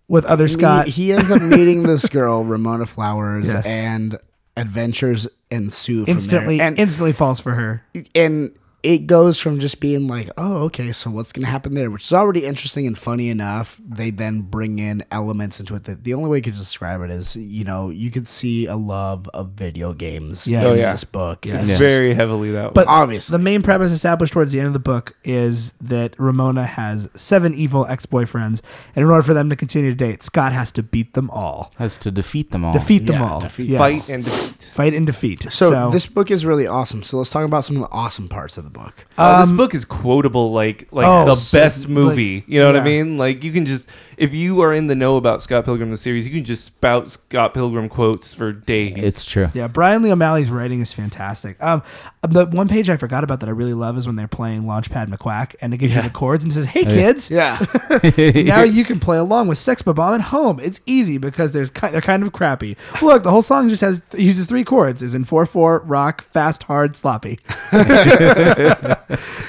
[0.08, 0.88] with other Scott.
[0.88, 3.66] He, ends up meeting this girl, Ramona Flowers, Yes.
[3.66, 4.18] and
[4.56, 6.60] adventures ensue from instantly.
[6.60, 7.84] And instantly falls for her.
[8.14, 8.52] and
[8.82, 12.12] it goes from just being like, oh, okay, so what's gonna happen there, which is
[12.12, 13.80] already interesting and funny enough.
[13.84, 17.10] They then bring in elements into it that the only way you could describe it
[17.10, 20.62] is, you know, you could see a love of video games Yes.
[20.64, 20.92] in Oh, yeah.
[20.92, 21.44] this book.
[21.44, 21.62] Yes.
[21.64, 22.72] It's It's very heavily that way.
[22.74, 23.36] But obviously.
[23.36, 27.54] The main premise established towards the end of the book is that Ramona has seven
[27.54, 28.60] evil ex boyfriends,
[28.94, 31.72] and in order for them to continue to date, Scott has to beat them all,
[31.78, 33.78] has to defeat them all defeat them Yeah, all, defeat- Yes.
[33.78, 34.70] Fight and defeat.
[34.72, 35.46] fight and defeat.
[35.50, 37.02] So, this book is really awesome.
[37.02, 39.06] So let's talk about some of the awesome parts of the book.
[39.16, 42.44] Oh, this Um, book is quotable like like oh, the so- best like, movie.
[42.46, 42.84] you know what I yeah.
[43.02, 43.18] mean?
[43.18, 46.26] Like you can just if you are in the know about Scott Pilgrim the series,
[46.28, 48.94] you can just spout Scott Pilgrim quotes for days.
[48.96, 49.48] It's true.
[49.54, 51.62] Yeah, Brian Lee O'Malley's writing is fantastic.
[51.62, 51.82] Um,
[52.26, 55.06] the one page I forgot about that I really love is when they're playing Launchpad
[55.08, 57.64] McQuack and it gives you the chords and says, "Hey Oh, kids, Yeah.
[58.44, 60.58] now you can play along with Sex Bob-omb at home.
[60.60, 62.76] It's easy because there's ki- they're kind of crappy.
[63.00, 66.64] Look, the whole song just has uses three chords: is in four four, rock, fast,
[66.64, 67.38] hard, sloppy.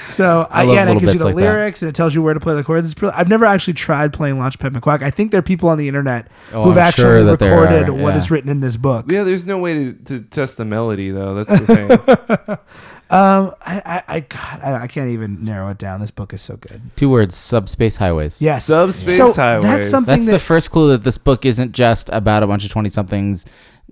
[0.06, 1.40] so I, I yeah, and it gives you the like that.
[1.42, 2.84] lyrics and it tells you where to play the chords.
[2.86, 5.02] It's pretty, I've never actually tried playing Launchpad McQuack.
[5.02, 7.88] I think there are people on the internet Oh, who've I'm actually sure that recorded
[7.88, 8.16] are, yeah.
[8.16, 9.06] is written in this book.
[9.10, 11.34] yeah, there's no way to, to test the melody though.
[11.34, 11.66] That's the
[12.46, 12.58] thing.
[13.12, 15.98] Um, I, I, I, God, I, I can't even narrow it down.
[16.00, 16.80] This book is so good.
[16.94, 18.40] Two words: subspace highways.
[18.40, 19.64] Yes, Subspace So highways.
[19.64, 22.64] that's something That's that the first clue that this book isn't just about a bunch
[22.64, 23.46] of twenty somethings,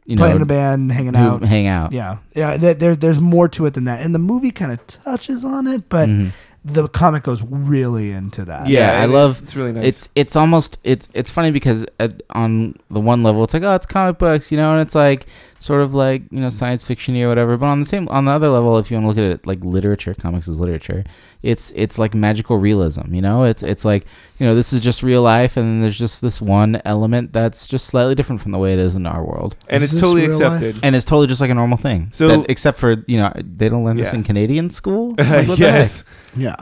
[0.08, 1.44] you know, playing in a band, hanging who out.
[1.44, 1.92] hang out.
[1.92, 2.56] Yeah, yeah.
[2.56, 5.66] There, there, there's more to it than that, and the movie kind of touches on
[5.66, 6.32] it, but Mhm.
[6.64, 8.66] the comic goes really into that.
[8.68, 9.84] Yeah, I and love- It's really nice.
[9.84, 13.74] It's it's almost it's it's funny because at, on the one level it's like oh
[13.74, 15.26] it's comic books you know and it's like
[15.60, 18.30] sort of like you know science fiction or whatever but on the same on the
[18.30, 21.02] other level if you want to look at it like literature comics is literature
[21.42, 24.06] it's it's like magical realism you know it's it's like
[24.38, 27.66] you know this is just real life and then there's just this one element that's
[27.66, 30.28] just slightly different from the way it is in our world and Is it's totally
[30.28, 30.62] real life?
[30.62, 30.80] accepted.
[30.84, 33.68] and it's totally just like a normal thing So- That- except for you know they
[33.68, 36.04] don't learn this in Canadian school Like, what the yes.
[36.36, 36.56] Yeah.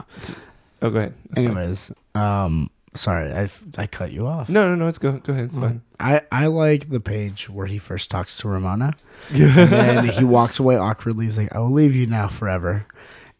[0.81, 1.13] Oh, go ahead.
[1.31, 1.45] It's fine.
[1.47, 3.47] Anyways, um, sorry, I
[3.77, 4.49] I cut you off.
[4.49, 4.87] No, no, no.
[4.87, 5.13] It's go.
[5.13, 5.45] Go ahead.
[5.45, 5.61] It's mm.
[5.61, 5.81] fine.
[5.99, 8.93] I, I like the page where he first talks to Ramona.
[9.31, 11.25] and then he walks away awkwardly.
[11.25, 12.85] He's like, I will leave you now forever.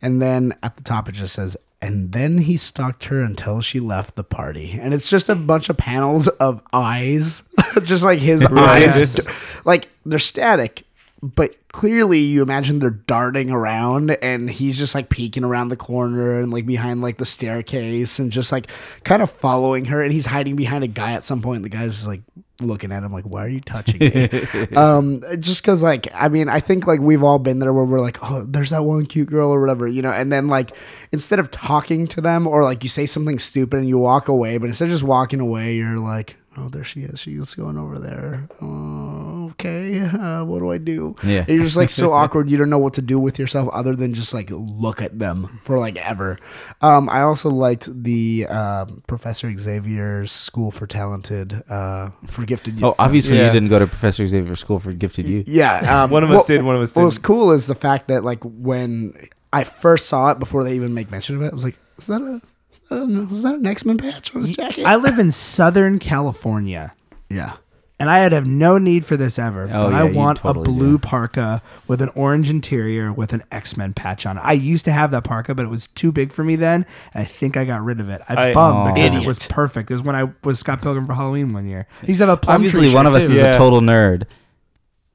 [0.01, 3.79] And then at the top it just says, and then he stalked her until she
[3.79, 4.79] left the party.
[4.81, 7.43] And it's just a bunch of panels of eyes,
[7.83, 8.83] just like his Right.
[8.87, 9.65] eyes.
[9.65, 10.86] Like they're static,
[11.21, 16.39] but clearly you imagine they're darting around and he's just like peeking around the corner
[16.39, 18.69] and like behind like the staircase and just like
[19.03, 21.63] kind of following her and he's hiding behind a guy at some point.
[21.63, 22.21] The guy's like
[22.61, 24.29] looking at him like, why are you touching me?
[24.75, 27.99] um, just cause like, I mean, I think like we've all been there where we're
[27.99, 30.71] like, oh, there's that one cute girl or whatever, you know, and then like
[31.11, 34.59] instead of talking to them or like you say something stupid and you walk away,
[34.59, 37.19] but instead of just walking away, you're like, oh, there she is.
[37.19, 38.47] She's going over there.
[38.61, 39.16] Oh,
[39.59, 39.99] okay.
[40.17, 41.15] Uh, what do I do?
[41.23, 41.39] Yeah.
[41.39, 42.49] And you're just like so awkward.
[42.49, 45.59] You don't know what to do with yourself other than just like look at them
[45.61, 46.37] for like ever.
[46.81, 52.79] Um, I also liked the um, Professor Xavier's School for Talented, uh, for Gifted.
[52.79, 52.87] You.
[52.87, 53.45] Oh obviously Yeah.
[53.47, 56.03] you didn't go to Professor Xavier's School for gifted you yeah.
[56.03, 56.63] Um, One of us what- did.
[56.63, 57.25] One of us did What was didn't.
[57.25, 59.13] cool is the fact that like when
[59.53, 62.07] I first saw it before they even make mention of it, I was like, is
[62.07, 62.41] that a
[62.73, 64.85] is that, a, is that an X Men patch on his jacket?
[64.85, 66.91] I live in Southern California.
[67.29, 67.57] yeah.
[67.99, 70.69] And I would have no need for this ever, Oh, but yeah, I want totally
[70.69, 70.97] a blue do.
[70.99, 74.41] parka with an orange interior with an X Men patch on it.
[74.41, 77.23] I used to have that parka, but it was too big for me then, and
[77.23, 78.21] I think I got rid of it.
[78.29, 78.93] I, I- bummed Aw.
[78.93, 79.89] because it was perfect.
[79.89, 81.87] It was when I was Scott Pilgrim for Halloween one year.
[82.01, 83.33] He used to have a plum obviously tree one of us too.
[83.33, 83.45] is Yeah.
[83.49, 84.25] a total nerd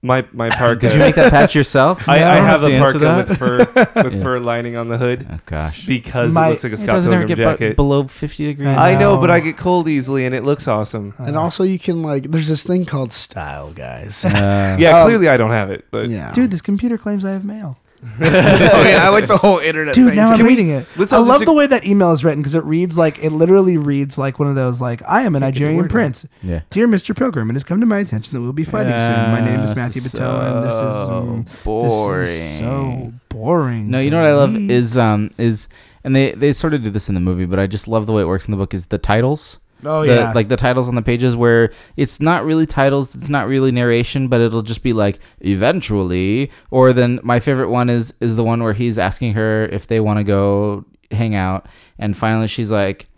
[0.04, 0.80] My my parka.
[0.80, 3.28] did you make that patch yourself I, I don't have a answer parka that.
[3.28, 3.58] with fur
[4.02, 4.22] with Yeah.
[4.24, 5.26] fur lining on the hood.
[5.30, 5.86] Oh, gosh.
[5.86, 7.76] because My- it looks like a It Scott doesn't ever Pilgrim get bu- jacket.
[7.76, 8.66] below 50 degrees.
[8.68, 9.30] I I know, but.
[9.30, 11.14] I get cold easily, and it looks awesome.
[11.18, 14.24] And also, you can like, there's this thing called style, guys.
[14.24, 17.30] Uh, Yeah, Um, clearly I don't have it, but yeah, Dude, this computer claims I
[17.30, 17.78] have mail.
[18.20, 19.94] oh yeah, I like the whole internet.
[19.94, 20.16] Dude, thing.
[20.16, 20.86] now I'm Can reading it.
[20.96, 23.22] let's I all love just- the way that email is written because it reads like
[23.22, 25.76] it literally reads like one of those like I am a Can't get a Nigerian
[25.78, 25.90] word out.
[25.90, 26.26] prince.
[26.42, 26.62] yeah.
[26.70, 27.16] Dear Mr.
[27.16, 29.12] Pilgrim, it has come to my attention that we'll be fighting soon.
[29.30, 32.20] My name is Matthew Patel, and this is um, boring.
[32.24, 33.90] This is so boring.
[33.90, 35.68] No, you know what I love is um is
[36.02, 38.12] and they they sort of do this in the movie, but I just love the
[38.12, 39.60] way it works in the book is the titles.
[39.84, 43.28] Oh the, yeah, like the titles on the pages where it's not really titles, it's
[43.28, 46.50] not really narration, but it'll just be like eventually.
[46.70, 50.00] Or then my favorite one is is the one where he's asking her if they
[50.00, 51.66] want to go hang out,
[51.98, 53.08] and finally she's like,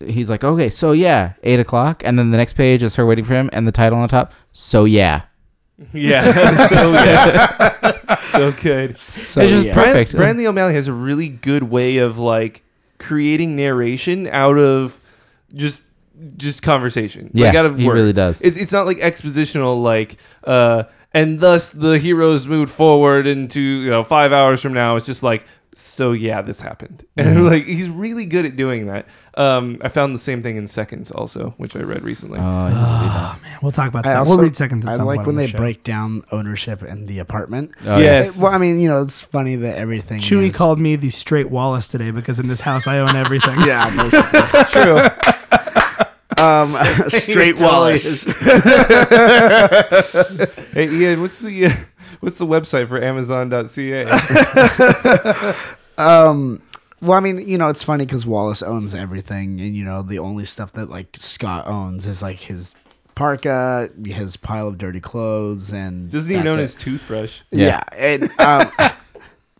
[0.00, 3.24] he's like, okay, so yeah, eight o'clock, and then the next page is her waiting
[3.24, 5.22] for him, and the title on the top, so yeah,
[5.92, 8.96] yeah, so yeah, so good.
[8.96, 9.74] So, It's just yeah.
[9.74, 9.92] perfect.
[9.92, 10.10] Perfect.
[10.12, 12.62] Brand, Brian Lee O'Malley has a really good way of like
[12.98, 15.00] creating narration out of
[15.54, 15.82] just
[16.36, 17.30] just conversation.
[17.34, 17.94] like Yeah, out of he words.
[17.94, 18.40] really does.
[18.42, 23.90] It's it's not like expositional like uh and thus the heroes moved forward into you
[23.90, 24.96] know five hours from now.
[24.96, 25.44] It's just like
[25.74, 27.04] so yeah, this happened.
[27.20, 27.36] Mm-hmm.
[27.36, 29.06] And like he's really good at doing that.
[29.34, 32.38] Um, I found the same thing in Seconds also, which I read recently.
[32.40, 33.42] Oh, I didn't read that.
[33.42, 34.06] man, we'll talk about.
[34.06, 34.18] I Second.
[34.20, 34.86] also- we'll read seconds.
[34.86, 37.72] At I some like when on the they break down ownership in the apartment.
[37.84, 38.04] Oh, yeah.
[38.04, 38.38] Yes.
[38.40, 40.20] Well, I mean, you know, it's funny that everything.
[40.20, 43.56] Chewy is- called me the straight Wallace today because in this house I own everything.
[43.66, 44.82] Yeah, basically.
[44.82, 45.06] True.
[46.40, 46.76] Um,
[47.08, 48.24] straight totally Wallace.
[50.72, 51.72] hey Ian, what's the uh,
[52.20, 54.06] what's the website for Amazon.ca?
[55.98, 56.62] Um,
[57.02, 60.18] well, I mean, you know, it's funny because Wallace owns everything, and you know, the
[60.18, 62.74] only stuff that like Scott owns is like his
[63.14, 67.40] parka, his pile of dirty clothes, and Doesn't even that's own his toothbrush.
[67.50, 68.70] Yeah, and um,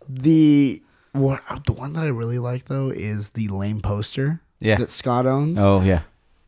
[0.09, 0.81] the
[1.13, 4.41] what the one that I really like though is the lame poster.
[4.59, 4.77] Yeah.
[4.77, 5.57] that Scott owns.
[5.59, 6.01] Oh yeah.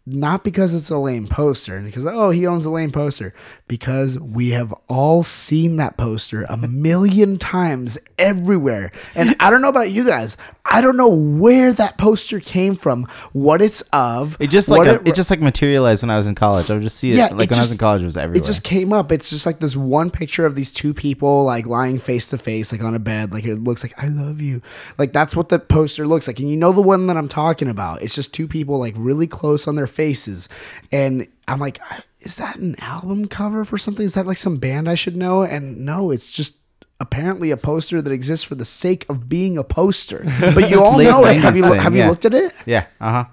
[0.06, 3.34] Not because it's a lame poster, and because oh he owns a lame poster,
[3.70, 8.92] because we have all seen that poster a million times everywhere.
[9.16, 10.36] And I don't know about you guys,
[10.66, 14.36] I don't know where that poster came from, what it's of.
[14.40, 16.70] It just like a, it, just like materialized when I was in college.
[16.70, 18.02] I would just see it Yeah, like it when I was in college.
[18.02, 18.44] It was everywhere.
[18.44, 19.12] It just came up.
[19.12, 22.72] It's just like this one picture of these two people like lying face to face,
[22.72, 23.32] like on a bed.
[23.32, 24.62] Like it looks like I love you.
[24.98, 26.40] Like that's what the poster looks like.
[26.40, 28.02] And you know the one that I'm talking about.
[28.02, 30.50] It's just two people like really close on their faces.
[30.92, 31.80] And I'm like,
[32.20, 34.06] is that an album cover for something?
[34.06, 35.44] Is that like some band I should know?
[35.44, 36.58] And no, it's just
[37.04, 40.22] apparently a poster that exists for the sake of being a poster.
[40.56, 41.38] But you all know it.
[41.46, 42.10] Have you thing, have you yeah.
[42.10, 42.54] looked at it?
[42.66, 42.86] yeah.
[43.00, 43.26] Uh huh.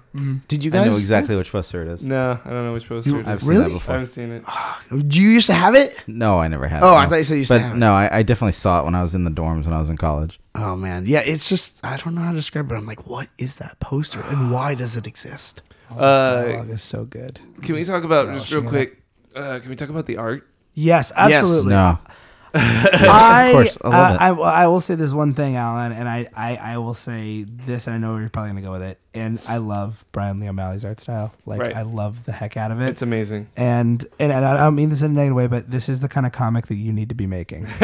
[0.47, 2.03] Did you I guys know exactly which poster it is.
[2.03, 3.41] No, I don't know which poster it I've is.
[3.41, 3.63] seen Really?
[3.63, 3.93] that I before.
[3.95, 4.43] haven't seen it.
[5.11, 5.95] Do you used to have it?
[6.07, 6.83] No, I never had.
[6.83, 7.09] Oh, it, I no.
[7.09, 7.79] thought you said you used to but have it.
[7.79, 9.89] no, I, I definitely saw it when I was in the dorms when I was
[9.89, 10.39] in college.
[10.55, 12.75] Oh man, yeah, it's just I don't know how to describe it.
[12.75, 15.61] I'm like, what is that poster and why does it exist?
[15.91, 17.39] This Uh, dialogue is so good.
[17.63, 18.87] Can we talk about just real relishing in it.
[18.87, 19.03] quick?
[19.35, 20.47] Uh, can we talk about the art?
[20.73, 21.71] Yes, absolutely.
[21.71, 21.99] No.
[22.53, 24.17] I, Of course, I uh.
[24.19, 27.43] I, will- I will say this one thing, Alan, and I, I, I will say
[27.43, 28.97] this, and I know you're probably gonna go with it.
[29.13, 31.33] And I love Brian Lee O'Malley's art style.
[31.45, 31.75] Like Right.
[31.75, 32.89] I love the heck out of it.
[32.89, 33.47] It's amazing.
[33.57, 36.07] and, and and I don't mean this in a negative way, but this is the
[36.09, 37.67] kind of comic that you need to be making.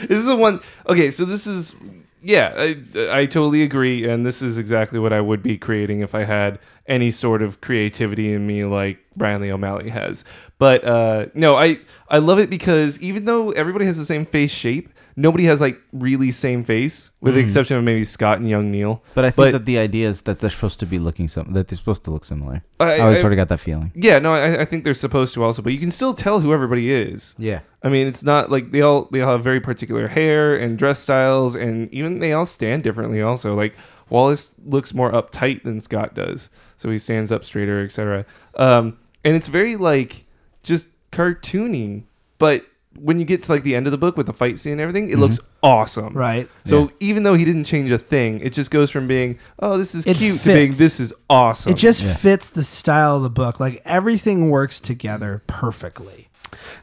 [0.00, 0.60] This is the one.
[0.88, 1.74] Okay, so this is
[2.22, 2.76] yeah, I,
[3.10, 6.58] I totally agree, and this is exactly what I would be creating if I had
[6.86, 10.24] any sort of creativity in me like Brian Lee O'Malley has.
[10.58, 11.78] But uh, no, I
[12.08, 15.80] I love it because even though everybody has the same face shape, nobody has like
[15.92, 19.02] really same face, with the exception of maybe Scott and Young Neil.
[19.14, 21.66] But I think that the idea is that they're supposed to be looking some that
[21.68, 22.62] they're supposed to look similar.
[22.78, 23.90] I- I, always I- sort of got that feeling.
[23.96, 26.52] Yeah, no, I, I think they're supposed to also, but you can still tell who
[26.52, 27.34] everybody is.
[27.38, 27.60] Yeah.
[27.82, 31.00] I mean, it's not like they all they all have very particular hair and dress
[31.00, 33.20] styles, and even they all stand differently.
[33.20, 33.74] Also, like
[34.10, 38.24] Wallace looks more uptight than Scott does, so he stands up straighter, etc.
[38.56, 40.24] Um, and it's very like
[40.62, 42.04] just cartoony,
[42.38, 42.64] but
[43.00, 44.80] when you get to like the end of the book with the fight scene and
[44.80, 45.20] everything, it mm-hmm.
[45.22, 46.14] looks awesome.
[46.14, 46.48] right.
[46.64, 46.88] So Yeah.
[47.00, 50.06] even though he didn't change a thing, it just goes from being oh this is
[50.06, 50.78] It cute to being fits.
[50.78, 51.72] this is awesome.
[51.72, 52.14] It just Yeah.
[52.14, 53.60] fits the style of the book.
[53.60, 56.27] Like everything works together perfectly.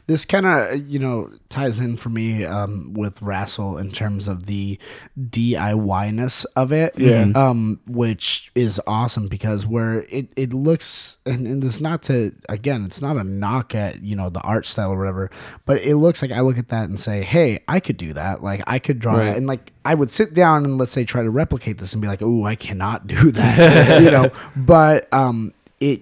[0.06, 4.46] This kind of you know ties in for me um, with Rassel in terms of
[4.46, 4.78] the
[5.18, 6.98] DIY ness of it.
[6.98, 7.30] Yeah.
[7.34, 12.84] Um, which is awesome because where it, it looks and, and it's not to again
[12.84, 15.30] it's not a knock at you know the art style or whatever,
[15.64, 18.42] but it looks like I look at that and say, hey, I could do that.
[18.42, 19.26] Like I could draw Right.
[19.26, 22.02] that and like I would sit down and let's say try to replicate this and
[22.02, 24.30] be like, oh, I cannot do that, you know.
[24.56, 26.00] But um, it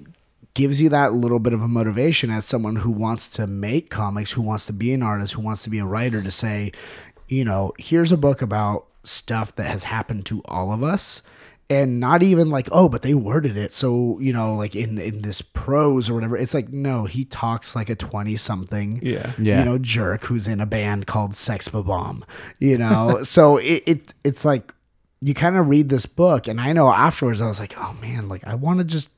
[0.55, 4.33] gives you that little bit of a motivation as someone who wants to make comics,
[4.33, 6.71] who wants to be an artist, who wants to be a writer, to say,
[7.29, 11.23] you know, here's a book about stuff that has happened to all of us.
[11.71, 15.23] And not even like, oh, but they worded it so you know, like in in
[15.23, 16.37] this prose or whatever.
[16.37, 19.33] It's like, no, he talks like a twenty something, Yeah.
[19.39, 19.61] Yeah.
[19.61, 22.23] you know, jerk who's in a band called Sex Bob-omb,
[22.59, 23.23] you know.
[23.25, 24.75] so it, it it's like
[25.23, 28.29] you kind of read this book, and I know afterwards I was like, oh man,
[28.29, 29.11] like I want to just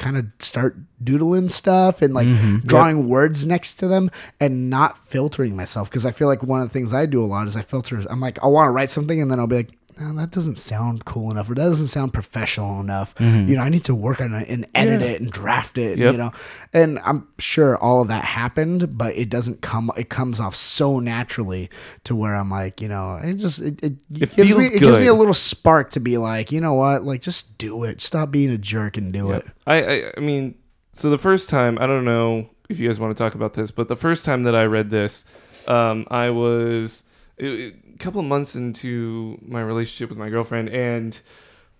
[0.00, 2.66] kind of start doodling stuff and like mm-hmm.
[2.66, 4.10] drawing words next to them
[4.40, 7.26] and not filtering myself because I feel like one of the things I do a
[7.26, 8.02] lot is I filter.
[8.08, 9.76] I'm like, I want to write something, and then I'll be like.
[9.98, 13.14] No, that doesn't sound cool enough, or that doesn't sound professional enough.
[13.18, 15.06] You know, I need to work on it and edit Yeah.
[15.08, 15.98] it and draft it.
[15.98, 16.12] Yep.
[16.12, 16.32] You know,
[16.72, 19.90] and I'm sure all of that happened, but it doesn't come.
[19.96, 21.70] It comes off so naturally
[22.04, 24.78] to where I'm like, you know, it just it, it, It gives me feels it
[24.80, 28.00] gives me a little spark to be like, you know what, like just do it.
[28.00, 29.44] Stop being a jerk and do it.
[29.66, 30.54] I, I I mean,
[30.92, 33.70] so the first time I don't know if you guys want to talk about this,
[33.70, 35.24] but the first time that I read this,
[35.66, 37.02] um, I was
[37.36, 41.20] it- it- a couple of months into my relationship with my girlfriend, and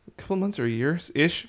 [0.07, 1.47] a couple of months or a year ish.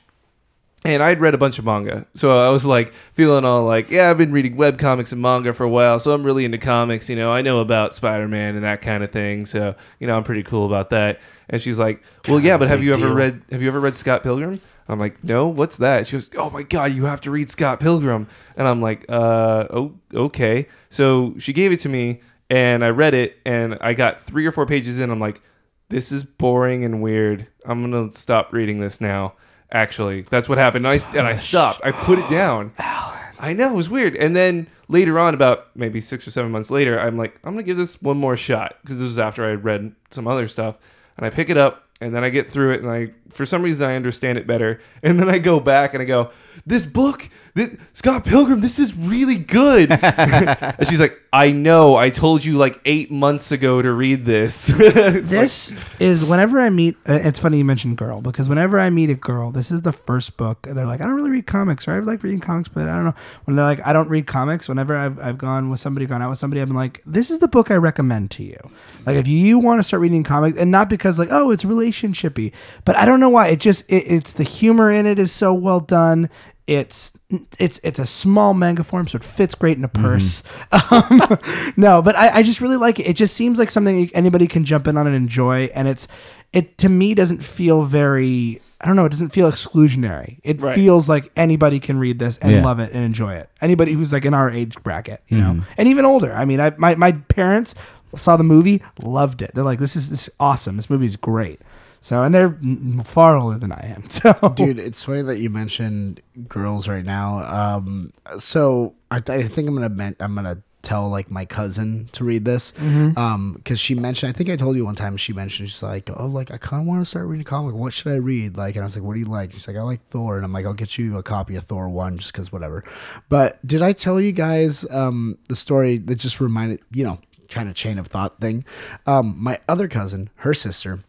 [0.83, 2.07] And I'd read a bunch of manga.
[2.15, 5.53] So I was like feeling all like, yeah, I've been reading web comics and manga
[5.53, 7.31] for a while, so I'm really into comics, you know.
[7.31, 9.45] I know about Spider-Man and that kind of thing.
[9.45, 11.19] So, you know, I'm pretty cool about that.
[11.49, 14.23] And she's like, "Well, yeah, but have you ever read have you ever read Scott
[14.23, 17.51] Pilgrim?" I'm like, "No, what's that?" She goes, "Oh my god, you have to read
[17.51, 22.83] Scott Pilgrim." And I'm like, "Uh, oh, okay." So she gave it to me and
[22.83, 25.09] I read it and I got 3 or 4 pages in.
[25.09, 25.41] I'm like,
[25.87, 27.47] "This is boring and weird.
[27.65, 29.33] I'm going to stop reading this now."
[29.71, 30.85] Actually, that's what happened.
[30.85, 31.79] And I, and I stopped.
[31.83, 32.73] I put it down.
[32.77, 34.17] I know it was weird.
[34.17, 37.63] And then later on, about maybe six or seven months later, I'm like, I'm gonna
[37.63, 40.77] give this one more shot because this was after I had read some other stuff.
[41.15, 43.61] And I pick it up and then I get through it, and I for some
[43.63, 46.31] reason I understand it better, and then I go back and I go,
[46.65, 52.09] "This book, this, Scott Pilgrim, this is really good." and she's like, "I know, I
[52.09, 56.69] told you like eight months ago to read this." It's like- this is whenever I
[56.69, 56.97] meet.
[57.07, 59.91] Uh, it's funny you mentioned girl because whenever I meet a girl, this is the
[59.93, 60.63] first book.
[60.69, 63.05] They're like, I don't really read comics, or I like reading comics, but I don't
[63.05, 63.13] know.
[63.45, 64.67] When they're like, I don't read comics.
[64.69, 67.39] Whenever I've, I've gone with somebody, gone out with somebody, I've been like, this is
[67.39, 68.57] the book I recommend to you.
[69.05, 72.51] Like, if you want to start reading comics, and not because like, oh, it's relationshipy,
[72.85, 73.47] but I don't know why.
[73.47, 76.29] It just it, it's the humor in it is so well done.
[76.67, 77.17] It's
[77.59, 80.43] it's it's a small manga form, so it fits great in a purse.
[80.91, 81.39] Um,
[81.77, 83.03] no, but I, I just really like it.
[83.07, 86.07] It just seems like something anybody can jump in on and enjoy, and it's
[86.53, 88.61] it to me doesn't feel very.
[88.81, 89.05] I don't know.
[89.05, 90.39] It doesn't feel exclusionary.
[90.43, 90.73] It Right.
[90.75, 92.63] feels like anybody can read this and Yeah.
[92.63, 93.49] love it and enjoy it.
[93.61, 96.33] Anybody who's like in our age bracket, you know, and even older.
[96.33, 97.75] I mean, I my my parents
[98.15, 99.51] saw the movie, loved it.
[99.53, 100.75] They're like, "This is this is awesome.
[100.77, 101.59] This movie is great."
[102.03, 102.57] So, and they're
[103.03, 104.03] far older than I am.
[104.09, 107.39] So, Dude, it's funny that you mentioned girls right now.
[107.75, 112.09] Um, so I, th- I think I'm gonna men- I'm gonna tell like my cousin
[112.13, 112.73] to read this,
[113.15, 114.31] um, because she mentioned.
[114.31, 115.15] I think I told you one time.
[115.15, 117.75] She mentioned she's like, oh, like I kind of want to start reading comic.
[117.75, 118.57] What should I read?
[118.57, 119.51] Like, and I was like, what do you like?
[119.51, 121.87] She's like, I like Thor, and I'm like, I'll get you a copy of Thor
[121.87, 122.83] one just because whatever.
[123.29, 127.69] But did I tell you guys um the story that just reminded you know kind
[127.69, 128.65] of chain of thought thing?
[129.05, 131.01] Um, my other cousin, her sister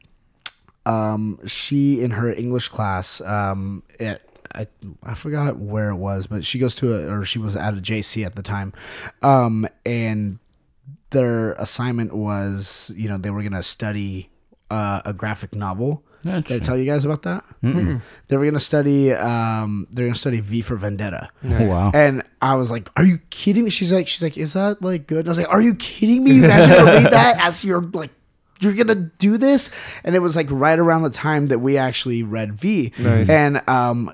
[0.87, 4.21] um, she in her English class, um, at
[4.55, 4.67] I,
[5.03, 7.79] I forgot where it was, but she goes to a, or she was at a
[7.81, 8.73] JC at the time,
[9.23, 10.39] um, and
[11.11, 14.31] their assignment was, you know, they were gonna study
[14.71, 16.03] uh, a graphic novel.
[16.41, 17.45] Did I tell you guys about that?
[18.29, 19.13] They were gonna study.
[19.13, 21.31] Um, they're gonna study V for Vendetta.
[21.45, 21.91] Oh, wow.
[21.95, 25.07] And I was like, "Are you kidding me?" She's like, "She's like, is that like
[25.09, 26.33] good?" And I was like, "Are you kidding me?
[26.35, 28.11] You guys are gonna read that as you're like,
[28.63, 29.71] you're gonna do this?"
[30.05, 32.93] And it was like right around the time that we actually read V.
[32.99, 33.29] Nice.
[33.29, 34.13] And um,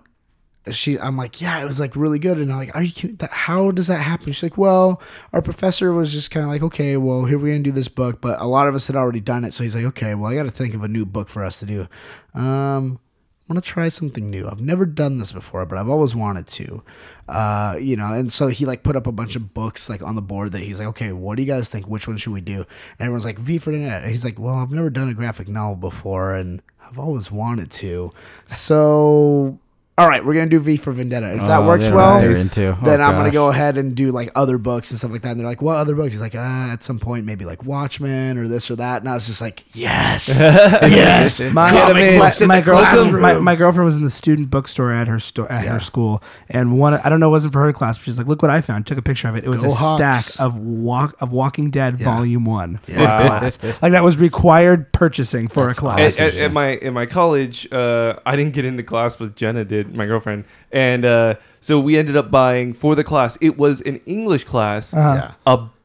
[0.71, 3.17] she, I'm like, "Yeah, it was like really good." And I'm like, "Are you kidding?
[3.17, 5.01] That, how does that happen?" She's like, "Well,
[5.33, 8.21] our professor was just kind of like, okay, well, here we're gonna do this book,
[8.21, 10.35] but a lot of us had already done it, so he's like, okay, well, I
[10.35, 11.89] got to think of a new book for us to do."
[12.35, 13.01] Um.
[13.49, 14.47] I'm gonna try something new.
[14.47, 16.83] I've never done this before, but I've always wanted to.
[17.27, 20.17] Uh, you know, and so he like put up a bunch of books like on
[20.17, 21.89] the board that he's like, okay, what do you guys think?
[21.89, 22.59] Which one should we do?
[22.59, 22.67] And
[23.01, 24.03] everyone's like, V for Vendetta.
[24.03, 27.71] And he's like, well, I've never done a graphic novel before, and I've always wanted
[27.71, 28.13] to.
[28.47, 29.59] So,
[29.99, 31.35] all right, we're gonna do V for Vendetta.
[31.35, 32.71] If that Oh, works they're- well, they're into.
[32.71, 33.33] Oh, then I'm gonna gosh.
[33.35, 35.33] go ahead and do like other books and stuff like that.
[35.33, 36.13] And they're like, what other books?
[36.13, 39.03] He's like, uh, at some point, maybe like Watchmen or this or that.
[39.03, 40.41] And I was just like, yes,
[40.83, 41.41] yes.
[41.53, 43.23] My, Comic my, books in my the girlfriend, classroom.
[43.23, 45.73] my, my girlfriend was in the student bookstore at her store at Yeah.
[45.73, 48.27] her school, and one I don't know it wasn't for her class, but she's like,
[48.27, 49.45] "Look what I found!" Took a picture of it.
[49.45, 50.25] It was Go a Hawks.
[50.27, 52.05] stack of walk of Walking Dead Yeah.
[52.07, 53.39] Volume One for Wow.
[53.39, 53.59] class.
[53.83, 56.21] Like that was required purchasing for That's a class.
[56.21, 59.65] at, at, at my in my college, uh, I didn't get into class, but Jenna
[59.65, 63.37] did, my girlfriend, and uh, so we ended up buying for the class.
[63.41, 65.33] It was an English class Uh-huh.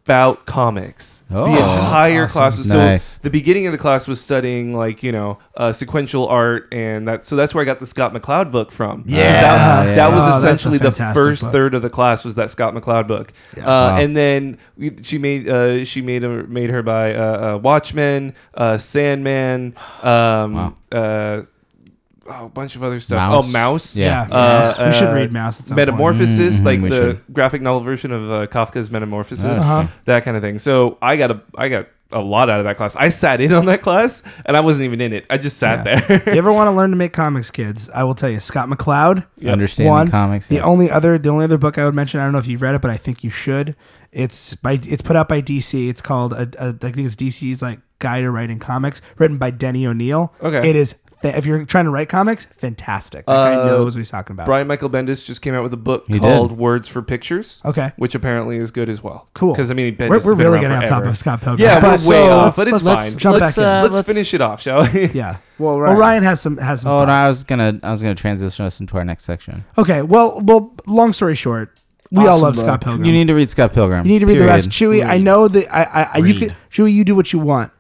[0.06, 1.24] about comics.
[1.32, 1.46] Oh.
[1.46, 2.64] the entire That's awesome.
[2.64, 3.20] class was so.
[3.24, 7.26] The beginning of the class was studying like you know uh, sequential art, and that
[7.26, 9.04] so that's where I got the Scott McCloud book from.
[9.04, 9.32] 'Cause Yeah.
[9.42, 9.96] that, Yeah.
[9.96, 11.52] that was Oh, that's a essentially the fantastic first book.
[11.54, 13.32] third of the class was that Scott McCloud book.
[13.56, 13.64] Yeah.
[13.64, 13.98] Uh, Wow.
[13.98, 18.34] And then we, she made uh, she made her, made her by uh, uh, Watchmen,
[18.56, 19.74] uh, Sandman,
[20.04, 20.74] um, Wow.
[20.92, 21.42] uh,
[22.28, 23.20] oh, a bunch of other stuff.
[23.20, 23.44] Maus.
[23.44, 23.98] Oh, Maus.
[24.00, 24.28] Yeah.
[24.30, 24.80] yeah, Uh, yes.
[24.80, 25.76] we should uh, read Maus at some.
[25.76, 27.22] Metamorphosis, Mhm, like we the should.
[27.34, 29.88] graphic novel version of uh, Kafka's Metamorphosis, Uh-huh.
[30.06, 30.60] that kind of thing.
[30.60, 32.96] So I got a I got a lot out of that class.
[32.96, 35.26] I sat in on that class, and I wasn't even in it.
[35.32, 36.00] I just sat Yeah.
[36.00, 36.24] there.
[36.34, 37.90] you ever want to learn to make comics, kids?
[37.90, 39.26] I will tell you, Scott McCloud.
[39.48, 40.46] Understanding One, comics.
[40.48, 40.62] The yeah.
[40.64, 42.76] only other, the only other book I would mention, I don't know if you've read
[42.76, 43.76] it, but I think you should.
[44.12, 45.90] It's by, it's put out by DC.
[45.90, 49.50] It's called, a, a, I think it's DC's like guide to writing comics, written by
[49.50, 50.36] Denny O'Neil.
[50.40, 50.70] Okay.
[50.70, 53.26] It is, fa- if you're trying to write comics, fantastic.
[53.26, 54.46] That guy Uh, knows what he's talking about.
[54.46, 56.58] Brian Michael Bendis just came out with a book He called did.
[56.60, 57.92] Words for Pictures, Okay.
[57.98, 59.28] which apparently is good as well.
[59.34, 59.54] Cool.
[59.54, 61.10] Because I mean, Bendis We're, has we're been really around getting on top forever.
[61.10, 61.60] of Scott Pilgrim.
[61.68, 63.18] Yeah, But- we're way so off, but it's let's- let's fine.
[63.20, 63.70] Jump Let's, back in.
[63.70, 65.06] uh, Let's, let's- finish it off, shall we?
[65.14, 65.38] yeah.
[65.60, 65.96] Well, Well.
[65.96, 66.92] Ryan has some has some.
[66.92, 67.30] Oh no, I thoughts.
[67.30, 69.64] was gonna I was gonna transition us into our next section.
[69.78, 70.02] Okay.
[70.02, 70.74] Well, well.
[70.88, 71.78] Long story short,
[72.12, 72.64] we all Awesome love book.
[72.66, 73.06] Scott Pilgrim.
[73.06, 74.06] You need to read Scott Pilgrim.
[74.06, 74.72] You need to read the rest.
[74.72, 75.06] period.
[75.06, 76.40] Chewy, I know that I, I, I you Read.
[76.40, 77.72] could, Chewy, you do what you want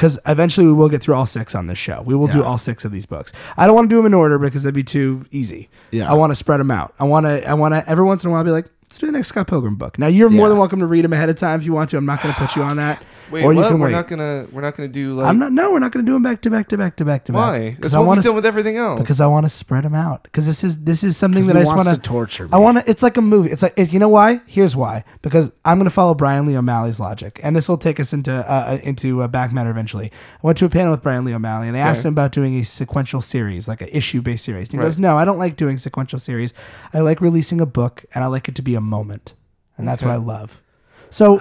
[0.00, 2.00] because eventually we will get through all six on this show.
[2.06, 2.44] We will do Yeah.
[2.44, 3.34] all six of these books.
[3.58, 5.68] I don't want to do them in order because that'd be too easy.
[5.90, 6.10] Yeah.
[6.10, 6.94] I want to spread them out.
[6.98, 9.04] I want to, I want to every once in a while be like, let's do
[9.04, 9.98] the next Scott Pilgrim book.
[9.98, 10.50] Now you're more Yeah.
[10.50, 11.98] than welcome to read them ahead of time if you want to.
[11.98, 13.02] I'm not going to put you on that.
[13.30, 13.68] Wait, or you what?
[13.68, 13.92] can we're wait.
[13.92, 15.52] not gonna we're not gonna do like I'm not.
[15.52, 17.32] No, we're not going to do them back to back to back to back to
[17.32, 17.38] back.
[17.38, 17.70] why?
[17.70, 18.36] Because That's I what want we've done to.
[18.36, 18.98] with everything else.
[19.00, 20.22] Because I want to spread them out.
[20.24, 22.50] Because this is this is something that he I just want to torture me.
[22.52, 22.90] I want to.
[22.90, 23.50] It's like a movie.
[23.50, 24.40] It's like if, you know why?
[24.46, 25.04] Here's why.
[25.22, 28.32] Because I'm going to follow Brian Lee O'Malley's logic, and this will take us into
[28.32, 28.40] uh,
[28.74, 30.06] uh, into uh, back matter eventually.
[30.42, 32.58] I went to a panel with Brian Lee O'Malley, and they asked him about doing
[32.58, 34.68] a sequential series, like an issue based series.
[34.68, 34.84] And he Right.
[34.86, 36.52] goes, "No, I don't like doing sequential series.
[36.94, 39.34] I like releasing a book, and I like it to be a moment,
[39.78, 40.62] and that's what I love."
[41.10, 41.38] So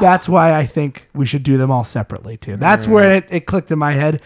[0.00, 2.56] that's why I think we should do them all separately too.
[2.56, 4.20] That's where it, it clicked in my head.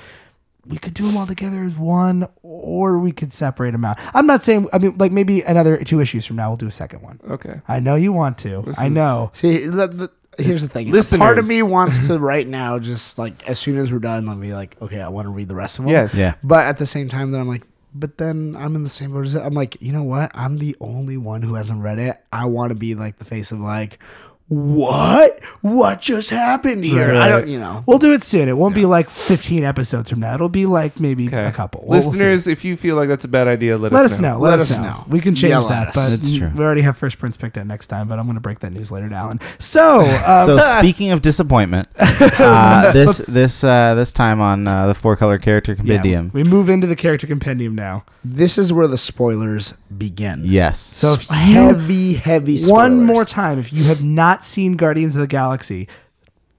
[0.67, 3.99] We could do them all together as one, or we could separate them out.
[4.15, 4.69] I'm not saying.
[4.73, 7.21] I mean, like maybe another two issues from now, we'll do a second one.
[7.31, 7.61] okay.
[7.69, 8.63] I know you want to.
[8.67, 9.31] This I is- know.
[9.33, 10.91] See, that, that- here's the thing.
[10.91, 11.19] Listeners.
[11.21, 14.39] Part of me wants to right now, just like as soon as we're done, let
[14.39, 15.93] me like, okay, I want to read the rest of them.
[15.93, 16.17] Yes.
[16.19, 16.35] Yeah.
[16.43, 17.63] But at the same time, then I'm like,
[17.95, 19.41] but then I'm in the same boat as it.
[19.43, 20.31] I'm like, you know what?
[20.35, 22.17] I'm the only one who hasn't read it.
[22.33, 24.03] I want to be like the face of like,
[24.49, 25.43] what?
[25.61, 27.15] What just happened here?
[27.17, 27.83] I don't, you know.
[27.87, 28.49] We'll do it soon.
[28.49, 30.35] It won't be like 15 episodes from now.
[30.35, 31.45] It'll be like maybe Okay.
[31.47, 31.81] a couple.
[31.81, 32.11] We'll- we'll.
[32.11, 34.39] Listeners, if you feel like that's a bad idea, let, let us know.
[34.39, 34.83] Let, us, know.
[34.85, 35.05] know.
[35.09, 36.51] We can change Yell that, but That's true.
[36.55, 38.07] we already have first prints picked at next time.
[38.07, 39.41] But I'm going to break that news later to Alan.
[39.59, 44.95] So, um, So speaking of disappointment, uh, this this uh, this time on uh, the
[44.95, 46.31] four color character yeah, compendium.
[46.33, 48.05] we move into the character compendium now.
[48.25, 50.43] This is where the spoilers begin.
[50.45, 50.79] yes.
[50.81, 52.57] So if heavy, heavy.
[52.57, 52.73] Spoilers.
[52.73, 55.89] one more time, if you have not seen Guardians of the Galaxy,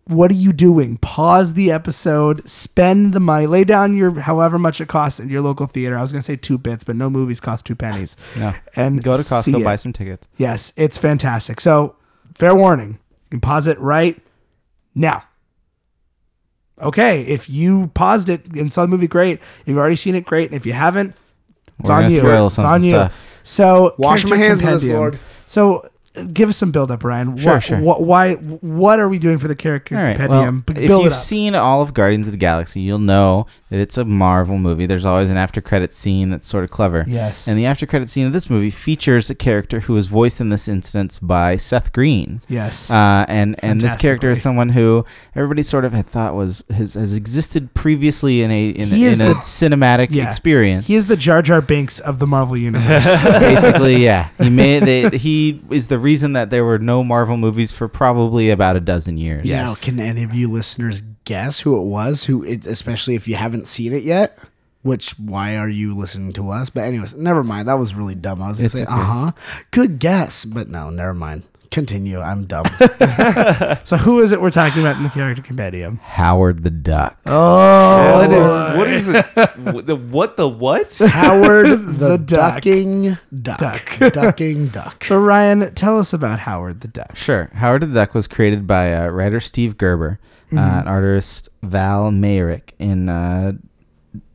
[0.06, 0.98] what are you doing?
[1.00, 5.42] Pause the episode, spend the money, lay down your however much it costs in your
[5.42, 5.98] local theater.
[5.98, 8.16] I was going to say two bits, but no movies cost two pennies.
[8.38, 8.54] no.
[8.76, 10.28] And Go to Costco, buy some tickets.
[10.38, 11.60] Yes, it's fantastic.
[11.60, 11.96] So,
[12.36, 12.92] fair warning.
[13.26, 14.18] You can pause it right
[14.96, 15.24] now.
[16.82, 19.40] Okay, if you paused it and saw the movie, great.
[19.62, 20.50] If you've already seen it, great.
[20.52, 21.16] And if you haven't,
[21.80, 22.20] it's We're on you.
[22.20, 22.92] spoil It's on you.
[22.92, 23.40] stuff.
[23.44, 25.00] So, Wash my character hands of this, compendium.
[25.00, 25.20] Lord.
[25.48, 25.90] So,
[26.34, 27.38] give us some build up, Ryan.
[27.38, 27.80] Sure, What- sure.
[27.80, 28.36] What, why?
[28.36, 30.16] What are we doing for the character All right.
[30.16, 30.64] compendium?
[30.68, 34.06] Well, if you've seen all of Guardians of the Galaxy, you'll know that it's a
[34.06, 34.86] Marvel movie.
[34.86, 37.04] There's always an after credit scene that's sort of clever.
[37.08, 37.48] yes.
[37.48, 40.50] And the after credit scene of this movie features a character who was voiced in
[40.50, 42.42] this instance by Seth Green.
[42.48, 42.90] yes.
[42.90, 46.94] Uh, and and this character is someone who everybody sort of had thought was has,
[46.94, 50.26] has existed previously in a in, is in a cinematic Yeah.
[50.26, 50.88] experience.
[50.88, 53.22] he is the Jar Jar Binks of the Marvel universe.
[53.24, 54.30] basically yeah.
[54.40, 58.50] He made they, he is the reason that there were no Marvel movies for probably
[58.50, 59.46] about a dozen years.
[59.46, 62.24] Now, can any of you listeners guess who it was?
[62.26, 64.40] Who, it, especially if you haven't seen it yet?
[64.84, 66.70] Which, why are you listening to us?
[66.70, 67.68] But anyways, never mind.
[67.68, 68.42] That was really dumb.
[68.42, 68.94] I was gonna It's say, okay.
[68.94, 69.32] uh huh,
[69.72, 71.44] good guess, but no, never mind.
[71.72, 72.20] Continue.
[72.22, 72.66] I'm dumb.
[73.84, 75.98] so, who is it we're talking about in the character compendium?
[76.02, 77.18] Howard the Duck.
[77.26, 79.26] Oh, What is what is it?
[79.58, 80.94] What the what the what?
[80.98, 81.68] Howard
[82.00, 82.56] the, The duck.
[82.64, 83.58] ducking duck.
[83.60, 84.14] Duck.
[84.14, 85.04] ducking duck.
[85.04, 87.16] So, Ryan, tell us about Howard the Duck.
[87.16, 87.50] Sure.
[87.54, 90.20] Howard the Duck was created by uh, writer Steve Gerber
[90.54, 93.54] uh, and artist Val Mayerik in uh,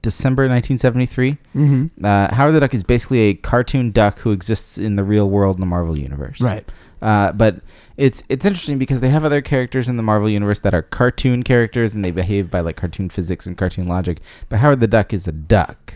[0.03, 1.39] December 1973.
[1.55, 2.05] Mm-hmm.
[2.05, 5.57] Uh, Howard the Duck is basically a cartoon duck who exists in the real world
[5.57, 6.41] in the Marvel universe.
[6.41, 6.71] Right.
[7.03, 7.57] Uh, but
[7.97, 11.43] it's it's interesting because they have other characters in the Marvel universe that are cartoon
[11.43, 14.21] characters and they behave by like cartoon physics and cartoon logic.
[14.49, 15.95] But Howard the Duck is a duck.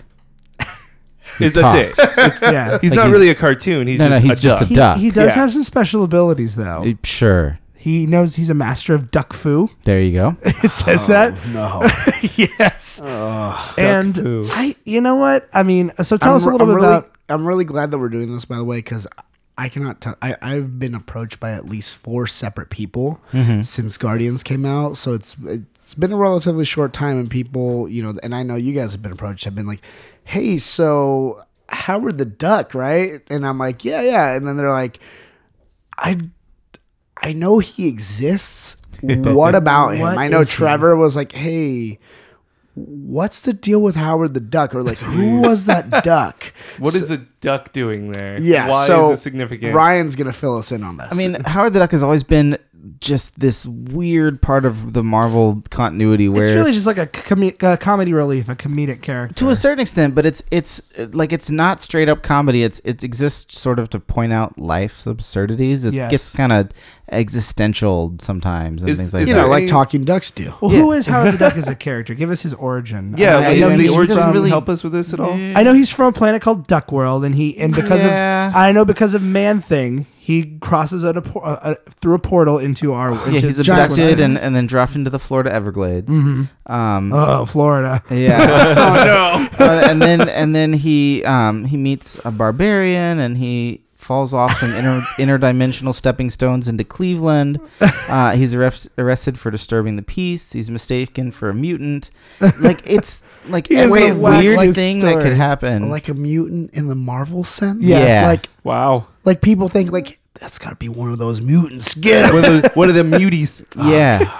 [1.40, 2.16] Is- That's talks.
[2.42, 2.52] it.
[2.52, 2.78] Yeah.
[2.80, 3.86] He's Like not he's- really a cartoon.
[3.86, 4.70] He's No, no, just he's a just duck.
[4.70, 4.96] a duck.
[4.98, 5.42] He, he does Yeah.
[5.42, 6.82] have some special abilities, though.
[6.84, 7.58] Uh, Sure.
[7.76, 9.70] He knows he's a master of duck foo.
[9.84, 10.36] There you go.
[10.64, 11.34] It says that.
[11.48, 11.82] No.
[12.36, 13.00] yes.
[13.04, 13.74] Ugh.
[13.78, 14.44] and foo.
[14.50, 15.48] I, you know what?
[15.52, 17.12] I mean, so tell I'm us a re- little I'm bit really, about.
[17.28, 19.06] I'm really glad that we're doing this, by the way, because
[19.58, 20.16] I cannot tell.
[20.20, 23.62] I, I've been approached by at least four separate people Mm-hmm.
[23.62, 28.02] since Guardians came out, so it's it's been a relatively short time, and people, you
[28.02, 29.80] know, and I know you guys have been approached, have been like,
[30.24, 34.98] "Hey, so Howard the Duck, right?" And I'm like, "Yeah, yeah," and then they're like,
[35.96, 36.20] "I."
[37.18, 38.76] I know he exists.
[39.00, 40.02] what about him?
[40.02, 40.56] what I know is he?
[40.56, 41.98] Trevor was like, "Hey,
[42.76, 44.74] what's the deal with Howard the Duck?
[44.74, 46.52] Or like, who was that duck?
[46.78, 48.40] What is a duck doing there?
[48.40, 48.68] Yeah.
[48.68, 49.74] Why so is it significant?
[49.74, 51.08] Ryan's gonna fill us in on this.
[51.10, 52.58] I mean, Howard the Duck has always been
[53.00, 57.42] just this weird part of the Marvel continuity where It's really just like a, com-
[57.60, 59.34] a comedy relief, a comedic character.
[59.34, 60.80] to a certain extent, but it's it's
[61.12, 62.62] like it's not straight up comedy.
[62.62, 65.84] It's it exists sort of to point out life's absurdities.
[65.84, 66.10] It Yes.
[66.10, 66.70] gets kind of
[67.30, 69.42] existential sometimes and Is- things like is you that.
[69.42, 70.52] know, like any- talking ducks do.
[70.60, 70.80] well, Yeah.
[70.80, 72.14] who is Howard the Duck as a character?
[72.14, 73.14] Give us his origin.
[73.16, 75.20] yeah, I, but I is the he's origin from- really- help us with this at
[75.20, 75.32] all?
[75.32, 78.48] I know he's from a planet called Duck World, and he and because Yeah.
[78.48, 82.58] of I know because of Man Thing, he crosses a, por- uh, through a portal
[82.58, 86.10] into our yeah, he's abducted and, and then dropped into the Florida Everglades.
[86.10, 86.48] Mhm.
[86.66, 88.02] Um, oh Florida.
[88.10, 88.36] yeah.
[89.56, 94.32] oh Uh, and then and then he um he meets a barbarian and he falls
[94.32, 97.60] off some inter- interdimensional stepping stones into Cleveland.
[97.80, 100.52] Uh, he's arrest- arrested for disturbing the peace.
[100.52, 102.10] He's mistaken for a mutant.
[102.60, 105.90] Like it's like has every weird like thing that could happen.
[105.90, 107.82] like a mutant in the Marvel sense.
[107.82, 108.08] Yes.
[108.08, 108.28] Yeah.
[108.30, 109.06] Like Wow.
[109.24, 111.94] like people think like that's got to be one of those mutants.
[111.94, 112.34] Get him.
[112.74, 113.64] One of the, the muties.
[113.90, 114.36] yeah,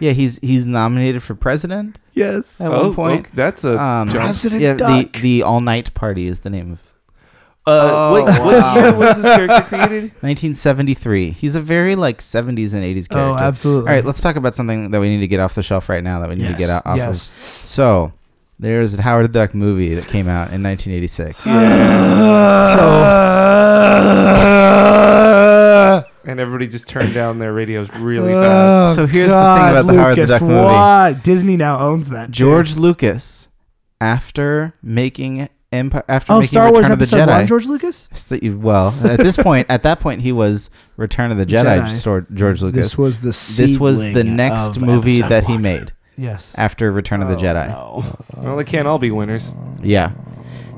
[0.00, 0.12] yeah.
[0.12, 2.60] He's he's nominated for president Yes.
[2.60, 3.20] at Oh, one point.
[3.26, 4.24] okay, that's a Um, jump.
[4.24, 5.12] President yeah, Duck.
[5.14, 6.89] the the All Night Party is the name of
[7.70, 8.74] Uh, what, Oh, what wow.
[8.76, 10.02] year was this character created?
[10.22, 11.30] 1973.
[11.30, 13.18] He's a very like 70s and 80s character.
[13.18, 13.88] Oh, absolutely.
[13.88, 16.02] All right, let's talk about something that we need to get off the shelf right
[16.04, 17.30] now that we need to get out off Yes.
[17.30, 17.36] of.
[17.66, 18.12] So,
[18.58, 21.42] there's a Howard the Duck movie that came out in 1986.
[21.44, 21.50] so
[26.22, 28.94] And everybody just turned down their radios really Oh, fast.
[28.94, 30.54] So here's the thing about the Howard the Lucas, Duck movie.
[30.64, 31.12] Why?
[31.14, 32.26] Disney now owns that.
[32.26, 32.32] too.
[32.32, 33.48] George Lucas,
[34.00, 37.28] after making Empire, after Oh, making Star Wars Return of the Episode Jedi.
[37.28, 37.46] One.
[37.46, 38.08] George Lucas.
[38.56, 41.82] Well, at this point, at that point, he was Return of the Jedi.
[41.82, 42.34] Jedi.
[42.34, 42.76] George Lucas.
[42.76, 43.28] This was the
[43.62, 46.54] This was the next movie episode that he made Yes.
[46.58, 47.68] after Return of the oh, Jedi.
[47.68, 48.04] No.
[48.42, 49.54] well, they can't all be winners.
[49.82, 50.12] Yeah,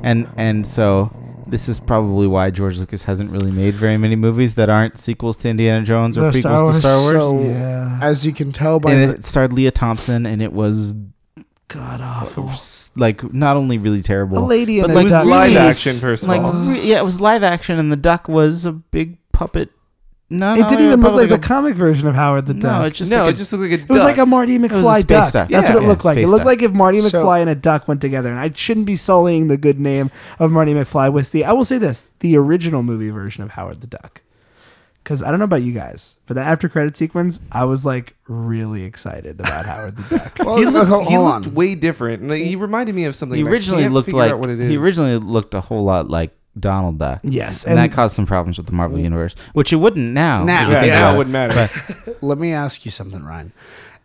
[0.02, 1.10] and and so
[1.46, 5.36] this is probably why George Lucas hasn't really made very many movies that aren't sequels
[5.38, 7.12] to Indiana Jones or The prequels to Star Wars.
[7.12, 7.98] So, Yeah.
[8.02, 10.94] As you can tell by and the, it starred Lea Thompson, and it was
[11.72, 12.50] God awful.
[12.96, 15.24] like not only really A terrible, lady in but a like was duck.
[15.26, 16.52] live really action, s- first of like all.
[16.52, 19.70] re- yeah, it was live action, and the duck was a big puppet.
[20.28, 22.62] No, It not didn't even look puppet, like the comic version of Howard the Duck.
[22.62, 22.86] No, Duck.
[22.88, 24.56] it's just no, like it a- just looked like a It was like a Marty
[24.58, 25.32] was a McFly space duck.
[25.32, 25.48] duck.
[25.50, 25.74] That's Yeah.
[25.74, 26.18] what it Yeah, looked like.
[26.18, 26.46] It looked duck.
[26.46, 28.30] like if Marty So- McFly and a duck went together.
[28.30, 31.44] And I shouldn't be sullying the good name of Marty McFly with the.
[31.44, 34.22] I will say this: the original movie version of Howard the Duck.
[35.02, 38.14] Because I don't know about you guys, but the after credit sequence, I was like
[38.28, 40.38] really excited about Howard the Duck.
[40.46, 41.42] Well, he looked, hold he on.
[41.42, 42.20] looked way different.
[42.20, 43.36] And like, he reminded me of something.
[43.36, 44.70] he and I originally can't looked like out what it is.
[44.70, 47.20] he originally looked a whole lot like Donald Duck.
[47.24, 50.44] yes, And, that caused some problems with the Marvel universe, which it wouldn't now.
[50.44, 50.70] Now.
[50.70, 51.18] yeah, think yeah, about it it.
[51.18, 52.16] wouldn't matter.
[52.22, 53.52] Let me ask you something, Ryan.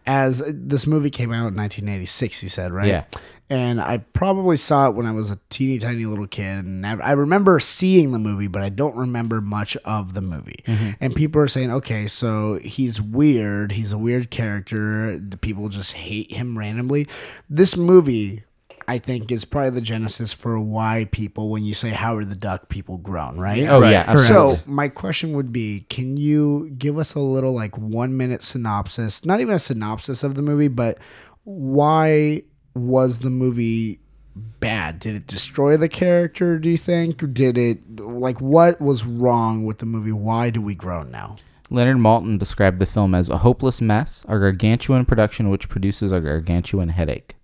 [0.08, 2.88] As uh, this movie came out in 1986, you said, right?
[2.88, 3.04] Yeah.
[3.50, 6.66] And I probably saw it when I was a teeny tiny little kid.
[6.66, 10.60] And I, I remember seeing the movie, but I don't remember much of the movie.
[10.68, 10.92] Mm-hmm.
[11.00, 13.72] And people are saying, okay, so he's weird.
[13.72, 15.18] He's a weird character.
[15.18, 17.08] The people just hate him randomly.
[17.50, 18.44] This movie,
[18.86, 22.68] I think, is probably the genesis for why people, when you say Howard the Duck,
[22.68, 23.66] people groan, right?
[23.70, 23.92] Oh Right.
[23.92, 24.28] yeah, oh, Correct.
[24.28, 29.24] So my question would be, can you give us a little like one minute synopsis?
[29.24, 30.98] Not even a synopsis of the movie, but
[31.46, 32.44] why
[32.78, 34.00] was the movie
[34.36, 35.00] bad?
[35.00, 36.60] Did it destroy the character?
[36.60, 37.22] Do you think?
[37.24, 40.12] Or did it like what was wrong with the movie?
[40.12, 41.38] Why do we groan now?
[41.70, 46.22] Leonard Maltin described the film as a hopeless mess, a gargantuan production which produces a
[46.22, 47.36] gargantuan headache.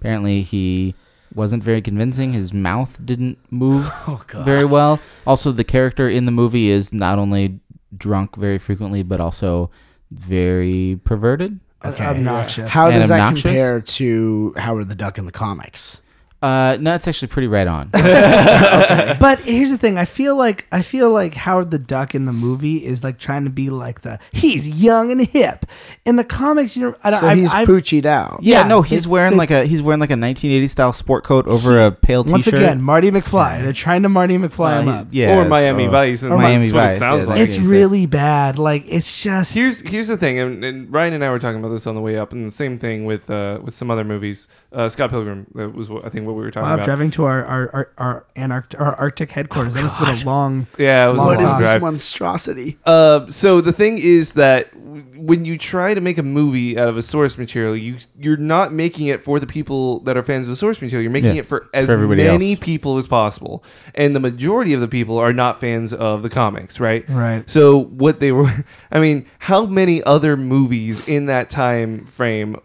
[0.00, 0.96] Apparently, he
[1.34, 2.32] wasn't very convincing.
[2.32, 4.98] His mouth didn't move Oh very well.
[5.26, 7.60] Also, the character in the movie is not only
[7.96, 9.70] drunk very frequently, but also
[10.10, 11.60] very perverted.
[11.84, 12.04] Okay.
[12.04, 12.70] obnoxious.
[12.70, 13.42] How And does that obnoxious?
[13.42, 16.00] compare to Howard the Duck in the comics?
[16.42, 17.88] Uh, no, it's actually pretty right on.
[19.22, 22.32] But here's the thing: I feel like I feel like Howard the Duck in the
[22.32, 25.66] movie is like trying to be like the he's young and hip.
[26.04, 28.40] In the comics, you know, I, So I, he's I, poochied out.
[28.42, 30.92] Yeah, Yeah, no, he's they- wearing they- like a he's wearing like a 1980 style
[30.92, 32.32] sport coat over a pale t-shirt.
[32.32, 33.62] once again Marty McFly.
[33.62, 35.06] They're trying to Marty McFly Uh, him up.
[35.12, 37.40] yeah, or Miami uh, Vice, and or that's Miami what Vice, it sounds yeah, like.
[37.42, 38.58] It's It's- really bad.
[38.58, 41.68] Like it's just Here's here's the thing, and, and Ryan and I were talking about
[41.70, 44.48] this on the way up, and the same thing with uh, with some other movies.
[44.72, 46.84] Uh, Scott Pilgrim that was what, I think what we were talking wow, about.
[46.84, 49.74] driving to our our our, our, Antarct- our Arctic headquarters.
[49.74, 50.66] that must been a long.
[50.78, 52.78] Yeah, it was Long a What long is this monstrosity?
[52.84, 56.96] Uh, so the thing is that when you try to make a movie out of
[56.96, 60.50] a source material, you you're not making it for the people that are fans of
[60.52, 61.02] the source material.
[61.02, 62.60] You're making Yeah, it for as for many else.
[62.60, 63.62] people as possible,
[63.94, 67.04] and the majority of the people are not fans of the comics, right?
[67.08, 67.48] Right.
[67.48, 68.50] So what they were,
[68.90, 72.56] I mean, how many other movies in that time frame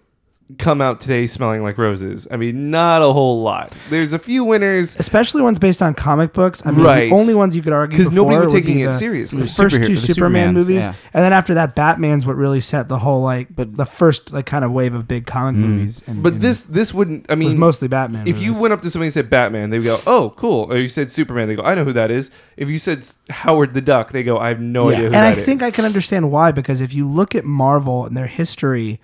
[0.57, 2.27] come out today smelling like roses?
[2.31, 3.73] I mean, not a whole lot.
[3.89, 6.65] There's a few winners Especially ones based on comic books.
[6.65, 7.09] I mean, Right.
[7.09, 9.41] the only ones you could argue because nobody was taking be it the- seriously.
[9.41, 10.93] The first two the Superman Supermans, movies, yeah.
[11.13, 14.45] and then after that, Batman's what really set the whole like, But- the first like
[14.45, 15.67] kind of wave of big comic hmm.
[15.69, 16.01] movies.
[16.07, 17.25] And, But this this wouldn't.
[17.29, 18.27] I was mean, mostly Batman.
[18.27, 20.77] if you went up to somebody and said Batman, they would go, "Oh, cool." Or
[20.77, 23.81] you said Superman, they go, "I know who that is." If you said Howard the
[23.81, 24.95] Duck, they go, "I have no Yeah.
[24.97, 27.43] idea who and I think is." I can understand why because if you look at
[27.43, 28.99] Marvel and their history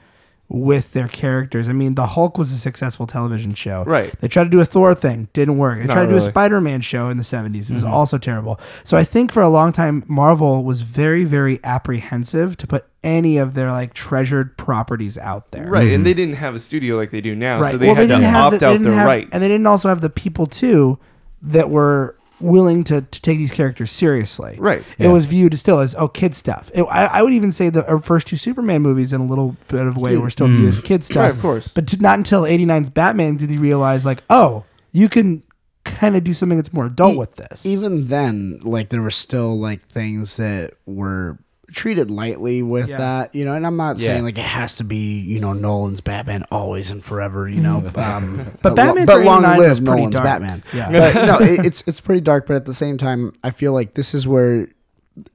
[0.54, 3.84] with their characters, I mean, the Hulk was a successful television show.
[3.86, 4.14] Right.
[4.22, 5.80] They tried to do a Thor thing, didn't work.
[5.80, 6.22] They Not tried to do a.
[6.22, 7.70] Spider-Man show in the 70s.
[7.70, 7.92] It was Mm-hmm.
[7.94, 8.60] also terrible.
[8.84, 13.38] So I think for a long time Marvel was very very apprehensive to put any
[13.38, 15.66] of their like treasured properties out there.
[15.68, 17.72] right, and they didn't have a studio like they do now, Right.
[17.72, 19.30] so they well, had they to opt the, out didn't their have- rights.
[19.34, 20.98] and they didn't also have the people too
[21.42, 24.56] that were willing to, to take these characters seriously.
[24.60, 24.82] Right.
[24.98, 25.12] It Yeah.
[25.12, 26.72] was viewed still as oh kid stuff.
[26.74, 29.86] It, I, I would even say the first two Superman movies in a little bit
[29.86, 30.70] of a way were still viewed mm.
[30.70, 31.18] as kid stuff.
[31.18, 31.74] Right, of course.
[31.74, 35.44] But to, not until 89's Batman did he realize like oh you can
[35.86, 37.66] kind of do something that's more adult E- with this.
[37.66, 41.38] even then, like there were still like things that were
[41.74, 42.98] treated lightly with Yeah.
[42.98, 43.54] that, you know.
[43.54, 44.06] And I'm not Yeah.
[44.08, 47.84] saying like it has to be, you know, Nolan's Batman always and forever, you know.
[47.96, 50.24] Um, But lo- Batman but for long live Nolan's dark.
[50.26, 50.64] Batman.
[50.74, 50.90] Yeah.
[50.92, 52.48] but no, it, it's it's pretty dark.
[52.48, 54.68] But at the same time, I feel like this is where,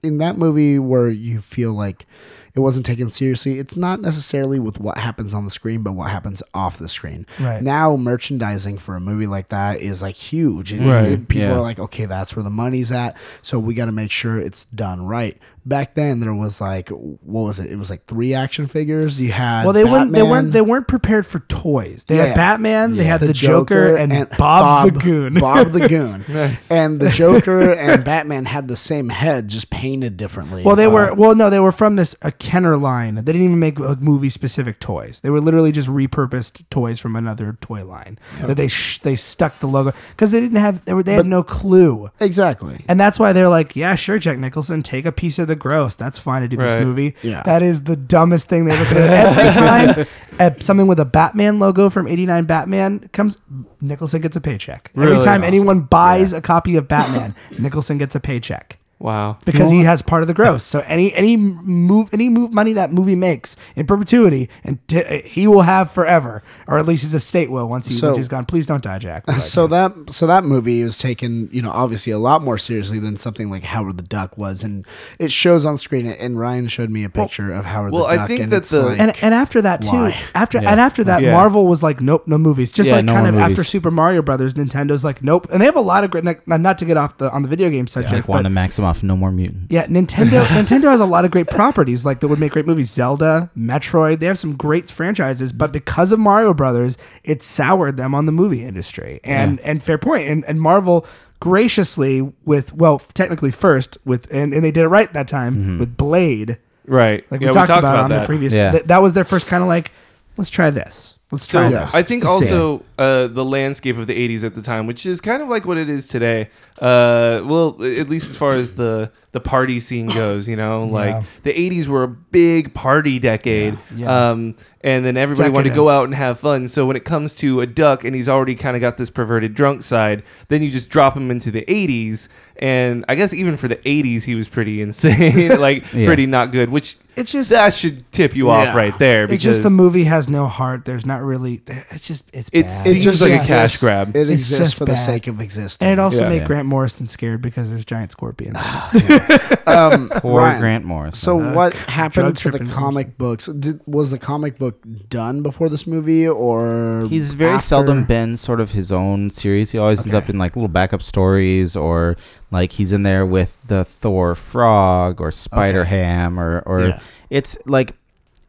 [0.02, 2.06] in that movie, where you feel like
[2.54, 3.58] it wasn't taken seriously.
[3.60, 7.24] It's not necessarily with what happens on the screen, but what happens off the screen.
[7.38, 7.62] Right.
[7.62, 10.72] Now, merchandising for a movie like that is like huge.
[10.72, 11.28] It- Right.
[11.28, 11.54] people Yeah.
[11.54, 13.16] are like, okay, that's where the money's at.
[13.42, 15.36] So we got to make sure it's done right.
[15.68, 17.70] Back then, there was like, what was it?
[17.70, 19.20] It was like three action figures.
[19.20, 20.12] You had well, they weren't.
[20.12, 20.52] They weren't.
[20.52, 22.04] They weren't prepared for toys.
[22.08, 22.34] They Yeah, had yeah.
[22.34, 22.96] Batman.
[22.96, 25.34] They had the, Joker, and, Bob, the Goon.
[25.34, 26.24] Bob the Goon.
[26.28, 26.70] Nice.
[26.78, 30.64] And the Joker and Batman had the same head, just painted differently.
[30.64, 31.14] Well, they So- were.
[31.14, 33.16] Well, no, they were from this a Kenner line.
[33.16, 35.20] They didn't even make like, movie specific toys.
[35.20, 39.58] They were literally just repurposed toys from another toy line that they sh- they stuck
[39.58, 40.84] the logo because they didn't have.
[40.86, 41.02] They were.
[41.02, 42.10] They had no clue.
[42.20, 42.84] exactly.
[42.88, 45.96] And that's why they're like, yeah, sure, Jack Nicholson, take a piece of the gross.
[45.96, 46.84] That's fine to do this Right.
[46.84, 47.14] movie.
[47.22, 47.42] Yeah.
[47.42, 49.38] That is the dumbest thing they ever could have.
[49.38, 50.06] Every time
[50.40, 53.36] uh, something with a Batman logo from 89 Batman comes,
[53.80, 54.90] Nicholson gets a paycheck.
[54.96, 55.24] Every Really?
[55.24, 55.44] time Awesome.
[55.44, 59.38] anyone buys a copy of Batman, Nicholson gets a paycheck Wow.
[59.46, 60.64] because he has part of the gross.
[60.64, 65.22] So any any move any move money that movie makes in perpetuity, and t- uh,
[65.24, 68.28] he will have forever, or at least his estate will once he So- once he's
[68.28, 68.44] gone.
[68.44, 69.24] Please don't die, Jack.
[69.26, 72.98] But- So that so that movie was taken, you know, obviously a lot more seriously
[72.98, 74.84] than something like Howard the Duck was, and
[75.18, 76.06] it shows on screen.
[76.06, 78.70] And Ryan showed me a picture of Howard well, the I think and that it's
[78.70, 80.20] the- like, and and after that too, Why?
[80.34, 80.70] after Yeah.
[80.72, 81.32] and after that, Yeah.
[81.34, 82.72] Marvel was like, nope, no movies.
[82.72, 83.62] Just Yeah, like no kind more of after.
[83.64, 86.24] Super Mario Brothers, Nintendo's like, nope, and they have a lot of great.
[86.24, 88.50] Not, not to get off the on the video game subject, like but Wanda
[88.88, 89.70] Maximoff, no more mutant.
[89.70, 92.90] yeah, Nintendo Nintendo has a lot of great properties like that would make great movies.
[92.90, 98.14] Zelda, Metroid, they have some great franchises, but because of Mario Brothers, it soured them
[98.14, 99.20] on the movie industry.
[99.24, 100.28] And and fair point.
[100.28, 101.06] And and Marvel
[101.40, 105.78] graciously with well, technically first with and, and they did it right that time mm-hmm.
[105.78, 106.58] with Blade.
[106.86, 107.24] Right.
[107.30, 108.20] Like yeah, we talked about, on that.
[108.20, 108.72] the previous Yeah.
[108.72, 109.92] th- that was their first kind of like,
[110.36, 111.17] let's try this.
[111.30, 111.92] Let's So try Yes.
[111.92, 111.94] this.
[111.94, 112.28] I think see.
[112.28, 115.66] also uh, the landscape of the '80s at the time, which is kind of like
[115.66, 116.48] what it is today.
[116.80, 121.10] Uh, well, at least as far as the the party scene goes, you know, like
[121.14, 121.22] Yeah.
[121.42, 124.06] the '80s were a big party decade, Yeah.
[124.06, 124.30] Yeah.
[124.30, 125.90] Um, and then everybody wanted to go Decadence.
[126.00, 126.68] out and have fun.
[126.68, 129.54] So when it comes to a duck, and he's already kind of got this perverted
[129.54, 132.28] drunk side, then you just drop him into the '80s,
[132.60, 136.06] and I guess even for the '80s, he was pretty insane, like Yeah.
[136.06, 136.96] pretty not good, which.
[137.16, 140.28] it's just That should tip you off right there it's because just the movie has
[140.28, 140.84] no heart.
[140.84, 141.60] There's not really.
[141.90, 142.70] It's just it's It bad.
[142.70, 144.14] seems just like a exists- cash grab.
[144.16, 144.98] It It's exists just for the bad.
[144.98, 145.86] sake of existing.
[145.88, 146.28] and it also Yeah.
[146.28, 146.46] made Yeah.
[146.46, 148.56] Grant Morrison scared because there's giant scorpions.
[149.66, 151.18] um, Poor Ryan, Grant Morris.
[151.18, 153.46] So Uh, what happened to the tripping comic books?
[153.46, 157.66] Did, was the comic book done before this movie, or He's very after?
[157.66, 159.70] seldom been sort of his own series.
[159.70, 162.16] He always ends up in like little backup stories, or
[162.50, 167.00] like he's in there with the Thor frog or Spider Ham, or or Yeah.
[167.30, 167.94] it's like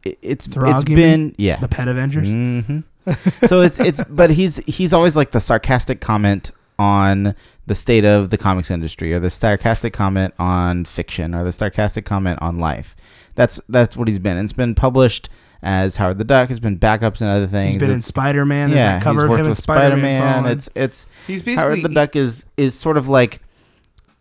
[0.04, 1.60] it- it's Throg, it's you been yeah.
[1.60, 2.28] the Pet Avengers.
[2.30, 2.80] hmm
[3.46, 7.34] so it's it's but he's he's always like the sarcastic comment on
[7.70, 12.04] the state of the comics industry or the sarcastic comment on fiction or the sarcastic
[12.04, 12.96] comment on life.
[13.36, 14.36] That's that's what he's been.
[14.38, 15.28] It's been published
[15.62, 16.48] as Howard the Duck.
[16.48, 17.74] Has been backups and other things.
[17.74, 18.70] He's been in Spider Man.
[18.70, 20.46] There's yeah, that cover he's of worked him with Spider Spider-Man.
[20.46, 23.40] It's it's He's Howard the Duck is is sort of like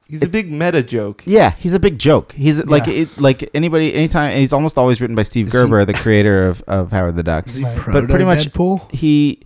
[0.07, 1.23] He's a big meta joke.
[1.25, 2.33] yeah, he's a big joke.
[2.33, 4.37] He's like it, like anybody anytime.
[4.37, 7.23] He's almost always written by Steve Is he- Gerber, the creator of of Howard the
[7.23, 7.47] Duck.
[7.47, 8.91] Is he proto But pretty much- Deadpool?
[8.91, 9.41] He,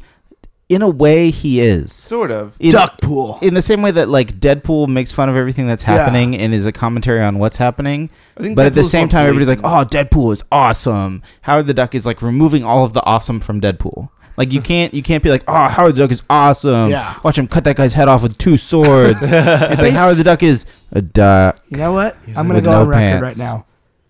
[0.70, 1.92] in a way, he is.
[1.94, 2.56] Sort of.
[2.60, 3.42] In- Duckpool.
[3.44, 5.98] in the same way that like Deadpool makes fun of everything that's Yeah.
[5.98, 9.02] happening and is a commentary on what's happening, I think but at the Deadpool's same
[9.06, 12.84] more time everybody's like, "Oh, Deadpool is awesome." Howard the Duck is like removing all
[12.86, 14.10] of the awesome from Deadpool.
[14.38, 17.14] Like you can't you can't be like, "Oh, Howard the Duck is awesome." Yeah.
[17.24, 19.20] Watch him cut that guy's head off with two swords.
[19.22, 21.60] it's like Howard the Duck is a duck.
[21.70, 22.16] You know what?
[22.26, 23.40] He's I'm gonna with go no on record pants.
[23.40, 23.66] right now.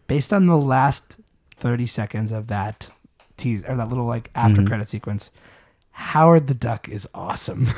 [0.08, 1.18] Based on the last
[1.58, 2.90] 30 seconds of that
[3.38, 4.68] tease or that little like after Mhm.
[4.68, 5.32] credit sequence,
[5.96, 7.68] Howard the Duck is awesome.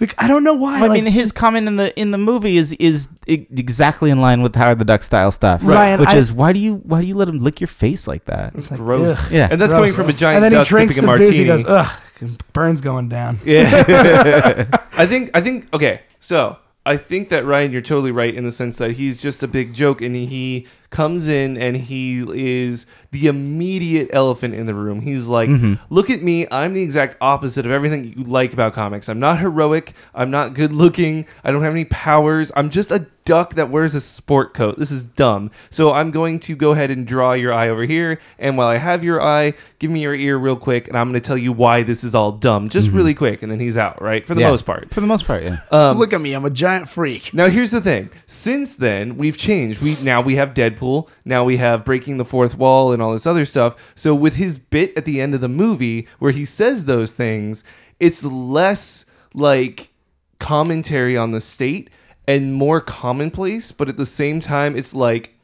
[0.00, 0.76] Like, I don't know why.
[0.78, 4.42] I like, mean, his comment in the in the movie is is exactly in line
[4.42, 7.08] with Howard the Duck style stuff, Ryan, which I- is why do you why do
[7.08, 8.54] you let him lick your face like that?
[8.54, 9.26] It's like, gross.
[9.26, 9.32] ugh.
[9.32, 9.90] Yeah, And that's Gross.
[9.90, 11.28] coming from a giant and then he duck drinks sipping the a booze.
[11.30, 11.44] martini.
[11.44, 13.40] He goes, ugh, burns going down.
[13.44, 14.68] Yeah.
[14.96, 16.02] I think I think okay.
[16.20, 19.48] So I think that Ryan, you're totally right in the sense that he's just a
[19.48, 25.00] big joke, and he comes in and he is the immediate elephant in the room.
[25.00, 25.50] He's like,
[25.90, 26.46] "Look at me!
[26.50, 29.08] I'm the exact opposite of everything you like about comics.
[29.08, 29.92] I'm not heroic.
[30.14, 31.26] I'm not good looking.
[31.44, 32.52] I don't have any powers.
[32.56, 34.78] I'm just a duck that wears a sport coat.
[34.78, 35.50] This is dumb.
[35.68, 38.18] So I'm going to go ahead and draw your eye over here.
[38.38, 41.20] And while I have your eye, give me your ear real quick, and I'm going
[41.20, 43.42] to tell you why this is all dumb, just really quick.
[43.42, 44.26] And then he's out, right?
[44.26, 44.50] For the Yeah.
[44.50, 44.94] most part.
[44.94, 45.58] For the most part, yeah.
[45.70, 47.34] Um, Look at me, I'm a giant freak.
[47.34, 48.08] now here's the thing.
[48.24, 49.82] Since then, we've changed.
[49.82, 50.77] We now we have Deadpool.
[51.24, 53.92] Now we have breaking the fourth wall and all this other stuff.
[53.94, 57.64] So with his bit at the end of the movie where he says those things,
[58.00, 59.92] it's less like
[60.38, 61.90] commentary on the state
[62.26, 65.37] and more commonplace, but at the same time it's like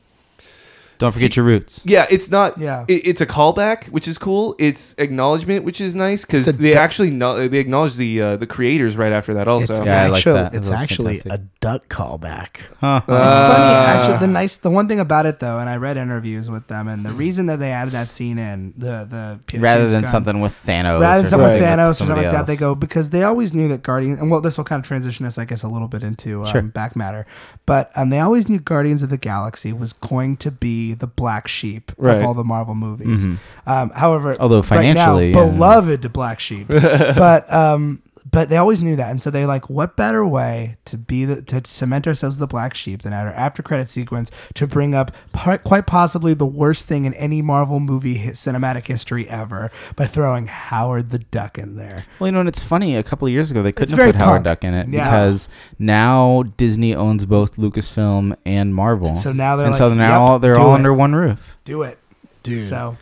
[0.99, 1.81] Don't forget your roots.
[1.85, 2.59] yeah, it's not.
[2.59, 2.85] Yeah.
[2.89, 4.55] it, it's a callback, which is cool.
[4.59, 8.21] It's acknowledgement, which is nice because It's a they du- actually no, they acknowledge the
[8.23, 9.49] uh, the creators right after that.
[9.49, 10.55] Also, It's Yeah, I like actually, that.
[10.55, 11.33] it's That was actually fantastic.
[11.33, 12.49] a duck callback.
[12.81, 13.01] Huh.
[13.03, 13.87] It's funny, Ah.
[13.99, 14.19] actually.
[14.19, 17.05] The nice, the one thing about it though, and I read interviews with them, and
[17.05, 20.11] the reason that they added that scene in the the Peter Rather James than Gunn-
[20.11, 21.01] something with Thanos.
[21.01, 22.61] rather or than something with Thanos or something somebody like that, they else.
[22.61, 25.39] go because they always knew that Guardians, and well, this will kind of transition us,
[25.39, 26.63] I guess, a little bit into um, Sure.
[26.63, 27.27] back matter,
[27.67, 31.49] but um, they always knew Guardians of the Galaxy was going to be the black
[31.49, 32.19] sheep Right.
[32.19, 33.25] of all the Marvel movies.
[33.25, 33.39] Mhm.
[33.67, 35.51] Um, however, Although financially, right now, yeah.
[35.51, 38.03] beloved black sheep, but um,
[38.35, 41.41] but they always knew that, and so they like, what better way to be the
[41.43, 45.13] to cement ourselves the black sheep than at our after credit sequence to bring up
[45.33, 50.05] part, quite possibly the worst thing in any Marvel movie hi- cinematic history ever by
[50.07, 52.05] throwing Howard the Duck in there.
[52.19, 52.97] Well, you know, and it's funny.
[52.97, 54.43] A couple of years ago, they couldn't have very put Howard.
[54.43, 55.05] Duck in it Yeah.
[55.05, 55.49] because
[55.79, 59.15] now Disney owns both Lucasfilm and Marvel.
[59.15, 60.79] So now they're and like, so now "Yep, all, they're do all it.
[60.79, 61.57] under one roof.
[61.65, 61.99] Do it,
[62.43, 62.59] Dude.
[62.61, 62.97] So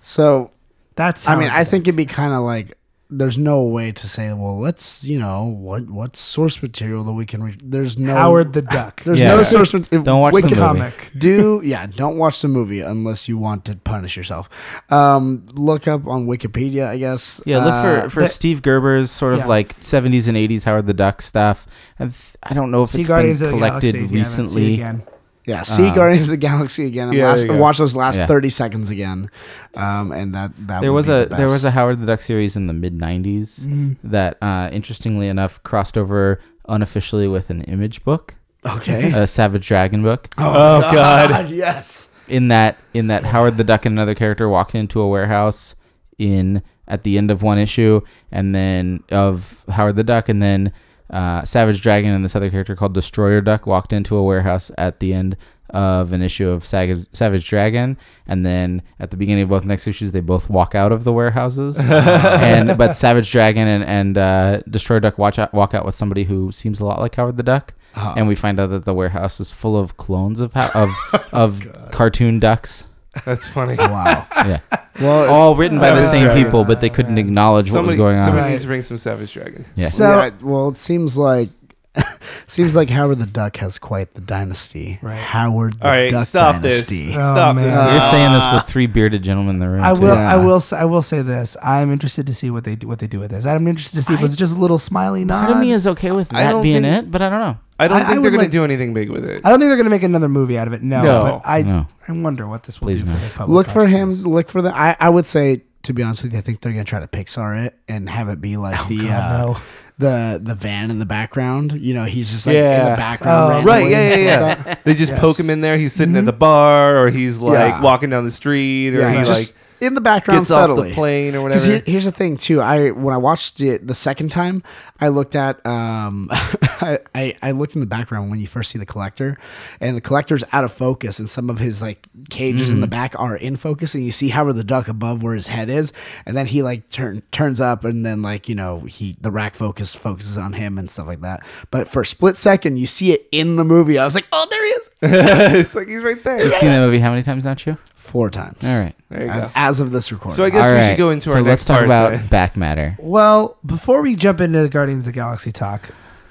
[0.00, 0.52] So
[0.96, 1.28] that's.
[1.28, 2.77] I mean, I think it'd be kind of like
[3.10, 7.24] there's no way to say, well, let's you know what what source material that we
[7.24, 7.42] can.
[7.42, 9.02] Re- there's no Howard the Duck.
[9.04, 9.34] There's Yeah.
[9.36, 9.72] no source.
[9.72, 10.54] ma- if Don't watch the movie.
[10.56, 11.12] comic.
[11.18, 14.48] Do yeah, don't watch the movie unless you want to punish yourself.
[14.92, 17.40] Um, look up on Wikipedia, I guess.
[17.46, 19.46] Yeah, look Uh, for for the- Steve Gerber's sort of Yeah.
[19.46, 21.66] like 70s and 80s Howard the Duck stuff.
[21.98, 24.48] I've, I don't know if See it's Guardians been of Galaxy collected if you haven't
[24.50, 25.17] seen it recently.
[25.48, 25.56] Again.
[25.58, 27.62] Yeah, see Uh, Guardians of the Galaxy again and Yeah, last, there you go.
[27.62, 28.26] watch those last Yeah.
[28.26, 29.30] thirty seconds again,
[29.74, 31.70] um, and that that There would was be a the there was a.
[31.70, 33.96] Howard the Duck series in the mid 90s Mhm.
[34.04, 38.34] that uh, interestingly enough crossed over unofficially with an image book,
[38.66, 39.12] okay.
[39.12, 40.28] a Savage Dragon book.
[40.38, 41.48] Oh, God.
[41.50, 42.10] yes.
[42.28, 45.74] in that in that Howard the Duck and another character walked into a warehouse
[46.18, 48.00] in at the end of one issue,
[48.32, 50.72] and then of Howard the Duck, and then
[51.10, 55.00] uh, Savage Dragon and this other character called Destroyer Duck walked into a warehouse at
[55.00, 55.36] the end
[55.70, 59.86] of an issue of Sag- Savage Dragon, and then at the beginning of both next
[59.86, 64.60] issues, they both walk out of the warehouses, and but Savage Dragon and and uh,
[64.70, 67.42] Destroyer Duck watch out, walk out with somebody who seems a lot like Howard the
[67.42, 68.14] Duck, Uh-huh.
[68.16, 70.90] and we find out that the warehouse is full of clones of How- of
[71.32, 72.87] of cartoon ducks.
[73.24, 73.76] That's funny.
[73.78, 74.26] wow.
[74.36, 74.60] Yeah,
[75.00, 76.44] Well, all written by the Savage same Dragon.
[76.44, 77.24] people, but they couldn't Man.
[77.26, 78.24] acknowledge what was Somebody, going on.
[78.24, 79.64] somebody needs to bring some Savage Dragon.
[79.76, 79.88] Yeah.
[79.88, 81.50] So yeah, well, it seems like
[82.46, 84.98] seems like Howard the Duck has quite the dynasty.
[85.02, 85.16] Right.
[85.18, 87.04] Howard the All right, Duck stop dynasty.
[87.04, 87.16] Oh, this.
[87.16, 87.64] Oh, Stop man.
[87.66, 87.74] this.
[87.76, 89.82] You're You're saying this with three bearded gentlemen in the room.
[89.82, 90.00] I too.
[90.02, 90.14] will.
[90.14, 90.32] Yeah.
[90.32, 90.56] I will.
[90.56, 91.56] s- I will say this.
[91.62, 92.86] I'm interested to see what they do.
[92.88, 93.46] What they do with this.
[93.46, 95.46] I'm interested to see if it's just a little smiley nod.
[95.46, 97.40] Part of me is okay with I that don't being think- it, but I don't
[97.40, 97.58] know.
[97.78, 99.42] I don't I- I think would they're going like- to do anything big with it.
[99.44, 100.82] I don't think they're going to make another movie out of it.
[100.82, 101.22] No, No.
[101.22, 101.62] but I.
[101.62, 101.86] No.
[102.08, 103.16] I wonder what this will Please do no.
[103.16, 103.54] for the public.
[103.54, 104.10] Look for him.
[104.22, 104.74] Look for the.
[104.74, 107.06] I, I would say, to be honest with you, I think they're gonna try to
[107.06, 109.56] Pixar it and have it be like the Oh, God, uh, no.
[109.98, 111.72] the the van in the background.
[111.72, 113.52] You know, he's just like in the background.
[113.54, 114.62] Oh, Right, yeah, yeah, yeah.
[114.66, 114.84] like.
[114.84, 115.20] They just Yes.
[115.20, 115.76] poke him in there.
[115.76, 116.18] He's sitting Mhm.
[116.20, 117.80] at the bar, or he's like Yeah.
[117.82, 120.92] walking down the street, or Yeah, he just like in the background gets off the
[120.94, 121.66] plane or 'Cause whatever.
[121.66, 122.60] here- here's the thing too.
[122.60, 124.62] I when I watched it the second time,
[125.00, 128.78] I looked at um, I, I I looked in the background when you first see
[128.78, 129.36] the collector,
[129.80, 133.14] and the collector's out of focus, and some of his like cages in the back
[133.18, 135.92] are in focus, and you see Howard the Duck above where his head is,
[136.26, 139.54] and then he like turn turns up, and then like you know he the rack
[139.54, 141.46] focus focuses on him and stuff like that.
[141.70, 143.98] But for a split second, you see it in the movie.
[143.98, 144.90] I was like, oh, there he is,
[145.66, 146.44] it's like he's right there.
[146.44, 147.76] You've seen that movie how many times now, Chew?
[148.08, 148.58] Four times.
[148.64, 148.94] All right.
[149.10, 149.52] There you As, go.
[149.54, 150.36] as of this recording.
[150.36, 150.88] So I guess All we right.
[150.88, 151.42] should go into our own.
[151.42, 151.84] so our let's talk part.
[151.84, 152.26] about then.
[152.28, 152.96] back matter.
[152.98, 155.90] Well, before we jump into the Guardians of the Galaxy talk,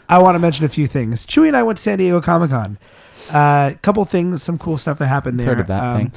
[0.10, 1.26] I want to mention a few things.
[1.26, 2.78] Chewy and I went to San Diego Comic Con.
[3.34, 5.48] A couple things, some cool stuff that happened there.
[5.48, 6.12] Heard of that Um, thing.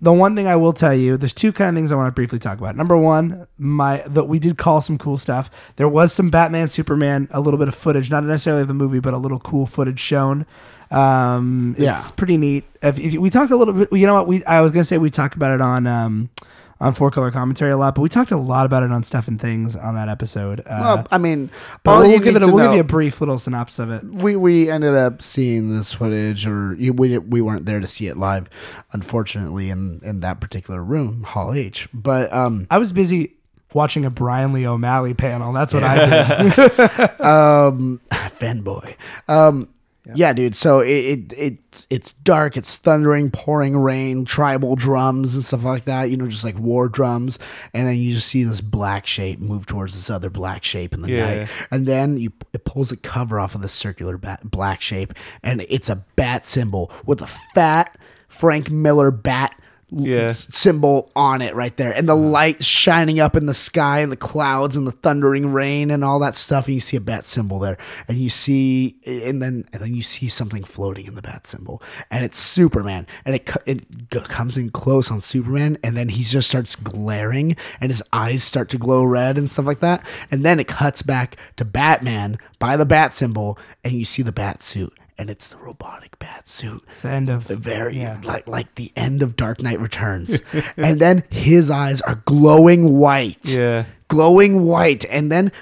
[0.00, 2.12] The one thing I will tell you, there's two kind of things I want to
[2.12, 2.76] briefly talk about.
[2.76, 5.48] Number one, my that we did call some cool stuff.
[5.76, 9.00] There was some Batman, Superman, a little bit of footage, not necessarily of the movie,
[9.00, 10.44] but a little cool footage shown.
[10.90, 11.94] Um, Yeah.
[11.94, 12.64] it's pretty neat.
[12.82, 14.26] If, if we talk a little bit, you know what?
[14.26, 16.30] We I was gonna say we talk about it on um,
[16.78, 19.28] on Four Color Commentary a lot, but we talked a lot about it on Stuff
[19.28, 20.60] and Things on that episode.
[20.60, 21.50] Uh, Well, I mean,
[21.82, 24.04] but we'll, you give it a, we'll give you a brief little synopsis of it.
[24.04, 28.06] we we ended up seeing this footage, or you, we we weren't there to see
[28.08, 28.48] it live,
[28.92, 31.88] unfortunately, in in that particular room, Hall H.
[31.94, 33.32] But um, I was busy
[33.72, 35.52] watching a Brian Lee O'Malley panel.
[35.52, 37.20] That's what I did.
[37.20, 38.94] um, fanboy.
[39.28, 39.68] Um,
[40.14, 40.32] yeah.
[40.32, 40.54] dude.
[40.54, 42.56] So it, it it's it's dark.
[42.56, 46.10] It's thundering, pouring rain, tribal drums and stuff like that.
[46.10, 47.38] You know, just like war drums.
[47.74, 51.02] And then you just see this black shape move towards this other black shape in
[51.02, 51.34] the Yeah.
[51.34, 51.48] night.
[51.70, 55.12] And then you it pulls the cover off of the circular bat, black shape,
[55.42, 59.58] and it's a bat symbol with a fat Frank Miller bat.
[59.88, 60.32] Yeah.
[60.32, 61.92] symbol on it right there.
[61.92, 65.90] And the light shining up in the sky and the clouds and the thundering rain
[65.90, 66.66] and all that stuff.
[66.66, 67.78] And you see a bat symbol there.
[68.08, 71.80] And you see and then and then you see something floating in the bat symbol.
[72.10, 73.06] And it's superman.
[73.24, 75.78] And it, it comes in close on superman.
[75.84, 77.56] And then he just starts glaring.
[77.80, 80.04] And his eyes start to glow red and stuff like that.
[80.30, 83.56] And then it cuts back to batman by the bat symbol.
[83.84, 87.28] And you see the bat suit and it's the robotic bat suit It's the end
[87.28, 88.20] of the very Yeah.
[88.24, 90.42] like like the end of Dark Knight Returns,
[90.76, 93.86] and then his eyes are glowing white, Yeah.
[94.08, 95.52] glowing white, and then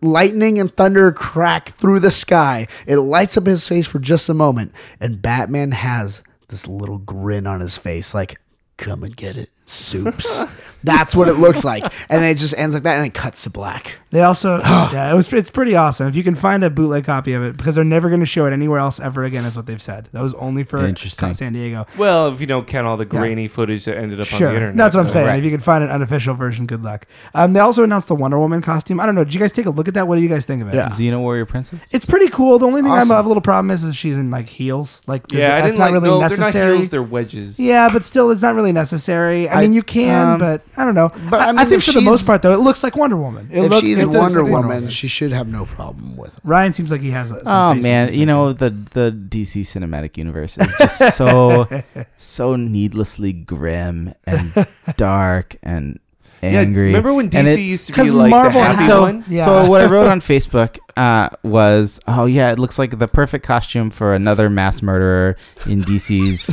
[0.00, 2.68] lightning and thunder crack through the sky.
[2.86, 7.46] It lights up his face for just a moment, and Batman has this little grin
[7.46, 8.38] on his face, like
[8.76, 10.44] "Come and get it, soups."
[10.84, 13.50] That's what it looks like, and it just ends like that, and it cuts to
[13.50, 13.98] black.
[14.10, 16.06] They also, yeah, it was it's pretty awesome.
[16.08, 18.46] If you can find a bootleg copy of it, because they're never going to show
[18.46, 20.08] it anywhere else ever again, is what they've said.
[20.12, 21.32] That was only for Interesting.
[21.34, 21.86] San Diego.
[21.96, 24.76] Well, if you don't count all the grainy footage that ended up on the internet.
[24.76, 25.26] that's what I'm saying.
[25.26, 25.38] Right.
[25.38, 27.06] If you can find an unofficial version, good luck.
[27.34, 29.00] Um, they also announced the Wonder Woman costume.
[29.00, 29.24] I don't know.
[29.24, 30.06] Did you guys take a look at that?
[30.08, 30.74] What do you guys think of it?
[30.74, 30.88] Yeah.
[30.88, 31.80] Xena Warrior Princess.
[31.90, 32.58] It's pretty cool.
[32.58, 35.00] The only thing I have a little problem is, is she's in like heels.
[35.06, 35.94] Like, Yeah, it- I that's didn't not like.
[35.94, 36.52] really no, necessary.
[36.52, 36.90] they're not heels.
[36.90, 37.60] They're wedges.
[37.60, 39.48] yeah, but still, it's not really necessary.
[39.48, 41.10] I, I- mean, you can, um, but I don't know.
[41.28, 43.48] but I, I I think for the most part, though, it looks like Wonder Woman.
[43.52, 46.32] It If look- she's it Wonder look Woman, she should have no problem with.
[46.34, 46.40] It.
[46.44, 47.30] Ryan seems like he has.
[47.30, 51.68] a- Some Oh man, you know the the DC cinematic universe is just so
[52.16, 54.66] so needlessly grim and
[54.96, 55.98] dark and
[56.42, 56.86] Yeah, angry.
[56.86, 59.24] remember when DC it- used to be like Marvel the happy so- one?
[59.28, 59.44] Yeah.
[59.44, 63.44] So what I wrote on Facebook uh, was, oh yeah, it looks like the perfect
[63.44, 65.36] costume for another mass murderer
[65.66, 66.48] in DC's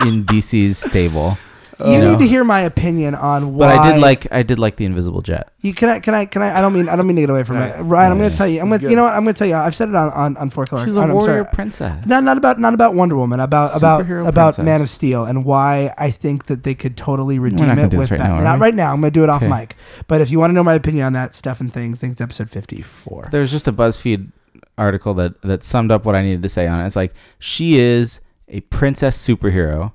[0.00, 1.36] in DC's stable.
[1.84, 3.68] You you need to hear my opinion on why.
[3.76, 5.52] But I did like I did like the Invisible Jet.
[5.60, 7.30] You can I can I can I I don't mean I don't mean to get
[7.30, 7.78] away from Nice.
[7.78, 7.82] it.
[7.82, 8.32] Ryan, I'm going Nice.
[8.32, 8.60] to tell you.
[8.60, 9.54] I'm going to you know what I'm going to tell you.
[9.54, 10.84] I've said it on on, on Four Color.
[10.86, 11.54] She's a I'm warrior sorry.
[11.54, 12.06] princess.
[12.06, 13.40] Not not about not about Wonder Woman.
[13.40, 14.64] About about Superhero about princess.
[14.64, 17.90] Man of Steel and why I think that they could totally redeem not gonna it
[17.90, 18.36] do with this right Batman.
[18.38, 18.62] now, are Not we?
[18.62, 18.92] right now.
[18.92, 19.48] I'm going to do it off Okay.
[19.50, 19.76] mic.
[20.08, 22.12] But if you want to know my opinion on that stuff and things, I think
[22.12, 23.28] it's episode 54.
[23.30, 24.32] There's just a BuzzFeed
[24.76, 26.86] article that that summed up what I needed to say on it.
[26.86, 29.92] It's like she is a princess superhero.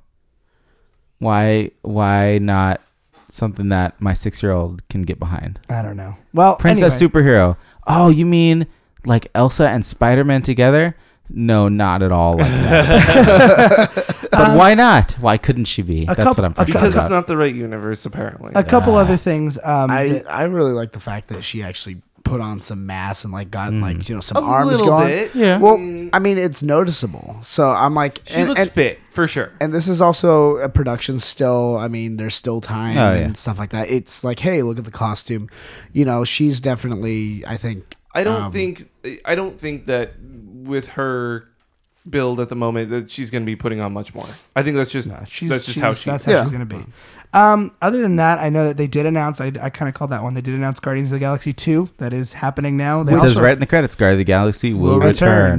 [1.23, 2.81] Why why not
[3.29, 5.59] something that my six year old can get behind?
[5.69, 6.15] I don't know.
[6.33, 7.57] Well, Princess anyway, superhero.
[7.87, 8.67] Oh, you mean
[9.05, 10.95] like Elsa and Spider Man together?
[11.29, 13.93] No, not at all like that.
[14.31, 15.13] but why not?
[15.13, 16.05] Why couldn't she be?
[16.05, 18.51] That's couple- what I'm a thinking Because couple- it's not the right universe, apparently.
[18.55, 19.57] a couple other things.
[19.63, 22.01] Um, I that- I really like the fact that she actually
[22.33, 23.81] put on some mass and like got Mm.
[23.81, 25.07] like you know some a arms little going.
[25.09, 25.35] bit.
[25.35, 25.59] Yeah.
[25.59, 25.75] Well,
[26.13, 27.37] I mean, it's noticeable.
[27.43, 29.51] So I'm like, She and, looks and, fit for sure.
[29.59, 31.77] and this is also a production still.
[31.77, 33.33] I mean, there's still time Oh, and yeah.
[33.33, 33.89] stuff like that.
[33.91, 35.47] It's like, hey, look at the costume.
[35.91, 37.43] You know, she's definitely.
[37.45, 37.95] I think.
[38.15, 38.83] I don't um, think
[39.25, 41.47] I don't think that with her
[42.09, 44.27] build at the moment that she's going to be putting on much more.
[44.55, 46.09] I think that's just she's, that's just she's- how she.
[46.09, 46.43] that's how Yeah.
[46.43, 46.83] she's going to be.
[47.33, 49.41] Um, other than that, I know that they did announce.
[49.41, 50.33] I, I kind of called that one.
[50.35, 51.89] They did announce Guardians of the Galaxy two.
[51.97, 53.01] That is happening now.
[53.03, 55.09] They It says also- right in the credits, Guard of the Galaxy will, Will return.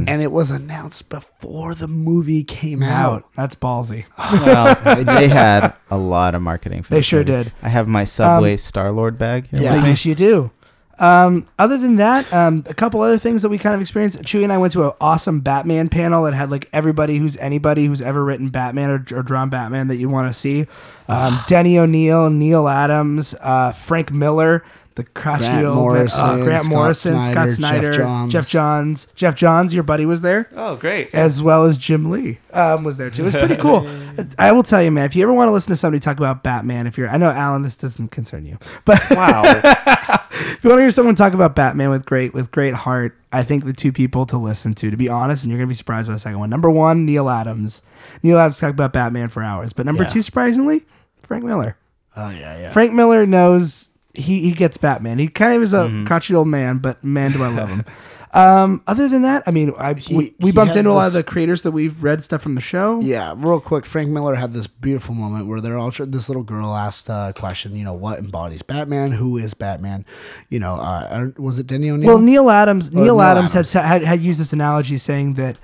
[0.03, 0.09] return.
[0.09, 2.95] And it was announced before the movie came out.
[3.25, 3.25] out.
[3.35, 4.05] That's ballsy.
[4.19, 7.33] well, they had a lot of marketing for They this sure movie.
[7.33, 7.47] did.
[7.49, 9.49] Um, I have my Subway Star Lord bag.
[9.49, 9.75] here Yeah.
[9.75, 9.89] with me.
[9.91, 10.51] Yes, you do.
[10.99, 14.23] Um, other than that, um, a couple other things that we kind of experienced.
[14.23, 17.87] Chewy and I went to an awesome Batman panel that had like everybody who's anybody
[17.87, 20.67] who's ever written Batman or, or drawn Batman that you want to see.
[21.09, 24.65] Um, Denny O'Neil, Neal Adams, uh, Frank Miller,
[24.97, 28.33] the crotchety Grant old man- uh, Morrison, Grant Scott Morrison, Scott Snyder, Snyder, Geoff Johns.
[28.33, 31.13] Geoff Johns, Geoff Johns, your buddy was there Oh, great.
[31.15, 33.23] as well as Jim Lee um, was there too.
[33.23, 33.89] It was pretty cool.
[34.39, 35.05] I will tell you, man.
[35.07, 37.31] If you ever want to listen to somebody talk about Batman, if you're, I know
[37.31, 39.43] Alan, this doesn't concern you, but Wow.
[40.31, 43.43] if you want to hear someone talk about Batman with great with great heart, I
[43.43, 46.07] think the two people to listen to, to be honest, and you're gonna be surprised
[46.09, 46.51] by the second one.
[46.51, 47.83] Number one, Neal Adams.
[48.23, 50.09] Neal Adams talked about Batman for hours, but number Yeah.
[50.11, 50.85] two, surprisingly,
[51.23, 51.77] Frank Miller.
[52.17, 52.71] Oh yeah, yeah.
[52.71, 55.19] Frank Miller knows he, he gets Batman.
[55.19, 56.07] He kind of is a Mm-hmm.
[56.07, 57.85] crotchety old man, but man, do I love him.
[58.35, 61.07] Um, other than that, I mean, I He- we, we bumped had into a lot
[61.07, 62.99] of the creators that we've read stuff from the show.
[62.99, 66.75] Yeah, real quick, Frank Miller had this beautiful moment where they're all this little girl
[66.75, 69.13] asked a question, you know, what embodies Batman?
[69.13, 70.05] Who is Batman?
[70.49, 72.09] You know, uh, was it Denny O'Neil?
[72.09, 73.73] Well, Neal Adams, Neil, Neal Adams, Adams.
[73.73, 75.57] Had, had had used this analogy saying that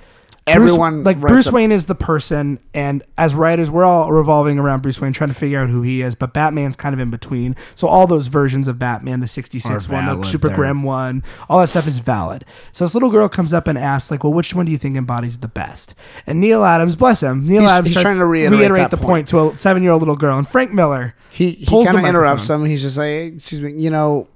[0.46, 4.58] Everyone Bruce, like Bruce a- Wayne is the person, and as writers, we're all revolving
[4.58, 6.14] around Bruce Wayne, trying to figure out who he is.
[6.16, 7.54] But Batman's kind of in between.
[7.76, 10.22] So all those versions of Batman, the '66 one, the.
[10.24, 12.44] Super They're- Grim one, all that stuff is valid.
[12.72, 14.96] So this little girl comes up and asks, like, "Well, which one do you think
[14.96, 15.94] embodies the best?"
[16.26, 19.06] And Neal Adams, bless him, Neil He's- Adams he's trying to reiterate that the point.
[19.06, 21.14] point to a seven-year-old little girl, and Frank Miller.
[21.30, 22.64] he he kind of interrupts him.
[22.64, 24.26] He's just like, excuse me, you know,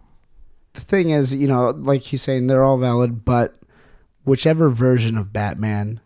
[0.75, 3.57] the thing is, you know, like he's saying, they're all valid, but
[4.25, 6.01] whichever version of Batman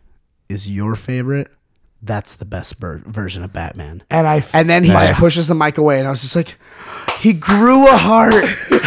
[0.48, 1.48] is your favorite,
[2.02, 4.02] that's the best ver- version of Batman.
[4.10, 5.08] And I And then he Nice.
[5.08, 6.56] just pushes the mic away, and I was just like,
[7.20, 8.34] he grew a heart.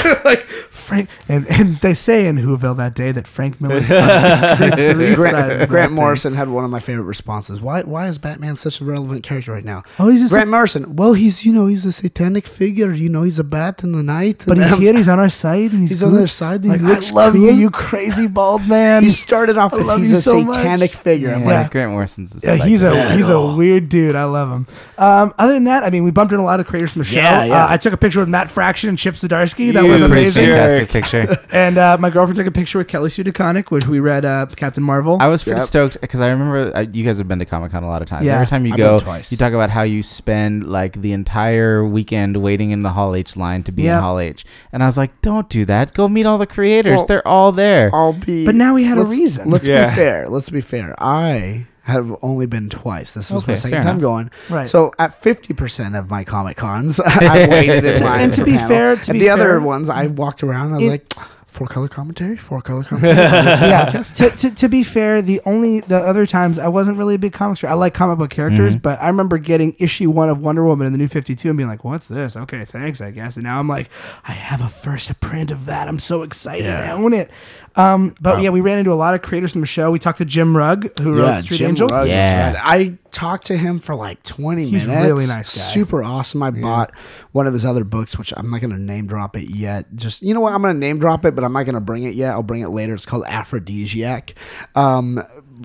[0.26, 5.36] like Frank, and, and they say in Whoville that day that Frank Miller three Grant,
[5.60, 5.95] that Grant day.
[5.95, 7.61] Morrison had one of my favorite responses.
[7.61, 9.84] Why why is Batman such a relevant character right now?
[9.99, 10.95] Oh, he's just Grant Morrison.
[10.95, 12.91] Well, he's you know he's a satanic figure.
[12.91, 14.44] You know he's a bat in the night.
[14.48, 14.94] But and he's I'm- here.
[14.95, 16.61] He's on our side, and he's, He's on our side.
[16.61, 17.57] And Like, he looks I love you, cool.
[17.60, 19.03] you crazy bald man.
[19.03, 20.56] He started off with love he's a so much.
[20.56, 21.34] satanic figure.
[21.34, 21.61] I'm Yeah.
[21.61, 22.40] like, Grant Morrison's.
[22.44, 24.15] Yeah, he's a Yeah, he's a weird dude.
[24.15, 24.68] I love him.
[24.98, 27.06] Um, other than that, I mean, we bumped into a lot of creators from the
[27.06, 27.19] show.
[27.19, 27.65] Yeah, yeah.
[27.65, 29.73] Uh, I took a picture with Matt Fraction and Chip Zdarsky.
[29.73, 30.46] That You was a pretty amazing.
[30.52, 31.38] fantastic picture.
[31.52, 34.46] And uh, my girlfriend took a picture with Kelly Sue DeConnick, which we read uh,
[34.56, 35.18] Captain Marvel.
[35.20, 35.68] I was pretty Yep.
[35.68, 38.08] stoked because I remember uh, you guys have been to Comic Con a lot of
[38.08, 38.26] times.
[38.26, 38.36] Yeah.
[38.36, 39.32] Every time you I've go, been twice.
[39.32, 43.36] you talk about how you spend like the entire weekend waiting in the Hall H
[43.38, 43.98] line to be Yeah.
[43.98, 44.46] in Hall H.
[44.72, 45.94] And I was like, don't do that.
[45.94, 46.98] Go meet all the creators.
[46.98, 47.90] Well, They're all there.
[47.94, 48.46] I'll be.
[48.46, 49.50] But now we had a let's- reason.
[49.50, 49.90] Let's Yeah.
[49.90, 50.30] be fair.
[50.30, 50.96] Let's be fair.
[51.00, 53.14] I have only been twice.
[53.14, 54.02] This was my second time enough.
[54.02, 54.32] going.
[54.49, 54.68] Right.
[54.68, 58.22] So at fifty percent of my Comic Cons, I waited in line.
[58.22, 58.68] And to be panel.
[58.68, 60.74] fair- to and be the other ones, I walked around.
[60.74, 61.14] I was it- like,
[61.48, 63.14] four color commentary, four color commentary.
[63.18, 63.90] yeah.
[63.90, 67.34] To, to, to be fair, the only the other times I wasn't really a big
[67.34, 67.70] comic strip.
[67.72, 68.82] I like comic book characters, Mhm.
[68.82, 71.58] but I remember getting issue one of Wonder Woman in the New Fifty Two and
[71.58, 72.38] being like, "What's this?
[72.38, 73.90] Okay, thanks, I guess." And now I'm like,
[74.26, 75.90] I have a first print of that.
[75.90, 76.66] I'm so excited.
[76.66, 76.90] Yeah.
[76.90, 77.30] I own it.
[77.76, 78.41] Um, but Wow.
[78.41, 79.91] yeah, we ran into a lot of creators from the show.
[79.91, 81.88] We talked to Jim Rugg, who wrote Street Jim Angel.
[81.88, 82.52] Rugg Yeah.
[82.52, 82.56] rad.
[82.61, 85.07] I talked to him for like 20 He's minutes.
[85.07, 85.61] really nice guy.
[85.73, 86.43] Super awesome.
[86.43, 86.91] I bought
[87.31, 89.85] one of his other books, which I'm not going to name drop it yet.
[89.95, 90.53] Just, you know what?
[90.53, 92.31] I'm going to name drop it, but I'm not going to bring it yet.
[92.34, 92.93] I'll bring it later.
[92.93, 94.34] It's called Afrodisiac
[94.76, 95.22] um,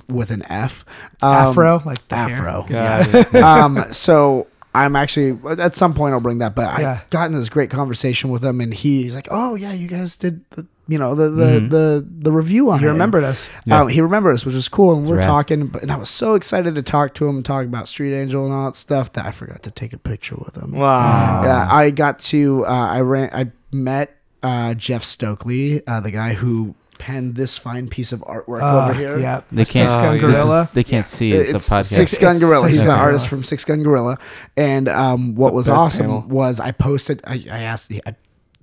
[0.08, 0.84] with an F.
[1.22, 2.14] Um, Afro, like the.
[2.16, 2.66] Afro.
[2.68, 3.34] Got it.
[3.42, 7.00] um, so I'm actually at some point I'll bring that, but Yeah.
[7.00, 10.16] I got in this great conversation with him, and he's like, "Oh yeah, you guys
[10.16, 13.48] did the, you know the the the, the review on He it." remembered us.
[13.64, 13.80] Yeah.
[13.82, 15.24] Um, he remembered us, which was cool, and we're rad.
[15.24, 15.74] talking.
[15.82, 18.52] And I was so excited to talk to him and talk about Street Angel and
[18.52, 20.72] all that stuff that I forgot to take a picture with him.
[20.72, 21.42] Wow.
[21.44, 22.64] Yeah, I got to.
[22.66, 23.30] Uh, I ran.
[23.32, 28.62] I met uh, Jeff Stokely, uh, the guy who penned this fine piece of artwork
[28.62, 29.18] Uh, over here.
[29.18, 29.90] Yeah, They can't.
[29.90, 30.26] Six Gun yeah.
[30.28, 31.30] This is- they can't see.
[31.32, 31.84] It's, It's a podcast.
[31.92, 32.62] Six Gun It's Gorilla.
[32.66, 34.16] Six He's the Gun artist from Six Gun Gorilla,
[34.56, 36.24] and um, what The was awesome panel.
[36.28, 37.20] was I posted.
[37.26, 37.92] I, I asked.
[38.06, 38.14] I,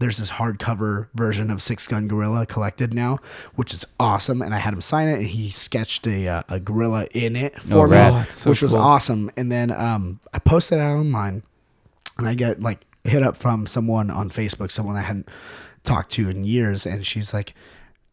[0.03, 3.19] there's this hardcover version of Six Gun Gorilla collected now,
[3.55, 6.59] which is awesome, and I had him sign it, and he sketched a uh, a
[6.59, 7.95] gorilla in it for me.
[7.97, 9.31] Oh, so which was awesome.
[9.37, 11.41] And then um, I posted it out online,
[12.17, 15.29] and I get like hit up from someone on Facebook, someone I hadn't
[15.83, 17.53] talked to in years, and she's like,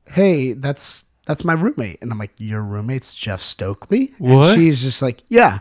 [0.06, 4.50] "Hey, that's that's my roommate," and I'm like, "Your roommate's Jeff Stokely?" What?
[4.50, 5.58] And she's just like, "Yeah."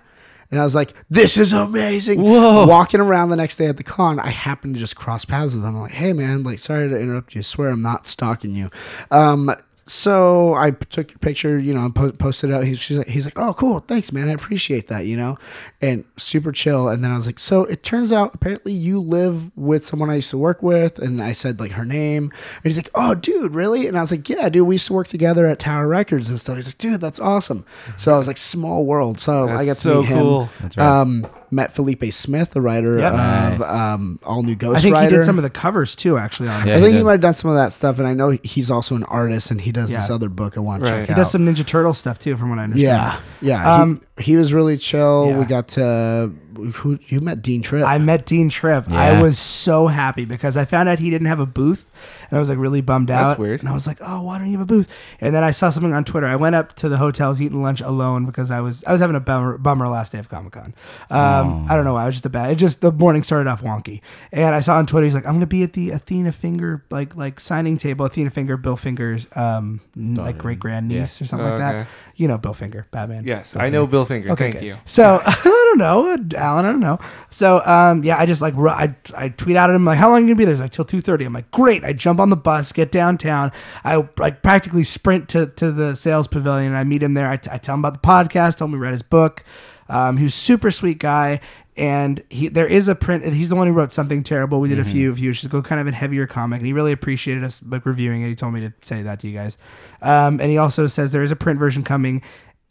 [0.51, 2.65] And I was like, "This is amazing!" Whoa.
[2.65, 5.63] Walking around the next day at the con, I happened to just cross paths with
[5.63, 5.75] him.
[5.75, 7.39] I'm like, "Hey, man, like, sorry to interrupt you.
[7.39, 8.69] I swear I'm not stalking you."
[9.11, 9.51] Um,
[9.89, 12.63] so I took your picture, you know, and po- posted it out.
[12.63, 14.29] He's, she's like, he's like, "Oh, cool, thanks, man.
[14.29, 15.39] I appreciate that," you know,
[15.81, 16.89] and super chill.
[16.89, 20.15] And then I was like, "So it turns out apparently you live with someone I
[20.17, 23.55] used to work with," and I said like her name, and he's like, "Oh, dude,
[23.55, 26.29] really?" And I was like, "Yeah, dude, we used to work together at Tower Records
[26.29, 27.65] and stuff." He's like, "Dude, that's awesome."
[27.97, 30.19] So I was like, "Small world." So I got to so meet him.
[30.19, 30.49] cool.
[30.61, 30.85] That's right.
[31.01, 33.11] Um, met Felipe Smith, the writer Yep.
[33.13, 33.69] of Nice.
[33.69, 35.09] um, All New Ghost I think Rider.
[35.09, 36.49] he did some of the covers too, actually.
[36.49, 36.79] On Yeah, I it.
[36.79, 37.05] think he he did.
[37.05, 39.59] might have done some of that stuff, and I know he's also an artist, and
[39.61, 40.15] he does this Yeah.
[40.15, 40.99] other book I want to Right.
[40.99, 41.17] check He out.
[41.17, 43.13] does some Ninja Turtle stuff too, from what I understand.
[43.41, 43.73] yeah, yeah.
[43.75, 45.27] Um, he, he was really chill.
[45.29, 45.37] yeah.
[45.39, 46.31] We got to
[46.65, 47.85] who you met Dean Trippe.
[47.85, 48.89] I met Dean Trippe.
[48.91, 51.89] I was so happy because I found out he didn't have a booth,
[52.29, 53.29] and I was like really bummed out.
[53.29, 53.59] That's weird.
[53.61, 54.87] And I was like, "Oh, why don't you have a booth?"
[55.21, 56.27] And then I saw something on Twitter.
[56.27, 58.91] I went up to the hotel, I was eating lunch alone because I was I
[58.91, 60.73] was having a bummer, bummer last day of Comic Con.
[61.09, 62.03] Um, I don't know why.
[62.03, 62.51] I was just a bad.
[62.51, 65.33] It just the morning started off wonky, and I saw on Twitter he's like, "I'm
[65.33, 68.05] gonna be at the Athena Finger like like signing table.
[68.05, 71.87] Athena Finger, Bill Finger's um like great grand niece or something Oh, like that.
[72.19, 73.23] You know Bill Finger, Batman.
[73.25, 73.91] Yes, Bill I know Finger.
[73.91, 74.31] Bill Finger.
[74.33, 74.63] Okay, Thank good.
[74.65, 74.75] you.
[74.83, 76.99] So I don't know, Alan, I don't know.
[77.29, 80.09] So um, yeah, I just like ru- I I tweet out at him like, how
[80.09, 80.53] long are you gonna be there?
[80.53, 81.23] He's like till two thirty.
[81.23, 81.85] I'm like, great.
[81.85, 83.53] I jump on the bus, get downtown.
[83.85, 86.73] I like practically sprint to to the sales pavilion.
[86.75, 87.29] I meet him there.
[87.29, 88.57] I, t- I tell him about the podcast.
[88.57, 89.43] Tell him we read his book.
[89.89, 91.41] Um, he was super sweet guy.
[91.77, 93.23] And he, there is a print.
[93.33, 94.59] He's the one who wrote something terrible.
[94.59, 95.31] We did a few of you.
[95.31, 98.27] Should go kind of in heavier comic, and he really appreciated us like reviewing it.
[98.27, 99.57] He told me to say that to you guys.
[100.01, 102.21] Um, and he also says there is a print version coming,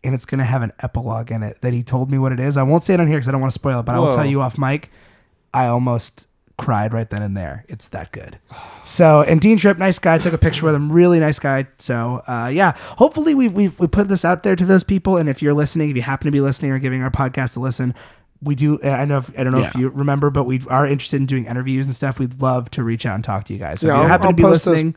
[0.04, 2.40] and it's going to have an epilogue in it that he told me what it
[2.40, 2.58] is.
[2.58, 3.98] I won't say it on here because I don't want to spoil it, but I
[3.98, 4.90] will tell you off mic.
[5.54, 6.26] I almost
[6.58, 7.64] cried right then and there.
[7.68, 8.38] It's that good.
[8.84, 10.18] So, and Dean Trippe, nice guy.
[10.18, 10.92] Took a picture with him.
[10.92, 11.66] Really nice guy.
[11.78, 12.72] So, uh, yeah.
[12.76, 15.16] Hopefully, we've, we've we put this out there to those people.
[15.16, 17.60] And if you're listening, if you happen to be listening or giving our podcast a
[17.60, 17.94] listen,
[18.42, 18.82] we do.
[18.82, 19.18] I know.
[19.18, 21.94] If, I don't know if you remember, but we are interested in doing interviews and
[21.94, 22.18] stuff.
[22.18, 23.80] We'd love to reach out and talk to you guys.
[23.80, 24.96] So Yeah, if you happen I'll to be post those- listening.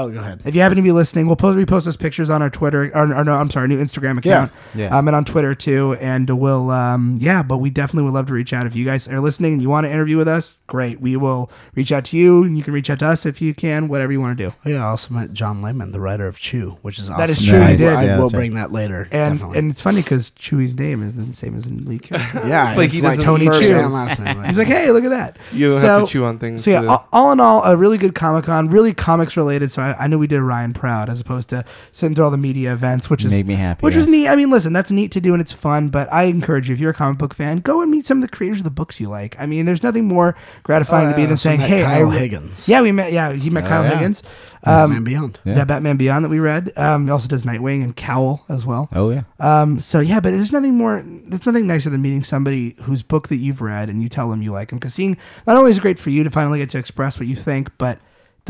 [0.00, 0.42] Oh, go ahead.
[0.44, 3.14] If you happen to be listening, we'll post repost those pictures on our Twitter or,
[3.14, 4.52] or no, I'm sorry, new Instagram account.
[4.74, 4.96] Yeah.
[4.96, 5.96] Um, and on Twitter too.
[6.00, 8.66] And we'll um yeah, but we definitely would love to reach out.
[8.66, 11.00] If you guys are listening and you want to interview with us, great.
[11.00, 13.54] We will reach out to you and you can reach out to us if you
[13.54, 14.54] can, whatever you want to do.
[14.64, 17.18] Oh, yeah, I also met John Layman, the writer of Chew, which is awesome.
[17.20, 17.88] That is true, he did.
[17.88, 18.38] I Yeah, will that's right.
[18.40, 19.08] bring that later.
[19.10, 19.58] And definitely.
[19.58, 22.42] and it's funny because Chewy's name is the same as in Lee character.
[22.46, 23.76] yeah, Like, he's like Tony first Chew.
[23.76, 23.90] and.
[24.50, 25.36] He's like, hey, look at that.
[25.52, 26.64] You don't So- have to chew on things.
[26.64, 29.70] So yeah, to- all, all in all, a really good Comic Con, really comics related.
[29.70, 32.36] So I, I knew we did Ryan proud as opposed to sitting through all the
[32.36, 34.28] media events, which is Made me happy, Which was neat.
[34.28, 35.88] I mean, listen, that's neat to do and it's fun.
[35.88, 38.22] But I encourage you, if you're a comic book fan, go and meet some of
[38.22, 39.38] the creators of the books you like.
[39.40, 42.18] I mean, there's nothing more gratifying Oh, to me than saying, met "Hey, Kyle I,
[42.18, 42.68] Higgins.
[42.68, 43.12] Yeah, we met.
[43.12, 43.90] Yeah, he met Oh, Kyle yeah.
[43.96, 44.22] Higgins.
[44.66, 45.40] Man Um, Beyond.
[45.44, 45.56] yeah.
[45.56, 45.64] Yeah.
[45.64, 46.72] Batman Beyond that we read.
[46.76, 48.88] Um, he also does Nightwing and Cowl as well.
[48.94, 49.22] Oh yeah.
[49.38, 51.02] Um, so yeah, but there's nothing more.
[51.04, 54.42] There's nothing nicer than meeting somebody whose book that you've read and you tell them
[54.42, 54.78] you like them.
[54.78, 57.26] Because seeing not only is it great for you to finally get to express what
[57.26, 57.98] you think, but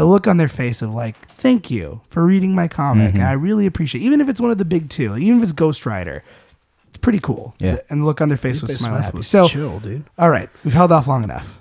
[0.01, 3.15] the look on their face of like, thank you for reading my comic.
[3.17, 3.21] Mhm.
[3.23, 5.85] I really appreciate, even if it's one of the big two, even if it's Ghost
[5.85, 6.23] Rider.
[6.89, 7.55] It's pretty cool.
[7.61, 7.77] Yeah.
[7.91, 9.17] And the look on their face Felipe was smiling Smith happy.
[9.19, 10.05] was So, chill, dude.
[10.19, 11.60] all right, we've held off long enough.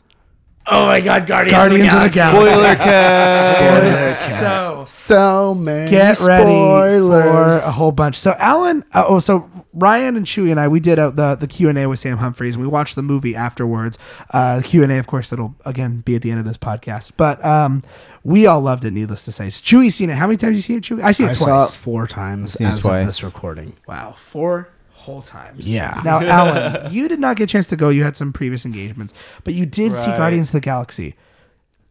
[0.72, 2.52] Oh my God, Guardians, Guardians of the Galaxy.
[2.54, 3.56] Spoiler cast.
[3.56, 7.64] Spoiler So So many get ready spoilers.
[7.64, 8.16] for a whole bunch.
[8.18, 11.48] So Alan, uh, oh, so Ryan and Chewy and I, we did uh, the the
[11.48, 13.98] Q and A with Sam Humphries, and we watched the movie afterwards.
[14.32, 17.12] Uh, Q and A, of course, that'll again be at the end of this podcast.
[17.18, 17.84] But um,
[18.24, 18.92] we all loved it.
[18.92, 20.18] Needless to say, Chewy's seen it.
[20.18, 21.02] How many times you seen it, Chewy?
[21.04, 21.40] I seen it I twice.
[21.40, 23.02] saw it four times seen it as twice.
[23.02, 23.74] of this recording.
[23.88, 24.70] Wow, four
[25.10, 25.68] whole times.
[25.68, 26.02] Yeah.
[26.06, 27.90] Now, Alan, you did not get a chance to go.
[27.90, 29.14] You had some previous engagements,
[29.44, 30.18] but you did see Right.
[30.18, 31.16] Guardians of the Galaxy.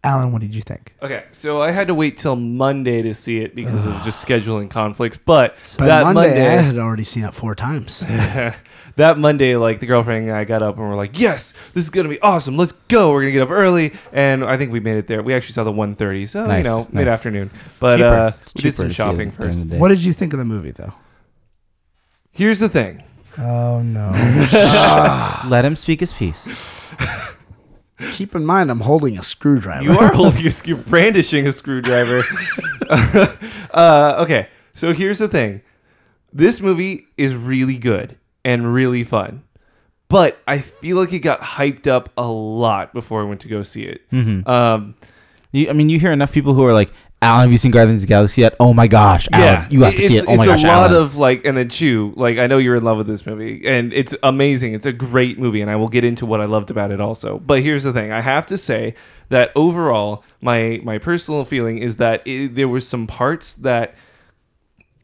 [0.05, 0.95] Alan, what did you think?
[1.03, 4.71] Okay, so I had to wait till Monday to see it because of just scheduling
[4.71, 5.17] conflicts.
[5.17, 8.01] But By that Monday, Monday, I had already seen it four times.
[8.97, 11.91] that Monday, like the girlfriend and I got up and we're like, "Yes, this is
[11.91, 12.57] gonna be awesome.
[12.57, 13.11] Let's go.
[13.11, 15.21] We're gonna get up early." And I think we made it there.
[15.21, 16.93] We actually saw the 1:30, so you Nice, know, nice.
[16.93, 17.51] mid afternoon.
[17.81, 18.07] But Cheaper.
[18.09, 19.59] uh, It's we did cheaper some to see shopping during first.
[19.59, 19.79] the day.
[19.79, 20.95] What did you think of the movie, though?
[22.31, 23.03] Here's the thing.
[23.41, 24.11] Oh no.
[25.49, 26.47] Let him speak his piece.
[28.13, 29.83] Keep in mind, I'm holding a screwdriver.
[29.83, 32.23] You are holding a screw, brandishing a screwdriver.
[32.91, 35.63] uh, okay, so here's the thing.
[36.33, 39.43] This movie is really good and really fun,
[40.09, 43.63] but I feel like it got hyped up a lot before I went to go
[43.63, 44.09] see it.
[44.11, 44.47] Mhm.
[44.47, 44.95] Um,
[45.51, 48.03] You, I mean, you hear enough people who are like, "Alan, have you seen Guardians
[48.03, 48.55] of the Galaxy yet?
[48.61, 50.25] Oh my gosh, Alan, yeah, you have to it's, see it.
[50.29, 52.59] Oh my it's gosh, a lot Alan." of like, and then Chew, like I know
[52.59, 54.75] you're in love with this movie, and it's amazing.
[54.75, 57.39] It's a great movie, and I will get into what I loved about it also.
[57.39, 58.95] But here's the thing: I have to say
[59.31, 63.95] that overall, my my personal feeling is that it, there was some parts that,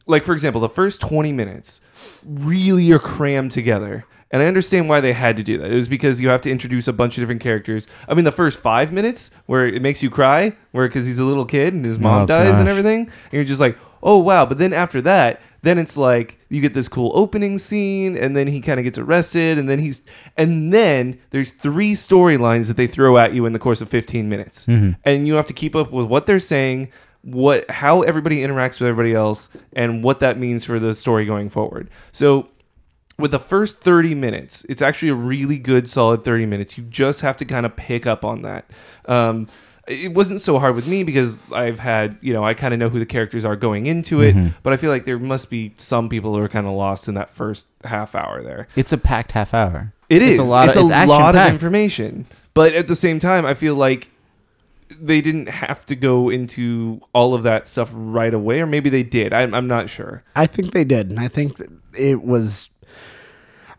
[0.07, 1.81] like for example, the first 20 minutes
[2.25, 4.05] really are crammed together.
[4.35, 5.71] And I understand why they had to do that.
[5.71, 7.87] It was because you have to introduce a bunch of different characters.
[8.09, 11.23] I mean, the first five minutes where it makes you cry, where because he's a
[11.23, 12.71] little kid and his mom Oh, dies and gosh.
[12.71, 14.45] everything, and you're just like, oh wow.
[14.45, 18.47] But then after that, then it's like you get this cool opening scene, and then
[18.47, 20.01] he kind of gets arrested, and then he's,
[20.35, 24.27] and then there's three storylines that they throw at you in the course of 15
[24.27, 24.99] minutes, mm-hmm.
[25.05, 26.91] and you have to keep up with what they're saying,
[27.21, 31.47] what how everybody interacts with everybody else, and what that means for the story going
[31.49, 31.89] forward.
[32.11, 32.49] So
[33.17, 36.77] with the first 30 minutes, it's actually a really good, solid 30 minutes.
[36.77, 38.69] You just have to kind of pick up on that.
[39.05, 39.47] Um,
[39.87, 42.89] it wasn't so hard with me because I've had, you know, I kind of know
[42.89, 46.09] who the characters are going into it, but I feel like there must be some
[46.09, 48.67] people who are kind of lost in that first half hour there.
[48.75, 49.93] It's a packed half hour.
[50.09, 50.39] It is.
[50.39, 50.69] It's a lot.
[50.69, 52.25] It's of, a lot of information.
[52.55, 54.09] But at the same time, I feel like
[55.01, 59.03] they didn't have to go into all of that stuff right away, or maybe they
[59.03, 59.33] did.
[59.33, 60.23] I'm, I'm not sure.
[60.35, 61.59] I think they did, and I think
[61.97, 62.69] it was.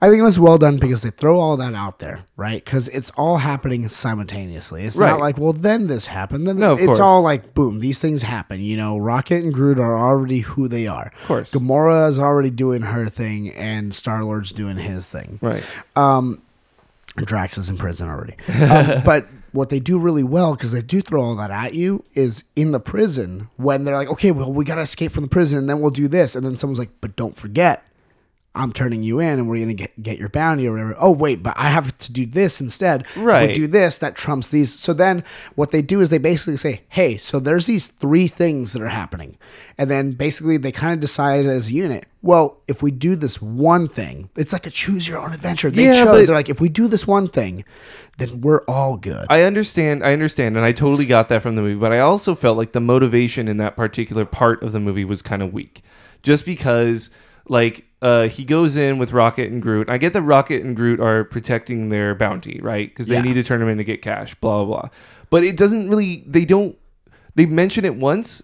[0.00, 2.62] I think it was well done because they throw all that out there, right?
[2.64, 4.84] Because it's all happening simultaneously.
[4.84, 5.10] It's Right.
[5.10, 6.46] not like, well, then this happened.
[6.46, 7.00] Then No, of it's course.
[7.00, 8.60] all like, boom, these things happen.
[8.60, 11.12] You know, Rocket and Groot are already who they are.
[11.22, 11.54] Of course.
[11.54, 15.38] Gamora is already doing her thing, and Star Lord's doing his thing.
[15.40, 15.64] Right.
[15.96, 16.42] Um,
[17.16, 18.34] Drax is in prison already.
[18.62, 22.04] Um, but what they do really well, because they do throw all that at you,
[22.12, 25.30] is in the prison when they're like, okay, well, we got to escape from the
[25.30, 26.36] prison and then we'll do this.
[26.36, 27.82] And then someone's like, but don't forget,
[28.56, 30.96] I'm turning you in and we're going to get, get your bounty or whatever.
[30.98, 33.06] Oh, wait, but I have to do this instead.
[33.16, 33.48] Right.
[33.48, 34.74] We do this, that trumps these.
[34.78, 35.22] So then
[35.54, 38.88] what they do is they basically say, hey, so there's these three things that are
[38.88, 39.36] happening.
[39.76, 43.40] And then basically they kind of decide as a unit, well, if we do this
[43.40, 45.70] one thing, it's like a choose your own adventure.
[45.70, 47.64] They Yeah, chose, they're like, if we do this one thing,
[48.18, 49.26] then we're all good.
[49.28, 50.02] I understand.
[50.02, 51.78] I understand, and I totally got that from the movie.
[51.78, 55.20] But I also felt like the motivation in that particular part of the movie was
[55.20, 55.82] kind of weak,
[56.22, 57.10] just because
[57.46, 59.90] like uh, he goes in with Rocket and Groot.
[59.90, 62.88] I get that Rocket and Groot are protecting their bounty, right?
[62.88, 63.22] Because they Yeah.
[63.22, 64.34] need to turn him in to get cash.
[64.36, 64.88] Blah blah blah.
[65.30, 66.22] But it doesn't really.
[66.26, 66.76] They don't.
[67.34, 68.42] They mention it once,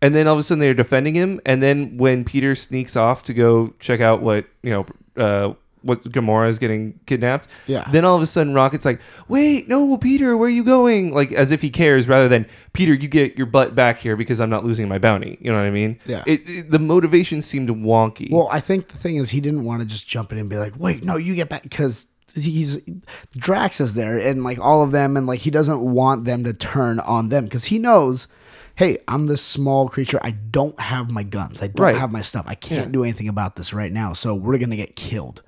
[0.00, 1.40] and then all of a sudden they're defending him.
[1.44, 4.86] And then when Peter sneaks off to go check out what you know.
[5.22, 5.52] Uh,
[5.82, 7.48] what Gamora is getting kidnapped.
[7.66, 7.84] Yeah.
[7.90, 11.32] Then all of a sudden, Rocket's like, "Wait, no, Peter, where are you going?" Like
[11.32, 14.50] as if he cares, rather than Peter, you get your butt back here because I'm
[14.50, 15.38] not losing my bounty.
[15.40, 15.98] You know what I mean?
[16.06, 16.22] Yeah.
[16.26, 18.30] It, it- the motivation seemed wonky.
[18.30, 20.56] Well, I think the thing is he didn't want to just jump in and be
[20.56, 22.80] like, "Wait, no, you get back," because he's
[23.36, 26.52] Drax is there and like all of them, and like he doesn't want them to
[26.52, 28.28] turn on them because he knows,
[28.76, 30.18] hey, I'm this small creature.
[30.22, 31.60] I don't have my guns.
[31.62, 31.96] I don't Right.
[31.96, 32.46] have my stuff.
[32.48, 32.92] I can't Yeah.
[32.92, 34.14] do anything about this right now.
[34.14, 35.42] So we're gonna get killed.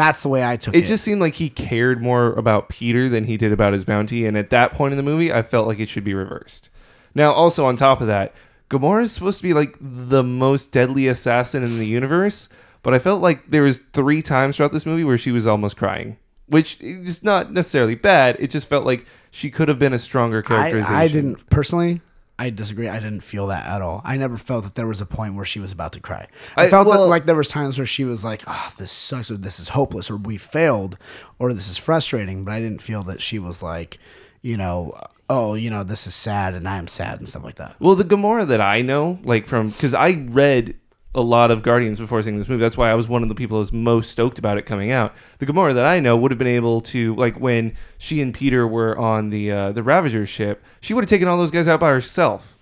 [0.00, 0.78] That's the way I took it.
[0.78, 4.24] it just seemed like he cared more about Peter than he did about his bounty,
[4.24, 6.70] and at that point in the movie, I felt like it should be reversed.
[7.14, 8.34] Now, also on top of that,
[8.70, 12.48] Gamora is supposed to be like the most deadly assassin in the universe,
[12.82, 15.76] but I felt like there was three times throughout this movie where she was almost
[15.76, 16.16] crying,
[16.46, 18.36] which is not necessarily bad.
[18.38, 20.94] It just felt like she could have been a stronger I, characterization.
[20.96, 22.00] I didn't personally.
[22.46, 22.88] I disagree.
[22.88, 24.00] I didn't feel that at all.
[24.04, 26.26] I never felt that there was a point where she was about to cry.
[26.56, 29.30] I, I- felt that like there was times where she was like, "Oh, this sucks,"
[29.30, 30.96] or "This is hopeless," or "We failed,"
[31.38, 33.98] or "This is frustrating." But I didn't feel that she was like,
[34.42, 34.98] you know,
[35.28, 37.76] "Oh, you know, this is sad," and I'm sad and stuff like that.
[37.78, 40.76] Well, the Gamora that I know, like from, because I read
[41.14, 42.60] a lot of Guardians before seeing this movie.
[42.60, 44.90] That's why I was one of the people who was most stoked about it coming
[44.90, 45.14] out.
[45.38, 48.66] The Gamora that I know would have been able to, like, when she and Peter
[48.66, 51.80] were on the uh, the Ravager ship, she would have taken all those guys out
[51.80, 52.56] by herself.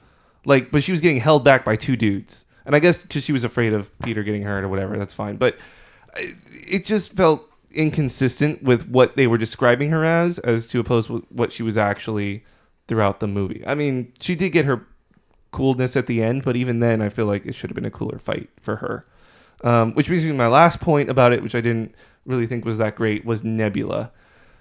[0.45, 3.33] Like, but she was getting held back by two dudes, and I guess because she
[3.33, 4.97] was afraid of Peter getting hurt or whatever.
[4.97, 5.59] That's fine, but
[6.17, 11.53] it just felt inconsistent with what they were describing her as, as to oppose what
[11.53, 12.45] she was actually
[12.87, 13.63] throughout the movie.
[13.67, 14.87] I mean, she did get her
[15.51, 17.91] coolness at the end, but even then, I feel like it should have been a
[17.91, 19.07] cooler fight for her.
[19.65, 21.95] Um, which brings me to my last point about it, which I didn't
[22.25, 24.13] really think was that great, was Nebula.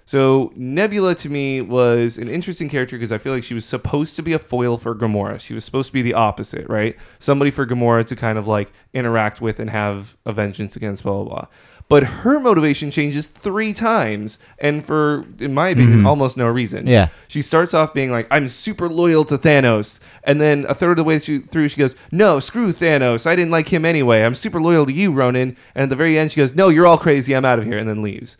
[0.08, 4.16] So Nebula to me was an interesting character because I feel like she was supposed
[4.16, 5.38] to be a foil for Gamora.
[5.38, 6.96] She was supposed to be the opposite, right?
[7.18, 11.12] Somebody for Gamora to kind of like interact with and have a vengeance against, blah
[11.12, 11.46] blah blah.
[11.90, 16.06] But her motivation changes three times, and for, in my opinion, mm-hmm.
[16.06, 16.86] almost no reason.
[16.86, 17.08] Yeah.
[17.28, 20.96] She starts off being like, "I'm super loyal to Thanos," and then a third of
[20.96, 23.26] the way through, she goes, "No, screw Thanos.
[23.26, 24.24] I didn't like him anyway.
[24.24, 26.86] I'm super loyal to you, Ronan." And at the very end, she goes, "No, you're
[26.86, 27.36] all crazy.
[27.36, 28.38] I'm out of here," and then leaves.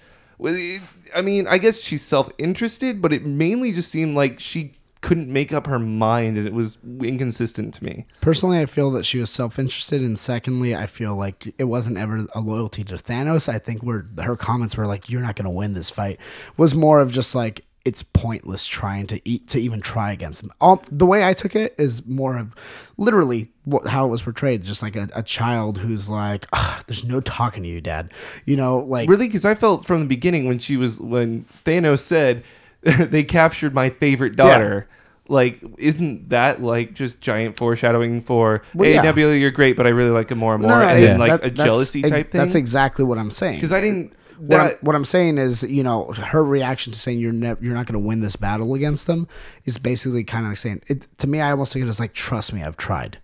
[1.15, 5.53] I mean, I guess she's self-interested, but it mainly just seemed like she couldn't make
[5.53, 8.05] up her mind, and it was inconsistent to me.
[8.21, 12.27] Personally, I feel that she was self-interested, and secondly, I feel like it wasn't ever
[12.35, 13.49] a loyalty to Thanos.
[13.49, 16.19] I think where her comments were like, "You're not going to win this fight,"
[16.57, 20.53] was more of just like it's pointless trying to eat to even try against him.
[20.61, 22.55] All the way I took it is more of
[22.99, 26.47] literally what, how it was portrayed, just like a, a child who's like,
[26.87, 28.13] "There's no talking to you, Dad."
[28.45, 32.01] You know, like Really, because I felt from the beginning when she was when Thanos
[32.01, 32.45] said
[32.83, 34.87] they captured my favorite daughter.
[35.31, 39.03] Like, isn't that like just giant foreshadowing for Well, hey yeah.
[39.03, 41.07] Nebula, you're great, but I really like him more and more, No, no, and yeah,
[41.09, 42.39] then like that- a jealousy ex- type thing?
[42.41, 43.57] That's exactly what I'm saying.
[43.57, 44.13] Because I didn't.
[44.39, 47.75] What, I'm, what I'm saying is, you know, her reaction to saying you're never, you're
[47.75, 49.29] not going to win this battle against them
[49.65, 51.07] is basically kind of like saying it.
[51.19, 53.19] To me, I almost think it as like, trust me, I've tried,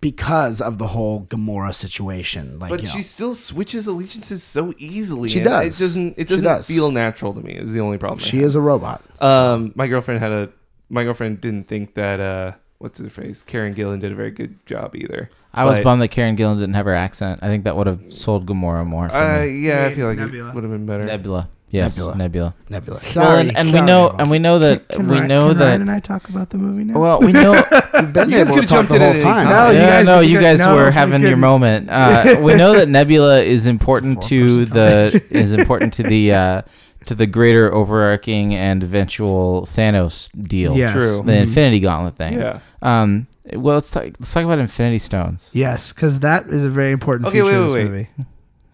[0.00, 2.58] because of the whole Gamora situation.
[2.58, 5.28] Like, but you know, she still switches allegiances so easily.
[5.28, 5.80] She does.
[5.80, 6.14] It doesn't.
[6.18, 6.66] It doesn't does.
[6.66, 7.52] feel natural to me.
[7.52, 8.20] Is the only problem.
[8.20, 9.02] She is a robot.
[9.20, 10.50] Um, my girlfriend had a.
[10.88, 12.20] My girlfriend didn't think that.
[12.20, 13.42] uh What's the phrase?
[13.42, 15.30] Karen Gillan did a very good job either.
[15.54, 17.38] I was But- bummed that Karen Gillan didn't have her accent.
[17.42, 19.08] I think that would have sold Gamora more.
[19.08, 19.66] For Uh, me.
[19.66, 20.48] yeah, I Wait, feel like Nebula.
[20.50, 21.04] it would have been better.
[21.04, 21.48] Nebula.
[21.70, 22.16] Yes, Nebula.
[22.16, 22.54] Nebula.
[22.70, 22.94] Nebula.
[23.02, 24.20] Well, Sorry, and, and we sorry, know, Bob.
[24.20, 25.64] and we know that Can we Ryan- know can that.
[25.66, 27.00] Ryan and I talk about the movie now.
[27.00, 27.50] Well, we know.
[27.94, 29.44] We've been You guys able to could've talk jumped the in whole at any time.
[29.46, 29.48] time.
[29.48, 31.40] No, you yeah, guys- no, you you guys- guys no, were we having your couldn't.
[31.40, 31.88] moment.
[31.90, 36.62] Uh, we know that Nebula is important to four-person the is important to the uh,
[37.06, 40.76] to the greater overarching and eventual Thanos deal.
[40.76, 40.92] Yes.
[40.92, 41.22] True.
[41.24, 41.42] The Mhm.
[41.42, 42.34] Infinity Gauntlet thing.
[42.34, 42.58] Yeah.
[42.82, 43.26] Um.
[43.52, 44.04] Well, let's talk.
[44.18, 45.50] Let's talk about Infinity Stones.
[45.52, 47.90] Yes, because that is a very important Okay, feature wait, of this wait, wait.
[47.90, 48.08] movie.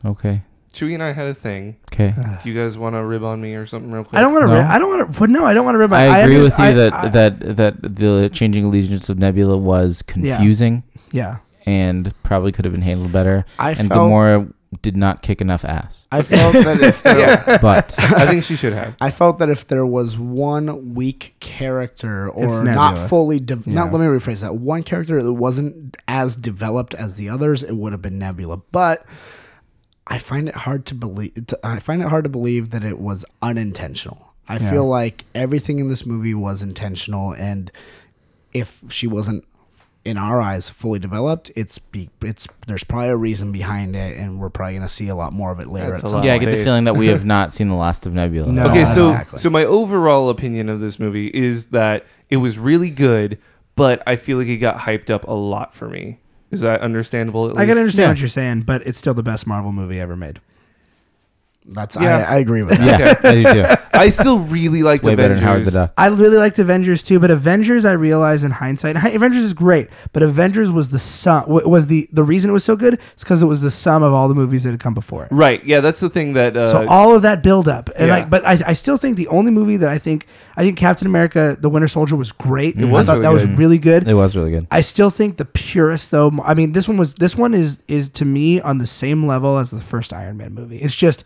[0.05, 0.43] Okay.
[0.73, 1.75] Chewy and I had a thing.
[1.93, 2.15] Okay.
[2.41, 4.17] Do you guys want to rib on me or something real quick?
[4.17, 4.55] I don't want to.
[4.55, 4.61] No.
[4.61, 5.19] I don't want to.
[5.19, 5.91] But no, I don't want to rib.
[5.91, 9.19] my- I agree under- with you I- that I- that that the changing allegiance of
[9.19, 11.39] Nebula was confusing yeah.
[11.67, 13.45] and probably could have been handled better.
[13.59, 14.53] I and felt Gamora
[14.83, 16.07] did not kick enough ass.
[16.13, 17.59] I felt that if there, Yeah.
[17.61, 18.97] But I think she should have.
[19.01, 23.75] I felt that if there was one weak character or not fully de- Yeah.
[23.75, 27.73] not let me rephrase that one character that wasn't as developed as the others, it
[27.77, 28.59] would have been Nebula.
[28.71, 29.05] But
[30.07, 31.33] I find it hard to believe.
[31.65, 34.33] I find it hard to believe that it was unintentional.
[34.49, 34.71] I Yeah.
[34.71, 37.71] feel like everything in this movie was intentional, and
[38.53, 39.45] if she wasn't
[40.05, 44.41] in our eyes fully developed it's be, it's there's probably a reason behind it and
[44.41, 46.17] we're probably going to see a lot more of it later That's at a some
[46.21, 46.25] lot.
[46.25, 48.51] yeah, I get the feeling that we have not seen the last of Nebula.
[48.51, 48.69] No.
[48.71, 49.39] Okay, so exactly.
[49.39, 53.39] so my overall opinion of this movie is that it was really good,
[53.77, 56.21] but I feel like it got hyped up a lot for me.
[56.51, 57.51] Is that understandable?
[57.51, 58.09] At I can understand Yeah.
[58.13, 60.41] what you're saying, but it's still the best Marvel movie ever made.
[61.67, 62.27] That's Yeah.
[62.29, 63.43] I, I agree with that Yeah, I do
[63.77, 63.83] too.
[63.93, 65.73] I still really liked Way better than Howard Avengers.
[65.75, 65.95] the Duck.
[65.99, 69.89] I really liked Avengers too, but Avengers I realized in hindsight, hi- Avengers is great,
[70.13, 72.95] but Avengers was the sum wa- was the the reason it was so good.
[72.95, 75.33] It's because it was the sum of all the movies that had come before it.
[75.33, 75.63] Right.
[75.65, 76.57] Yeah, that's the thing that.
[76.57, 78.15] Uh, So all of that build up, and yeah.
[78.17, 80.27] like, but I, I still think the only movie that I think
[80.57, 82.77] I think Captain America: The Winter Soldier was great.
[82.77, 84.09] It was I thought really that was really good.
[84.09, 84.67] It was really good.
[84.71, 86.33] I still think the purest though.
[86.43, 89.59] I mean, this one was this one is is to me on the same level
[89.59, 90.79] as the first Iron Man movie.
[90.79, 91.25] It's just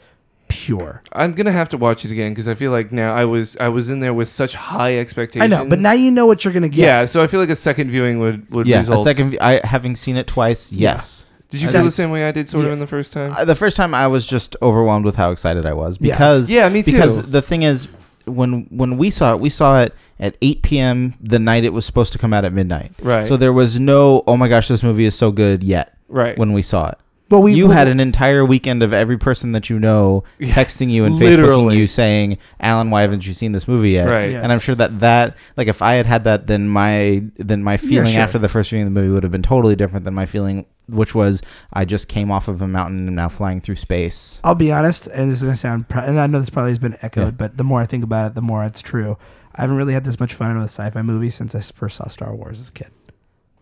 [0.55, 1.03] pure.
[1.13, 3.69] I'm gonna have to watch it again because I feel like now I was I
[3.69, 5.53] was in there with such high expectations.
[5.53, 6.79] I know, but now you know what you're gonna get.
[6.81, 9.01] Yeah, so I feel like a second viewing would would Yeah, result.
[9.01, 9.37] a second.
[9.41, 10.73] I having seen it twice.
[10.73, 11.27] Yes.
[11.51, 13.33] Did you I feel the same way I did, sort of, in the first time?
[13.37, 16.15] Uh, the first time I was just overwhelmed with how excited I was Yeah.
[16.15, 16.93] because Yeah, me too.
[16.93, 17.87] Because the thing is,
[18.25, 21.15] when when we saw it, we saw it at 8 p.m.
[21.21, 22.93] the night it was supposed to come out at midnight.
[23.03, 23.29] Right.
[23.29, 26.37] So there was no, oh my gosh, this movie is so good yet right.
[26.39, 26.99] when we saw it.
[27.31, 30.91] Well, we you we- had an entire weekend of every person that you know texting
[30.91, 31.75] you and literally.
[31.75, 34.33] Facebooking you saying, "Alan, why haven't you seen this movie yet?" Right.
[34.33, 34.43] Yes.
[34.43, 37.77] And I'm sure that that like if I had had that, then my then my
[37.79, 38.21] feeling sure.
[38.23, 40.67] after the first viewing of the movie would have been totally different than my feeling,
[40.89, 41.41] which was
[41.73, 44.39] I just came off of a mountain and am now flying through space.
[44.45, 46.79] I'll be honest, and this is gonna sound, pr- and I know this probably has
[46.79, 47.31] been echoed, Yeah.
[47.31, 49.17] but the more I think about it, the more it's true.
[49.57, 52.09] I haven't really had this much fun with a sci-fi movie since I first saw
[52.09, 52.89] Star Wars as a kid.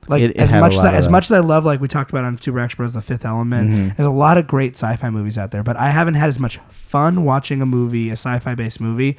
[0.09, 2.11] Like It- it as much as I, as much as I love, like we talked
[2.11, 3.70] about on Super Action Bros, The Fifth Element.
[3.70, 3.97] Mhm.
[3.97, 6.59] There's a lot of great sci-fi movies out there, but I haven't had as much
[6.69, 9.16] fun watching a movie, a sci-fi based movie,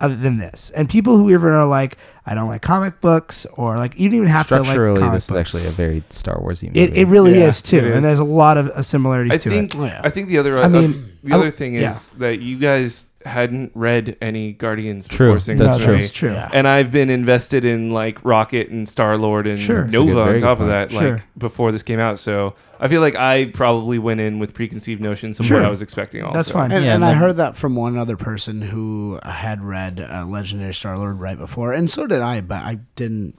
[0.00, 0.70] other than this.
[0.76, 1.96] And people who even are like,
[2.28, 5.14] I don't like comic books, or like you don't even have to like Structurally, comic
[5.14, 6.80] this is actually a very Star Warsy movie.
[6.80, 7.94] It, it really Yeah, is too, it is.
[7.96, 9.78] and there's a lot of uh, similarities I to think it.
[9.78, 10.00] Yeah.
[10.02, 11.90] I think the other I uh, mean, the I- other thing yeah.
[11.90, 16.02] is that you guys hadn't read any Guardians True, before seeing that's this no, movie.
[16.02, 16.32] that's true.
[16.32, 16.48] Yeah.
[16.52, 19.80] And I've been invested in like Rocket and Star Lord and Sure.
[19.80, 20.68] That's a good- Nova very on good top of point.
[20.70, 21.10] that, Sure.
[21.14, 22.20] like before this came out.
[22.20, 25.56] So I feel like I probably went in with preconceived notions of Sure.
[25.56, 26.22] what I was expecting.
[26.22, 26.70] Also, That's fine.
[26.70, 29.98] And, Yeah, and and I then- heard that from one other person who had read
[30.08, 33.38] uh, Legendary Star Lord right before, and so did I, but I didn't.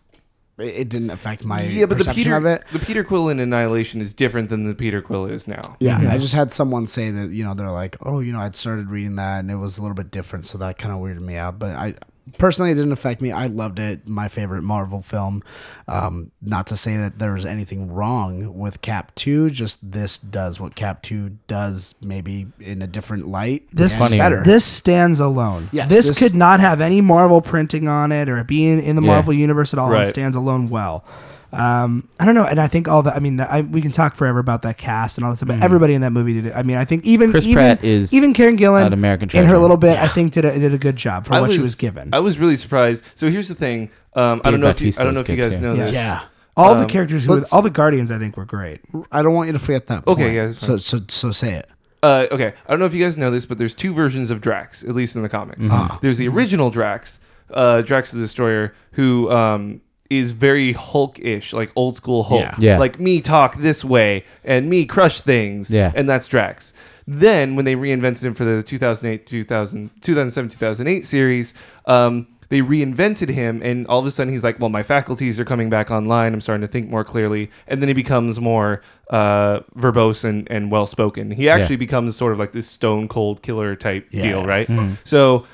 [0.58, 2.64] It it didn't affect my Yeah, but the Peter of it.
[2.72, 5.78] the Peter Quill in Annihilation is different than the Peter Quill is now.
[5.80, 6.10] Yeah, Mhm.
[6.12, 8.90] I just had someone say that you know they're like, oh, you know, I'd started
[8.90, 11.36] reading that and it was a little bit different, so that kind of weirded me
[11.36, 11.60] out.
[11.60, 11.94] But I
[12.38, 13.32] personally it didn't affect me.
[13.32, 14.08] I loved it.
[14.08, 15.44] My favorite Marvel film.
[15.88, 20.76] Um, not to say that there's anything wrong with Cap Two, just this does what
[20.76, 23.68] Cap Two does, maybe in a different light.
[23.72, 24.18] This and funnier.
[24.22, 24.44] better.
[24.44, 25.70] This stands alone.
[25.72, 28.96] Yes, this, this- could not have any Marvel printing on it or be in, in
[28.96, 29.08] the Yeah.
[29.08, 29.90] Marvel universe at all.
[29.90, 30.06] Right.
[30.08, 31.04] It stands alone well.
[31.54, 33.16] Um, I don't know, and I think all that.
[33.16, 35.48] I mean, I, we can talk forever about that cast and all that stuff.
[35.48, 36.54] But everybody in that movie did it.
[36.56, 37.32] I mean, I think even Mm.
[37.32, 39.48] Chris even, Pratt is even Karen an Gillan American in treasure.
[39.48, 41.60] her little bit, I think did a, did a good job for I what she
[41.60, 42.10] was given.
[42.14, 43.04] I was really surprised.
[43.16, 43.90] So here's the thing.
[44.14, 45.62] Um, I don't know if you, I don't know if you guys too.
[45.62, 45.86] know Yeah.
[45.86, 45.94] this.
[45.96, 46.24] yeah.
[46.58, 48.82] all the um, characters, who, all the Guardians, I think were great.
[49.12, 50.08] I don't want you to forget that.
[50.08, 50.34] Okay, point.
[50.36, 51.70] yeah, So so so say it.
[52.04, 54.40] Uh, okay, I don't know if you guys know this, but there's two versions of
[54.42, 55.68] Drax, at least in the comics.
[55.72, 55.98] Ah.
[56.02, 57.20] There's the original Drax,
[57.52, 62.42] uh, Drax the Destroyer, who um, is very Hulk-ish, like old school Hulk.
[62.42, 62.56] Yeah.
[62.60, 62.80] Yeah.
[62.80, 65.72] Like me talk this way and me crush things.
[65.74, 65.92] Yeah.
[65.96, 66.74] And that's Drax.
[67.06, 71.54] Then when they reinvented him for the 2008, 2000, 2007, 2008 series,
[71.86, 75.44] um, they reinvented him, and all of a sudden he's like, "Well, my faculties are
[75.44, 76.34] coming back online.
[76.34, 80.72] I'm starting to think more clearly." And then he becomes more uh, verbose and, and
[80.72, 81.32] well spoken.
[81.32, 84.22] He actually becomes sort of like this stone cold killer type Yeah.
[84.22, 84.66] deal, right?
[84.68, 84.94] Mm-hmm.
[85.04, 85.46] So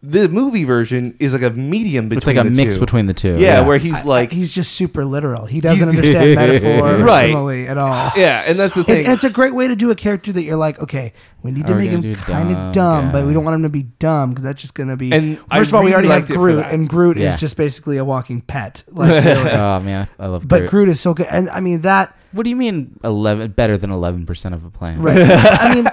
[0.00, 2.80] the movie version is like a medium between It's like a the mix two.
[2.80, 3.34] between the two.
[3.36, 5.44] yeah, where he's I- like he's just super literal.
[5.46, 7.32] He doesn't understand metaphor or Right.
[7.32, 8.12] simile at all.
[8.16, 9.04] yeah, and that's the It's, thing.
[9.06, 11.12] and it's a great way to do a character that you're like, okay,
[11.42, 13.30] we need to Are we make him gonna do kind of dumb dumb, but we
[13.30, 13.34] guy?
[13.34, 15.12] don't want him to be dumb because that's just going to be.
[15.12, 16.74] And I first of all, we really already have liked it for Groot, that.
[16.74, 17.34] and Groot Yeah.
[17.34, 18.84] is just basically a walking pet.
[18.92, 19.50] Like, really.
[19.50, 20.46] Oh man, I I love.
[20.46, 20.70] but Groot.
[20.70, 22.14] Groot is so good, and I mean that.
[22.30, 23.50] What do you mean eleven?
[23.50, 25.00] Better than eleven percent of a plan?
[25.02, 25.16] Right.
[25.18, 25.84] I mean,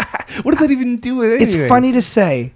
[0.43, 1.61] what does that even do with anything?
[1.61, 2.53] It's funny to say,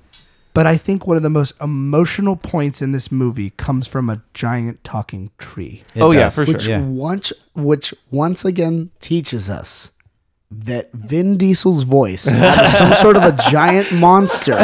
[0.53, 4.21] but I think one of the most emotional points in this movie comes from a
[4.33, 5.83] giant talking tree.
[5.95, 6.35] It Oh, yeah, does.
[6.35, 6.53] for sure.
[6.53, 6.81] which Yeah.
[6.81, 9.91] once which once again teaches us
[10.51, 14.57] that Vin Diesel's voice, out some sort of a giant monster,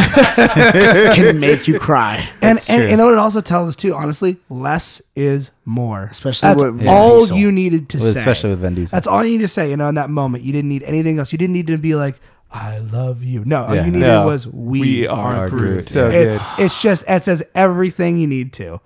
[1.13, 2.27] can make you cry.
[2.41, 6.05] And, That's and you know what it also tells us too, honestly, less is more.
[6.05, 7.37] Especially That's with Vin all Diesel.
[7.37, 8.19] you needed to Well, say.
[8.19, 8.95] especially with Vin Diesel.
[8.95, 10.43] That's all you need to say, you know, in that moment.
[10.43, 11.31] You didn't need anything else.
[11.31, 12.19] You didn't need to be like,
[12.55, 13.43] I love you.
[13.45, 13.85] No, all Yeah.
[13.85, 14.25] you needed No.
[14.25, 15.61] was we, We are, are Groot.
[15.61, 15.85] Groot.
[15.85, 18.79] So it's it's just it says everything you need to.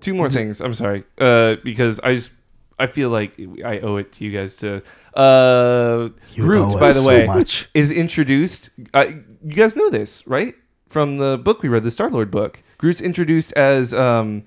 [0.00, 0.60] Two more things.
[0.60, 2.30] I'm sorry, uh, because I just
[2.78, 3.32] I feel like
[3.64, 4.82] I owe it to you guys to.
[5.14, 7.68] Uh, You Groot, by us the so way, much.
[7.74, 8.70] is introduced.
[8.94, 9.06] Uh,
[9.44, 10.54] you guys know this, right?
[10.88, 12.62] From the book we read, the Star Lord book.
[12.78, 14.44] Groot's introduced as um,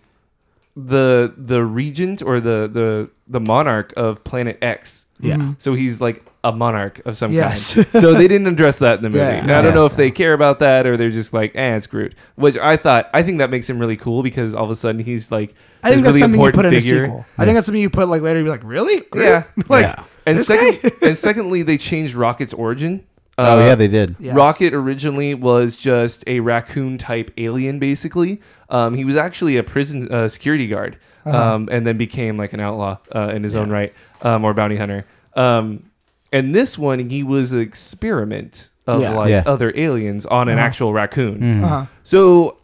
[0.76, 5.07] the the regent or the the the monarch of Planet X.
[5.19, 5.53] Yeah.
[5.60, 7.76] So he's like a monarch of some Yes.
[7.76, 7.88] kind.
[8.02, 9.19] so they didn't address that in the movie.
[9.23, 9.45] Yeah.
[9.45, 9.76] Now I don't Yeah.
[9.76, 12.15] know if they care about that or they're just like, eh, it's Groot.
[12.35, 15.03] Which I thought, I think that makes him really cool because all of a sudden
[15.03, 15.53] he's like,
[15.84, 17.26] I think that's really something you important put in a sequel.
[17.38, 18.39] I think that's something you put like later.
[18.39, 19.02] You'd be like, really?
[19.11, 19.23] Groot?
[19.23, 19.43] Yeah.
[19.69, 20.03] like, Yeah.
[20.26, 23.03] And second, and secondly, they changed Rocket's origin.
[23.38, 24.15] oh Uh, yeah, they did.
[24.19, 24.35] Yes.
[24.35, 28.41] Rocket originally was just a raccoon type alien, basically.
[28.72, 31.38] Um, he was actually a prison uh, security guard, Uh-huh.
[31.56, 33.93] um, and then became like an outlaw uh, in his own right,
[34.23, 35.06] um, or bounty hunter.
[35.35, 35.84] Um,
[36.31, 39.11] and this one, he was an experiment of Yeah.
[39.15, 39.43] like Yeah.
[39.45, 40.65] other aliens on an Uh-huh.
[40.68, 41.39] actual raccoon.
[41.39, 41.64] Mhm.
[41.64, 41.85] Uh-huh.
[42.03, 42.57] So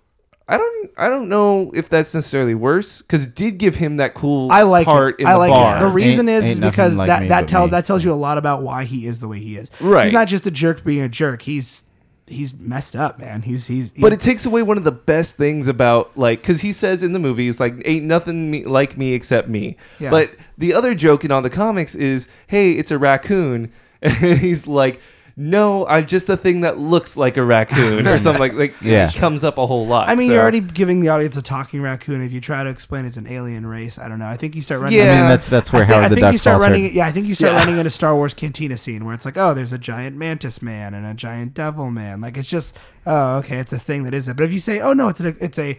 [0.49, 4.13] I don't, I don't know if that's necessarily worse because it did give him that
[4.13, 5.23] cool I like part it.
[5.23, 5.75] in I the like bar.
[5.75, 5.79] it.
[5.81, 8.15] The reason Ain't- is, ain't because like that me that tells that tells you a
[8.15, 9.69] lot about why he is the way he is.
[9.81, 10.05] Right.
[10.05, 11.41] He's not just a jerk being a jerk.
[11.41, 11.83] He's
[12.27, 13.41] he's messed up, man.
[13.41, 13.93] He's he's.
[13.93, 17.13] But it takes away one of the best things about like because he says in
[17.13, 19.77] the movie it's like ain't nothing me, like me except me.
[19.99, 20.09] Yeah.
[20.09, 23.71] But the other joke in all the comics is hey it's a raccoon
[24.01, 25.01] and he's like
[25.39, 29.07] no I'm just a thing that looks like a raccoon or something like like Yeah.
[29.07, 30.09] it comes up a whole lot.
[30.09, 32.21] I mean, so- you're already giving the audience a talking raccoon.
[32.23, 34.27] If you try to explain it's an alien race, I don't know.
[34.27, 34.99] I think you start running.
[34.99, 35.19] I Yeah.
[35.21, 36.73] mean, that's that's where I think, Howard I the think Duck you start faltered.
[36.81, 36.95] running.
[36.95, 37.59] Yeah, I think you start Yeah.
[37.59, 40.95] running into Star Wars Cantina scene where it's like, oh, there's a giant mantis man
[40.95, 42.19] and a giant devil man.
[42.19, 44.35] Like it's just, oh, okay, it's a thing that is it.
[44.37, 45.77] But if you say, oh no, it's a, it's a,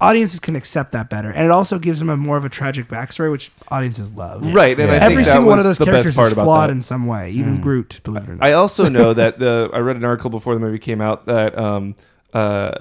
[0.00, 2.88] audiences can accept that better, and it also gives them a more of a tragic
[2.88, 4.42] backstory, which audiences love.
[4.54, 5.00] right and I Yeah.
[5.00, 6.68] think Every that single one was of those the characters best part is about flawed
[6.70, 6.74] that.
[6.74, 7.30] in some way.
[7.30, 7.62] Even Mm.
[7.62, 8.46] Groot, believe it or not.
[8.46, 11.56] I also know that the I read an article before the movie came out that
[11.58, 11.94] um
[12.34, 12.72] uh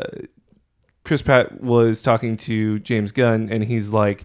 [1.04, 4.24] Chris Pratt was talking to James Gunn and he's like,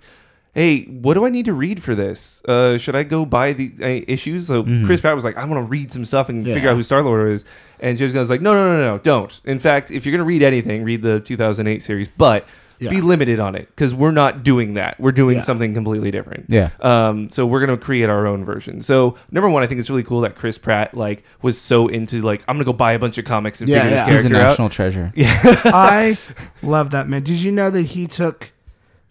[0.57, 2.43] "Hey, what do I need to read for this?
[2.49, 4.87] Uh, should I go buy the uh, issues?" So Mhm.
[4.87, 6.55] Chris Pratt was like, "I want to read some stuff and Yeah.
[6.55, 7.45] figure out who Star Lord is."
[7.79, 9.39] And James Gunn's like, "No, no, no, no, don't.
[9.45, 12.91] In fact, if you're gonna read anything, read the 2008 series, but." Yeah.
[12.91, 15.01] Be limited on it because we're not doing that.
[15.01, 15.41] We're doing Yeah.
[15.45, 16.45] something completely different.
[16.51, 16.69] Yeah.
[16.83, 18.83] Um, so we're gonna create our own version.
[18.83, 22.21] So number one, I think it's really cool that Chris Pratt like was so into
[22.21, 24.13] like I'm gonna go buy a bunch of comics and Yeah, figure this yeah.
[24.13, 24.49] He's a character out.
[24.51, 25.11] national treasure.
[25.17, 26.19] I
[26.63, 27.23] love that man.
[27.23, 28.53] Did you know that he took?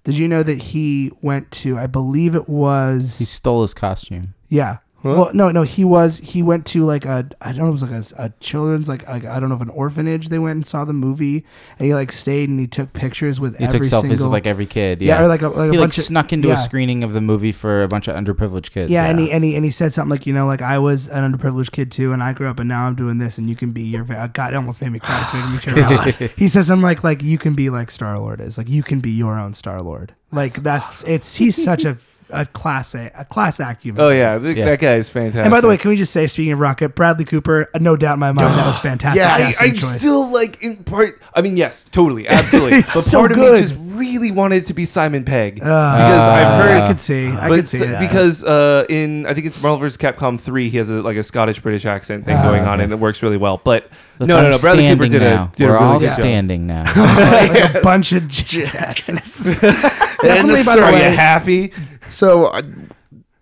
[0.06, 1.78] Did you know that he went to?
[1.78, 3.18] I believe it was.
[3.18, 4.36] He stole his costume.
[4.50, 4.78] Yeah.
[5.14, 5.62] Well, no, no.
[5.64, 6.18] He was.
[6.18, 7.30] He went to like a.
[7.42, 7.68] I don't know.
[7.68, 10.30] It was like a, a children's like, like I don't know if an orphanage.
[10.30, 11.46] They went and saw the movie,
[11.80, 14.26] and he like stayed and he took pictures with He every took selfies single.
[14.28, 15.02] with like every kid.
[15.02, 15.24] yeah, Yeah.
[15.26, 16.56] or like a like a he like bunch of snuck into yeah.
[16.56, 18.92] a screening of the movie for a bunch of underprivileged kids.
[18.92, 21.08] Yeah, and he and he and he said something like, you know, like I was
[21.08, 23.56] an underprivileged kid too, and I grew up, and now I'm doing this, and you
[23.56, 24.04] can be your.
[24.04, 25.22] God, it almost made me cry.
[25.24, 26.32] It's making me tear up.
[26.38, 29.00] He says, "I'm like, like you can be like Star Lord is, like you can
[29.02, 30.16] be your own Star Lord.
[30.32, 31.98] Like that's it's he's such a
[32.32, 34.02] a class a, a class act human.
[34.02, 34.66] Oh yeah, th- Yeah.
[34.66, 35.44] that guy is fantastic.
[35.44, 37.96] And by the way, can we just say, speaking of Rocket, Bradley Cooper, uh, no
[37.96, 39.20] doubt in my mind, that was fantastic.
[39.22, 40.00] Yeah, I, casting I choice.
[40.00, 41.12] still like in part.
[41.36, 42.78] I mean, yes, totally, absolutely.
[42.82, 43.54] He's but so part of good.
[43.54, 46.82] me just really wanted it to be Simon Pegg Uh, because I've heard.
[46.84, 48.00] I could see, I but could see s- it.
[48.00, 49.98] because uh, in I think it's Marvel vs.
[49.98, 52.84] Capcom three, he has a, like a Scottish British accent thing Ah, going on, okay.
[52.84, 53.60] and it works really well.
[53.64, 55.52] But Look, no, no, I'm no, Bradley Cooper standing did now.
[55.54, 56.16] a did We're a really all good job.
[56.16, 56.84] standing now.
[56.96, 59.60] like a bunch of jackasses.
[60.22, 61.74] Definitely, by the Are you happy?
[62.10, 62.62] So, uh,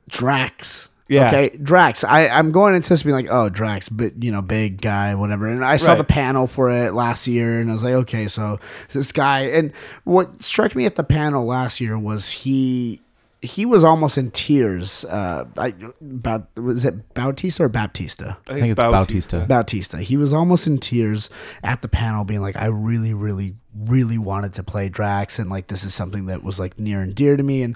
[0.09, 0.89] Drax.
[1.09, 1.27] Yeah.
[1.27, 2.03] Okay, Drax.
[2.03, 5.47] I, I'm going into this being like, oh, Drax, but you know, big guy, whatever.
[5.47, 5.97] And I saw Right.
[5.97, 8.59] the panel for it last year, and I was like, okay, so
[8.91, 9.41] this guy.
[9.41, 9.73] And
[10.05, 13.01] what struck me at the panel last year was he
[13.41, 15.03] he was almost in tears.
[15.03, 18.37] Uh, I, about was it Bautista or Baptista?
[18.47, 19.45] I think it's Bautista.
[19.47, 19.97] Bautista.
[19.97, 21.29] He was almost in tears
[21.61, 25.67] at the panel, being like, I really, really, really wanted to play Drax, and like
[25.67, 27.63] this is something that was like near and dear to me.
[27.63, 27.75] And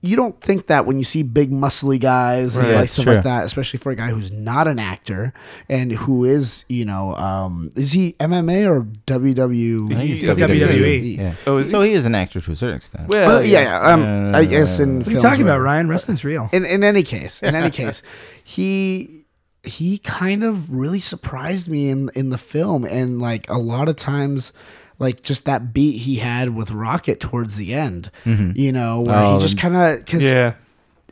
[0.00, 3.14] you don't think that when you see big muscly guys and Right, like stuff true.
[3.14, 5.32] like that, especially for a guy who's not an actor
[5.68, 9.92] and who is, you know, um, is he MMA or WWE?
[9.94, 11.16] I think WWE.
[11.16, 11.34] Yeah.
[11.46, 13.08] Oh, is so he is an actor to a certain extent.
[13.08, 13.92] Well, Well, yeah, yeah.
[13.92, 15.88] Um, I guess in what are you talking about, Ryan?
[15.88, 16.48] Wrestling's real.
[16.52, 18.02] in in any case, in any case,
[18.44, 19.24] he
[19.64, 23.96] he kind of really surprised me in in the film, and like a lot of
[23.96, 24.52] times.
[24.98, 28.52] Like just that beat he had with Rocket towards the end, mm-hmm.
[28.56, 30.54] you know, where Oh, he just kind of because Yeah.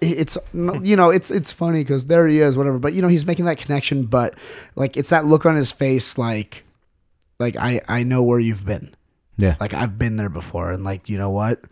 [0.03, 3.25] it's you know it's it's funny because there he is whatever but you know he's
[3.25, 4.35] making that connection but
[4.75, 6.65] like it's that look on his face like
[7.39, 8.95] like i i know where you've been
[9.39, 9.57] Yeah.
[9.59, 11.63] like i've been there before and like you know what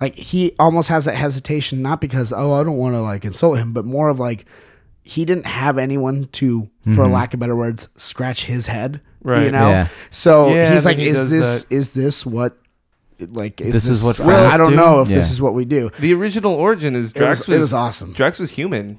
[0.00, 3.58] like he almost has that hesitation not because oh i don't want to like insult
[3.58, 4.44] him but more of like
[5.02, 9.44] he didn't have anyone to for lack of better words scratch his head Right.
[9.44, 9.88] you know Yeah.
[10.10, 11.74] so Yeah, he's like he is this that.
[11.74, 12.56] is this what
[13.30, 14.76] like is This is what I friends don't do?
[14.76, 17.58] know if this is what we do The original origin is It was- Drax it
[17.58, 18.12] was awesome.
[18.12, 18.98] Drax was human.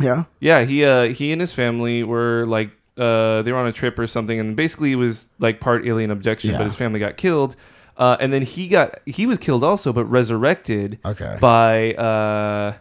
[0.00, 3.72] yeah Yeah, he uh he and his family were like uh they were on a
[3.72, 6.58] trip or something and basically it was like part alien abduction, Yeah.
[6.58, 7.56] but his family got killed.
[7.96, 11.36] Uh, and then he got he was killed also, but resurrected Okay.
[11.40, 12.74] by uh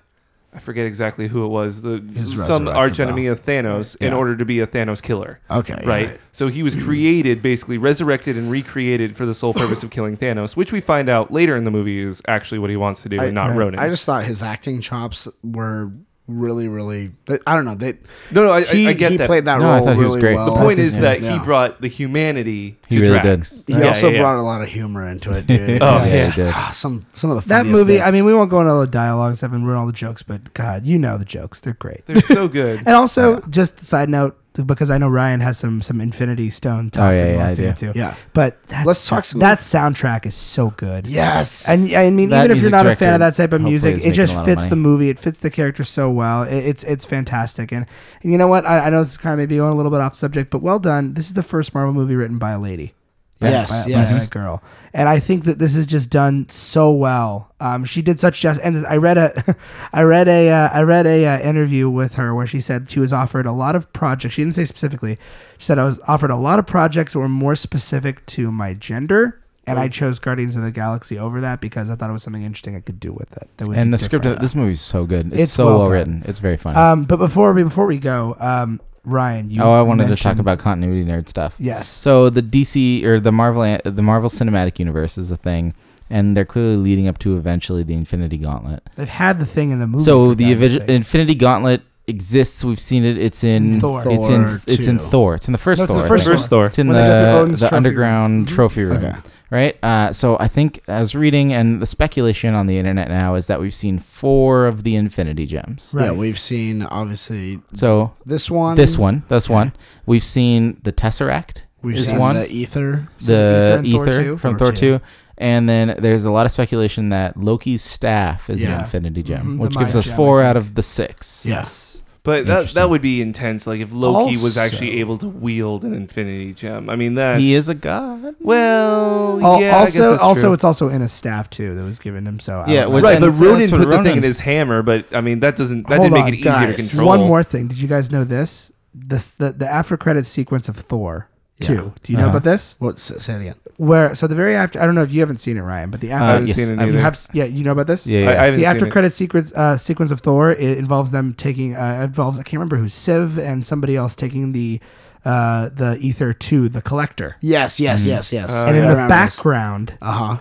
[0.57, 1.83] I forget exactly who it was.
[1.83, 4.17] The some resurrected, arch enemy of Thanos in Yeah.
[4.17, 5.39] order to be a Thanos killer.
[5.51, 6.19] okay Right?
[6.31, 10.57] So he was created, basically resurrected and recreated for the sole purpose of killing Thanos,
[10.57, 13.19] which we find out later in the movie is actually what he wants to do,
[13.19, 13.57] and not right.
[13.57, 13.79] Ronan.
[13.79, 15.91] I just thought his acting chops were
[16.27, 17.11] really, really.
[17.45, 17.75] I don't know.
[17.75, 17.93] They
[18.31, 19.27] no, no, I, he, I, I get he that.
[19.27, 20.35] played that No, I role thought he was really great.
[20.35, 20.53] well.
[20.53, 21.33] The point is that Yeah.
[21.33, 23.65] he brought the humanity to He really Drax.
[23.67, 24.21] He Yeah, also yeah, yeah.
[24.21, 25.81] brought a lot of humor into it, dude.
[25.81, 26.29] Oh, It's yeah.
[26.31, 26.53] he did.
[26.53, 28.13] ah, some some of the That funniest movie, I bits.
[28.15, 29.41] mean, we won't go into all the dialogues.
[29.41, 31.61] I haven't ruined all the jokes, but God, you know the jokes.
[31.61, 32.05] They're great.
[32.05, 32.79] They're so good.
[32.85, 37.03] And also, just side note, because I know Ryan has some some Infinity Stone talk
[37.03, 37.67] Oh, yeah, that he yeah, wants to do.
[37.67, 37.91] get to.
[37.99, 38.15] yeah.
[38.33, 41.07] But that's, Let's talk some- that soundtrack is so good.
[41.07, 41.67] Yes.
[41.69, 43.53] And I mean, That even if you're music not a fan of director that type
[43.53, 44.69] of hopefully music, is it just a lot of fits money.
[44.69, 45.09] the movie.
[45.09, 46.43] It fits the character so well.
[46.43, 47.71] It, it's it's fantastic.
[47.71, 47.85] And,
[48.23, 48.65] and you know what?
[48.65, 50.61] I, I know this is kind of maybe going a little bit off subject, but
[50.61, 51.13] well done.
[51.13, 52.93] This is the first Marvel movie written by a lady.
[53.39, 54.19] By- Yes, by, yes.
[54.19, 54.63] by girl.
[54.93, 57.53] And I think that this is just done so well.
[57.59, 59.55] Um, she did such just, and I read a,
[59.93, 62.99] I read a, uh, I read a uh, interview with her where she said she
[62.99, 64.33] was offered a lot of projects.
[64.35, 65.19] She didn't say specifically.
[65.59, 68.73] She said I was offered a lot of projects that were more specific to my
[68.73, 72.23] gender, and I chose Guardians of the Galaxy over that because I thought it was
[72.23, 73.49] something interesting I could do with it.
[73.59, 75.27] And the script of this movie is so good.
[75.33, 76.23] It's, It's so well well, written.
[76.25, 76.77] It's very funny.
[76.77, 80.37] Um, but before we before we go, um, Ryan, you oh, I wanted to talk
[80.37, 81.55] about continuity nerd stuff.
[81.57, 81.87] yes.
[81.87, 85.73] So the DC or the Marvel the Marvel Cinematic Universe is a thing,
[86.09, 88.83] and they're clearly leading up to eventually the Infinity Gauntlet.
[88.95, 90.03] They've had the thing in the movie.
[90.03, 90.89] so the God's Avi- sake.
[90.89, 92.63] Infinity Gauntlet exists.
[92.65, 93.17] We've seen it.
[93.17, 94.03] It's in, In Thor.
[94.05, 95.03] It's in Thor it's in 2.
[95.03, 95.35] Thor.
[95.35, 96.01] It's in the first No, it's Thor.
[96.01, 96.33] the first think.
[96.37, 96.65] First Thor.
[96.67, 98.45] It's in When the, they go to Odin's the trophy underground room.
[98.55, 98.97] trophy room.
[99.05, 99.17] Okay.
[99.49, 99.77] Right.
[99.81, 103.47] Uh, so I think I was reading, and the speculation on the internet now is
[103.47, 105.93] that we've seen four of the Infinity Gems.
[105.95, 106.15] Yeah, Right.
[106.17, 108.75] we've seen obviously So this one.
[108.75, 109.55] this one, this Yeah.
[109.55, 109.73] one,
[110.05, 112.35] we've seen the Tesseract, We've is seen one.
[112.35, 113.07] the ether.
[113.19, 114.37] So the Ether in Thor ether 2?
[114.37, 114.97] from Thor Thor 2.
[114.97, 115.01] 2.
[115.37, 118.73] And then there's a lot of speculation that Loki's staff is Yeah.
[118.73, 121.45] an Infinity Gem, Mhm, which gives us Gem, four out of the six.
[121.47, 121.86] Yes.
[122.27, 123.65] But that that would be intense.
[123.65, 126.89] Like if Loki was Also- actually able to wield an Infinity Gem.
[126.89, 128.35] I mean, that He is a god.
[128.41, 129.39] well.
[129.43, 130.53] Al- yeah, I guess also, that's also, true.
[130.53, 132.39] it's also in a staff too that was given him.
[132.41, 132.95] So I Yeah, don't know.
[132.95, 133.19] with- right.
[133.19, 134.81] But that's Ronan what put the thing Ronan- in his hammer.
[134.81, 136.89] But I mean, that doesn't that Hold didn't on, make it easier to guys.
[136.89, 137.07] control.
[137.07, 137.67] One more thing.
[137.67, 138.71] Did you guys know this?
[138.93, 141.67] This the the after credit sequence of Thor Yeah.
[141.67, 141.93] two.
[142.03, 142.37] Do you know Uh-huh.
[142.37, 142.75] about this?
[142.79, 142.99] What?
[142.99, 143.55] Say say it again.
[143.77, 146.01] Where so the very after I don't know if you haven't seen it, Ryan, but
[146.01, 147.87] the Uh, after haven't yes, seen it I've- you have s- yeah you know about
[147.87, 148.07] this.
[148.07, 148.29] Yeah, yeah.
[148.29, 148.91] I haven't the seen after it.
[148.91, 152.77] credit sequence uh, sequence of Thor it involves them taking uh, involves I can't remember
[152.77, 154.79] who Sif and somebody else taking the
[155.25, 157.79] uh, the ether to the collector, Yes.
[157.79, 158.03] Yes.
[158.03, 158.07] Mhm.
[158.07, 158.33] Yes.
[158.33, 158.51] Yes.
[158.51, 158.89] Uh, and in yeah.
[158.95, 160.37] the background Uh huh.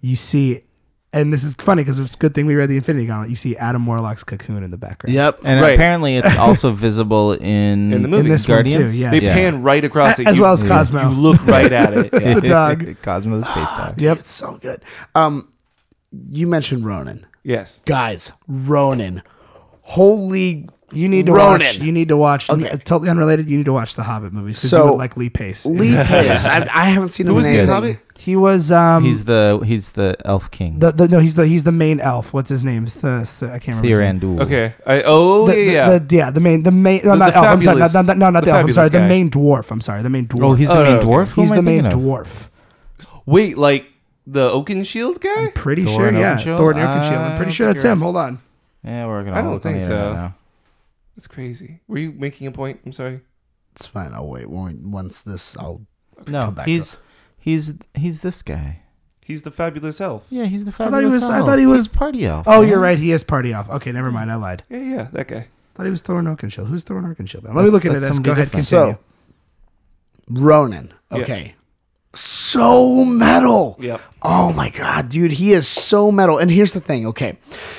[0.00, 0.63] you see,
[1.14, 3.30] and this is funny because it's a good thing we read the Infinity Gauntlet.
[3.30, 5.14] You see Adam Warlock's cocoon in the background.
[5.14, 5.40] Yep.
[5.44, 5.74] And Right.
[5.74, 8.24] apparently it's also visible in, In the movie.
[8.26, 8.98] In this one too, Guardians.
[9.00, 9.32] They Yeah.
[9.32, 10.68] pan right across it, as You- well as yeah.
[10.68, 11.02] Cosmo.
[11.08, 12.10] You look right at it.
[12.34, 12.96] The dog.
[13.02, 14.00] Cosmo the space dog.
[14.00, 14.18] Yep.
[14.18, 14.82] It's so good.
[15.14, 15.48] Um,
[16.28, 17.80] you mentioned Ronan, Yes.
[17.86, 18.32] guys.
[18.48, 19.22] Ronan,
[19.82, 20.68] holy.
[20.92, 21.60] You need to Ronan.
[21.60, 21.78] watch.
[21.78, 22.48] You need to watch.
[22.50, 22.68] Okay.
[22.68, 23.48] n- Totally unrelated.
[23.50, 25.64] You need to watch the Hobbit movies because So- you would like Lee Pace.
[25.66, 26.46] Lee Pace.
[26.46, 27.94] I, I haven't seen him Who was in he in anything.
[27.94, 27.98] Hobbit?
[28.16, 28.70] He was.
[28.70, 30.78] Um, He's the he's the elf king.
[30.78, 31.18] the, the no.
[31.18, 32.32] He's the he's the main elf.
[32.32, 32.86] What's his name?
[32.86, 33.88] Th- th- I can't remember.
[33.88, 34.20] his name.
[34.20, 34.40] Thranduil.
[34.42, 34.74] Okay.
[34.86, 35.98] I, oh The, yeah, the- yeah.
[35.98, 37.46] the- yeah, the main, the main, no, The- not the elf.
[37.46, 38.60] I'm sorry, fabulous- not, not, no, not the the elf.
[38.66, 39.08] I'm sorry, fabulous the guy.
[39.08, 39.70] main dwarf.
[39.72, 40.44] I'm sorry, the main dwarf.
[40.44, 41.06] Oh, he's the Oh, main okay.
[41.06, 41.28] dwarf.
[41.30, 42.04] Who he's am I the main thinking of?
[42.26, 42.48] dwarf.
[43.26, 43.86] Wait, like
[44.26, 45.34] the Oakenshield guy?
[45.46, 46.58] I'm pretty Thor sure, yeah, Oakenshield?
[46.58, 47.18] Thorin Oakenshield.
[47.18, 48.00] I'm I pretty don't sure think that's him.
[48.00, 48.38] Hold on.
[48.84, 49.36] Yeah, we're gonna.
[49.36, 50.12] I don't look on think the so.
[50.12, 50.34] now.
[51.16, 51.80] That's crazy.
[51.88, 52.80] Were you making a point?
[52.84, 53.20] I'm sorry.
[53.74, 54.12] It's fine.
[54.12, 54.48] I'll wait.
[54.48, 55.82] Once this, I'll
[56.26, 56.96] No, come back to he's
[57.38, 58.82] he's he's this guy.
[59.20, 60.26] He's the fabulous elf.
[60.30, 61.46] Yeah, he's the thought he fabulous was- I elf.
[61.46, 62.46] thought he He's was- party elf.
[62.46, 62.68] Oh, man.
[62.68, 62.98] you're right.
[62.98, 63.70] He is party off.
[63.70, 64.30] Okay, never mind.
[64.30, 64.64] I lied.
[64.68, 65.48] Yeah, yeah, that guy.
[65.74, 66.66] thought he was Thorin Oakenshield.
[66.66, 67.42] Who's Thorin Oakenshield?
[67.44, 68.16] Let me That's- look into that's this.
[68.16, 68.66] somebody Go ahead, different.
[68.68, 68.92] continue.
[68.98, 70.92] So, Ronan.
[71.12, 71.54] Okay.
[72.14, 73.76] So metal.
[73.78, 74.00] Yep.
[74.22, 76.38] Oh my god, dude, he is so metal.
[76.38, 77.36] And here's the thing, okay.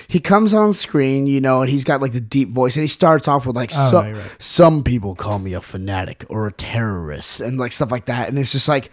[0.07, 2.87] He comes on screen, you know, and he's got like the deep voice and he
[2.87, 4.35] starts off with like Oh, so, right, right.
[4.37, 8.29] some people call me a fanatic or a terrorist and like stuff like that.
[8.29, 8.91] And it's just like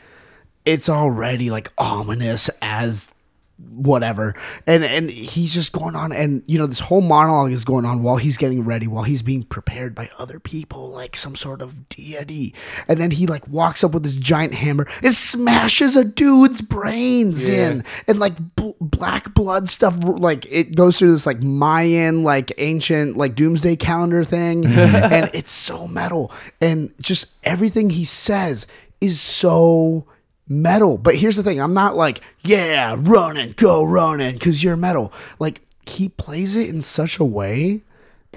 [0.64, 3.12] it's already like ominous as
[3.58, 4.34] whatever.
[4.66, 8.02] And and he's just going on and you know this whole monologue is going on
[8.02, 11.88] while he's getting ready while he's being prepared by other people like some sort of
[11.88, 12.54] deity.
[12.88, 17.48] And then he like walks up with this giant hammer and smashes a dude's brains
[17.48, 17.70] Yeah.
[17.70, 17.84] in.
[18.08, 23.16] And like bl- black blood stuff like it goes through this like mayan like ancient
[23.16, 24.64] like doomsday calendar thing.
[25.12, 26.32] And it's so metal.
[26.60, 28.66] And just everything he says
[29.00, 30.06] is so
[30.52, 30.98] metal.
[30.98, 35.12] But here's the thing I'm not like, yeah, running, go running, because you're metal.
[35.38, 37.80] Like, he plays it in such a way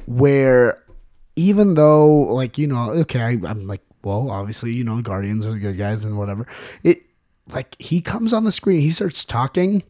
[0.06, 0.82] where
[1.36, 5.46] even though, like, you know, okay, I, I'm like, well, obviously, you know, the Guardians
[5.46, 6.48] are the good guys and whatever.
[6.84, 7.00] It,
[7.50, 9.84] like, he comes on the screen, he starts talking,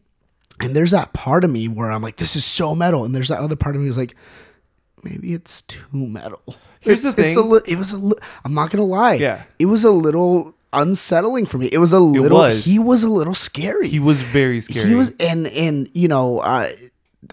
[0.60, 3.04] and there's that part of me where I'm like, this is so metal.
[3.04, 4.16] And there's that other part of me who's like,
[5.02, 6.42] maybe it's too metal.
[6.80, 7.50] Here's It's- the it's a thing.
[7.50, 9.14] li- it was a li- I'm not going to lie.
[9.14, 9.42] Yeah.
[9.58, 11.66] It was a little unsettling for me.
[11.66, 12.64] It was a little, was.
[12.64, 13.88] he was a little scary.
[13.88, 14.88] He was very scary.
[14.88, 16.70] He was, and, and, you know, uh,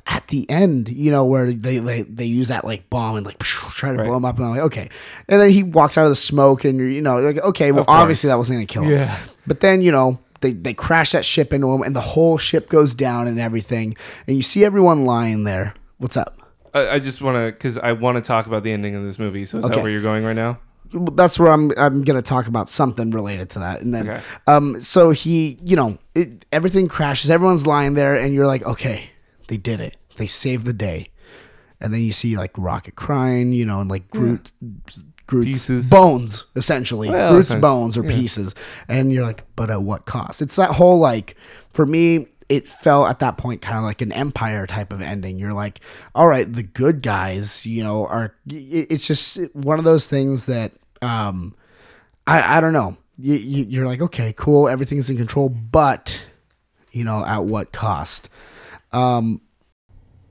[0.08, 3.38] at the end, you know, where they, they, they use that like bomb and like
[3.40, 4.06] try to Right.
[4.08, 4.90] blow him up, and I'm like, okay.
[5.28, 7.86] And then he walks out of the smoke, and you're, you know, like, okay, well,
[7.88, 8.92] obviously that wasn't gonna kill him.
[8.92, 9.20] Yeah.
[9.45, 12.70] But then, you know, they, they crash that ship into him, and the whole ship
[12.70, 13.95] goes down and everything,
[14.26, 15.74] and you see everyone lying there.
[16.00, 16.38] What's up?
[16.74, 19.20] I, I just want to, because I want to talk about the ending of this
[19.20, 19.45] movie.
[19.45, 19.76] So is Okay.
[19.76, 20.58] that where you're going right now?
[21.14, 24.22] That's where I'm I'm gonna talk about something related to that, and then Okay.
[24.48, 29.10] um so he you know it, everything crashes, everyone's lying there, and you're like okay
[29.48, 31.10] they did it, they saved the day,
[31.82, 34.52] and then you see like Rocket crying, you know, and like Groot.
[35.26, 35.90] Groot's Pieces.
[35.90, 37.10] bones, essentially.
[37.10, 38.54] Well, Groot's bones or pieces.
[38.90, 40.42] And you're like, but at what cost?
[40.42, 41.38] It's that whole like,
[41.72, 45.40] for me, it felt at that point kind of like an empire type of ending.
[45.40, 45.80] You're like,
[46.14, 48.36] all right, the good guys, you know, are.
[48.48, 51.56] It's just one of those things that, um,
[52.25, 52.98] I I don't know.
[53.17, 56.25] You, you you're like, okay, cool, everything's in control, but
[56.91, 58.30] you know, at what cost?
[58.91, 59.41] Um,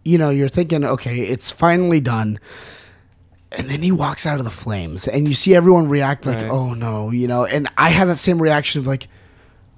[0.04, 2.40] you know, you're thinking, okay, it's finally done.
[3.52, 6.50] And then he walks out of the flames, and you see everyone react like, Right.
[6.50, 7.44] "Oh no," you know.
[7.44, 9.08] And I had that same reaction of like,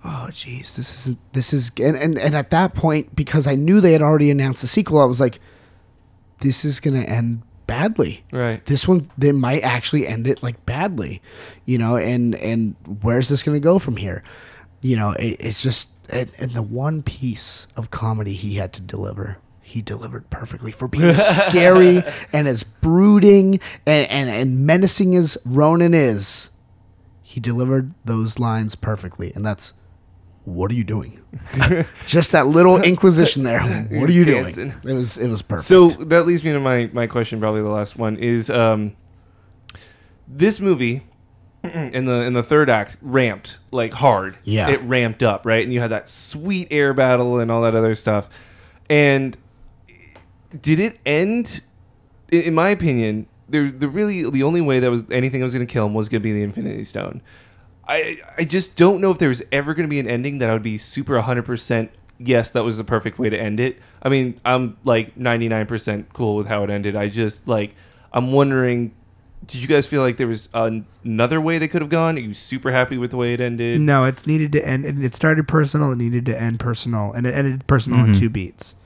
[0.05, 3.81] "Oh, geez, this is this is." And, and and at that point, because I knew
[3.81, 5.41] they had already announced the sequel, I was like,
[6.39, 8.65] "This is gonna end badly." Right.
[8.65, 11.23] This one, they might actually end it like badly,
[11.65, 11.97] you know.
[11.97, 14.23] And and where's this gonna go from here?
[14.83, 18.83] You know, it, it's just and, and the one piece of comedy he had to
[18.83, 22.03] deliver he delivered perfectly for being scary
[22.33, 26.51] and as brooding and, and, and menacing as Ronan is.
[27.23, 29.73] He delivered those lines perfectly, and that's
[30.45, 31.21] what are you doing?
[32.07, 33.61] Just that little inquisition there.
[33.91, 34.45] What are you doing?
[34.45, 34.75] Dancing.
[34.85, 35.67] It was it was perfect.
[35.69, 38.95] So that leads me to my, my question, probably the last one is um,
[40.29, 41.03] this movie
[41.63, 44.37] in the in the third act ramped like hard.
[44.45, 44.69] Yeah.
[44.69, 47.95] it ramped up right, and you had that sweet air battle and all that other
[47.95, 48.29] stuff.
[48.91, 49.37] And
[50.61, 51.63] did it end?
[52.31, 55.55] In, in my opinion, there the really the only way that was anything that was
[55.55, 57.23] going to kill him was going to be the Infinity Stone.
[57.89, 60.51] I I just don't know if there was ever going to be an ending that
[60.51, 61.89] I would be super 100%
[62.19, 63.81] yes, that was the perfect way to end it.
[64.03, 66.97] I mean, I'm like 99% cool with how it ended.
[66.97, 67.75] I just like
[68.13, 68.95] I'm wondering
[69.47, 72.17] did you guys feel like there was an- another way they could have gone?
[72.17, 73.81] Are you super happy with the way it ended?
[73.81, 74.85] No, it's needed to end.
[74.85, 75.93] And it started personal.
[75.93, 78.21] It needed to end personal, and it ended personal in mm-hmm.
[78.21, 78.77] two beats.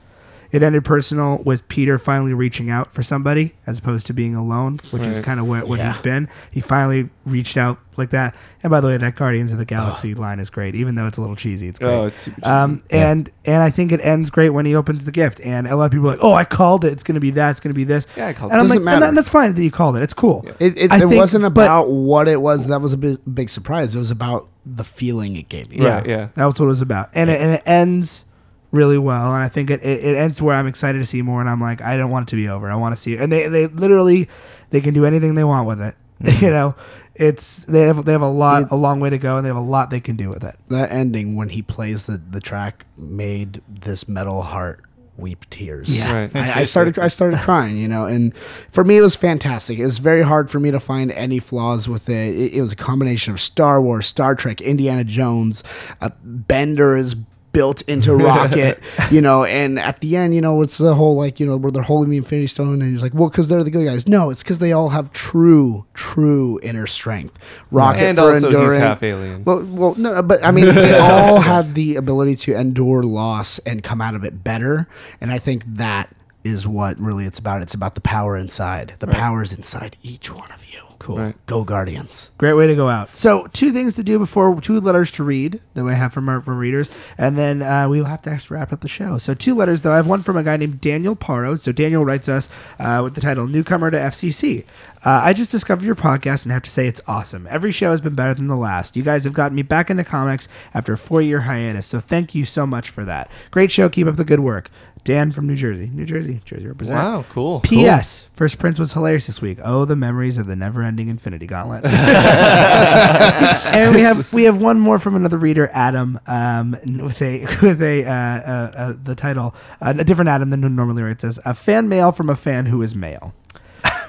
[0.50, 4.80] It ended personal with Peter finally reaching out for somebody as opposed to being alone,
[4.90, 5.88] which is kind of what, what Yeah.
[5.88, 6.28] he's been.
[6.50, 8.34] He finally reached out like that.
[8.62, 11.18] And by the way, that Guardians of the Galaxy line is great, even though it's
[11.18, 11.68] a little cheesy.
[11.68, 11.88] It's great.
[11.90, 12.50] Oh, it's super cheesy.
[12.50, 15.76] Um, and and I think it ends great when he opens the gift, and a
[15.76, 16.92] lot of people are like, "Oh, I called it.
[16.92, 17.50] It's going to be that.
[17.50, 18.62] It's going to be this." Yeah, I called and it.
[18.62, 19.12] I'm Doesn't like, and matter.
[19.12, 20.02] that- that's fine that you called it.
[20.02, 20.46] It's cool.
[20.58, 22.66] It, it, I it think- wasn't but- about what it was.
[22.68, 23.94] That was a big, big surprise.
[23.94, 25.82] It was about the feeling it gave you.
[25.84, 26.28] Yeah, yeah.
[26.34, 27.10] That was what it was about.
[27.14, 28.26] And, it, and it ends
[28.70, 29.32] really well.
[29.34, 31.40] And I think it, it, it ends where I'm excited to see more.
[31.40, 32.70] And I'm like, I don't want it to be over.
[32.70, 33.20] I want to see it.
[33.20, 34.28] And they, they literally,
[34.70, 35.94] they can do anything they want with it.
[36.42, 36.74] you know,
[37.14, 39.48] it's, they have, they have a lot, It- a long way to go and they
[39.48, 40.56] have a lot they can do with it.
[40.68, 44.84] That ending when he plays the, the track made this metal heart
[45.16, 45.98] weep tears.
[45.98, 46.14] Yeah.
[46.14, 46.36] Right.
[46.36, 48.36] I, I started I started crying, you know, and
[48.70, 49.78] for me it was fantastic.
[49.78, 52.36] It was very hard for me to find any flaws with it.
[52.36, 55.64] It, it was a combination of Star Wars, Star Trek, Indiana Jones.
[56.00, 57.16] Uh, Bender is
[57.58, 58.78] built into Rocket,
[59.10, 59.44] you know.
[59.44, 62.08] And at the end, you know, it's the whole like you know where they're holding
[62.08, 64.06] the Infinity Stone, and he's like, well, because they're the good guys.
[64.06, 67.36] No, it's because they all have true, true inner strength.
[67.72, 68.68] Rocket and for also enduring.
[68.68, 69.42] he's half alien.
[69.42, 73.82] Well, well, no, but I mean, they all have the ability to endure loss and
[73.82, 74.86] come out of it better,
[75.20, 76.14] and I think that
[76.44, 77.60] is what really it's about.
[77.62, 78.94] It's about the power inside.
[79.00, 80.87] The power is inside each one of you.
[80.98, 81.18] Cool.
[81.18, 81.46] Right.
[81.46, 82.32] Go Guardians.
[82.38, 83.14] Great way to go out.
[83.14, 86.40] So, two things to do before, two letters to read that we have from our
[86.40, 89.16] from readers, and then uh, we will have to actually wrap up the show.
[89.18, 89.92] So, two letters though.
[89.92, 91.58] I have one from a guy named Daniel Paro.
[91.58, 92.48] So, Daniel writes us
[92.80, 94.64] uh, with the title "Newcomer to FCC."
[95.04, 97.46] Uh, I just discovered your podcast and have to say it's awesome.
[97.48, 98.96] Every show has been better than the last.
[98.96, 101.86] You guys have gotten me back into comics after a four year hiatus.
[101.86, 103.30] So, thank you so much for that.
[103.52, 103.88] Great show.
[103.88, 104.68] Keep up the good work.
[105.04, 105.90] Dan from New Jersey.
[105.92, 106.40] New Jersey.
[106.44, 106.98] Jersey represent.
[106.98, 107.60] wow, cool.
[107.60, 108.28] P.S.
[108.32, 109.58] First Prints was hilarious this week.
[109.64, 111.84] Oh, the memories of the never-ending Infinity Gauntlet.
[113.74, 117.82] and we have we have one more from another reader, Adam, um, with a with
[117.82, 121.54] a uh, uh, uh, the title uh, a different Adam than normally writes as a
[121.54, 123.34] fan mail from a fan who is male.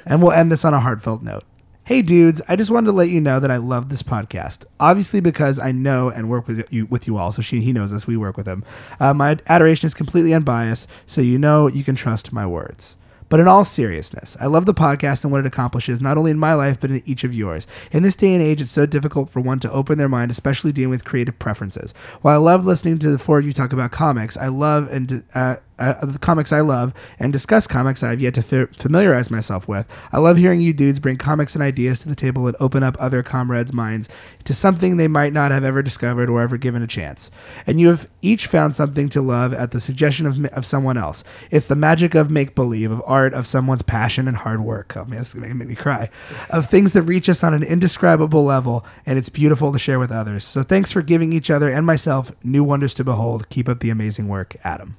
[0.06, 1.43] and we'll end this on a heartfelt note.
[1.90, 4.64] Hey dudes, I just wanted to let you know that I love this podcast.
[4.80, 7.92] Obviously, because I know and work with you with you all, so she he knows
[7.92, 8.06] us.
[8.06, 8.64] We work with him.
[9.00, 12.95] Uh, my adoration is completely unbiased, so you know you can trust my words.
[13.27, 16.38] But in all seriousness, I love the podcast and what it accomplishes, not only in
[16.38, 17.66] my life, but in each of yours.
[17.92, 20.72] In this day and age, it's so difficult for one to open their mind, especially
[20.72, 21.95] dealing with creative preferences.
[22.22, 25.24] While I love listening to the four of you talk about comics, I love and
[25.34, 29.32] uh, uh, the comics I love and discuss comics I have yet to fa- familiarize
[29.32, 29.88] myself with.
[30.11, 32.98] I love hearing you dudes bring comics and ideas to the table and open up
[32.99, 34.09] other comrades' minds
[34.43, 37.32] to something they might not have ever discovered or ever given a chance.
[37.66, 41.24] And you have each found something to love at the suggestion of, of someone else.
[41.51, 44.95] It's the magic of make believe, of art, of someone's passion and hard work.
[44.98, 46.09] Oh man, this is gonna make me cry.
[46.49, 50.11] Of things that reach us on an indescribable level, and it's beautiful to share with
[50.11, 50.45] others.
[50.45, 53.49] So thanks for giving each other and myself new wonders to behold.
[53.49, 54.98] Keep up the amazing work, Adam.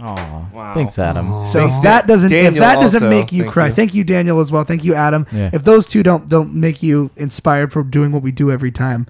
[0.00, 0.50] Aw.
[0.52, 0.74] Wow.
[0.74, 1.46] Thanks, Adam.
[1.46, 3.10] So Thanks, if that doesn't if Daniel that doesn't also.
[3.10, 3.74] make you Thank cry, you.
[3.74, 4.62] thank you Daniel as well.
[4.64, 5.26] Thank you Adam.
[5.32, 5.50] Yeah.
[5.52, 9.08] If those two don't don't make you inspired for doing what we do every time,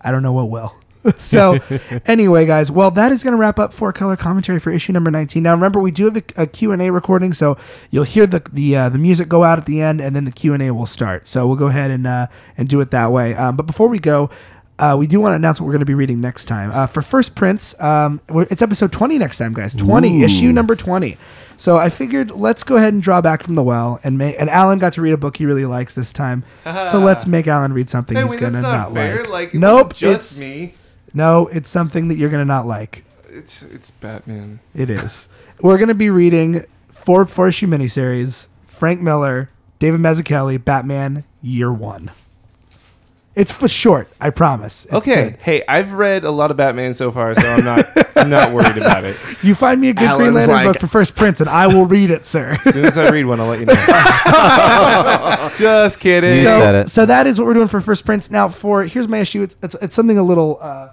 [0.00, 0.74] I don't know what will.
[1.18, 1.58] so
[2.06, 5.10] anyway guys well that is going to wrap up four color commentary for issue number
[5.10, 7.58] 19 now remember we do have a, a q&a recording so
[7.90, 10.30] you'll hear the the, uh, the music go out at the end and then the
[10.32, 13.54] q&a will start so we'll go ahead and uh, and do it that way um,
[13.54, 14.30] but before we go
[14.78, 16.70] uh, we do want to announce what we're going to be reading next time.
[16.72, 19.74] Uh, for First Prints, um, it's episode 20 next time, guys.
[19.74, 21.16] 20, issue number 20.
[21.56, 24.00] So I figured let's go ahead and draw back from the well.
[24.02, 26.44] And make, and Alan got to read a book he really likes this time.
[26.90, 29.22] so let's make Alan read something Hey, he's going to not not, fair.
[29.22, 29.30] like.
[29.30, 30.74] Like, nope, just it's, me.
[31.12, 33.04] no, it's something that you're going to not like.
[33.28, 34.60] It's it's Batman.
[34.74, 35.28] It is.
[35.60, 41.72] We're going to be reading four, four issue miniseries Frank Miller, David Mazzucchelli, Batman, Year
[41.72, 42.10] One.
[43.36, 44.84] It's for short, I promise.
[44.84, 45.38] It's okay, good.
[45.40, 48.76] hey, I've read a lot of Batman so far, so I'm not I'm not worried
[48.76, 49.16] about it.
[49.42, 51.84] You find me a good Green Lantern like- book for First Prints, and I will
[51.86, 52.56] read it, sir.
[52.64, 53.74] As soon as I read one, I'll let you know.
[55.58, 56.30] Just kidding.
[56.30, 56.88] You so, said it.
[56.90, 58.30] so that is what we're doing for First Prints.
[58.30, 59.42] Now, for here's my issue.
[59.42, 60.90] It's, it's, it's something a little, uh,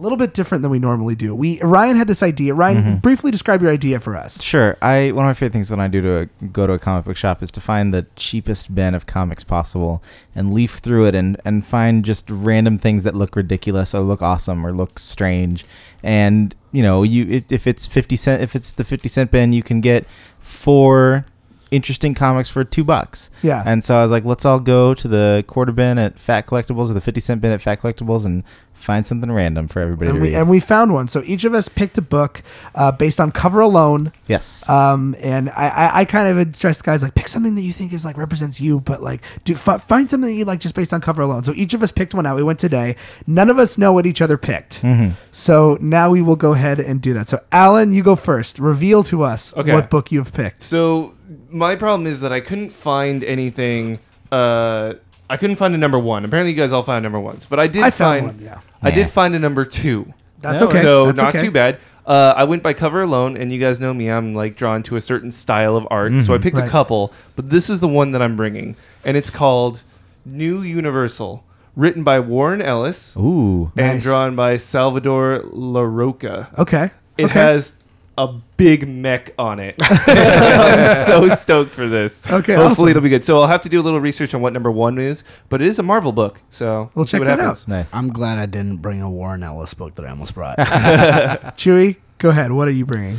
[0.00, 1.34] a little bit different than we normally do.
[1.34, 2.54] We Ryan had this idea.
[2.54, 2.96] Ryan, Mm-hmm.
[2.96, 4.42] briefly describe your idea for us.
[4.42, 4.78] Sure.
[4.80, 7.04] I one of my favorite things when I do to a, go to a comic
[7.04, 10.02] book shop is to find the cheapest bin of comics possible
[10.34, 14.22] and leaf through it and and find just random things that look ridiculous or look
[14.22, 15.66] awesome or look strange.
[16.02, 19.52] And you know, you if, if it's fifty cent if it's the fifty cent bin,
[19.52, 20.06] you can get
[20.38, 21.26] four
[21.70, 23.30] interesting comics for two bucks.
[23.42, 23.62] Yeah.
[23.64, 26.90] And so I was like, let's all go to the quarter bin at Fat Collectibles
[26.90, 28.42] or the fifty cent bin at Fat Collectibles and
[28.80, 30.36] find something random for everybody and to we, read.
[30.36, 31.06] and we found one.
[31.08, 32.42] So each of us picked a book
[32.74, 34.12] uh, based on cover alone.
[34.26, 34.68] yes.
[34.68, 37.92] Um, and I, I, I kind of addressed guys like pick something that you think
[37.92, 40.92] is like represents you, but like do f- find something that you like just based
[40.94, 41.44] on cover alone.
[41.44, 42.36] So each of us picked one out.
[42.36, 42.96] We went today.
[43.26, 44.82] None of us know what each other picked.
[44.82, 45.14] Mm-hmm.
[45.30, 47.28] So now we will go ahead and do that.
[47.28, 48.58] So Alan, you go first.
[48.58, 49.72] Reveal to us Okay.
[49.74, 50.62] what book you've picked.
[50.62, 51.14] So
[51.50, 53.98] my problem is that I couldn't find anything.
[54.32, 54.94] Uh,
[55.28, 56.24] I couldn't find a number one.
[56.24, 58.38] Apparently, you guys all found number ones, but I did I found find one.
[58.44, 60.12] Yeah, I did find a number two.
[60.40, 60.80] that's okay.
[60.80, 61.44] So That's not okay.
[61.44, 61.78] too bad.
[62.06, 64.10] Uh, I went by cover alone, and you guys know me.
[64.10, 66.66] I'm like drawn to a certain style of art, so I picked Right.
[66.66, 67.12] a couple.
[67.36, 69.84] But this is the one that I'm bringing, and it's called
[70.24, 71.44] New Universal,
[71.76, 73.70] written by Warren Ellis Ooh.
[73.76, 74.02] and Nice.
[74.02, 76.56] drawn by Salvador Larroca.
[76.58, 76.90] Okay.
[77.18, 77.38] It okay.
[77.38, 77.76] has
[78.18, 78.28] a
[78.60, 79.74] big mech on it.
[79.80, 82.22] I'm so stoked for this.
[82.30, 82.88] Okay, hopefully awesome.
[82.90, 83.24] it'll be good.
[83.24, 85.68] So I'll have to do a little research on what number one is, but it
[85.68, 87.66] is a Marvel book, so We'll see check what that happens.
[87.66, 87.92] Nice.
[87.94, 90.58] I'm glad I didn't bring a Warren Ellis book that I almost brought.
[90.58, 92.52] Chewy, go ahead.
[92.52, 93.18] What are you bringing?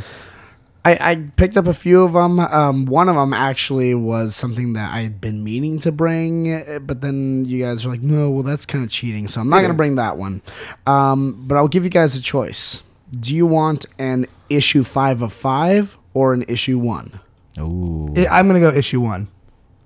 [0.84, 2.40] I, I picked up a few of them.
[2.40, 6.78] Um, one of them actually was something that I had been meaning to bring, eh,
[6.80, 9.28] but then you guys are like, no, well, that's kind of cheating.
[9.28, 10.42] So I'm not going to bring that one.
[10.86, 12.82] Um, but I'll give you guys a choice
[13.18, 17.20] Do you want an issue five of five or an issue one?
[17.58, 18.12] Ooh.
[18.16, 19.28] I- I'm gonna go issue one.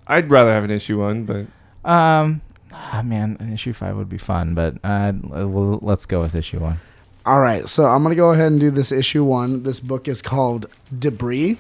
[0.07, 1.47] I'd rather have an issue one, but
[1.85, 2.41] Um,
[2.73, 6.59] ah, man, an issue five would be fun, but uh, well, let's go with issue
[6.61, 6.79] one.
[7.25, 9.65] All right, so I'm gonna go ahead and do this issue one.
[9.65, 11.59] This book is called Debris,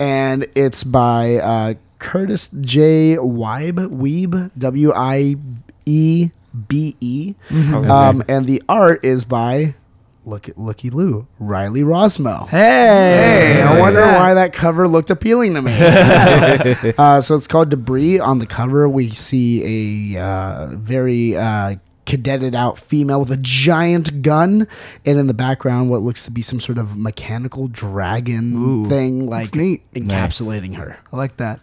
[0.00, 3.16] and it's by uh, Curtis J.
[3.20, 5.36] Weib, Weeb, W I
[5.86, 6.30] E
[6.68, 9.74] B E, um, and the art is by
[10.28, 12.46] look at Looky Lou, Riley Rossmo.
[12.48, 15.72] Hey, Hey, I wonder why that cover looked appealing to me.
[16.98, 18.18] uh, so it's called Debris.
[18.20, 21.76] On the cover, we see a uh, very uh,
[22.06, 24.66] cadetted out female with a giant gun,
[25.04, 29.26] and in the background, what looks to be some sort of mechanical dragon Ooh, thing,
[29.26, 30.98] like encapsulating her.
[31.12, 31.60] I like that.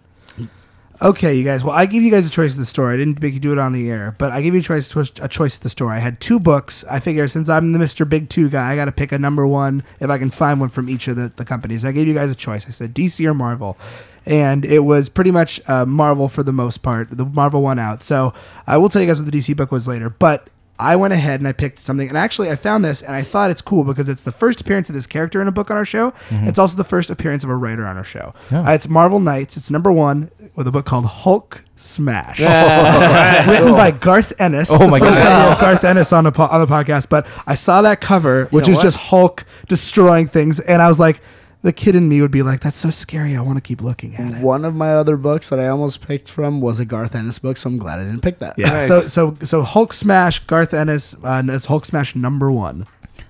[1.02, 1.62] Okay, you guys.
[1.64, 2.92] Well, I give you guys a choice of the store.
[2.92, 4.96] I didn't make you do it on the air, but I gave you a choice,
[4.96, 5.92] a choice of the store.
[5.92, 6.86] I had two books.
[6.86, 8.08] I figure since I'm the Mr.
[8.08, 10.70] Big Two guy, I got to pick a number one if I can find one
[10.70, 11.84] from each of the, the companies.
[11.84, 12.66] I gave you guys a choice.
[12.66, 13.78] I said DC or Marvel,
[14.26, 17.10] and it was pretty much uh, Marvel for the most part.
[17.10, 18.02] The Marvel won out.
[18.02, 18.34] So
[18.66, 20.50] I will tell you guys what the DC book was later, but.
[20.78, 23.50] I went ahead and I picked something, and actually I found this, and I thought
[23.50, 25.86] it's cool because it's the first appearance of this character in a book on our
[25.86, 26.14] show.
[26.30, 28.34] It's also the first appearance of a writer on our show.
[28.52, 28.58] Oh.
[28.58, 29.56] Uh, it's Marvel Knights.
[29.56, 32.40] It's number one with a book called Hulk Smash,
[33.48, 34.70] written by Garth Ennis.
[34.72, 35.62] Oh my first goodness.
[35.62, 38.72] Garth Ennis on the po- on the podcast, but I saw that cover, which know
[38.72, 38.84] is what?
[38.84, 41.22] just Hulk destroying things, and I was like,
[41.66, 43.36] the kid in me would be like, "That's so scary.
[43.36, 46.00] I want to keep looking at it." One of my other books that I almost
[46.00, 48.54] picked from was a Garth Ennis book, so I'm glad I didn't pick that.
[48.56, 48.68] Yeah.
[48.70, 48.88] Nice.
[48.88, 51.16] So so so Hulk Smash, Garth Ennis.
[51.16, 52.86] Uh, and it's Hulk Smash number one.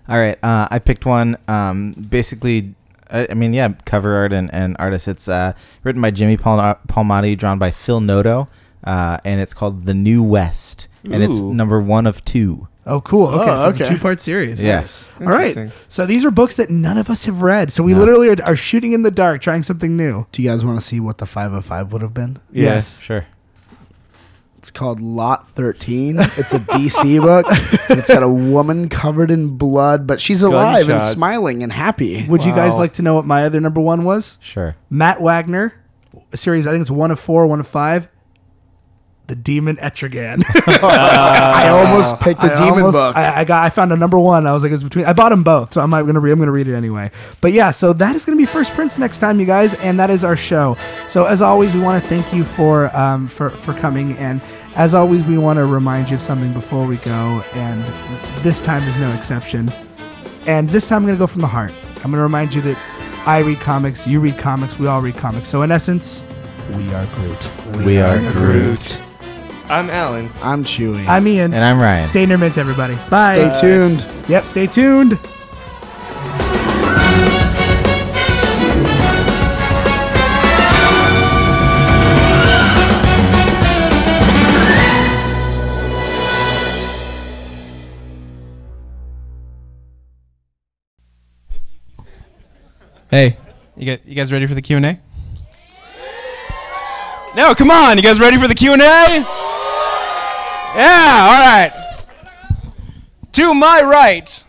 [0.10, 1.38] All right, uh, I picked one.
[1.48, 2.76] Um, basically,
[3.10, 5.08] I, I mean, yeah, cover art and, and artist.
[5.08, 8.50] It's uh, written by Jimmy Pal- Palmati, drawn by Phil Noto,
[8.84, 12.68] uh, and it's called The New West, and it's number one of two.
[12.88, 13.28] Oh, cool.
[13.28, 13.94] Okay, Oh, so it's a okay.
[13.96, 14.64] two part series.
[14.64, 15.08] Yes.
[15.20, 15.48] All right.
[15.58, 15.72] Interesting.
[15.90, 17.72] So these are books that none of us have read.
[17.74, 18.00] So we No.
[18.00, 20.28] literally are, are shooting in the dark, trying something new.
[20.32, 22.38] Do you guys want to see what the 505 would have been?
[22.52, 22.64] Yeah.
[22.76, 23.02] Yes.
[23.02, 23.26] Sure.
[24.58, 26.18] It's called Lot 13.
[26.20, 27.46] It's a DC book.
[27.90, 32.26] And it's got a woman covered in blood, but she's alive and smiling and happy.
[32.28, 32.80] Would you guys Wow.
[32.80, 34.38] like to know what my other number one was?
[34.42, 34.76] Sure.
[34.90, 35.74] Matt Wagner,
[36.34, 36.66] a series.
[36.66, 38.08] I think it's one of four, one of five.
[39.28, 40.44] The Demon Etrigan.
[40.84, 43.16] I almost picked a I demon almost- book.
[43.16, 43.66] I, I got.
[43.66, 44.46] I found a number one.
[44.46, 45.06] I was like, it's between.
[45.06, 46.20] I bought them both, so I'm not gonna.
[46.20, 47.10] Read, I'm gonna read it anyway.
[47.42, 50.10] But yeah, so that is gonna be First Prints next time, you guys, and that
[50.12, 50.78] is our show.
[51.08, 54.42] So as always, we want to thank you for um for for coming, and
[54.76, 57.84] as always, we want to remind you of something before we go, and
[58.44, 59.72] this time is no exception.
[60.46, 61.72] And this time, I'm gonna go from the heart.
[62.04, 62.78] I'm gonna remind you that
[63.26, 65.50] I read comics, you read comics, we all read comics.
[65.50, 66.22] So in essence,
[66.76, 67.52] we are Groot.
[67.86, 69.02] We are Groot.
[69.68, 70.30] I'm Alan.
[70.44, 71.08] I'm Chewy.
[71.08, 71.52] I'm Ian.
[71.52, 72.06] And I'm Ryan.
[72.06, 72.96] Stay near mint, everybody.
[73.10, 73.52] Bye.
[73.52, 74.08] Stay tuned.
[74.30, 75.18] Yep, stay tuned.
[93.10, 93.38] Hey,
[93.78, 95.00] you guys, you guys ready for the Q and A?
[97.36, 99.45] No, come on, you guys ready for the Q and A?
[100.76, 101.72] Yeah, all right.
[103.32, 104.44] To my right,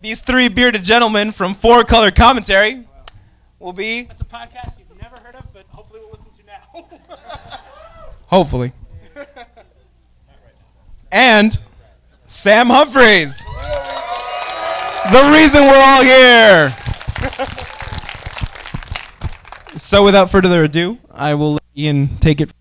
[0.00, 2.86] these three bearded gentlemen from Four Color Commentary
[3.58, 4.02] will be.
[4.02, 6.88] That's a podcast you've never heard of, but hopefully we'll listen to now.
[8.26, 8.72] Hopefully.
[11.10, 11.58] And
[12.26, 13.42] Sam Humphries.
[15.10, 16.76] The reason we're all here.
[19.78, 22.57] so without further ado, I will let Ian take it from here.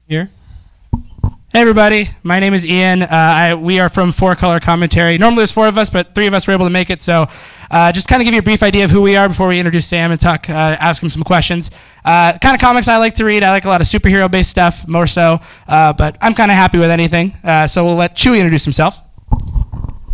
[1.57, 3.01] Hey everybody, my name is Ian.
[3.01, 5.17] Uh, I, we are from Four Color Commentary.
[5.17, 7.01] Normally there's four of us, but three of us were able to make it.
[7.01, 7.25] So,
[7.71, 9.57] uh, just kind of give you a brief idea of who we are before we
[9.57, 11.71] introduce Sam and talk, uh, ask him some questions.
[12.05, 13.41] Uh, kind of comics I like to read.
[13.41, 16.77] I like a lot of superhero-based stuff more so, uh, but I'm kind of happy
[16.77, 17.33] with anything.
[17.43, 18.99] Uh, so we'll let Chewy introduce himself.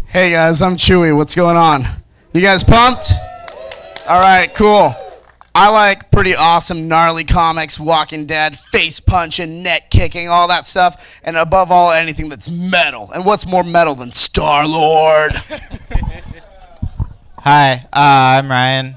[0.05, 1.13] Hey guys, I'm Chewy.
[1.13, 1.83] What's going on?
[2.31, 3.11] You guys pumped?
[4.07, 4.95] All right, cool.
[5.55, 11.19] I like pretty awesome, gnarly comics, Walking Dead, face punching, neck kicking, all that stuff,
[11.23, 13.11] and above all, anything that's metal.
[13.13, 15.35] And what's more metal than Star Lord?
[17.37, 18.95] Hi, uh, I'm Ryan.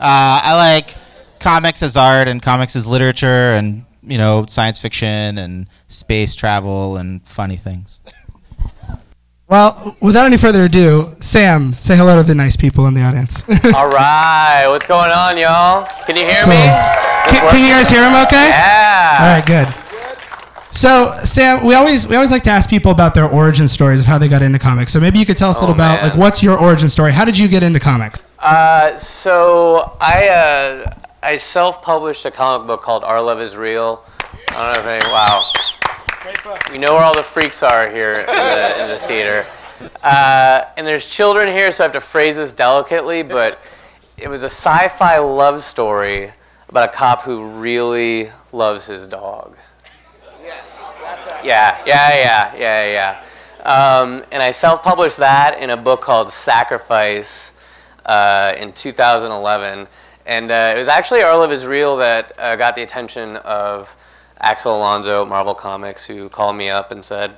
[0.00, 0.96] Uh, I like
[1.38, 6.96] comics as art and comics as literature and, you know, science fiction and space travel
[6.96, 8.00] and funny things.
[9.48, 13.44] Well, without any further ado, Sam, say hello to the nice people in the audience.
[13.74, 15.86] All right, what's going on, y'all?
[16.04, 16.56] Can you hear me?
[17.28, 18.48] Can, can you guys hear him okay?
[18.48, 19.18] Yeah.
[19.20, 19.68] All right, good.
[20.74, 24.06] So Sam, we always we always like to ask people about their origin stories of
[24.06, 24.92] how they got into comics.
[24.92, 27.12] So maybe you could tell us a Oh, little about like what's your origin story?
[27.12, 28.18] How did you get into comics?
[28.40, 30.90] Uh, so I uh,
[31.22, 34.04] I self-published a comic book called Our Love Is Real.
[34.50, 35.12] I don't know if any.
[35.12, 35.50] Wow.
[36.72, 39.46] We know where all the freaks are here in the, in the theater.
[40.02, 43.60] Uh, and there's children here, so I have to phrase this delicately, but
[44.16, 46.32] it was a sci-fi love story
[46.68, 49.56] about a cop who really loves his dog.
[51.44, 53.22] Yeah, yeah, yeah, yeah,
[53.64, 54.00] yeah.
[54.00, 57.52] Um, and I self-published that in a book called Sacrifice
[58.04, 59.86] uh, in 2011.
[60.26, 63.94] And uh, it was actually Our Love Is Real that uh, got the attention of
[64.40, 67.36] Axel Alonso at Marvel Comics, who called me up and said,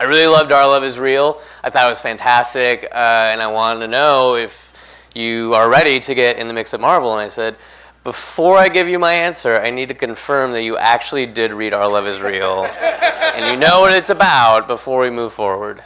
[0.00, 1.40] I really loved Our Love Is Real.
[1.62, 2.94] I thought it was fantastic, uh,
[3.32, 4.72] and I wanted to know if
[5.14, 7.12] you are ready to get in the mix at Marvel.
[7.12, 7.56] And I said,
[8.04, 11.74] before I give you my answer, I need to confirm that you actually did read
[11.74, 15.82] Our Love Is Real, and you know what it's about before we move forward.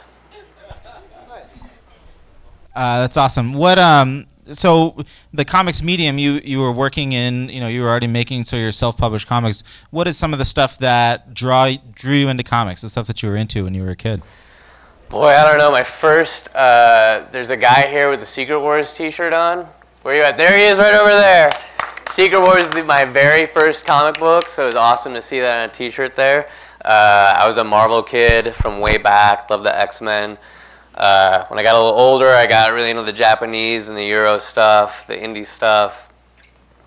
[2.75, 3.53] Uh, that's awesome.
[3.53, 7.89] What um so the comics medium you you were working in, you know, you were
[7.89, 9.63] already making so your self-published comics.
[9.91, 12.81] What is some of the stuff that draw drew you into comics?
[12.81, 14.21] The stuff that you were into when you were a kid?
[15.09, 15.71] Boy, I don't know.
[15.71, 19.67] My first, uh, there's a guy here with the Secret Wars T-shirt on.
[20.01, 20.37] Where you at?
[20.37, 21.51] There he is, right over there.
[22.09, 25.63] Secret Wars is my very first comic book, so it was awesome to see that
[25.63, 26.49] on a T-shirt there.
[26.83, 29.49] Uh, I was a Marvel kid from way back.
[29.49, 30.37] Loved the X-Men.
[30.95, 34.05] Uh, when I got a little older, I got really into the Japanese and the
[34.05, 36.09] Euro stuff, the indie stuff,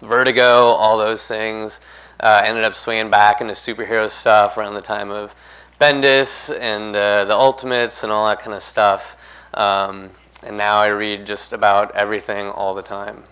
[0.01, 1.81] Vertigo, all those things.
[2.20, 5.35] Uh, ended up swinging back into superhero stuff around the time of
[5.81, 9.17] Bendis and uh, the Ultimates and all that kind of stuff.
[9.55, 10.10] Um,
[10.43, 13.25] and now I read just about everything all the time.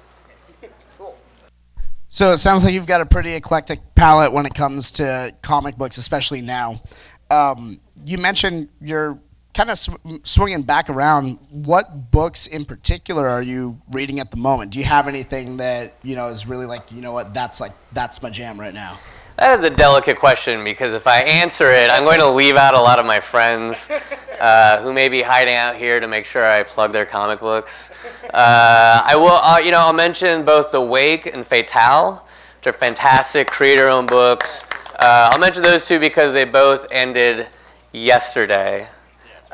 [2.09, 5.77] So it sounds like you've got a pretty eclectic palette when it comes to comic
[5.77, 6.81] books, especially now.
[7.31, 9.19] Um, you mentioned you're
[9.55, 9.91] kind of sw-
[10.24, 11.39] swinging back around.
[11.50, 14.73] What books in particular are you reading at the moment?
[14.73, 17.73] Do you have anything that you know is really like you know what that's like
[17.92, 18.99] that's my jam right now?
[19.36, 22.74] That is a delicate question because if I answer it, I'm going to leave out
[22.74, 23.89] a lot of my friends
[24.39, 27.91] uh, who may be hiding out here to make sure I plug their comic books.
[28.33, 32.24] Uh, I will, uh, you know, I'll mention both The Wake and Fatale,
[32.58, 34.65] which are fantastic creator-owned books.
[35.00, 37.49] Uh, I'll mention those two because they both ended
[37.92, 38.86] yesterday.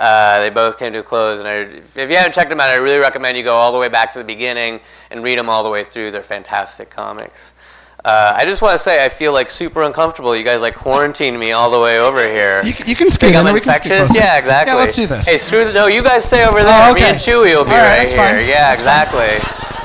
[0.01, 1.57] Uh, they both came to a close, and I,
[1.95, 4.11] if you haven't checked them out, I really recommend you go all the way back
[4.13, 4.81] to the beginning
[5.11, 6.11] and read them all the way through.
[6.11, 7.53] They're fantastic comics.
[8.03, 10.35] Uh, I just want to say I feel like super uncomfortable.
[10.35, 12.63] You guys like quarantined me all the way over here.
[12.65, 13.53] You, you can scoot Think I'm in.
[13.53, 14.13] We can scoot infectious?
[14.13, 14.21] closer.
[14.27, 14.73] Yeah, exactly.
[14.73, 15.29] Yeah, let's do this.
[15.29, 16.91] Hey, screw the, no, you guys stay over there.
[16.91, 18.23] Oh, Me and Chewy will be All right, right, that's here.
[18.23, 18.49] fine.
[18.49, 19.37] Yeah, exactly.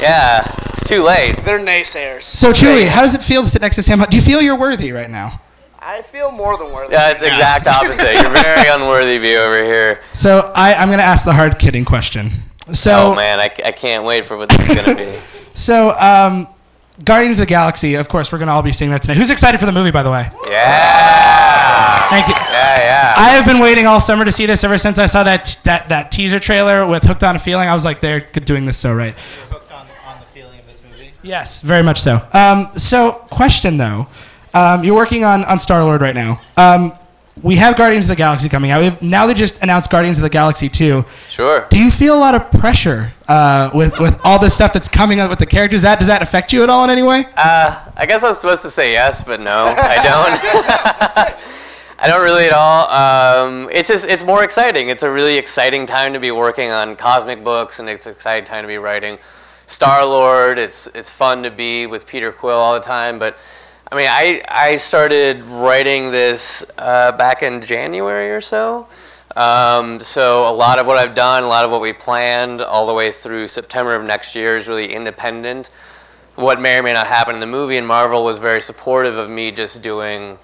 [0.01, 1.35] Yeah, it's too late.
[1.43, 2.23] They're naysayers.
[2.23, 3.99] So Chewy, how does it feel to sit next to Sam?
[4.09, 5.41] Do you feel you're worthy right now?
[5.87, 6.93] I feel more than worthy.
[6.93, 8.13] Yeah, it's the exact opposite.
[8.19, 10.01] You're very unworthy of you over here.
[10.13, 12.31] So I, I'm going to ask the hard kidding question.
[12.73, 15.15] So oh man, I, I can't wait for what this is gonna be.
[15.53, 16.47] so um,
[17.03, 17.93] Guardians of the Galaxy.
[17.93, 19.17] Of course, we're going to all be seeing that tonight.
[19.17, 20.27] Who's excited for the movie, by the way?
[20.47, 22.09] Yeah.
[22.09, 22.33] Thank you.
[22.33, 23.13] Yeah, yeah.
[23.15, 25.87] I have been waiting all summer to see this ever since I saw that that,
[25.89, 28.91] that teaser trailer with "Hooked on a Feeling." I was like, they're doing this so
[28.91, 29.13] right.
[29.51, 31.11] Hooked on, on the feeling of this movie.
[31.21, 32.27] Yes, very much so.
[32.33, 34.07] Um, so, question though,
[34.55, 36.41] um, you're working on on Star Lord right now.
[36.57, 36.93] Um,
[37.43, 38.79] we have Guardians of the Galaxy coming out.
[38.79, 41.03] We have, now they just announced Guardians of the Galaxy 2.
[41.27, 41.67] Sure.
[41.69, 45.19] Do you feel a lot of pressure uh, with with all this stuff that's coming
[45.19, 45.81] up with the characters?
[45.81, 47.25] That does that affect you at all in any way?
[47.35, 51.41] Uh, I guess I'm supposed to say yes, but no, I don't.
[51.97, 52.89] I don't really at all.
[52.89, 54.89] Um, it's just it's more exciting.
[54.89, 58.45] It's a really exciting time to be working on cosmic books, and it's an exciting
[58.45, 59.17] time to be writing
[59.67, 60.57] Star Lord.
[60.57, 63.17] It's it's fun to be with Peter Quill all the time.
[63.17, 63.37] But
[63.91, 68.87] I mean, I I started writing this uh, back in January or so.
[69.35, 72.87] Um, so a lot of what I've done, a lot of what we planned, all
[72.87, 75.71] the way through September of next year is really independent
[76.35, 79.29] what may or may not happen in the movie, and Marvel was very supportive of
[79.29, 80.37] me just doing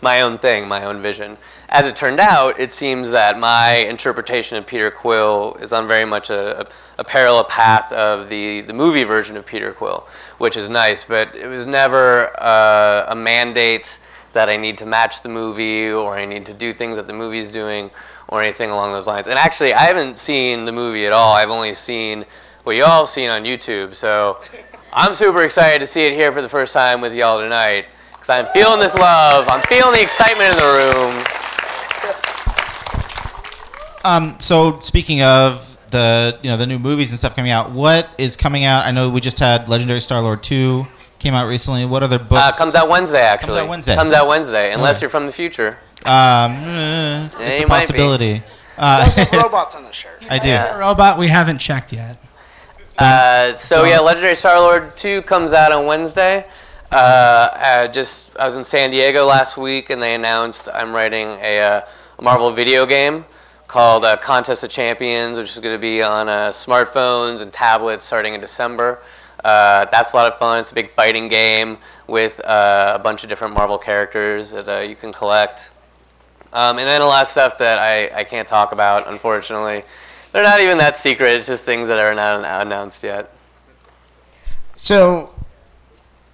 [0.00, 1.36] my own thing, my own vision.
[1.68, 6.04] As it turned out, it seems that my interpretation of Peter Quill is on very
[6.04, 6.66] much a, a,
[6.98, 10.06] a parallel path of the, the movie version of Peter Quill,
[10.42, 13.96] which is nice, but it was never uh, a mandate
[14.32, 17.12] that I need to match the movie or I need to do things that the
[17.12, 17.92] movie is doing
[18.26, 19.28] or anything along those lines.
[19.28, 21.32] And actually, I haven't seen the movie at all.
[21.32, 22.24] I've only seen
[22.64, 23.94] what you all seen on YouTube.
[23.94, 24.40] So
[24.92, 28.28] I'm super excited to see it here for the first time with y'all tonight because
[28.28, 29.46] I'm feeling this love.
[29.48, 31.24] I'm feeling the excitement in the room.
[34.04, 38.08] Um, so speaking of the you know the new movies and stuff coming out, what
[38.18, 38.84] is coming out?
[38.84, 40.86] I know we just had Legendary Star Lord two
[41.20, 41.84] came out recently.
[41.84, 42.58] What other Uh, books?
[42.58, 43.58] comes out Wednesday, actually.
[43.58, 43.94] Comes out Wednesday.
[43.94, 45.02] Comes out Wednesday, unless Okay.
[45.04, 45.78] you're from the future.
[46.04, 47.92] Um, eh, it's you a might be.
[47.92, 48.42] possibility.
[48.76, 50.20] Uh, robots on the shirt.
[50.28, 50.48] I do.
[50.48, 50.76] Yeah.
[50.78, 52.16] Robot, we haven't checked yet.
[52.98, 56.44] Uh, so yeah, Legendary Star Lord two comes out on Wednesday.
[56.90, 61.28] Uh, uh, just I was in San Diego last week, and they announced I'm writing
[61.40, 61.80] a, uh,
[62.18, 63.24] a Marvel video game
[63.72, 68.04] called uh, Contest of Champions, which is going to be on uh, smartphones and tablets
[68.04, 68.98] starting in December.
[69.42, 70.60] Uh, that's a lot of fun.
[70.60, 74.80] It's a big fighting game with uh, a bunch of different Marvel characters that uh,
[74.80, 75.70] you can collect.
[76.52, 79.84] Um, and then a lot of stuff that I, I can't talk about, unfortunately.
[80.32, 81.30] They're not even that secret.
[81.30, 83.34] It's just things that are not announced yet.
[84.76, 85.34] So,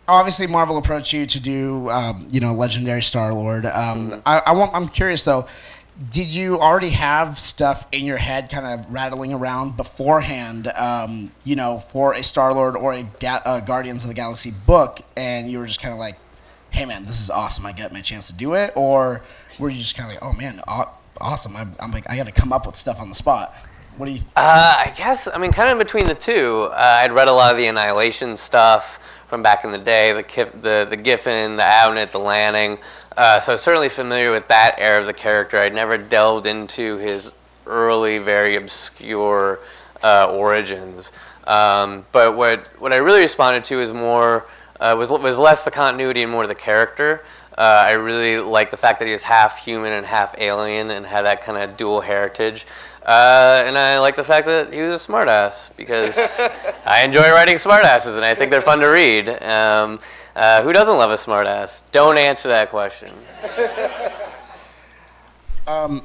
[0.08, 3.64] obviously, Marvel approached you to do, um, you know, Legendary Star Lord.
[3.64, 5.46] Um, I, I want, I'm curious though.
[6.10, 11.56] Did you already have stuff in your head, kind of rattling around beforehand, um, you
[11.56, 15.50] know, for a Star Lord or a Ga- uh, Guardians of the Galaxy book, and
[15.50, 16.16] you were just kind of like,
[16.70, 17.66] "Hey, man, this is awesome!
[17.66, 19.22] I get my chance to do it," or
[19.58, 21.56] were you just kind of like, "Oh man, aw- awesome!
[21.56, 23.52] I'm, I'm like, I got to come up with stuff on the spot."
[23.96, 24.20] What do you?
[24.36, 26.68] Uh, I guess, I mean, kind of between the two.
[26.70, 30.22] Uh, I'd read a lot of the Annihilation stuff from back in the day, the
[30.22, 32.78] Kif- the, the Giffen, the Abnett, the Lanning.
[33.18, 35.58] Uh, so I was certainly familiar with that era of the character.
[35.58, 37.32] I'd never delved into his
[37.66, 39.58] early, very obscure
[40.04, 41.10] uh, origins.
[41.44, 44.46] Um, but what, what I really responded to is more,
[44.78, 47.24] uh, was, was less the continuity and more the character.
[47.58, 51.04] Uh, I really like the fact that he was half human and half alien and
[51.04, 52.68] had that kind of dual heritage.
[53.04, 56.16] Uh, and I like the fact that he was a smartass because
[56.86, 59.28] I enjoy writing smartasses and I think they're fun to read.
[59.42, 59.98] Um,
[60.38, 61.82] uh, who doesn't love a smartass?
[61.92, 63.12] Don't answer that question.
[65.68, 66.02] Um,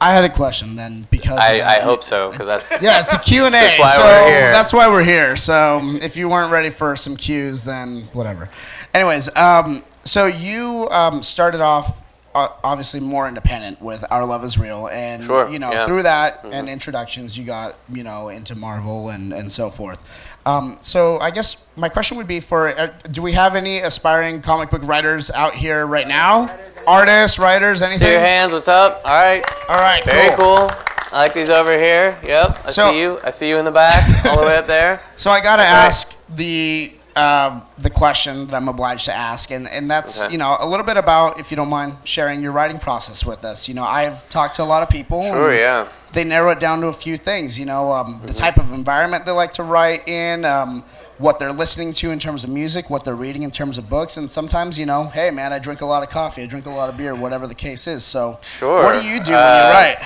[0.00, 1.60] I had a question then because I.
[1.60, 3.50] I hope so because that's Yeah, it's a Q&A.
[3.50, 4.50] That's why so we're here.
[4.50, 5.36] That's why we're here.
[5.36, 8.48] So um, if you weren't ready for some cues, then whatever.
[8.94, 12.02] Anyways, um, so you um, started off
[12.34, 15.78] uh, obviously more independent with Our Love Is Real, and Sure, you know yeah.
[15.78, 15.86] Mm-hmm.
[15.86, 20.02] through that and introductions, you got you know into Marvel and and so forth.
[20.44, 24.42] Um, so I guess my question would be for uh, do we have any aspiring
[24.42, 26.48] comic book writers out here right now?
[26.86, 28.10] Artists, writers, See anything?
[28.10, 28.52] your hands.
[28.52, 29.02] What's up?
[29.04, 29.44] All right.
[29.68, 30.56] All right, Very cool.
[30.68, 30.70] cool.
[31.12, 32.18] I like these over here.
[32.24, 32.66] Yep.
[32.66, 33.18] I So- see you.
[33.22, 35.00] I see you in the back, all the way up there.
[35.16, 35.70] So I got to Okay.
[35.70, 40.32] ask the uh, the question that I'm obliged to ask, and, and that's Okay.
[40.32, 43.44] you know a little bit about if you don't mind sharing your writing process with
[43.44, 43.68] us.
[43.68, 45.22] You know, I've talked to a lot of people.
[45.22, 45.54] Sure.
[45.54, 45.88] Yeah.
[46.12, 47.58] They narrow it down to a few things.
[47.58, 48.26] You know, um, Mm-hmm.
[48.26, 50.44] the type of environment they like to write in.
[50.44, 50.84] Um,
[51.18, 54.16] what they're listening to in terms of music, what they're reading in terms of books,
[54.16, 56.70] and sometimes, you know, hey man, I drink a lot of coffee, I drink a
[56.70, 58.02] lot of beer, whatever the case is.
[58.02, 58.82] So, Sure.
[58.82, 59.98] what do you do when Uh, you write?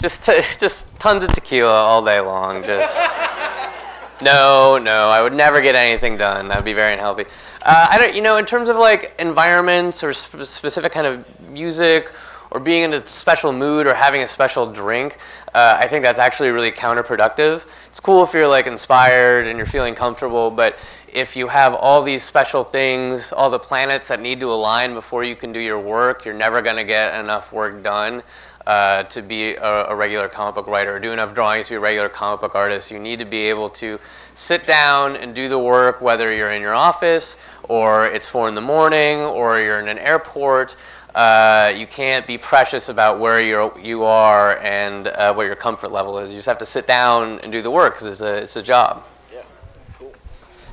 [0.00, 2.62] Just, t- just tons of tequila all day long.
[2.62, 2.96] Just
[4.22, 5.08] no, no.
[5.08, 6.48] I would never get anything done.
[6.48, 7.24] That'd be very unhealthy.
[7.62, 11.50] Uh, I don't, you know, in terms of like environments or sp- specific kind of
[11.50, 12.12] music
[12.50, 15.18] or being in a special mood or having a special drink,
[15.54, 17.62] uh, I think that's actually really counterproductive.
[17.88, 20.76] It's cool if you're like inspired and you're feeling comfortable, but
[21.12, 25.24] if you have all these special things, all the planets that need to align before
[25.24, 28.22] you can do your work, you're never going to get enough work done
[28.68, 31.76] uh, to be a, a regular comic book writer or do enough drawings to be
[31.76, 32.90] a regular comic book artist.
[32.90, 33.98] You need to be able to
[34.34, 38.54] sit down and do the work, whether you're in your office or it's four in
[38.54, 40.76] the morning or you're in an airport.
[41.14, 45.90] Uh, you can't be precious about where you're, you are and uh, what your comfort
[45.90, 46.30] level is.
[46.30, 48.62] You just have to sit down and do the work because it's a, it's a
[48.62, 49.02] job.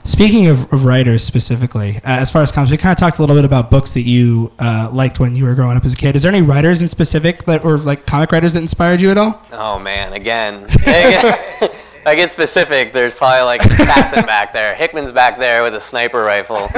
[0.06, 3.22] Speaking of, of writers specifically, uh, as far as comics, we kind of talked a
[3.22, 5.96] little bit about books that you uh, liked when you were growing up as a
[5.98, 6.16] kid.
[6.16, 9.18] Is there any writers in specific that, or like comic writers that inspired you at
[9.18, 9.42] all?
[9.52, 10.68] Oh man, again.
[10.70, 14.76] if I get specific, there's probably like an assassin back there.
[14.76, 16.70] Hickman's back there with a sniper rifle,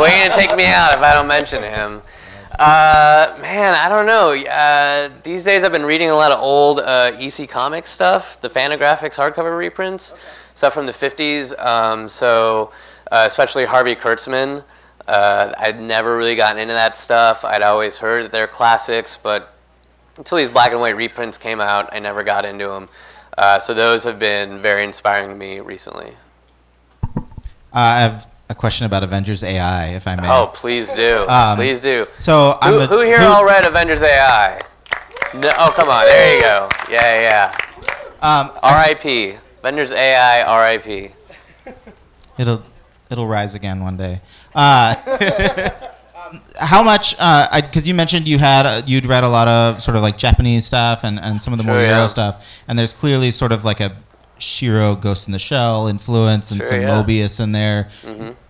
[0.00, 2.02] waiting to take me out if I don't mention him.
[2.58, 4.34] Uh, man, I don't know.
[4.34, 8.50] Uh, these days I've been reading a lot of old uh, EC Comics stuff, the
[8.50, 10.14] Fantagraphics hardcover reprints,
[10.54, 11.58] stuff from the 50s.
[11.64, 12.72] Um, so,
[13.10, 14.64] uh, especially Harvey Kurtzman.
[15.06, 17.44] Uh, I'd never really gotten into that stuff.
[17.44, 19.52] I'd always heard that they're classics, but
[20.16, 22.88] until these black and white reprints came out, I never got into them.
[23.36, 26.12] Uh, so those have been very inspiring to me recently.
[27.04, 27.10] Uh,
[27.72, 30.28] I have a question about Avengers AI, if I may.
[30.30, 32.06] Oh, please do, Um, please do.
[32.18, 34.60] So I'm Who, a- who here all read Avengers AI?
[35.34, 36.68] No, oh, come on, there you go.
[36.90, 37.56] Yeah, yeah.
[38.20, 39.36] Um, R.I.P.
[39.62, 41.10] Avengers AI, R.I.P.
[42.36, 42.62] It'll
[43.10, 44.20] it'll rise again one day.
[44.54, 44.96] Uh,
[46.58, 47.12] how much?
[47.16, 50.66] Because you mentioned you had uh, you'd read a lot of sort of like Japanese
[50.66, 52.06] stuff and, and some of the more Sure, Euro yeah.
[52.08, 53.96] stuff, and there's clearly sort of like a
[54.40, 56.88] Shirow Ghost in the Shell influence and Sure, some yeah.
[56.88, 57.08] Mm-hmm.
[57.10, 57.88] Moebius in there.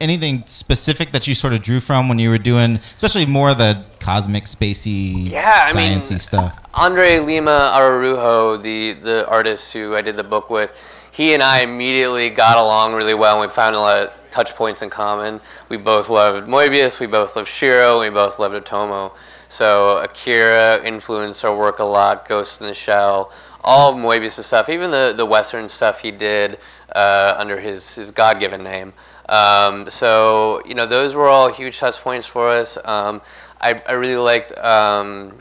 [0.01, 3.59] Anything specific that you sort of drew from when you were doing, especially more of
[3.59, 6.59] the cosmic, spacey, Yeah, I mean, sciencey stuff?
[6.73, 10.73] Andre Lima Araujo, the the artist who I did the book with,
[11.13, 13.41] he and I immediately got along really well.
[13.41, 15.41] and We found a lot of touch points in common.
[15.69, 16.99] We both loved Moebius.
[16.99, 18.01] We both loved Shirow.
[18.01, 19.13] We both loved Otomo.
[19.49, 22.27] So Akira influenced our work a lot.
[22.27, 23.31] Ghost in the Shell,
[23.63, 26.59] all of Moebius' stuff, even the the Western stuff he did
[26.97, 28.93] uh, under his his God given name.
[29.29, 32.77] Um, so you know those were all huge touch points for us.
[32.85, 33.21] Um,
[33.61, 34.57] I, I really liked.
[34.59, 35.35] Um,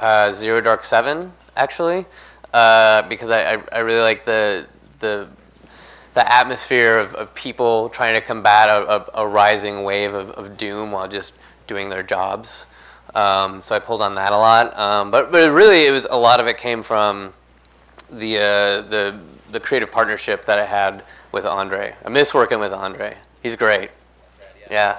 [0.00, 2.06] uh, Zero Dark Seven, actually,
[2.52, 4.66] uh, because I, I, I really like the
[5.00, 5.28] the
[6.14, 10.56] the atmosphere of, of people trying to combat a, a, a rising wave of, of
[10.56, 11.34] doom while just
[11.68, 12.66] doing their jobs.
[13.14, 14.76] Um, so I pulled on that a lot.
[14.78, 17.32] Um, but but really, it was a lot of it came from
[18.10, 19.18] the uh, the
[19.50, 21.94] the creative partnership that I had with Andre.
[22.04, 23.16] I miss working with Andre.
[23.42, 23.90] He's great.
[24.70, 24.98] Yeah.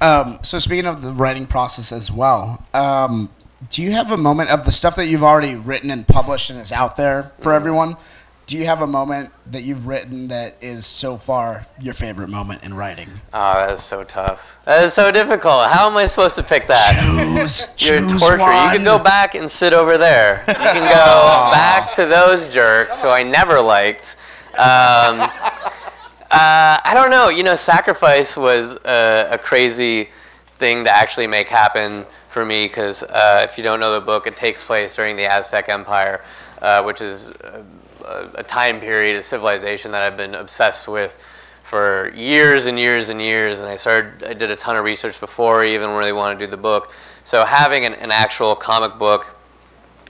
[0.00, 3.30] Um, so speaking of the writing process as well, um,
[3.70, 6.58] do you have a moment of the stuff that you've already written and published and
[6.60, 7.56] is out there for Mm-hmm.
[7.56, 7.96] everyone?
[8.46, 12.64] Do you have a moment that you've written that is so far your favorite moment
[12.64, 13.08] in writing?
[13.32, 14.58] Oh, that is so tough.
[14.64, 15.68] That is so difficult.
[15.68, 17.00] How am I supposed to pick that?
[17.00, 18.42] Choose, You're choose torture.
[18.42, 20.44] You can go back and sit over there.
[20.48, 24.16] You can go back to those jerks who I never liked.
[24.54, 25.28] Um, uh,
[26.30, 27.28] I don't know.
[27.28, 30.10] You know, sacrifice was a, a crazy
[30.58, 34.26] thing to actually make happen for me because uh, if you don't know the book,
[34.26, 36.22] it takes place during the Aztec Empire,
[36.60, 37.32] uh, which is
[38.34, 41.22] a, time period, a civilization that I've been obsessed with
[41.62, 43.60] for years and years and years.
[43.60, 46.46] And I started, I did a ton of research before I even really wanted to
[46.46, 46.92] do the book.
[47.24, 49.36] So having an, an actual comic book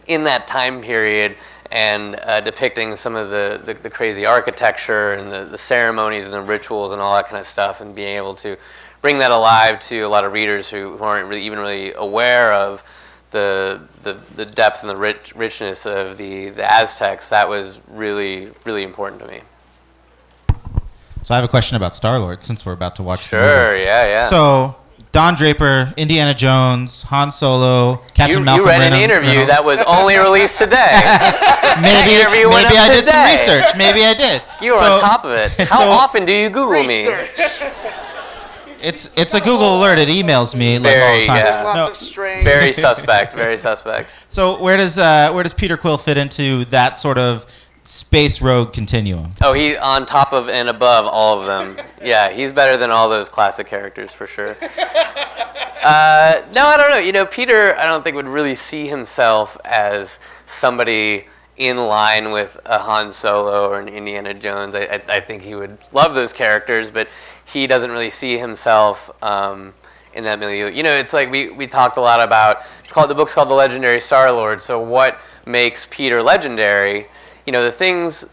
[0.07, 1.37] in that time period
[1.71, 6.35] and uh, depicting some of the, the, the crazy architecture and the, the ceremonies and
[6.35, 8.57] the rituals and all that kind of stuff and being able to
[9.01, 12.53] bring that alive to a lot of readers who, who aren't really, even really aware
[12.53, 12.85] of
[13.33, 18.51] the, the, the depth and the rich, richness of the, the Aztecs, that was really,
[18.65, 19.41] really important to me.
[21.23, 23.23] So I have a question about Star Lord since we're about to watch.
[23.31, 23.85] the Sure, movie.
[23.85, 24.27] yeah, yeah.
[24.27, 24.75] So
[25.13, 29.51] Don Draper, Indiana Jones, Han Solo, Captain you, Malcolm you read an interview Reynolds.
[29.51, 30.99] that was only released today.
[31.81, 33.77] maybe maybe up I did some research.
[33.77, 34.43] Maybe I did.
[34.61, 35.53] You were So- on top of it.
[35.69, 37.07] How so often do you Google me?
[38.83, 39.99] It's it's a Google alert.
[39.99, 41.37] It emails me like all Very, the time.
[41.37, 41.63] yeah.
[41.63, 42.45] Lots No, of strange.
[42.45, 43.35] Very suspect.
[43.35, 44.15] Very suspect.
[44.29, 47.47] so where does uh, where does Peter Quill fit into that sort of
[47.85, 49.35] space rogue continuum?
[49.43, 51.85] Oh, he's on top of and above all of them.
[52.03, 54.57] Yeah, he's better than all those classic characters for sure.
[55.83, 56.99] Uh, no, I don't know.
[56.99, 62.57] You know, Peter, I don't think would really see himself as somebody in line with
[62.67, 64.77] a Han Solo or an Indiana Jones.
[64.77, 67.09] I, I, I think he would love those characters, but
[67.53, 69.75] he doesn't really see himself um,
[70.15, 70.71] in that milieu.
[70.71, 72.63] You know, it's like we, we talked a lot about.
[72.83, 74.63] It's called the book's called The Legendary Star Lord.
[74.63, 77.07] So what makes Peter legendary?
[77.47, 78.25] You know, the things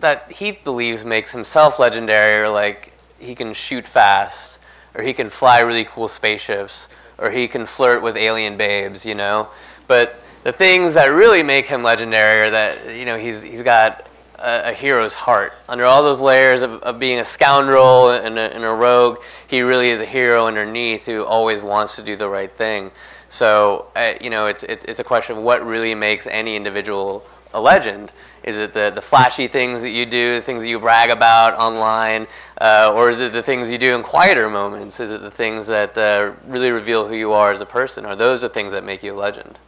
[0.00, 4.58] that he believes makes himself legendary are like he can shoot fast,
[4.94, 9.14] or he can fly really cool spaceships, or he can flirt with alien babes, you
[9.14, 9.48] know.
[9.86, 14.06] But the things that really make him legendary are that you know he's he's got
[14.40, 15.52] a, a hero's heart.
[15.68, 19.62] Under all those layers of, of being a scoundrel and a, and a rogue, he
[19.62, 22.90] really is a hero underneath who always wants to do the right thing.
[23.28, 27.24] So uh, you know, it's it's it's a question of what really makes any individual
[27.52, 28.12] a legend.
[28.42, 31.54] Is it the, the flashy things that you do, the things that you brag about
[31.54, 32.26] online,
[32.60, 34.98] uh, or is it the things you do in quieter moments?
[34.98, 38.06] Is it the things that uh, really reveal who you are as a person?
[38.06, 39.58] Are those the things that make you a legend?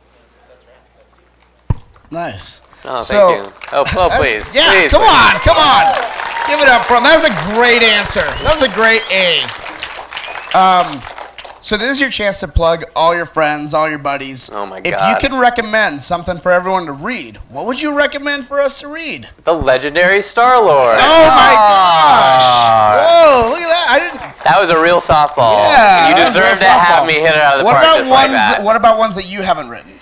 [2.11, 2.63] Nice.
[2.85, 3.43] Oh, thank So- you.
[3.73, 4.53] Oh, oh please.
[4.55, 5.35] Yeah, please, come please.
[5.35, 5.95] on, come on.
[6.49, 7.05] Give it up for him.
[7.05, 8.27] That was a great answer.
[8.43, 9.43] That was a great A.
[10.59, 11.01] Um,
[11.63, 14.51] so this is your chance to plug all your friends, all your buddies.
[14.53, 14.93] Oh my god!
[14.93, 18.81] If you can recommend something for everyone to read, what would you recommend for us
[18.81, 19.29] to read?
[19.45, 20.99] The legendary Star Lord.
[20.99, 22.43] Oh my gosh!
[22.43, 23.07] Ah.
[23.07, 23.87] Whoa, look at that!
[23.89, 24.21] I didn't.
[24.45, 25.55] That was a real softball.
[25.55, 28.11] Yeah, you deserve to have me hit it out of the What park about just
[28.11, 28.21] ones?
[28.23, 28.63] like that.
[28.65, 29.93] what about ones that you haven't written?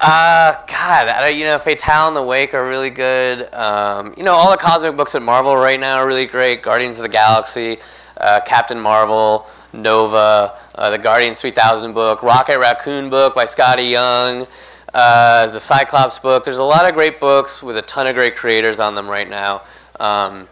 [0.00, 3.52] Uh, God, I don't, you know, Fatale and the Wake are really good.
[3.52, 6.62] Um, you know, all the cosmic books at Marvel right now are really great.
[6.62, 7.76] Guardians of the Galaxy,
[8.16, 14.46] uh, Captain Marvel, Nova, uh, the Guardians 3000 book, Rocket Raccoon book by Skottie Young,
[14.94, 16.44] uh, the Cyclops book.
[16.44, 19.28] There's a lot of great books with a ton of great creators on them right
[19.28, 19.64] now.
[20.00, 20.48] Um,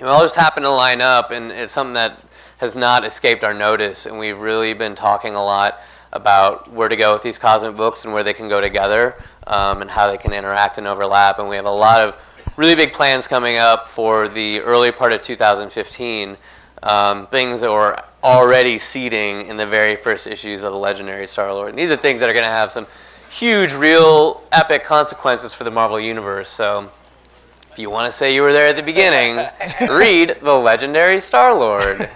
[0.00, 2.18] it all just happened to line up, and it's something that
[2.56, 4.06] has not escaped our notice.
[4.06, 5.78] And we've really been talking a lot
[6.12, 9.14] about where to go with these cosmic books and where they can go together,
[9.46, 11.38] um, and how they can interact and overlap.
[11.38, 12.16] And we have a lot of
[12.56, 16.36] really big plans coming up for the early part of 2015.
[16.82, 21.52] Um, things that we're already seeding in the very first issues of the Legendary Star
[21.52, 21.70] Lord.
[21.70, 22.86] And these are things that are going to have some
[23.30, 26.48] huge, real, epic consequences for the Marvel Universe.
[26.48, 26.90] So,
[27.70, 29.46] if you want to say you were there at the beginning,
[29.88, 32.10] read the Legendary Star Lord.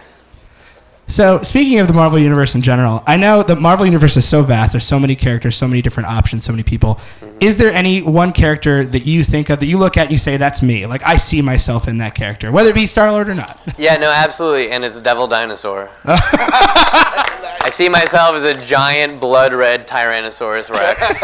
[1.13, 4.43] So, speaking of the Marvel Universe in general, I know the Marvel Universe is so
[4.43, 4.73] vast.
[4.73, 6.95] There's so many characters, so many different options, so many people.
[7.21, 7.37] Mm-hmm.
[7.39, 10.17] Is there any one character that you think of that you look at and you
[10.17, 10.87] say, that's me?
[10.87, 13.61] Like, I see myself in that character, whether it be Star Lord or not.
[13.79, 15.91] Yeah, no, absolutely, and it's Devil Dinosaur.
[16.05, 21.23] I see myself as a giant blood red Tyrannosaurus Rex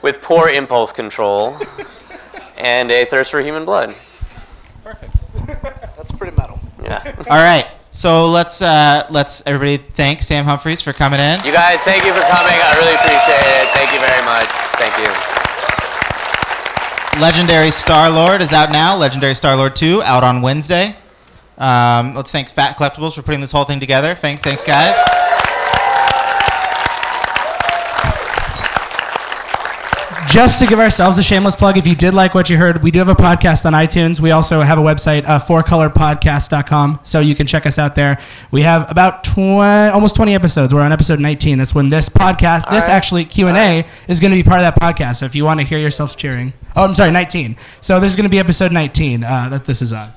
[0.00, 1.58] with poor impulse control
[2.56, 3.94] and a thirst for human blood.
[4.82, 5.12] Perfect.
[5.98, 6.58] That's pretty metal.
[6.82, 7.14] Yeah.
[7.28, 7.66] All right.
[7.98, 11.40] So let's uh, let's everybody thank Sam Humphries for coming in.
[11.44, 12.54] You guys, thank you for coming.
[12.54, 13.66] I really appreciate it.
[13.74, 14.46] Thank you very much.
[14.78, 15.10] Thank you.
[17.20, 18.96] Legendary Star Lord is out now.
[18.96, 20.94] Legendary Star Lord 2 out on Wednesday.
[21.58, 24.14] Um, let's thank Fat Collectibles for putting this whole thing together.
[24.14, 24.94] Thanks, thanks, guys.
[30.38, 32.92] Just to give ourselves a shameless plug, if you did like what you heard, we
[32.92, 34.20] do have a podcast on iTunes.
[34.20, 38.20] We also have a website, uh, fourcolorpodcast.com, so you can check us out there.
[38.52, 40.72] We have about 20, almost 20 episodes.
[40.72, 41.58] We're on episode 19.
[41.58, 42.88] That's when this podcast, this right.
[42.88, 45.16] actually Q&A, is going to be part of that podcast.
[45.16, 46.52] So if you want to hear yourselves cheering.
[46.76, 47.56] Oh, I'm sorry, 19.
[47.80, 50.12] So this is going to be episode 19 uh, that this is on.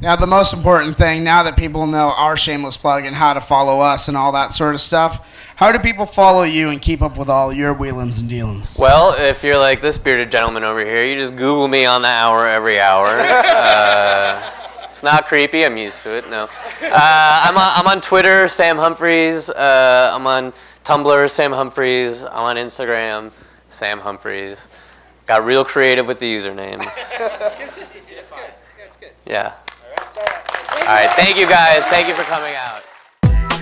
[0.00, 3.40] Now, the most important thing, now that people know our shameless plug and how to
[3.42, 5.22] follow us and all that sort of stuff,
[5.56, 8.76] how do people follow you and keep up with all your wheelings and dealings?
[8.78, 12.08] Well, if you're like this bearded gentleman over here, you just Google me on the
[12.08, 13.08] hour every hour.
[13.52, 14.50] Uh,
[14.90, 15.64] it's not creepy.
[15.64, 16.30] I'm used to it.
[16.30, 16.44] No.
[16.80, 19.50] Uh, I'm, on, I'm on Twitter, Sam Humphries.
[19.50, 20.52] Uh, I'm on
[20.84, 22.22] Tumblr, Sam Humphries.
[22.22, 23.32] I'm on Instagram,
[23.68, 24.68] Sam Humphries.
[25.26, 26.82] Got real creative with the usernames.
[27.58, 29.54] consistency that's good Yeah.
[30.80, 31.10] All right.
[31.10, 31.84] Thank you guys.
[31.84, 32.82] Thank you for coming out.